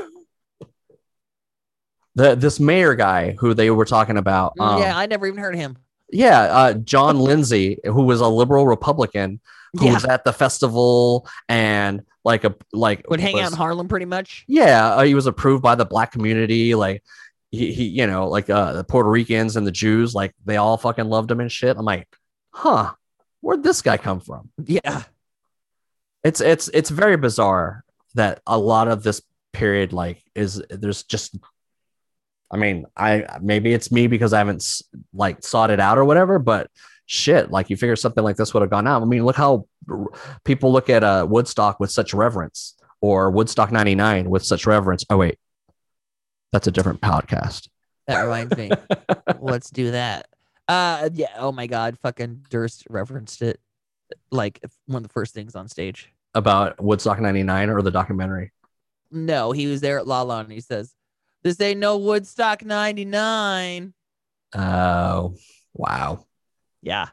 the 2.16 2.34
this 2.34 2.58
mayor 2.58 2.94
guy 2.94 3.36
who 3.38 3.54
they 3.54 3.70
were 3.70 3.84
talking 3.84 4.16
about 4.16 4.56
Mm, 4.56 4.64
um, 4.68 4.80
yeah, 4.82 4.96
I 4.96 5.06
never 5.06 5.26
even 5.26 5.38
heard 5.38 5.54
of 5.54 5.60
him. 5.60 5.76
yeah 6.10 6.40
uh, 6.42 6.72
john 6.74 7.18
lindsay 7.20 7.78
who 7.84 8.02
was 8.02 8.20
a 8.20 8.28
liberal 8.28 8.66
republican 8.66 9.40
who 9.78 9.86
Yeah. 9.86 9.94
was 9.94 10.04
at 10.04 10.24
the 10.24 10.32
festival 10.32 11.28
and 11.48 12.02
like 12.24 12.44
a 12.44 12.54
like 12.72 13.04
Would 13.08 13.20
hang 13.20 13.40
out 13.40 13.50
in 13.52 13.56
Harlem 13.56 13.88
pretty 13.88 14.06
much. 14.06 14.44
yeah 14.48 14.94
uh, 14.94 15.02
he 15.02 15.14
was 15.14 15.26
approved 15.26 15.62
by 15.62 15.74
the 15.74 15.84
black 15.86 16.12
community 16.12 16.74
like 16.74 17.02
he, 17.50 17.72
he 17.72 17.84
you 17.84 18.06
know 18.06 18.28
like 18.28 18.48
uh 18.50 18.72
the 18.74 18.84
puerto 18.84 19.08
ricans 19.08 19.56
and 19.56 19.66
the 19.66 19.72
jews 19.72 20.14
like 20.14 20.34
they 20.44 20.56
all 20.56 20.76
fucking 20.76 21.06
loved 21.06 21.30
him 21.30 21.40
and 21.40 21.50
shit 21.50 21.76
i'm 21.76 21.84
like 21.84 22.06
huh 22.52 22.92
where'd 23.40 23.62
this 23.64 23.80
guy 23.82 23.96
come 23.96 24.20
from 24.20 24.50
Yeah. 24.64 25.02
it's 26.22 26.40
it's 26.40 26.68
it's 26.68 26.90
very 26.90 27.16
bizarre 27.16 27.84
that 28.14 28.40
a 28.46 28.58
lot 28.58 28.88
of 28.88 29.02
this 29.02 29.22
period 29.52 29.92
like 29.92 30.22
is 30.34 30.62
there's 30.70 31.02
just 31.04 31.36
i 32.52 32.56
mean 32.56 32.86
i 32.96 33.26
maybe 33.40 33.72
it's 33.72 33.90
me 33.90 34.06
because 34.06 34.32
i 34.32 34.38
haven't 34.38 34.82
like 35.12 35.42
sought 35.42 35.70
it 35.70 35.80
out 35.80 35.98
or 35.98 36.04
whatever 36.04 36.38
but 36.38 36.70
shit. 37.10 37.50
Like 37.50 37.70
you 37.70 37.76
figure 37.76 37.96
something 37.96 38.22
like 38.22 38.36
this 38.36 38.54
would 38.54 38.60
have 38.60 38.70
gone 38.70 38.86
out 38.86 39.02
i 39.02 39.04
mean 39.04 39.24
look 39.24 39.34
how 39.34 39.66
people 40.44 40.70
look 40.70 40.88
at 40.88 41.02
uh 41.02 41.26
woodstock 41.28 41.80
with 41.80 41.90
such 41.90 42.14
reverence 42.14 42.76
or 43.00 43.30
woodstock 43.32 43.72
99 43.72 44.30
with 44.30 44.44
such 44.44 44.64
reverence. 44.66 45.04
Oh 45.10 45.16
wait. 45.16 45.36
That's 46.52 46.68
a 46.68 46.70
different 46.70 47.00
podcast. 47.00 47.68
That 48.06 48.22
reminds 48.24 48.56
me. 48.56 48.70
Let's 49.40 49.70
do 49.70 49.90
that. 49.90 50.28
Uh 50.68 51.10
yeah, 51.12 51.34
oh 51.38 51.50
my 51.50 51.66
god, 51.66 51.98
fucking 51.98 52.46
Durst 52.48 52.84
referenced 52.88 53.42
it 53.42 53.58
like 54.30 54.60
one 54.86 54.98
of 54.98 55.02
the 55.02 55.12
first 55.12 55.34
things 55.34 55.56
on 55.56 55.66
stage. 55.68 56.12
about 56.34 56.80
woodstock 56.80 57.18
99 57.20 57.70
or 57.70 57.82
the 57.82 57.90
documentary? 57.90 58.52
No, 59.10 59.50
he 59.50 59.66
was 59.66 59.80
there 59.80 59.98
at 59.98 60.06
Lolla 60.06 60.38
and 60.38 60.52
he 60.52 60.60
says, 60.60 60.94
This 61.42 61.60
ain't 61.60 61.80
no 61.80 61.96
Woodstock 61.96 62.64
99. 62.64 63.94
oh 64.54 65.34
wow 65.74 66.24
Yeah. 66.82 67.08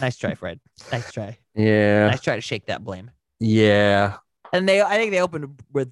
Nice 0.00 0.16
try, 0.16 0.34
Fred. 0.34 0.60
Nice 0.92 1.10
try. 1.12 1.38
yeah 1.54 2.08
Nice 2.08 2.20
try 2.20 2.36
to 2.36 2.40
shake 2.40 2.66
that 2.66 2.84
blame. 2.84 3.10
yeah 3.40 4.16
And 4.52 4.68
they 4.68 4.80
I 4.82 4.96
think 4.96 5.10
they 5.12 5.20
opened 5.20 5.60
with 5.72 5.90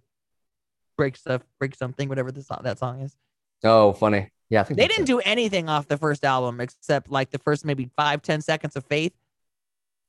break 0.97 1.17
stuff, 1.17 1.43
break 1.59 1.75
something, 1.75 2.09
whatever 2.09 2.31
the 2.33 2.43
song, 2.43 2.61
that 2.65 2.79
song 2.79 3.01
is. 3.01 3.17
oh 3.65 3.93
funny 3.93 4.31
yeah 4.51 4.61
i 4.61 4.65
think 4.65 4.79
They 4.79 4.87
didn't 4.89 5.05
it. 5.05 5.07
do 5.07 5.21
anything 5.21 5.69
off 5.69 5.89
the 5.89 5.97
first 5.99 6.25
album 6.25 6.61
except 6.61 7.11
like 7.11 7.31
the 7.31 7.39
first 7.39 7.65
maybe 7.65 7.91
five, 7.97 8.23
ten 8.23 8.41
seconds 8.41 8.77
of 8.77 8.85
faith. 8.87 9.13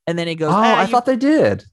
And 0.07 0.17
then 0.17 0.27
he 0.27 0.35
goes, 0.35 0.49
oh 0.51 0.55
"Ah, 0.57 0.79
i 0.79 0.81
you 0.83 0.87
thought 0.87 1.05
they 1.05 1.15
did 1.17 1.63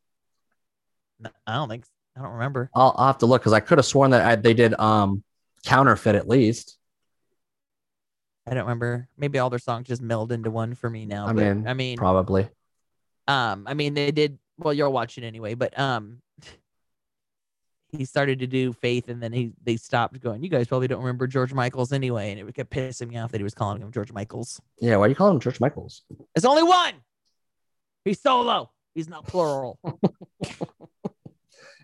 No, 1.19 1.31
I 1.47 1.55
don't 1.55 1.69
think. 1.69 1.85
I 2.17 2.23
don't 2.23 2.33
remember. 2.33 2.71
I'll, 2.75 2.95
I'll 2.97 3.07
have 3.09 3.19
to 3.19 3.27
look 3.27 3.43
because 3.43 3.53
I 3.53 3.61
could 3.61 3.77
have 3.79 3.85
sworn 3.87 4.11
that 4.13 4.25
I, 4.27 4.37
they 4.37 4.55
did 4.55 4.79
um 4.81 5.23
counterfeit 5.65 6.15
at 6.15 6.29
least. 6.29 6.76
I 8.47 8.55
don't 8.55 8.65
remember. 8.65 9.09
Maybe 9.17 9.39
all 9.39 9.51
their 9.51 9.59
songs 9.59 9.89
just 9.89 10.01
meld 10.01 10.31
into 10.31 10.51
one 10.51 10.75
for 10.75 10.89
me 10.89 11.05
now. 11.05 11.27
I 11.27 11.33
but, 11.33 11.43
mean, 11.43 11.67
I 11.67 11.75
mean, 11.75 11.99
Probably. 11.99 12.49
um, 13.27 13.67
I 13.67 13.75
mean, 13.75 13.95
they 13.95 14.13
did. 14.13 14.39
Well, 14.59 14.73
you're 14.73 14.89
watching 14.89 15.25
anyway, 15.25 15.55
but 15.55 15.77
um, 15.79 16.23
he 17.89 18.05
started 18.05 18.39
to 18.41 18.47
do 18.47 18.73
Faith, 18.73 19.09
and 19.09 19.23
then 19.23 19.33
he 19.33 19.53
they 19.63 19.77
stopped 19.77 20.21
going. 20.21 20.43
You 20.43 20.49
guys 20.49 20.69
probably 20.69 20.87
don't 20.87 21.01
remember 21.01 21.27
George 21.27 21.53
Michaels 21.53 21.93
anyway, 21.93 22.31
and 22.31 22.49
it 22.49 22.55
kept 22.55 22.71
pissing 22.71 23.09
me 23.09 23.19
off 23.19 23.33
that 23.33 23.39
he 23.39 23.45
was 23.45 23.55
calling 23.55 23.83
him 23.83 23.91
George 23.91 24.13
Michaels. 24.13 24.61
Yeah. 24.81 24.97
Why 24.97 25.07
are 25.07 25.09
you 25.09 25.15
call 25.15 25.31
him 25.31 25.41
George 25.41 25.61
Michaels? 25.61 26.03
It's 26.35 26.45
only 26.45 26.63
one. 26.63 26.95
He's 28.05 28.21
solo. 28.21 28.71
He's 28.95 29.09
not 29.09 29.27
plural. 29.27 29.81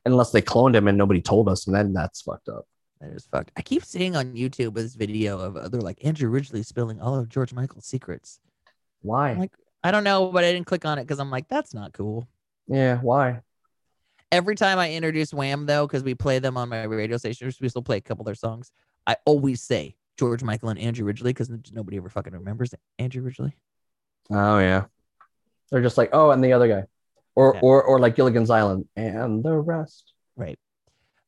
Unless 0.05 0.31
they 0.31 0.43
cloned 0.43 0.75
him 0.75 0.89
and 0.89 0.97
nobody 0.97 1.21
told 1.21 1.49
us, 1.49 1.67
and 1.67 1.75
then 1.75 1.93
that's 1.93 2.23
fucked 2.23 2.49
up. 2.49 2.67
That 3.03 3.11
is 3.11 3.27
fucked. 3.27 3.51
I 3.57 3.63
keep 3.63 3.85
seeing 3.85 4.15
on 4.15 4.33
YouTube 4.35 4.75
this 4.75 4.95
video 4.95 5.39
of 5.41 5.57
uh, 5.57 5.69
they're 5.69 5.81
like 5.81 6.05
Andrew 6.05 6.31
Ridgeley 6.31 6.65
spilling 6.65 7.01
all 7.01 7.19
of 7.19 7.29
George 7.29 7.53
Michael's 7.53 7.85
secrets. 7.85 8.39
Why? 9.03 9.33
Like- 9.35 9.53
I 9.85 9.91
don't 9.91 10.05
know, 10.05 10.31
but 10.31 10.45
I 10.45 10.53
didn't 10.53 10.69
click 10.69 10.85
on 10.85 10.99
it 10.99 11.03
because 11.03 11.19
I'm 11.19 11.31
like, 11.31 11.49
that's 11.49 11.75
not 11.75 11.93
cool. 11.93 12.29
yeah. 12.69 12.99
Why? 12.99 13.41
Every 14.31 14.55
time 14.55 14.79
I 14.79 14.93
introduce 14.93 15.35
Wham, 15.35 15.67
though, 15.67 15.87
because 15.89 16.05
we 16.05 16.15
play 16.15 16.39
them 16.39 16.57
on 16.57 16.69
my 16.69 16.85
radio 16.85 17.17
station, 17.17 17.53
we 17.61 17.69
still 17.69 17.83
play 17.83 17.97
a 17.97 18.01
couple 18.01 18.23
of 18.23 18.27
their 18.27 18.35
songs. 18.37 18.71
I 19.07 19.17
always 19.27 19.61
say 19.61 19.97
George 20.17 20.43
Michael 20.45 20.69
and 20.71 20.79
Andrew 20.79 21.05
Ridgeley 21.05 21.31
because 21.31 21.51
nobody 21.73 21.97
ever 21.97 22.09
fucking 22.09 22.33
remembers 22.33 22.73
Andrew 23.01 23.23
Ridgeley. 23.29 23.53
Oh 24.31 24.59
yeah. 24.61 24.85
They're 25.71 25.83
just 25.83 25.99
like, 25.99 26.11
oh, 26.13 26.31
and 26.31 26.43
the 26.45 26.53
other 26.53 26.69
guy, 26.69 26.85
or 27.35 27.55
Yeah. 27.55 27.61
or 27.63 27.83
or 27.83 27.99
like 27.99 28.15
Gilligan's 28.15 28.49
Island 28.51 28.87
and 28.95 29.43
the 29.43 29.53
rest. 29.59 30.13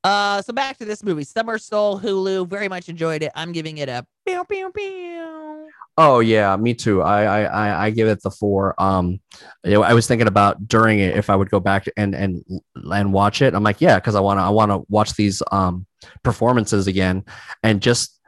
Uh, 0.04 0.42
so 0.42 0.52
back 0.52 0.76
to 0.76 0.84
this 0.84 1.02
movie, 1.02 1.24
Summer 1.24 1.56
Soul, 1.56 1.98
Hulu. 1.98 2.46
Very 2.46 2.68
much 2.68 2.90
enjoyed 2.90 3.22
it. 3.22 3.32
I'm 3.34 3.52
giving 3.52 3.78
it 3.78 3.88
a 3.88 4.06
pew, 4.26 4.44
pew, 4.44 4.70
pew. 4.70 5.68
Oh 5.96 6.20
yeah, 6.20 6.56
me 6.56 6.74
too. 6.74 7.02
I 7.02 7.44
I 7.44 7.86
I, 7.86 7.90
give 7.90 8.08
it 8.08 8.20
the 8.22 8.30
four. 8.30 8.74
Um, 8.82 9.20
you 9.62 9.72
know, 9.72 9.82
I 9.82 9.94
was 9.94 10.06
thinking 10.06 10.26
about 10.26 10.66
during 10.66 10.98
it 10.98 11.16
if 11.16 11.30
I 11.30 11.36
would 11.36 11.50
go 11.50 11.60
back 11.60 11.86
and 11.96 12.14
and 12.14 12.44
and 12.74 13.12
watch 13.12 13.42
it. 13.42 13.54
I'm 13.54 13.62
like, 13.62 13.80
yeah, 13.80 13.98
because 13.98 14.14
I 14.16 14.20
want 14.20 14.38
to 14.38 14.42
I 14.42 14.50
want 14.50 14.72
to 14.72 14.82
watch 14.88 15.14
these 15.14 15.40
um 15.52 15.86
performances 16.22 16.86
again, 16.86 17.24
and 17.62 17.80
just 17.80 18.20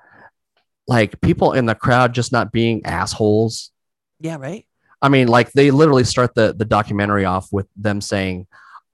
like 0.86 1.20
people 1.20 1.52
in 1.52 1.66
the 1.66 1.74
crowd 1.74 2.14
just 2.14 2.30
not 2.30 2.52
being 2.52 2.86
assholes. 2.86 3.72
Yeah, 4.20 4.36
right. 4.38 4.64
I 5.02 5.08
mean, 5.08 5.28
like 5.28 5.50
they 5.52 5.72
literally 5.72 6.04
start 6.04 6.34
the 6.34 6.54
the 6.56 6.64
documentary 6.64 7.24
off 7.24 7.48
with 7.52 7.66
them 7.76 8.00
saying, 8.00 8.46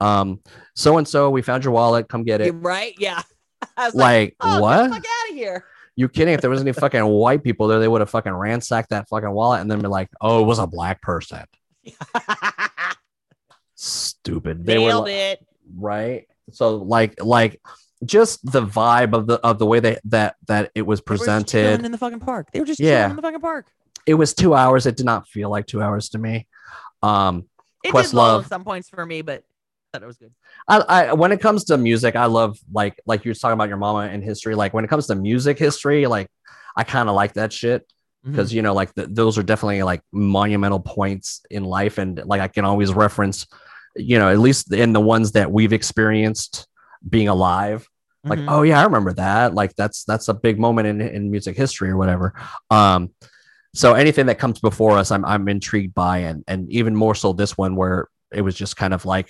um, 0.03 0.39
so 0.75 0.97
and 0.97 1.07
so, 1.07 1.29
we 1.29 1.41
found 1.41 1.63
your 1.63 1.73
wallet, 1.73 2.07
come 2.09 2.23
get 2.23 2.41
it. 2.41 2.51
right? 2.51 2.93
Yeah. 2.97 3.21
Was 3.77 3.95
Like 3.95 4.35
oh, 4.41 4.59
what? 4.61 4.77
Get 4.77 4.87
the 4.89 4.95
fuck 4.95 5.05
out 5.05 5.29
of 5.31 5.35
here. 5.35 5.65
You 5.95 6.09
kidding? 6.09 6.33
If 6.33 6.41
there 6.41 6.49
was 6.49 6.59
any 6.61 6.71
fucking 6.83 7.05
white 7.05 7.43
people 7.43 7.67
there, 7.67 7.79
they 7.79 7.87
would 7.87 8.01
have 8.01 8.09
fucking 8.09 8.33
ransacked 8.33 8.89
that 8.89 9.07
fucking 9.07 9.29
wallet 9.31 9.61
and 9.61 9.69
then 9.71 9.79
be 9.79 9.87
like, 9.87 10.09
oh, 10.21 10.41
it 10.41 10.45
was 10.45 10.57
a 10.59 10.65
black 10.67 11.01
person. 11.01 11.43
Stupid. 13.75 14.65
They 14.65 14.77
Nailed 14.77 15.05
were 15.05 15.09
it. 15.11 15.45
right. 15.75 16.27
So 16.51 16.77
like 16.77 17.23
like 17.23 17.61
just 18.05 18.43
the 18.49 18.61
vibe 18.65 19.13
of 19.13 19.27
the 19.27 19.35
of 19.45 19.59
the 19.59 19.65
way 19.65 19.79
they 19.79 19.97
that 20.05 20.35
that 20.47 20.71
it 20.75 20.81
was 20.83 20.99
They 20.99 21.11
were 21.13 21.17
just 21.17 21.25
presented. 21.25 21.85
in 21.85 21.91
the 21.91 21.97
fucking 21.97 22.19
park. 22.19 22.47
They 22.51 22.59
were 22.59 22.65
just 22.65 22.79
Yeah. 22.79 23.09
in 23.09 23.15
the 23.15 23.21
fucking 23.21 23.39
park. 23.39 23.67
It 24.05 24.15
was 24.15 24.33
two 24.33 24.53
hours. 24.53 24.85
It 24.85 24.97
did 24.97 25.05
not 25.05 25.27
feel 25.27 25.49
like 25.49 25.65
two 25.67 25.81
hours 25.81 26.09
to 26.09 26.17
me. 26.17 26.47
Um 27.01 27.45
It 27.83 27.93
did 27.93 28.13
low 28.13 28.39
Questlove. 28.39 28.43
at 28.43 28.49
some 28.49 28.63
points 28.63 28.89
for 28.89 29.05
me, 29.05 29.21
but 29.21 29.43
It 29.93 30.05
was 30.05 30.17
good. 30.17 30.31
I, 30.67 30.79
I 30.79 31.13
when 31.13 31.31
it 31.31 31.39
comes 31.39 31.65
to 31.65 31.77
music, 31.77 32.15
I 32.15 32.25
love 32.25 32.57
like 32.71 32.99
like 33.05 33.25
you're 33.25 33.35
talking 33.35 33.53
about 33.53 33.67
your 33.67 33.77
mama 33.77 34.07
and 34.11 34.23
history. 34.23 34.55
Like 34.55 34.73
when 34.73 34.83
it 34.83 34.87
comes 34.87 35.07
to 35.07 35.15
music 35.15 35.59
history, 35.59 36.07
like 36.07 36.27
I 36.75 36.83
kind 36.83 37.09
of 37.09 37.15
like 37.15 37.33
that 37.33 37.53
shit 37.53 37.85
Mm-hmm. 38.25 38.31
because 38.31 38.53
you 38.53 38.61
know 38.61 38.73
like 38.73 38.95
th 38.95 39.09
those 39.11 39.37
are 39.37 39.43
definitely 39.43 39.83
like 39.83 40.01
monumental 40.13 40.79
points 40.79 41.41
in 41.51 41.65
life, 41.65 41.97
and 41.97 42.21
like 42.25 42.39
I 42.39 42.47
can 42.47 42.63
always 42.63 42.93
reference 42.93 43.45
you 43.97 44.17
know, 44.17 44.29
at 44.29 44.39
least 44.39 44.71
in 44.73 44.93
the 44.93 45.01
ones 45.01 45.33
that 45.33 45.51
we've 45.51 45.73
experienced 45.73 46.65
being 47.07 47.27
alive, 47.27 47.85
like, 48.23 48.39
Mhm. 48.39 48.45
oh 48.47 48.61
yeah, 48.63 48.79
I 48.79 48.85
remember 48.85 49.11
that. 49.13 49.53
Like 49.53 49.75
that's 49.75 50.05
that's 50.05 50.29
a 50.29 50.33
big 50.33 50.57
moment 50.57 50.87
in, 50.87 51.01
in 51.01 51.29
music 51.31 51.57
history 51.57 51.89
or 51.89 51.97
whatever. 51.97 52.33
Um, 52.71 53.09
so 53.75 53.93
anything 53.93 54.27
that 54.27 54.39
comes 54.39 54.59
before 54.61 54.97
us, 54.97 55.11
I'm 55.11 55.25
I'm 55.25 55.49
intrigued 55.49 55.93
by, 55.93 56.19
and 56.19 56.45
and 56.47 56.71
even 56.71 56.95
more 56.95 57.15
so 57.15 57.33
this 57.33 57.57
one 57.57 57.75
where 57.75 58.07
it 58.31 58.41
was 58.41 58.55
just 58.55 58.77
kind 58.77 58.93
of 58.93 59.03
like, 59.05 59.29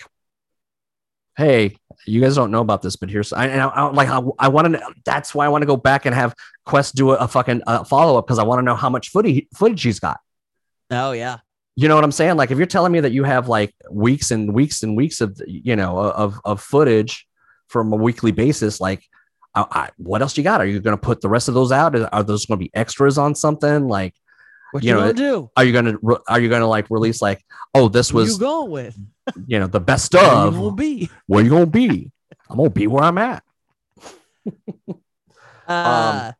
hey, 1.38 1.76
you 2.06 2.22
guys 2.22 2.36
don't 2.36 2.52
know 2.52 2.62
about 2.62 2.82
this, 2.82 2.96
but 2.96 3.10
here's 3.10 3.34
I, 3.34 3.48
and 3.48 3.62
I, 3.62 3.68
I 3.68 3.84
like 3.92 4.10
I, 4.10 4.22
I 4.40 4.48
want 4.50 4.74
to. 4.74 4.94
That's 5.06 5.34
why 5.34 5.46
I 5.46 5.50
want 5.50 5.62
to 5.62 5.66
go 5.66 5.78
back 5.78 6.06
and 6.06 6.14
have 6.14 6.34
Quest 6.66 6.96
do 6.96 7.12
a, 7.12 7.16
a 7.16 7.28
fucking 7.28 7.62
uh, 7.68 7.84
follow 7.84 8.18
up 8.18 8.26
because 8.28 8.40
I 8.40 8.44
want 8.44 8.60
to 8.60 8.64
know 8.64 8.76
how 8.76 8.90
much 8.90 9.10
footage 9.10 9.46
footage 9.54 9.82
he's 9.84 10.00
got. 10.00 10.20
oh 10.92 11.12
yeah. 11.12 11.40
You 11.76 11.88
know 11.88 11.96
what 11.96 12.04
I'm 12.04 12.12
saying? 12.12 12.36
Like 12.36 12.52
if 12.52 12.58
you're 12.58 12.68
telling 12.68 12.92
me 12.92 13.00
that 13.00 13.14
you 13.14 13.24
have 13.24 13.48
like 13.48 13.74
weeks 13.90 14.30
and 14.30 14.54
weeks 14.54 14.84
and 14.84 14.96
weeks 14.96 15.22
of 15.22 15.40
you 15.48 15.76
know 15.76 15.98
of 15.98 16.40
of 16.46 16.62
footage 16.62 17.28
from 17.68 17.92
a 17.92 17.96
weekly 17.96 18.32
basis, 18.32 18.80
like 18.80 19.04
I, 19.56 19.66
I, 19.72 19.90
what 19.98 20.22
else 20.22 20.38
you 20.38 20.44
got? 20.44 20.62
Are 20.62 20.66
you 20.66 20.80
going 20.80 20.96
to 20.96 21.02
put 21.02 21.22
the 21.22 21.30
rest 21.30 21.48
of 21.48 21.54
those 21.54 21.72
out? 21.72 21.96
Are 22.14 22.24
those 22.24 22.46
going 22.46 22.60
to 22.60 22.64
be 22.64 22.72
extras 22.74 23.18
on 23.18 23.34
something? 23.34 23.88
Like 23.88 24.14
What 24.74 24.84
You 24.84 24.90
you, 24.90 24.96
know, 24.96 25.02
gonna 25.02 25.14
do? 25.14 25.50
are 25.56 25.64
you 25.64 25.72
re- 26.02 26.18
are 26.28 26.40
you 26.40 26.50
to 26.62 26.68
like 26.68 26.88
release 26.90 27.22
like 27.22 27.44
oh 27.76 27.88
this 27.90 28.10
Who 28.10 28.20
you 28.20 28.26
was 28.26 28.38
going 28.38 28.72
with? 28.72 28.98
you 29.48 29.60
know 29.60 29.68
the 29.68 29.80
best 29.80 30.14
Where 30.14 30.24
you 30.24 30.30
of 30.30 30.54
gonna 30.56 30.76
be? 30.76 31.10
where 31.28 31.44
you 31.44 31.50
gonna 31.50 31.66
be? 31.68 32.12
I'm 32.50 32.58
gonna 32.58 32.70
be 32.70 32.88
where 32.88 33.04
I'm 33.04 33.18
at. 33.18 33.44
Uh, 35.66 36.34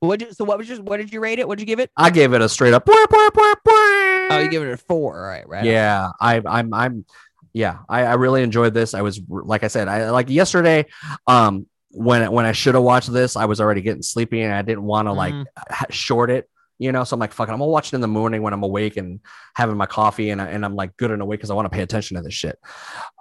what? 0.00 0.34
So 0.34 0.44
what 0.44 0.58
was 0.58 0.68
your? 0.68 0.82
What 0.82 0.96
did 0.96 1.12
you 1.12 1.20
rate 1.20 1.38
it? 1.38 1.46
What 1.46 1.56
did 1.58 1.62
you 1.62 1.66
give 1.66 1.78
it? 1.78 1.90
I 1.96 2.10
gave 2.10 2.32
it 2.32 2.40
a 2.42 2.48
straight 2.48 2.74
up. 2.74 2.82
Oh, 2.88 4.26
Oh, 4.30 4.38
you 4.42 4.48
give 4.50 4.62
it 4.62 4.72
a 4.72 4.76
four. 4.76 5.16
All 5.16 5.22
right, 5.28 5.48
right. 5.48 5.64
yeah 5.64 6.10
I, 6.20 6.42
i'm 6.44 6.74
i'm 6.74 7.04
yeah 7.52 7.78
I, 7.88 8.02
I 8.02 8.14
really 8.14 8.42
enjoyed 8.42 8.74
this 8.74 8.92
i 8.92 9.00
was 9.02 9.20
like 9.28 9.62
i 9.62 9.68
said 9.68 9.86
i 9.88 10.10
like 10.10 10.28
yesterday 10.28 10.86
um 11.28 11.66
when 11.90 12.30
when 12.32 12.44
i 12.44 12.50
should 12.52 12.74
have 12.74 12.82
watched 12.84 13.10
this 13.12 13.36
i 13.36 13.44
was 13.46 13.60
already 13.60 13.80
getting 13.82 14.02
sleepy 14.02 14.42
and 14.42 14.52
i 14.52 14.60
didn't 14.62 14.82
want 14.82 15.06
to 15.06 15.12
like 15.12 15.32
Mhm. 15.32 15.44
ha- 15.70 15.86
short 15.90 16.30
it 16.30 16.50
you 16.78 16.92
know 16.92 17.04
so 17.04 17.14
i'm 17.14 17.20
like 17.20 17.32
fuck 17.32 17.48
it, 17.48 17.52
i'm 17.52 17.58
gonna 17.58 17.70
watch 17.70 17.92
it 17.92 17.94
in 17.94 18.00
the 18.00 18.08
morning 18.08 18.42
when 18.42 18.52
i'm 18.52 18.62
awake 18.62 18.96
and 18.96 19.20
having 19.54 19.76
my 19.76 19.86
coffee 19.86 20.30
and, 20.30 20.40
I, 20.40 20.46
and 20.48 20.64
i'm 20.64 20.74
like 20.74 20.96
good 20.96 21.10
and 21.10 21.22
awake 21.22 21.40
because 21.40 21.50
i 21.50 21.54
want 21.54 21.66
to 21.66 21.76
pay 21.76 21.82
attention 21.82 22.16
to 22.16 22.22
this 22.22 22.34
shit 22.34 22.58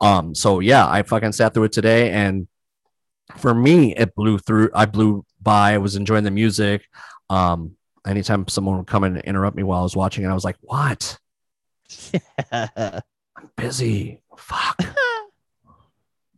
um 0.01 0.35
so 0.35 0.59
yeah 0.59 0.87
i 0.87 1.03
fucking 1.03 1.31
sat 1.31 1.53
through 1.53 1.65
it 1.65 1.71
today 1.71 2.11
and 2.11 2.47
for 3.37 3.53
me 3.53 3.95
it 3.95 4.13
blew 4.15 4.37
through 4.37 4.69
i 4.73 4.85
blew 4.85 5.25
by 5.41 5.73
i 5.73 5.77
was 5.77 5.95
enjoying 5.95 6.23
the 6.23 6.31
music 6.31 6.85
um 7.29 7.75
anytime 8.05 8.47
someone 8.47 8.77
would 8.77 8.87
come 8.87 9.03
and 9.03 9.17
interrupt 9.19 9.55
me 9.55 9.63
while 9.63 9.79
i 9.79 9.83
was 9.83 9.95
watching 9.95 10.23
it 10.23 10.27
i 10.27 10.33
was 10.33 10.45
like 10.45 10.57
what 10.61 11.17
I'm 12.51 13.49
busy. 13.55 14.21
Fuck. 14.37 14.81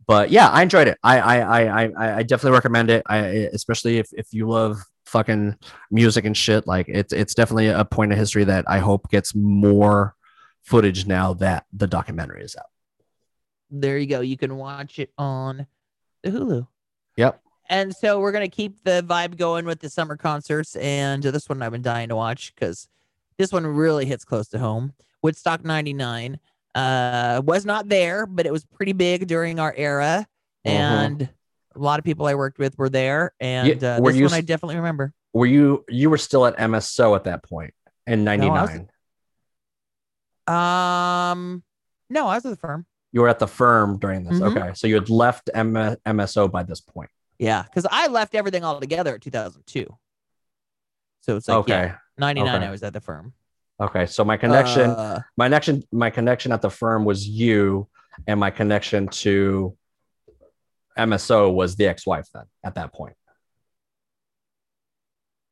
but 0.06 0.30
yeah, 0.30 0.48
I 0.48 0.62
enjoyed 0.62 0.88
it. 0.88 0.98
I 1.02 1.18
I 1.18 1.40
I 1.40 1.84
I, 1.86 2.16
I 2.18 2.22
definitely 2.22 2.56
recommend 2.56 2.90
it. 2.90 3.02
I 3.06 3.18
especially 3.52 3.98
if 3.98 4.08
if 4.12 4.32
you 4.32 4.48
love 4.48 4.78
fucking 5.08 5.56
music 5.90 6.24
and 6.24 6.36
shit. 6.36 6.66
Like 6.66 6.86
it's 6.88 7.12
it's 7.12 7.34
definitely 7.34 7.68
a 7.68 7.84
point 7.84 8.12
of 8.12 8.18
history 8.18 8.44
that 8.44 8.64
I 8.68 8.78
hope 8.78 9.10
gets 9.10 9.34
more 9.34 10.14
footage 10.62 11.06
now 11.06 11.34
that 11.34 11.66
the 11.72 11.86
documentary 11.86 12.42
is 12.42 12.54
out. 12.56 12.66
there 13.70 13.98
you 13.98 14.06
go. 14.06 14.20
You 14.20 14.36
can 14.36 14.56
watch 14.56 14.98
it 14.98 15.10
on 15.18 15.66
the 16.22 16.30
Hulu. 16.30 16.66
Yep. 17.16 17.40
And 17.70 17.94
so 17.94 18.18
we're 18.20 18.32
gonna 18.32 18.48
keep 18.48 18.82
the 18.84 19.02
vibe 19.06 19.36
going 19.36 19.66
with 19.66 19.80
the 19.80 19.90
summer 19.90 20.16
concerts, 20.16 20.74
and 20.76 21.22
this 21.22 21.48
one 21.48 21.60
I've 21.62 21.72
been 21.72 21.82
dying 21.82 22.08
to 22.08 22.16
watch 22.16 22.54
because 22.54 22.88
this 23.36 23.52
one 23.52 23.66
really 23.66 24.06
hits 24.06 24.24
close 24.24 24.48
to 24.48 24.58
home. 24.58 24.94
Woodstock 25.22 25.64
'99 25.64 26.38
uh, 26.74 27.42
was 27.44 27.66
not 27.66 27.88
there, 27.88 28.24
but 28.26 28.46
it 28.46 28.52
was 28.52 28.64
pretty 28.64 28.92
big 28.92 29.26
during 29.26 29.58
our 29.58 29.74
era, 29.76 30.26
Mhm. 30.66 30.70
and 30.70 31.28
a 31.78 31.82
lot 31.82 31.98
of 31.98 32.04
people 32.04 32.26
I 32.26 32.34
worked 32.34 32.58
with 32.58 32.76
were 32.78 32.88
there. 32.88 33.32
And 33.40 33.82
uh, 33.82 34.00
this 34.00 34.16
you 34.16 34.24
one 34.24 34.34
I 34.34 34.40
definitely 34.40 34.76
remember. 34.76 35.12
Were 35.32 35.46
you 35.46 35.84
you 35.88 36.10
were 36.10 36.18
still 36.18 36.46
at 36.46 36.56
MSO 36.58 37.14
at 37.16 37.24
that 37.24 37.42
point 37.42 37.74
in 38.06 38.26
I 38.26 38.36
was- 38.36 38.70
'99? 38.70 38.88
Um, 40.46 41.62
no, 42.08 42.26
I 42.26 42.36
was 42.36 42.46
at 42.46 42.50
the 42.50 42.56
firm. 42.56 42.86
you 43.12 43.20
were 43.22 43.28
at 43.28 43.38
the 43.38 43.46
firm 43.48 43.98
during 43.98 44.24
this. 44.24 44.38
Mhm. 44.38 44.56
Okay, 44.56 44.74
so 44.74 44.86
you 44.86 44.94
had 44.94 45.08
left 45.10 45.48
M- 45.54 45.96
MSO 46.04 46.46
by 46.50 46.62
this 46.62 46.80
point. 46.80 47.10
Yeah, 47.38 47.62
because 47.62 47.86
I 47.90 48.08
left 48.08 48.34
everything 48.34 48.64
all 48.64 48.80
together 48.80 49.14
at 49.14 49.22
2002. 49.22 49.86
So 51.20 51.36
it's 51.36 51.48
like, 51.48 51.58
okay. 51.58 51.72
yeah, 51.86 51.96
99, 52.18 52.56
Okay. 52.56 52.66
I 52.66 52.70
was 52.70 52.82
at 52.82 52.92
the 52.92 53.00
firm. 53.00 53.32
Okay, 53.80 54.06
so 54.06 54.24
my 54.24 54.36
connection, 54.36 54.90
Uh, 54.90 55.20
my 55.36 55.46
connection, 55.46 55.84
my 55.92 56.10
connection 56.10 56.52
at 56.52 56.60
the 56.62 56.70
firm 56.70 57.04
was 57.04 57.26
you, 57.28 57.88
and 58.26 58.40
my 58.40 58.50
connection 58.50 59.08
to 59.08 59.76
MSO 60.98 61.54
was 61.54 61.76
the 61.76 61.86
ex-wife. 61.86 62.26
Then 62.34 62.42
at 62.64 62.74
that 62.74 62.92
point, 62.92 63.14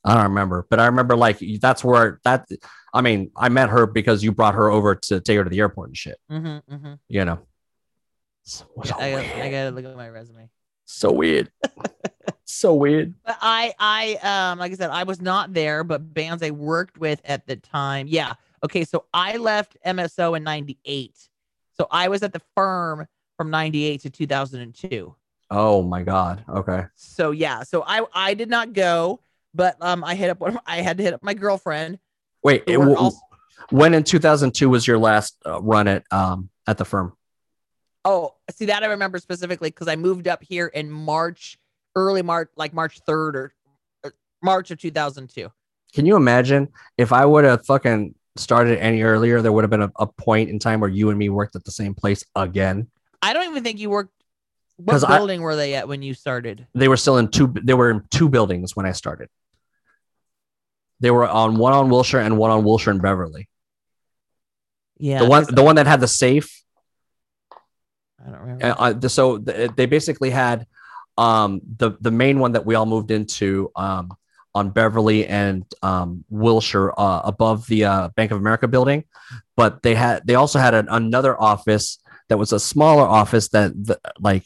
I 0.07 0.13
don't 0.13 0.23
remember, 0.23 0.67
but 0.69 0.79
I 0.79 0.85
remember 0.87 1.15
like 1.15 1.39
that's 1.61 1.83
where 1.83 2.19
that. 2.23 2.47
I 2.93 3.01
mean, 3.01 3.31
I 3.35 3.49
met 3.49 3.69
her 3.69 3.85
because 3.87 4.23
you 4.23 4.31
brought 4.31 4.53
her 4.55 4.69
over 4.69 4.95
to 4.95 5.19
take 5.19 5.37
her 5.37 5.43
to 5.43 5.49
the 5.49 5.59
airport 5.59 5.89
and 5.89 5.97
shit. 5.97 6.17
mm-hmm, 6.31 6.73
mm-hmm. 6.73 6.93
You 7.09 7.25
know. 7.25 7.39
So, 8.43 8.65
so 8.83 8.95
I, 8.99 9.11
got, 9.11 9.25
I 9.25 9.49
gotta 9.49 9.71
look 9.71 9.85
at 9.85 9.95
my 9.97 10.09
resume. 10.09 10.47
So 10.85 11.11
weird. 11.11 11.51
so 12.45 12.73
weird. 12.73 13.13
But 13.25 13.37
I 13.41 13.73
I 13.79 14.51
um 14.51 14.59
like 14.59 14.71
I 14.71 14.75
said, 14.75 14.89
I 14.91 15.03
was 15.03 15.21
not 15.21 15.53
there, 15.53 15.83
but 15.83 16.13
bands 16.13 16.43
I 16.43 16.51
worked 16.51 16.97
with 16.97 17.21
at 17.25 17.45
the 17.47 17.55
time. 17.55 18.07
Yeah. 18.07 18.33
Okay, 18.63 18.83
so 18.85 19.05
I 19.13 19.37
left 19.37 19.77
MSO 19.85 20.35
in 20.37 20.43
98. 20.43 21.15
So 21.77 21.87
I 21.91 22.07
was 22.07 22.23
at 22.23 22.33
the 22.33 22.41
firm 22.55 23.05
from 23.37 23.49
98 23.51 24.01
to 24.01 24.09
2002. 24.09 25.13
Oh 25.51 25.81
my 25.83 26.03
god. 26.03 26.43
Okay. 26.49 26.85
So 26.95 27.31
yeah, 27.31 27.63
so 27.63 27.83
I 27.85 28.05
I 28.13 28.33
did 28.33 28.49
not 28.49 28.73
go, 28.73 29.19
but 29.53 29.75
um 29.81 30.03
I 30.03 30.15
hit 30.15 30.29
up 30.29 30.39
one 30.39 30.57
I 30.65 30.77
had 30.81 30.97
to 30.97 31.03
hit 31.03 31.13
up 31.13 31.23
my 31.23 31.33
girlfriend. 31.33 31.99
Wait. 32.43 32.63
it- 32.67 32.77
also- 32.77 33.17
when 33.71 33.95
in 33.95 34.03
2002 34.03 34.69
was 34.69 34.85
your 34.85 34.99
last 34.99 35.35
uh, 35.45 35.59
run 35.61 35.87
at 35.87 36.03
um 36.11 36.49
at 36.67 36.77
the 36.77 36.85
firm? 36.85 37.13
Oh, 38.05 38.35
see 38.51 38.65
that 38.65 38.83
I 38.83 38.87
remember 38.87 39.17
specifically 39.17 39.69
because 39.69 39.87
I 39.87 39.95
moved 39.95 40.27
up 40.27 40.43
here 40.43 40.67
in 40.67 40.89
March, 40.89 41.57
early 41.95 42.21
March, 42.21 42.49
like 42.55 42.73
March 42.73 43.01
3rd 43.07 43.35
or, 43.35 43.53
or 44.03 44.13
March 44.43 44.71
of 44.71 44.79
2002. 44.79 45.51
Can 45.93 46.05
you 46.05 46.15
imagine 46.15 46.69
if 46.97 47.11
I 47.11 47.25
would 47.25 47.43
have 47.43 47.65
fucking 47.65 48.15
started 48.37 48.79
any 48.79 49.01
earlier? 49.01 49.41
There 49.41 49.51
would 49.51 49.63
have 49.63 49.71
been 49.71 49.81
a, 49.83 49.91
a 49.97 50.07
point 50.07 50.49
in 50.49 50.59
time 50.59 50.79
where 50.79 50.89
you 50.89 51.09
and 51.09 51.17
me 51.17 51.29
worked 51.29 51.55
at 51.55 51.63
the 51.65 51.71
same 51.71 51.93
place 51.93 52.23
again. 52.35 52.87
I 53.21 53.33
don't 53.33 53.49
even 53.49 53.63
think 53.63 53.79
you 53.79 53.89
worked. 53.89 54.11
What 54.77 54.91
'Cause 54.91 55.03
I- 55.05 55.17
building 55.17 55.41
were 55.41 55.55
they 55.55 55.73
at 55.75 55.87
when 55.87 56.01
you 56.01 56.13
started? 56.13 56.67
They 56.75 56.87
were 56.89 56.97
still 56.97 57.17
in 57.17 57.29
two. 57.29 57.53
They 57.63 57.73
were 57.73 57.89
in 57.91 58.03
two 58.11 58.27
buildings 58.29 58.75
when 58.75 58.85
I 58.85 58.91
started. 58.91 59.29
They 60.99 61.11
were 61.11 61.27
on 61.27 61.57
one 61.57 61.73
on 61.73 61.89
Wilshire 61.89 62.19
and 62.19 62.37
one 62.37 62.51
on 62.51 62.63
Wilshire 62.65 62.91
and 62.91 63.01
Beverly. 63.01 63.47
Yeah, 64.97 65.19
the 65.19 65.25
one, 65.29 65.45
the 65.49 65.63
one 65.63 65.75
that 65.77 65.87
had 65.87 65.99
the 66.01 66.07
safe. 66.07 66.54
I 68.25 68.29
don't 68.31 68.39
remember. 68.41 68.65
Uh, 68.65 68.75
uh, 68.77 68.93
the- 68.93 69.09
so 69.09 69.37
th- 69.37 69.71
they 69.75 69.85
basically 69.85 70.29
had 70.31 70.65
um, 71.17 71.61
the 71.77 71.91
the 72.01 72.11
main 72.11 72.39
one 72.39 72.53
that 72.53 72.65
we 72.65 72.75
all 72.75 72.85
moved 72.85 73.11
into 73.11 73.71
um, 73.75 74.13
on 74.53 74.69
Beverly 74.69 75.27
and 75.27 75.63
um, 75.83 76.23
Wilshire 76.29 76.91
uh, 76.97 77.21
above 77.23 77.67
the 77.67 77.85
uh, 77.85 78.09
Bank 78.15 78.31
of 78.31 78.37
America 78.37 78.67
building, 78.67 79.03
but 79.55 79.81
they 79.83 79.95
had 79.95 80.25
they 80.25 80.35
also 80.35 80.59
had 80.59 80.73
an, 80.73 80.87
another 80.89 81.39
office 81.39 81.99
that 82.29 82.37
was 82.37 82.51
a 82.51 82.59
smaller 82.59 83.03
office 83.03 83.49
that 83.49 83.71
the, 83.75 83.99
like, 84.19 84.45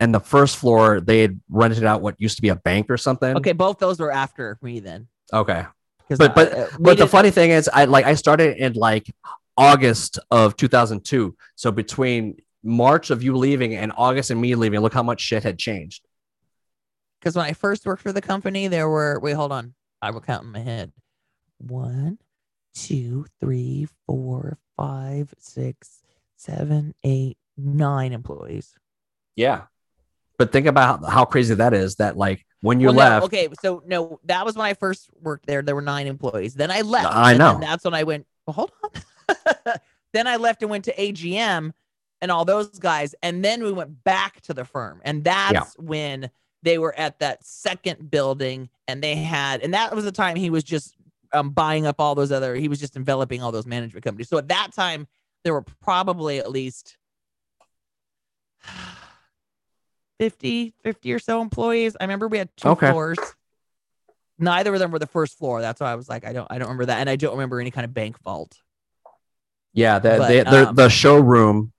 and 0.00 0.14
the 0.14 0.20
first 0.20 0.56
floor 0.56 1.00
they 1.00 1.20
had 1.20 1.38
rented 1.50 1.84
out 1.84 2.00
what 2.02 2.20
used 2.20 2.36
to 2.36 2.42
be 2.42 2.48
a 2.48 2.56
bank 2.56 2.86
or 2.90 2.96
something. 2.96 3.36
okay, 3.36 3.52
both 3.52 3.78
those 3.78 3.98
were 4.00 4.10
after 4.12 4.58
me 4.62 4.80
then. 4.80 5.06
okay. 5.32 5.66
'Cause 6.08 6.18
But- 6.18 6.30
I- 6.32 6.34
but- 6.34 6.52
uh, 6.52 6.66
we 6.78 6.84
But 6.84 6.98
the 6.98 7.06
funny 7.06 7.30
thing 7.30 7.50
is, 7.50 7.68
I 7.72 7.84
like 7.86 8.04
I 8.06 8.14
started 8.14 8.56
in 8.58 8.72
like 8.74 9.06
August 9.56 10.18
of 10.30 10.56
2002. 10.56 11.34
So 11.54 11.70
between 11.72 12.36
March 12.64 13.10
of 13.10 13.22
you 13.22 13.36
leaving 13.36 13.74
and 13.76 13.92
August 13.96 14.30
and 14.30 14.40
me 14.40 14.54
leaving, 14.54 14.80
look 14.80 14.94
how 14.94 15.02
much 15.02 15.20
shit 15.20 15.42
had 15.42 15.58
changed. 15.58 16.02
because 17.20 17.36
when 17.36 17.44
I 17.44 17.52
first 17.52 17.84
worked 17.86 18.02
for 18.02 18.12
the 18.12 18.22
company, 18.22 18.68
there 18.68 18.88
were 18.88 19.20
wait, 19.20 19.34
hold 19.34 19.52
on, 19.52 19.74
I 20.02 20.10
will 20.10 20.20
count 20.20 20.44
in 20.44 20.52
my 20.52 20.60
head. 20.60 20.92
One, 21.58 22.18
two, 22.74 23.26
three, 23.40 23.86
four, 24.06 24.58
five, 24.76 25.32
six, 25.38 26.02
seven, 26.36 26.94
eight, 27.04 27.36
nine 27.56 28.12
employees. 28.12 28.74
Yeah. 29.36 29.62
But 30.36 30.50
think 30.50 30.66
about 30.66 31.08
how, 31.08 31.24
crazy 31.24 31.54
that 31.54 31.72
is. 31.74 31.96
That 31.96 32.16
like 32.16 32.44
when 32.60 32.80
you 32.80 32.88
Well, 32.88 32.94
no, 32.94 32.98
left, 32.98 33.24
okay, 33.26 33.48
so 33.60 33.82
no, 33.86 34.18
that 34.24 34.44
was 34.44 34.56
when 34.56 34.66
I 34.66 34.74
first 34.74 35.08
worked 35.20 35.46
there. 35.46 35.62
There 35.62 35.76
were 35.76 35.80
nine 35.80 36.08
employees. 36.08 36.54
Then 36.54 36.70
I 36.72 36.80
left. 36.80 37.06
I 37.06 37.30
and 37.30 37.38
know. 37.38 37.58
that's 37.60 37.84
when 37.84 37.94
I 37.94 38.02
went. 38.02 38.26
Well, 38.46 38.54
hold 38.54 38.72
on. 38.82 39.76
then 40.12 40.26
I 40.26 40.36
left 40.36 40.62
and 40.62 40.70
went 40.70 40.86
to 40.86 40.94
AGM, 40.94 41.72
and 42.20 42.30
all 42.30 42.44
those 42.44 42.78
guys. 42.78 43.14
And 43.22 43.44
then 43.44 43.62
we 43.62 43.72
went 43.72 44.02
back 44.04 44.40
to 44.42 44.54
the 44.54 44.64
firm. 44.64 45.00
And 45.04 45.24
that's 45.24 45.76
when 45.78 46.30
they 46.62 46.78
were 46.78 46.94
at 46.98 47.18
that 47.18 47.44
second 47.44 48.10
building 48.10 48.70
and 48.88 49.02
they 49.02 49.14
had, 49.16 49.60
and 49.62 49.74
that 49.74 49.94
was 49.94 50.04
the 50.04 50.12
time 50.12 50.36
he 50.36 50.50
was 50.50 50.64
just 50.64 50.96
um, 51.32 51.50
buying 51.50 51.86
up 51.86 51.96
all 51.98 52.14
those 52.14 52.32
other, 52.32 52.54
he 52.54 52.68
was 52.68 52.80
just 52.80 52.96
enveloping 52.96 53.42
all 53.42 53.52
those 53.52 53.66
management 53.66 54.04
companies. 54.04 54.28
So 54.28 54.38
at 54.38 54.48
that 54.48 54.72
time, 54.72 55.06
there 55.42 55.52
were 55.52 55.64
probably 55.82 56.38
at 56.38 56.50
least 56.50 56.96
50, 60.20 60.72
50 60.82 61.12
or 61.12 61.18
so 61.18 61.42
employees. 61.42 61.96
I 62.00 62.04
remember 62.04 62.28
we 62.28 62.38
had 62.38 62.48
two 62.56 62.68
Okay. 62.68 62.90
floors. 62.90 63.18
Neither 64.38 64.72
of 64.72 64.80
them 64.80 64.90
were 64.90 64.98
the 64.98 65.06
first 65.06 65.36
floor. 65.38 65.60
That's 65.60 65.80
why 65.80 65.92
I 65.92 65.94
was 65.94 66.08
like, 66.08 66.24
I 66.24 66.32
don't, 66.32 66.46
I 66.50 66.58
don't 66.58 66.68
remember 66.68 66.86
that, 66.86 66.98
and 67.00 67.10
I 67.10 67.16
don't 67.16 67.32
remember 67.32 67.60
any 67.60 67.70
kind 67.70 67.84
of 67.84 67.92
bank 67.94 68.18
vault. 68.22 68.56
Yeah, 69.74 69.98
the 69.98 70.16
But, 70.18 70.28
the, 70.28 70.50
the, 70.50 70.68
um, 70.68 70.74
the 70.74 70.88
showroom 70.88 71.72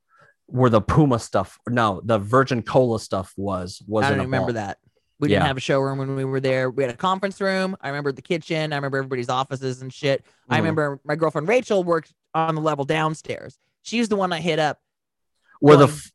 where 0.47 0.69
the 0.69 0.81
Puma 0.81 1.19
stuff, 1.19 1.59
no, 1.67 2.01
the 2.03 2.17
Virgin 2.19 2.61
Cola 2.61 2.99
stuff 2.99 3.34
was 3.38 3.81
Was 3.88 4.05
I 4.05 4.09
don't 4.11 4.19
remember 4.19 4.53
that. 4.53 4.77
We 5.19 5.30
didn't 5.30 5.45
have 5.45 5.57
a 5.57 5.61
showroom 5.61 5.97
when 5.99 6.15
we 6.15 6.26
were 6.26 6.41
there. 6.41 6.69
We 6.69 6.84
had 6.84 6.93
a 6.93 6.97
conference 6.97 7.39
room. 7.39 7.77
I 7.80 7.88
remember 7.88 8.11
the 8.11 8.22
kitchen. 8.22 8.73
I 8.73 8.76
remember 8.76 8.97
everybody's 8.97 9.30
offices 9.30 9.81
and 9.81 9.91
shit. 9.93 10.26
I 10.49 10.55
Mhm. 10.55 10.57
remember 10.59 10.99
my 11.05 11.15
girlfriend 11.15 11.47
Rachel 11.47 11.84
worked 11.85 12.13
on 12.34 12.53
the 12.55 12.61
level 12.61 12.84
downstairs. 12.84 13.57
She 13.81 13.99
was 13.99 14.09
the 14.09 14.17
one 14.17 14.34
I 14.34 14.41
hit 14.41 14.59
up. 14.59 14.77
Were 15.61 15.77
the 15.77 15.88
f- 15.88 16.11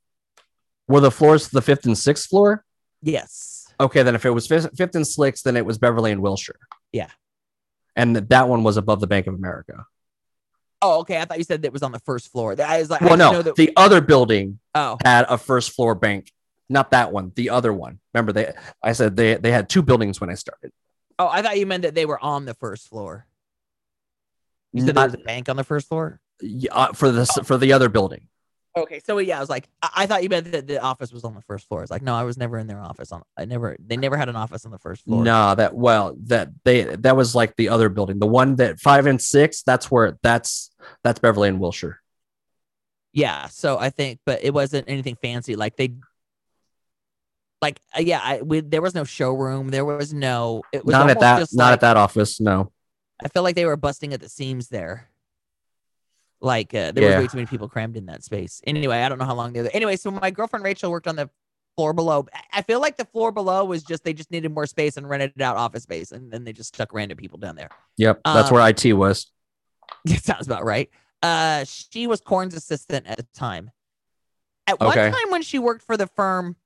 were 0.86 1.00
the 1.00 1.10
floors 1.10 1.48
the 1.48 1.62
fifth 1.62 1.86
and 1.86 1.96
sixth 1.96 2.28
floor? 2.28 2.64
Yes. 3.00 3.72
Okay, 3.80 4.02
then 4.02 4.14
if 4.14 4.26
it 4.26 4.30
was 4.30 4.46
fifth, 4.46 4.76
fifth 4.76 4.94
and 4.94 5.06
sixth, 5.06 5.44
then 5.44 5.56
it 5.56 5.64
was 5.64 5.78
Beverly 5.78 6.12
and 6.12 6.20
Wilshire. 6.20 6.58
Yeah. 6.92 7.08
and 7.96 8.14
that 8.16 8.48
one 8.48 8.62
was 8.62 8.76
above 8.76 9.00
the 9.00 9.06
Bank 9.06 9.26
of 9.26 9.34
America. 9.34 9.84
Oh, 10.82 11.00
okay. 11.00 11.18
I 11.20 11.24
thought 11.26 11.38
you 11.38 11.44
said 11.44 11.62
that 11.62 11.72
was 11.72 11.82
on 11.82 11.92
the 11.92 11.98
first 12.00 12.32
floor. 12.32 12.54
I 12.60 12.78
was 12.78 12.90
like, 12.90 13.00
Well, 13.02 13.16
no, 13.16 13.42
that- 13.42 13.56
the 13.56 13.72
other 13.76 14.00
building 14.00 14.58
oh, 14.74 14.96
had 15.04 15.26
a 15.28 15.36
first 15.36 15.72
floor 15.72 15.94
bank, 15.94 16.32
not 16.68 16.90
that 16.92 17.12
one, 17.12 17.32
the 17.34 17.50
other 17.50 17.72
one. 17.72 17.98
Remember, 18.14 18.32
they 18.32 18.52
I 18.82 18.92
said 18.92 19.16
they 19.16 19.34
they 19.34 19.52
had 19.52 19.68
two 19.68 19.82
buildings 19.82 20.20
when 20.20 20.30
I 20.30 20.34
started. 20.34 20.72
oh, 21.18 21.28
I 21.28 21.42
thought 21.42 21.58
you 21.58 21.66
meant 21.66 21.82
that 21.82 21.94
they 21.94 22.06
were 22.06 22.18
on 22.22 22.44
the 22.46 22.54
first 22.54 22.88
floor. 22.88 23.26
You 24.72 24.86
said 24.86 24.94
there 24.94 25.04
was 25.04 25.12
Not, 25.14 25.20
a 25.22 25.24
bank 25.24 25.48
on 25.48 25.56
the 25.56 25.64
first 25.64 25.88
floor. 25.88 26.20
yeah, 26.40 26.72
uh, 26.72 26.92
for 26.92 27.10
the 27.10 27.26
for 27.44 27.58
the 27.58 27.72
other 27.72 27.88
building. 27.88 28.28
Okay, 28.76 29.00
so 29.04 29.18
yeah, 29.18 29.36
I 29.36 29.40
was 29.40 29.48
like, 29.48 29.68
I, 29.82 29.90
I 29.96 30.06
thought 30.06 30.22
you 30.22 30.28
meant 30.28 30.52
that 30.52 30.68
the 30.68 30.80
office 30.80 31.12
was 31.12 31.24
on 31.24 31.34
the 31.34 31.42
first 31.42 31.66
floor. 31.66 31.82
It's 31.82 31.90
like, 31.90 32.02
no, 32.02 32.14
I 32.14 32.22
was 32.22 32.38
never 32.38 32.56
in 32.56 32.68
their 32.68 32.80
office. 32.80 33.10
On, 33.10 33.22
I 33.36 33.44
never, 33.44 33.76
they 33.84 33.96
never 33.96 34.16
had 34.16 34.28
an 34.28 34.36
office 34.36 34.64
on 34.64 34.70
the 34.70 34.78
first 34.78 35.04
floor. 35.04 35.24
No, 35.24 35.54
that 35.56 35.74
well, 35.74 36.16
that 36.26 36.50
they 36.64 36.84
that 36.84 37.16
was 37.16 37.34
like 37.34 37.56
the 37.56 37.68
other 37.68 37.88
building. 37.88 38.20
The 38.20 38.28
one 38.28 38.56
that 38.56 38.78
five 38.78 39.06
and 39.06 39.20
six, 39.20 39.62
that's 39.62 39.90
where 39.90 40.18
that's 40.22 40.70
that's 41.02 41.18
Beverly 41.18 41.48
and 41.48 41.58
Wilshire. 41.58 42.00
Yeah, 43.12 43.48
so 43.48 43.76
I 43.76 43.90
think, 43.90 44.20
but 44.24 44.44
it 44.44 44.54
wasn't 44.54 44.88
anything 44.88 45.16
fancy. 45.20 45.56
Like 45.56 45.76
they, 45.76 45.94
like 47.60 47.80
uh, 47.96 48.02
yeah, 48.02 48.20
I 48.22 48.40
we, 48.40 48.60
there 48.60 48.82
was 48.82 48.94
no 48.94 49.02
showroom. 49.02 49.70
There 49.70 49.84
was 49.84 50.14
no. 50.14 50.62
It 50.72 50.84
was 50.84 50.92
Not 50.92 51.10
at 51.10 51.18
that 51.18 51.40
just 51.40 51.56
not 51.56 51.66
like, 51.66 51.72
at 51.72 51.80
that 51.80 51.96
office, 51.96 52.40
no. 52.40 52.70
I 53.22 53.28
feel 53.28 53.42
like 53.42 53.56
they 53.56 53.66
were 53.66 53.76
busting 53.76 54.14
at 54.14 54.20
the 54.20 54.28
seams 54.28 54.68
there. 54.68 55.09
Like 56.40 56.74
uh, 56.74 56.92
there 56.92 57.04
was 57.04 57.14
way 57.18 57.26
too 57.26 57.36
many 57.36 57.46
people 57.46 57.68
crammed 57.68 57.96
in 57.96 58.06
that 58.06 58.24
space. 58.24 58.60
Anyway, 58.66 58.96
I 58.98 59.08
don't 59.08 59.18
know 59.18 59.26
how 59.26 59.34
long 59.34 59.52
they 59.52 59.60
were. 59.60 59.64
there. 59.64 59.76
Anyway, 59.76 59.96
so 59.96 60.10
my 60.10 60.30
girlfriend 60.30 60.64
Rachel 60.64 60.90
worked 60.90 61.06
on 61.06 61.16
the 61.16 61.28
floor 61.76 61.92
below. 61.92 62.26
I- 62.52 62.62
feel 62.62 62.80
like 62.80 62.96
the 62.96 63.04
floor 63.04 63.30
below 63.30 63.64
was 63.64 63.82
just 63.82 64.04
they 64.04 64.12
just 64.12 64.30
needed 64.30 64.50
more 64.52 64.66
space 64.66 64.96
and 64.96 65.08
rented 65.08 65.40
out 65.42 65.56
office 65.56 65.82
space, 65.82 66.12
and 66.12 66.32
then 66.32 66.44
they 66.44 66.52
just 66.52 66.74
stuck 66.74 66.92
random 66.94 67.18
people 67.18 67.38
down 67.38 67.56
there. 67.56 67.68
Yep, 67.98 68.20
that's 68.24 68.50
Um, 68.50 68.54
where 68.54 68.68
IT 68.68 68.92
was. 68.94 69.30
It 70.06 70.22
sounds 70.24 70.46
about 70.46 70.64
right. 70.64 70.88
Uh, 71.22 71.64
she 71.64 72.06
was 72.06 72.20
Korn's 72.20 72.54
assistant 72.54 73.06
at 73.06 73.18
the 73.18 73.26
time. 73.34 73.70
At 74.66 74.80
one 74.80 74.96
time 75.12 75.30
when 75.30 75.42
she 75.42 75.58
worked 75.58 75.82
for 75.82 75.96
the 75.96 76.06
firm, 76.06 76.56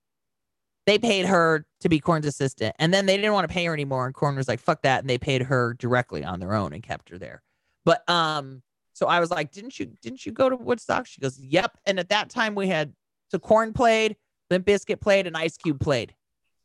they 0.86 0.98
paid 0.98 1.26
her 1.26 1.66
to 1.80 1.88
be 1.88 1.98
Korn's 1.98 2.26
assistant, 2.26 2.76
and 2.78 2.92
then 2.92 3.06
they 3.06 3.16
didn't 3.16 3.32
want 3.32 3.48
to 3.48 3.52
pay 3.52 3.64
her 3.64 3.72
anymore. 3.72 4.06
And 4.06 4.14
Korn 4.14 4.36
was 4.36 4.46
like, 4.46 4.60
"Fuck 4.60 4.82
that," 4.82 5.00
and 5.00 5.08
they 5.10 5.18
paid 5.18 5.42
her 5.42 5.74
directly 5.74 6.22
on 6.22 6.38
their 6.38 6.54
own 6.54 6.72
and 6.74 6.82
kept 6.82 7.08
her 7.08 7.18
there. 7.18 7.42
But 7.84 8.08
um, 8.08 8.62
so 8.94 9.06
I 9.06 9.20
was 9.20 9.30
like, 9.30 9.50
"Didn't 9.52 9.78
you 9.78 9.86
didn't 10.00 10.24
you 10.24 10.32
go 10.32 10.48
to 10.48 10.56
Woodstock?" 10.56 11.06
She 11.06 11.20
goes, 11.20 11.38
"Yep." 11.38 11.76
And 11.84 11.98
at 11.98 12.08
that 12.08 12.30
time 12.30 12.54
we 12.54 12.68
had 12.68 12.94
so 13.28 13.38
Korn 13.38 13.72
played, 13.74 14.16
Limp 14.50 14.66
Bizkit 14.66 15.00
played, 15.00 15.26
and 15.26 15.36
Ice 15.36 15.56
Cube 15.56 15.78
played. 15.80 16.14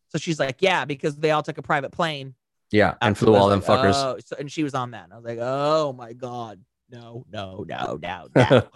So 0.10 0.18
she's 0.18 0.40
like, 0.40 0.62
"Yeah," 0.62 0.86
because 0.86 1.18
they 1.18 1.32
all 1.32 1.44
took 1.44 1.58
a 1.58 1.62
private 1.62 1.92
plane 1.92 2.36
Yeah, 2.72 2.96
and 3.02 3.18
flew 3.18 3.36
all 3.36 3.50
them 3.50 3.60
like, 3.60 3.68
fuckers. 3.68 3.96
Oh, 3.96 4.18
so, 4.24 4.36
and 4.40 4.52
she 4.52 4.64
was 4.64 4.74
on 4.74 4.92
that. 4.92 5.06
And 5.06 5.14
I 5.14 5.16
was 5.18 5.26
like, 5.26 5.40
oh 5.42 5.92
my 5.94 6.14
God. 6.14 6.60
No, 6.92 7.24
no, 7.32 7.66
no, 7.68 8.00
no, 8.02 8.28
no. 8.36 8.68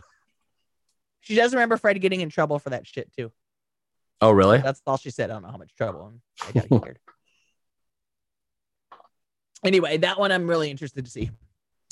she 1.22 1.36
does 1.36 1.54
remember 1.54 1.78
Fred 1.78 2.00
getting 2.00 2.22
in 2.22 2.30
trouble 2.30 2.60
for 2.60 2.70
that 2.72 2.86
shit 2.86 3.12
too. 3.16 3.32
oh, 4.22 4.32
really? 4.32 4.60
That's 4.60 4.82
all 4.86 4.98
she 4.98 5.10
said. 5.10 5.32
I 5.32 5.34
don't 5.34 5.42
know 5.44 5.50
how 5.50 5.58
much 5.58 5.76
trouble. 5.76 6.14
I 6.48 6.52
got 6.52 6.66
scared. 6.82 7.00
anyway, 9.66 9.98
that 9.98 10.20
one 10.20 10.32
I'm 10.32 10.48
really 10.48 10.70
interested 10.70 11.06
to 11.06 11.12
see. 11.12 11.32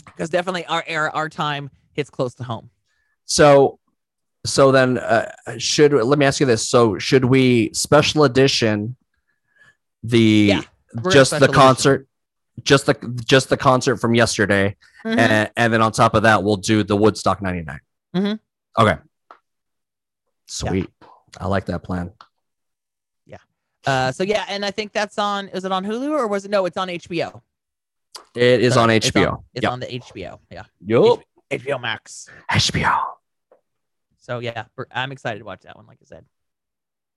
Because 0.06 0.30
definitely 0.30 0.66
our 0.66 0.84
era, 0.88 1.12
our 1.14 1.30
time 1.30 1.70
hits 1.94 2.10
close 2.10 2.34
to 2.36 2.44
home. 2.44 2.70
So, 3.26 3.80
so 4.46 4.72
then, 4.72 4.98
uh, 4.98 5.32
should 5.58 5.94
let 5.94 6.18
me 6.20 6.26
ask 6.26 6.40
you 6.40 6.46
this: 6.46 6.68
So, 6.68 6.98
should 7.00 7.26
we 7.26 7.72
special 7.74 8.24
edition 8.24 8.96
the 10.04 10.20
Yeah, 10.20 10.62
just 11.12 11.32
the 11.32 11.38
special 11.38 11.44
edition. 11.46 11.54
concert, 11.54 12.08
just 12.64 12.86
the 12.88 12.94
just 13.26 13.50
the 13.50 13.58
concert 13.58 13.98
from 13.98 14.16
yesterday, 14.16 14.76
Mhm. 15.06 15.18
and, 15.18 15.52
and 15.56 15.74
then 15.74 15.82
on 15.82 15.92
top 15.92 16.14
of 16.16 16.24
that, 16.24 16.44
we'll 16.44 16.58
do 16.58 16.84
the 16.84 16.96
Woodstock 16.96 17.42
'99. 17.42 17.80
Mhm. 18.16 18.40
Okay, 18.80 18.98
sweet. 20.48 20.90
I 21.40 21.48
like 21.48 21.66
that 21.68 21.84
plan. 21.84 22.12
Yeah. 23.26 23.38
Uh, 23.86 24.12
so 24.12 24.24
yeah, 24.24 24.46
and 24.50 24.66
I 24.66 24.72
think 24.72 24.92
that's 24.92 25.18
on. 25.18 25.48
Is 25.50 25.66
it 25.66 25.72
on 25.72 25.86
Hulu 25.86 26.10
or 26.12 26.28
was 26.28 26.46
it? 26.46 26.52
No, 26.52 26.66
it's 26.66 26.78
on 26.78 26.88
HBO. 26.90 27.42
It 28.36 28.62
is 28.62 28.74
Sorry, 28.76 28.84
on 28.84 28.90
it's 28.92 29.12
HBO. 29.12 29.44
It's 29.54 29.64
yep. 29.64 29.72
on 29.72 29.80
the 29.80 29.88
HBO. 29.88 30.40
Yeah, 30.50 30.64
Yup. 30.86 31.22
HBO 31.50 31.82
Max. 31.82 32.30
HBO. 32.50 33.02
So 34.20 34.40
yeah, 34.40 34.66
I'm 34.92 35.12
excited 35.12 35.40
to 35.40 35.46
watch 35.46 35.62
that 35.64 35.76
one. 35.76 35.86
Like 35.88 35.98
I 36.02 36.06
said. 36.06 36.26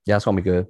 Yeah, 0.07 0.17
it's 0.17 0.25
gonna 0.25 0.37
be 0.37 0.43
good. 0.43 0.67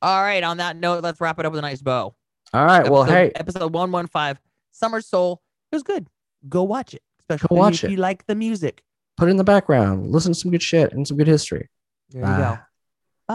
All 0.00 0.20
right. 0.22 0.42
On 0.42 0.56
that 0.56 0.76
note, 0.76 1.02
let's 1.04 1.20
wrap 1.20 1.38
it 1.38 1.46
up 1.46 1.52
with 1.52 1.58
a 1.60 1.62
nice 1.62 1.80
bow. 1.80 2.14
All 2.52 2.64
right. 2.66 2.88
Well, 2.90 3.04
hey, 3.04 3.30
episode 3.34 3.72
one 3.72 3.92
one 3.92 4.06
five, 4.08 4.40
Summer 4.72 5.00
Soul. 5.00 5.40
It 5.70 5.76
was 5.76 5.82
good. 5.82 6.06
Go 6.48 6.64
watch 6.64 6.92
it, 6.94 7.02
especially 7.20 7.48
Go 7.54 7.60
watch 7.60 7.74
if 7.74 7.84
it. 7.84 7.90
you 7.92 7.96
like 7.98 8.26
the 8.26 8.34
music. 8.34 8.82
put 9.16 9.28
it 9.28 9.30
in 9.30 9.36
the 9.36 9.44
background. 9.44 10.10
Listen 10.10 10.32
to 10.32 10.38
some 10.38 10.50
good 10.50 10.62
shit 10.62 10.92
and 10.92 11.06
some 11.06 11.16
good 11.16 11.28
history. 11.28 11.68
There 12.10 12.20
you 12.22 12.26
go. 12.26 12.58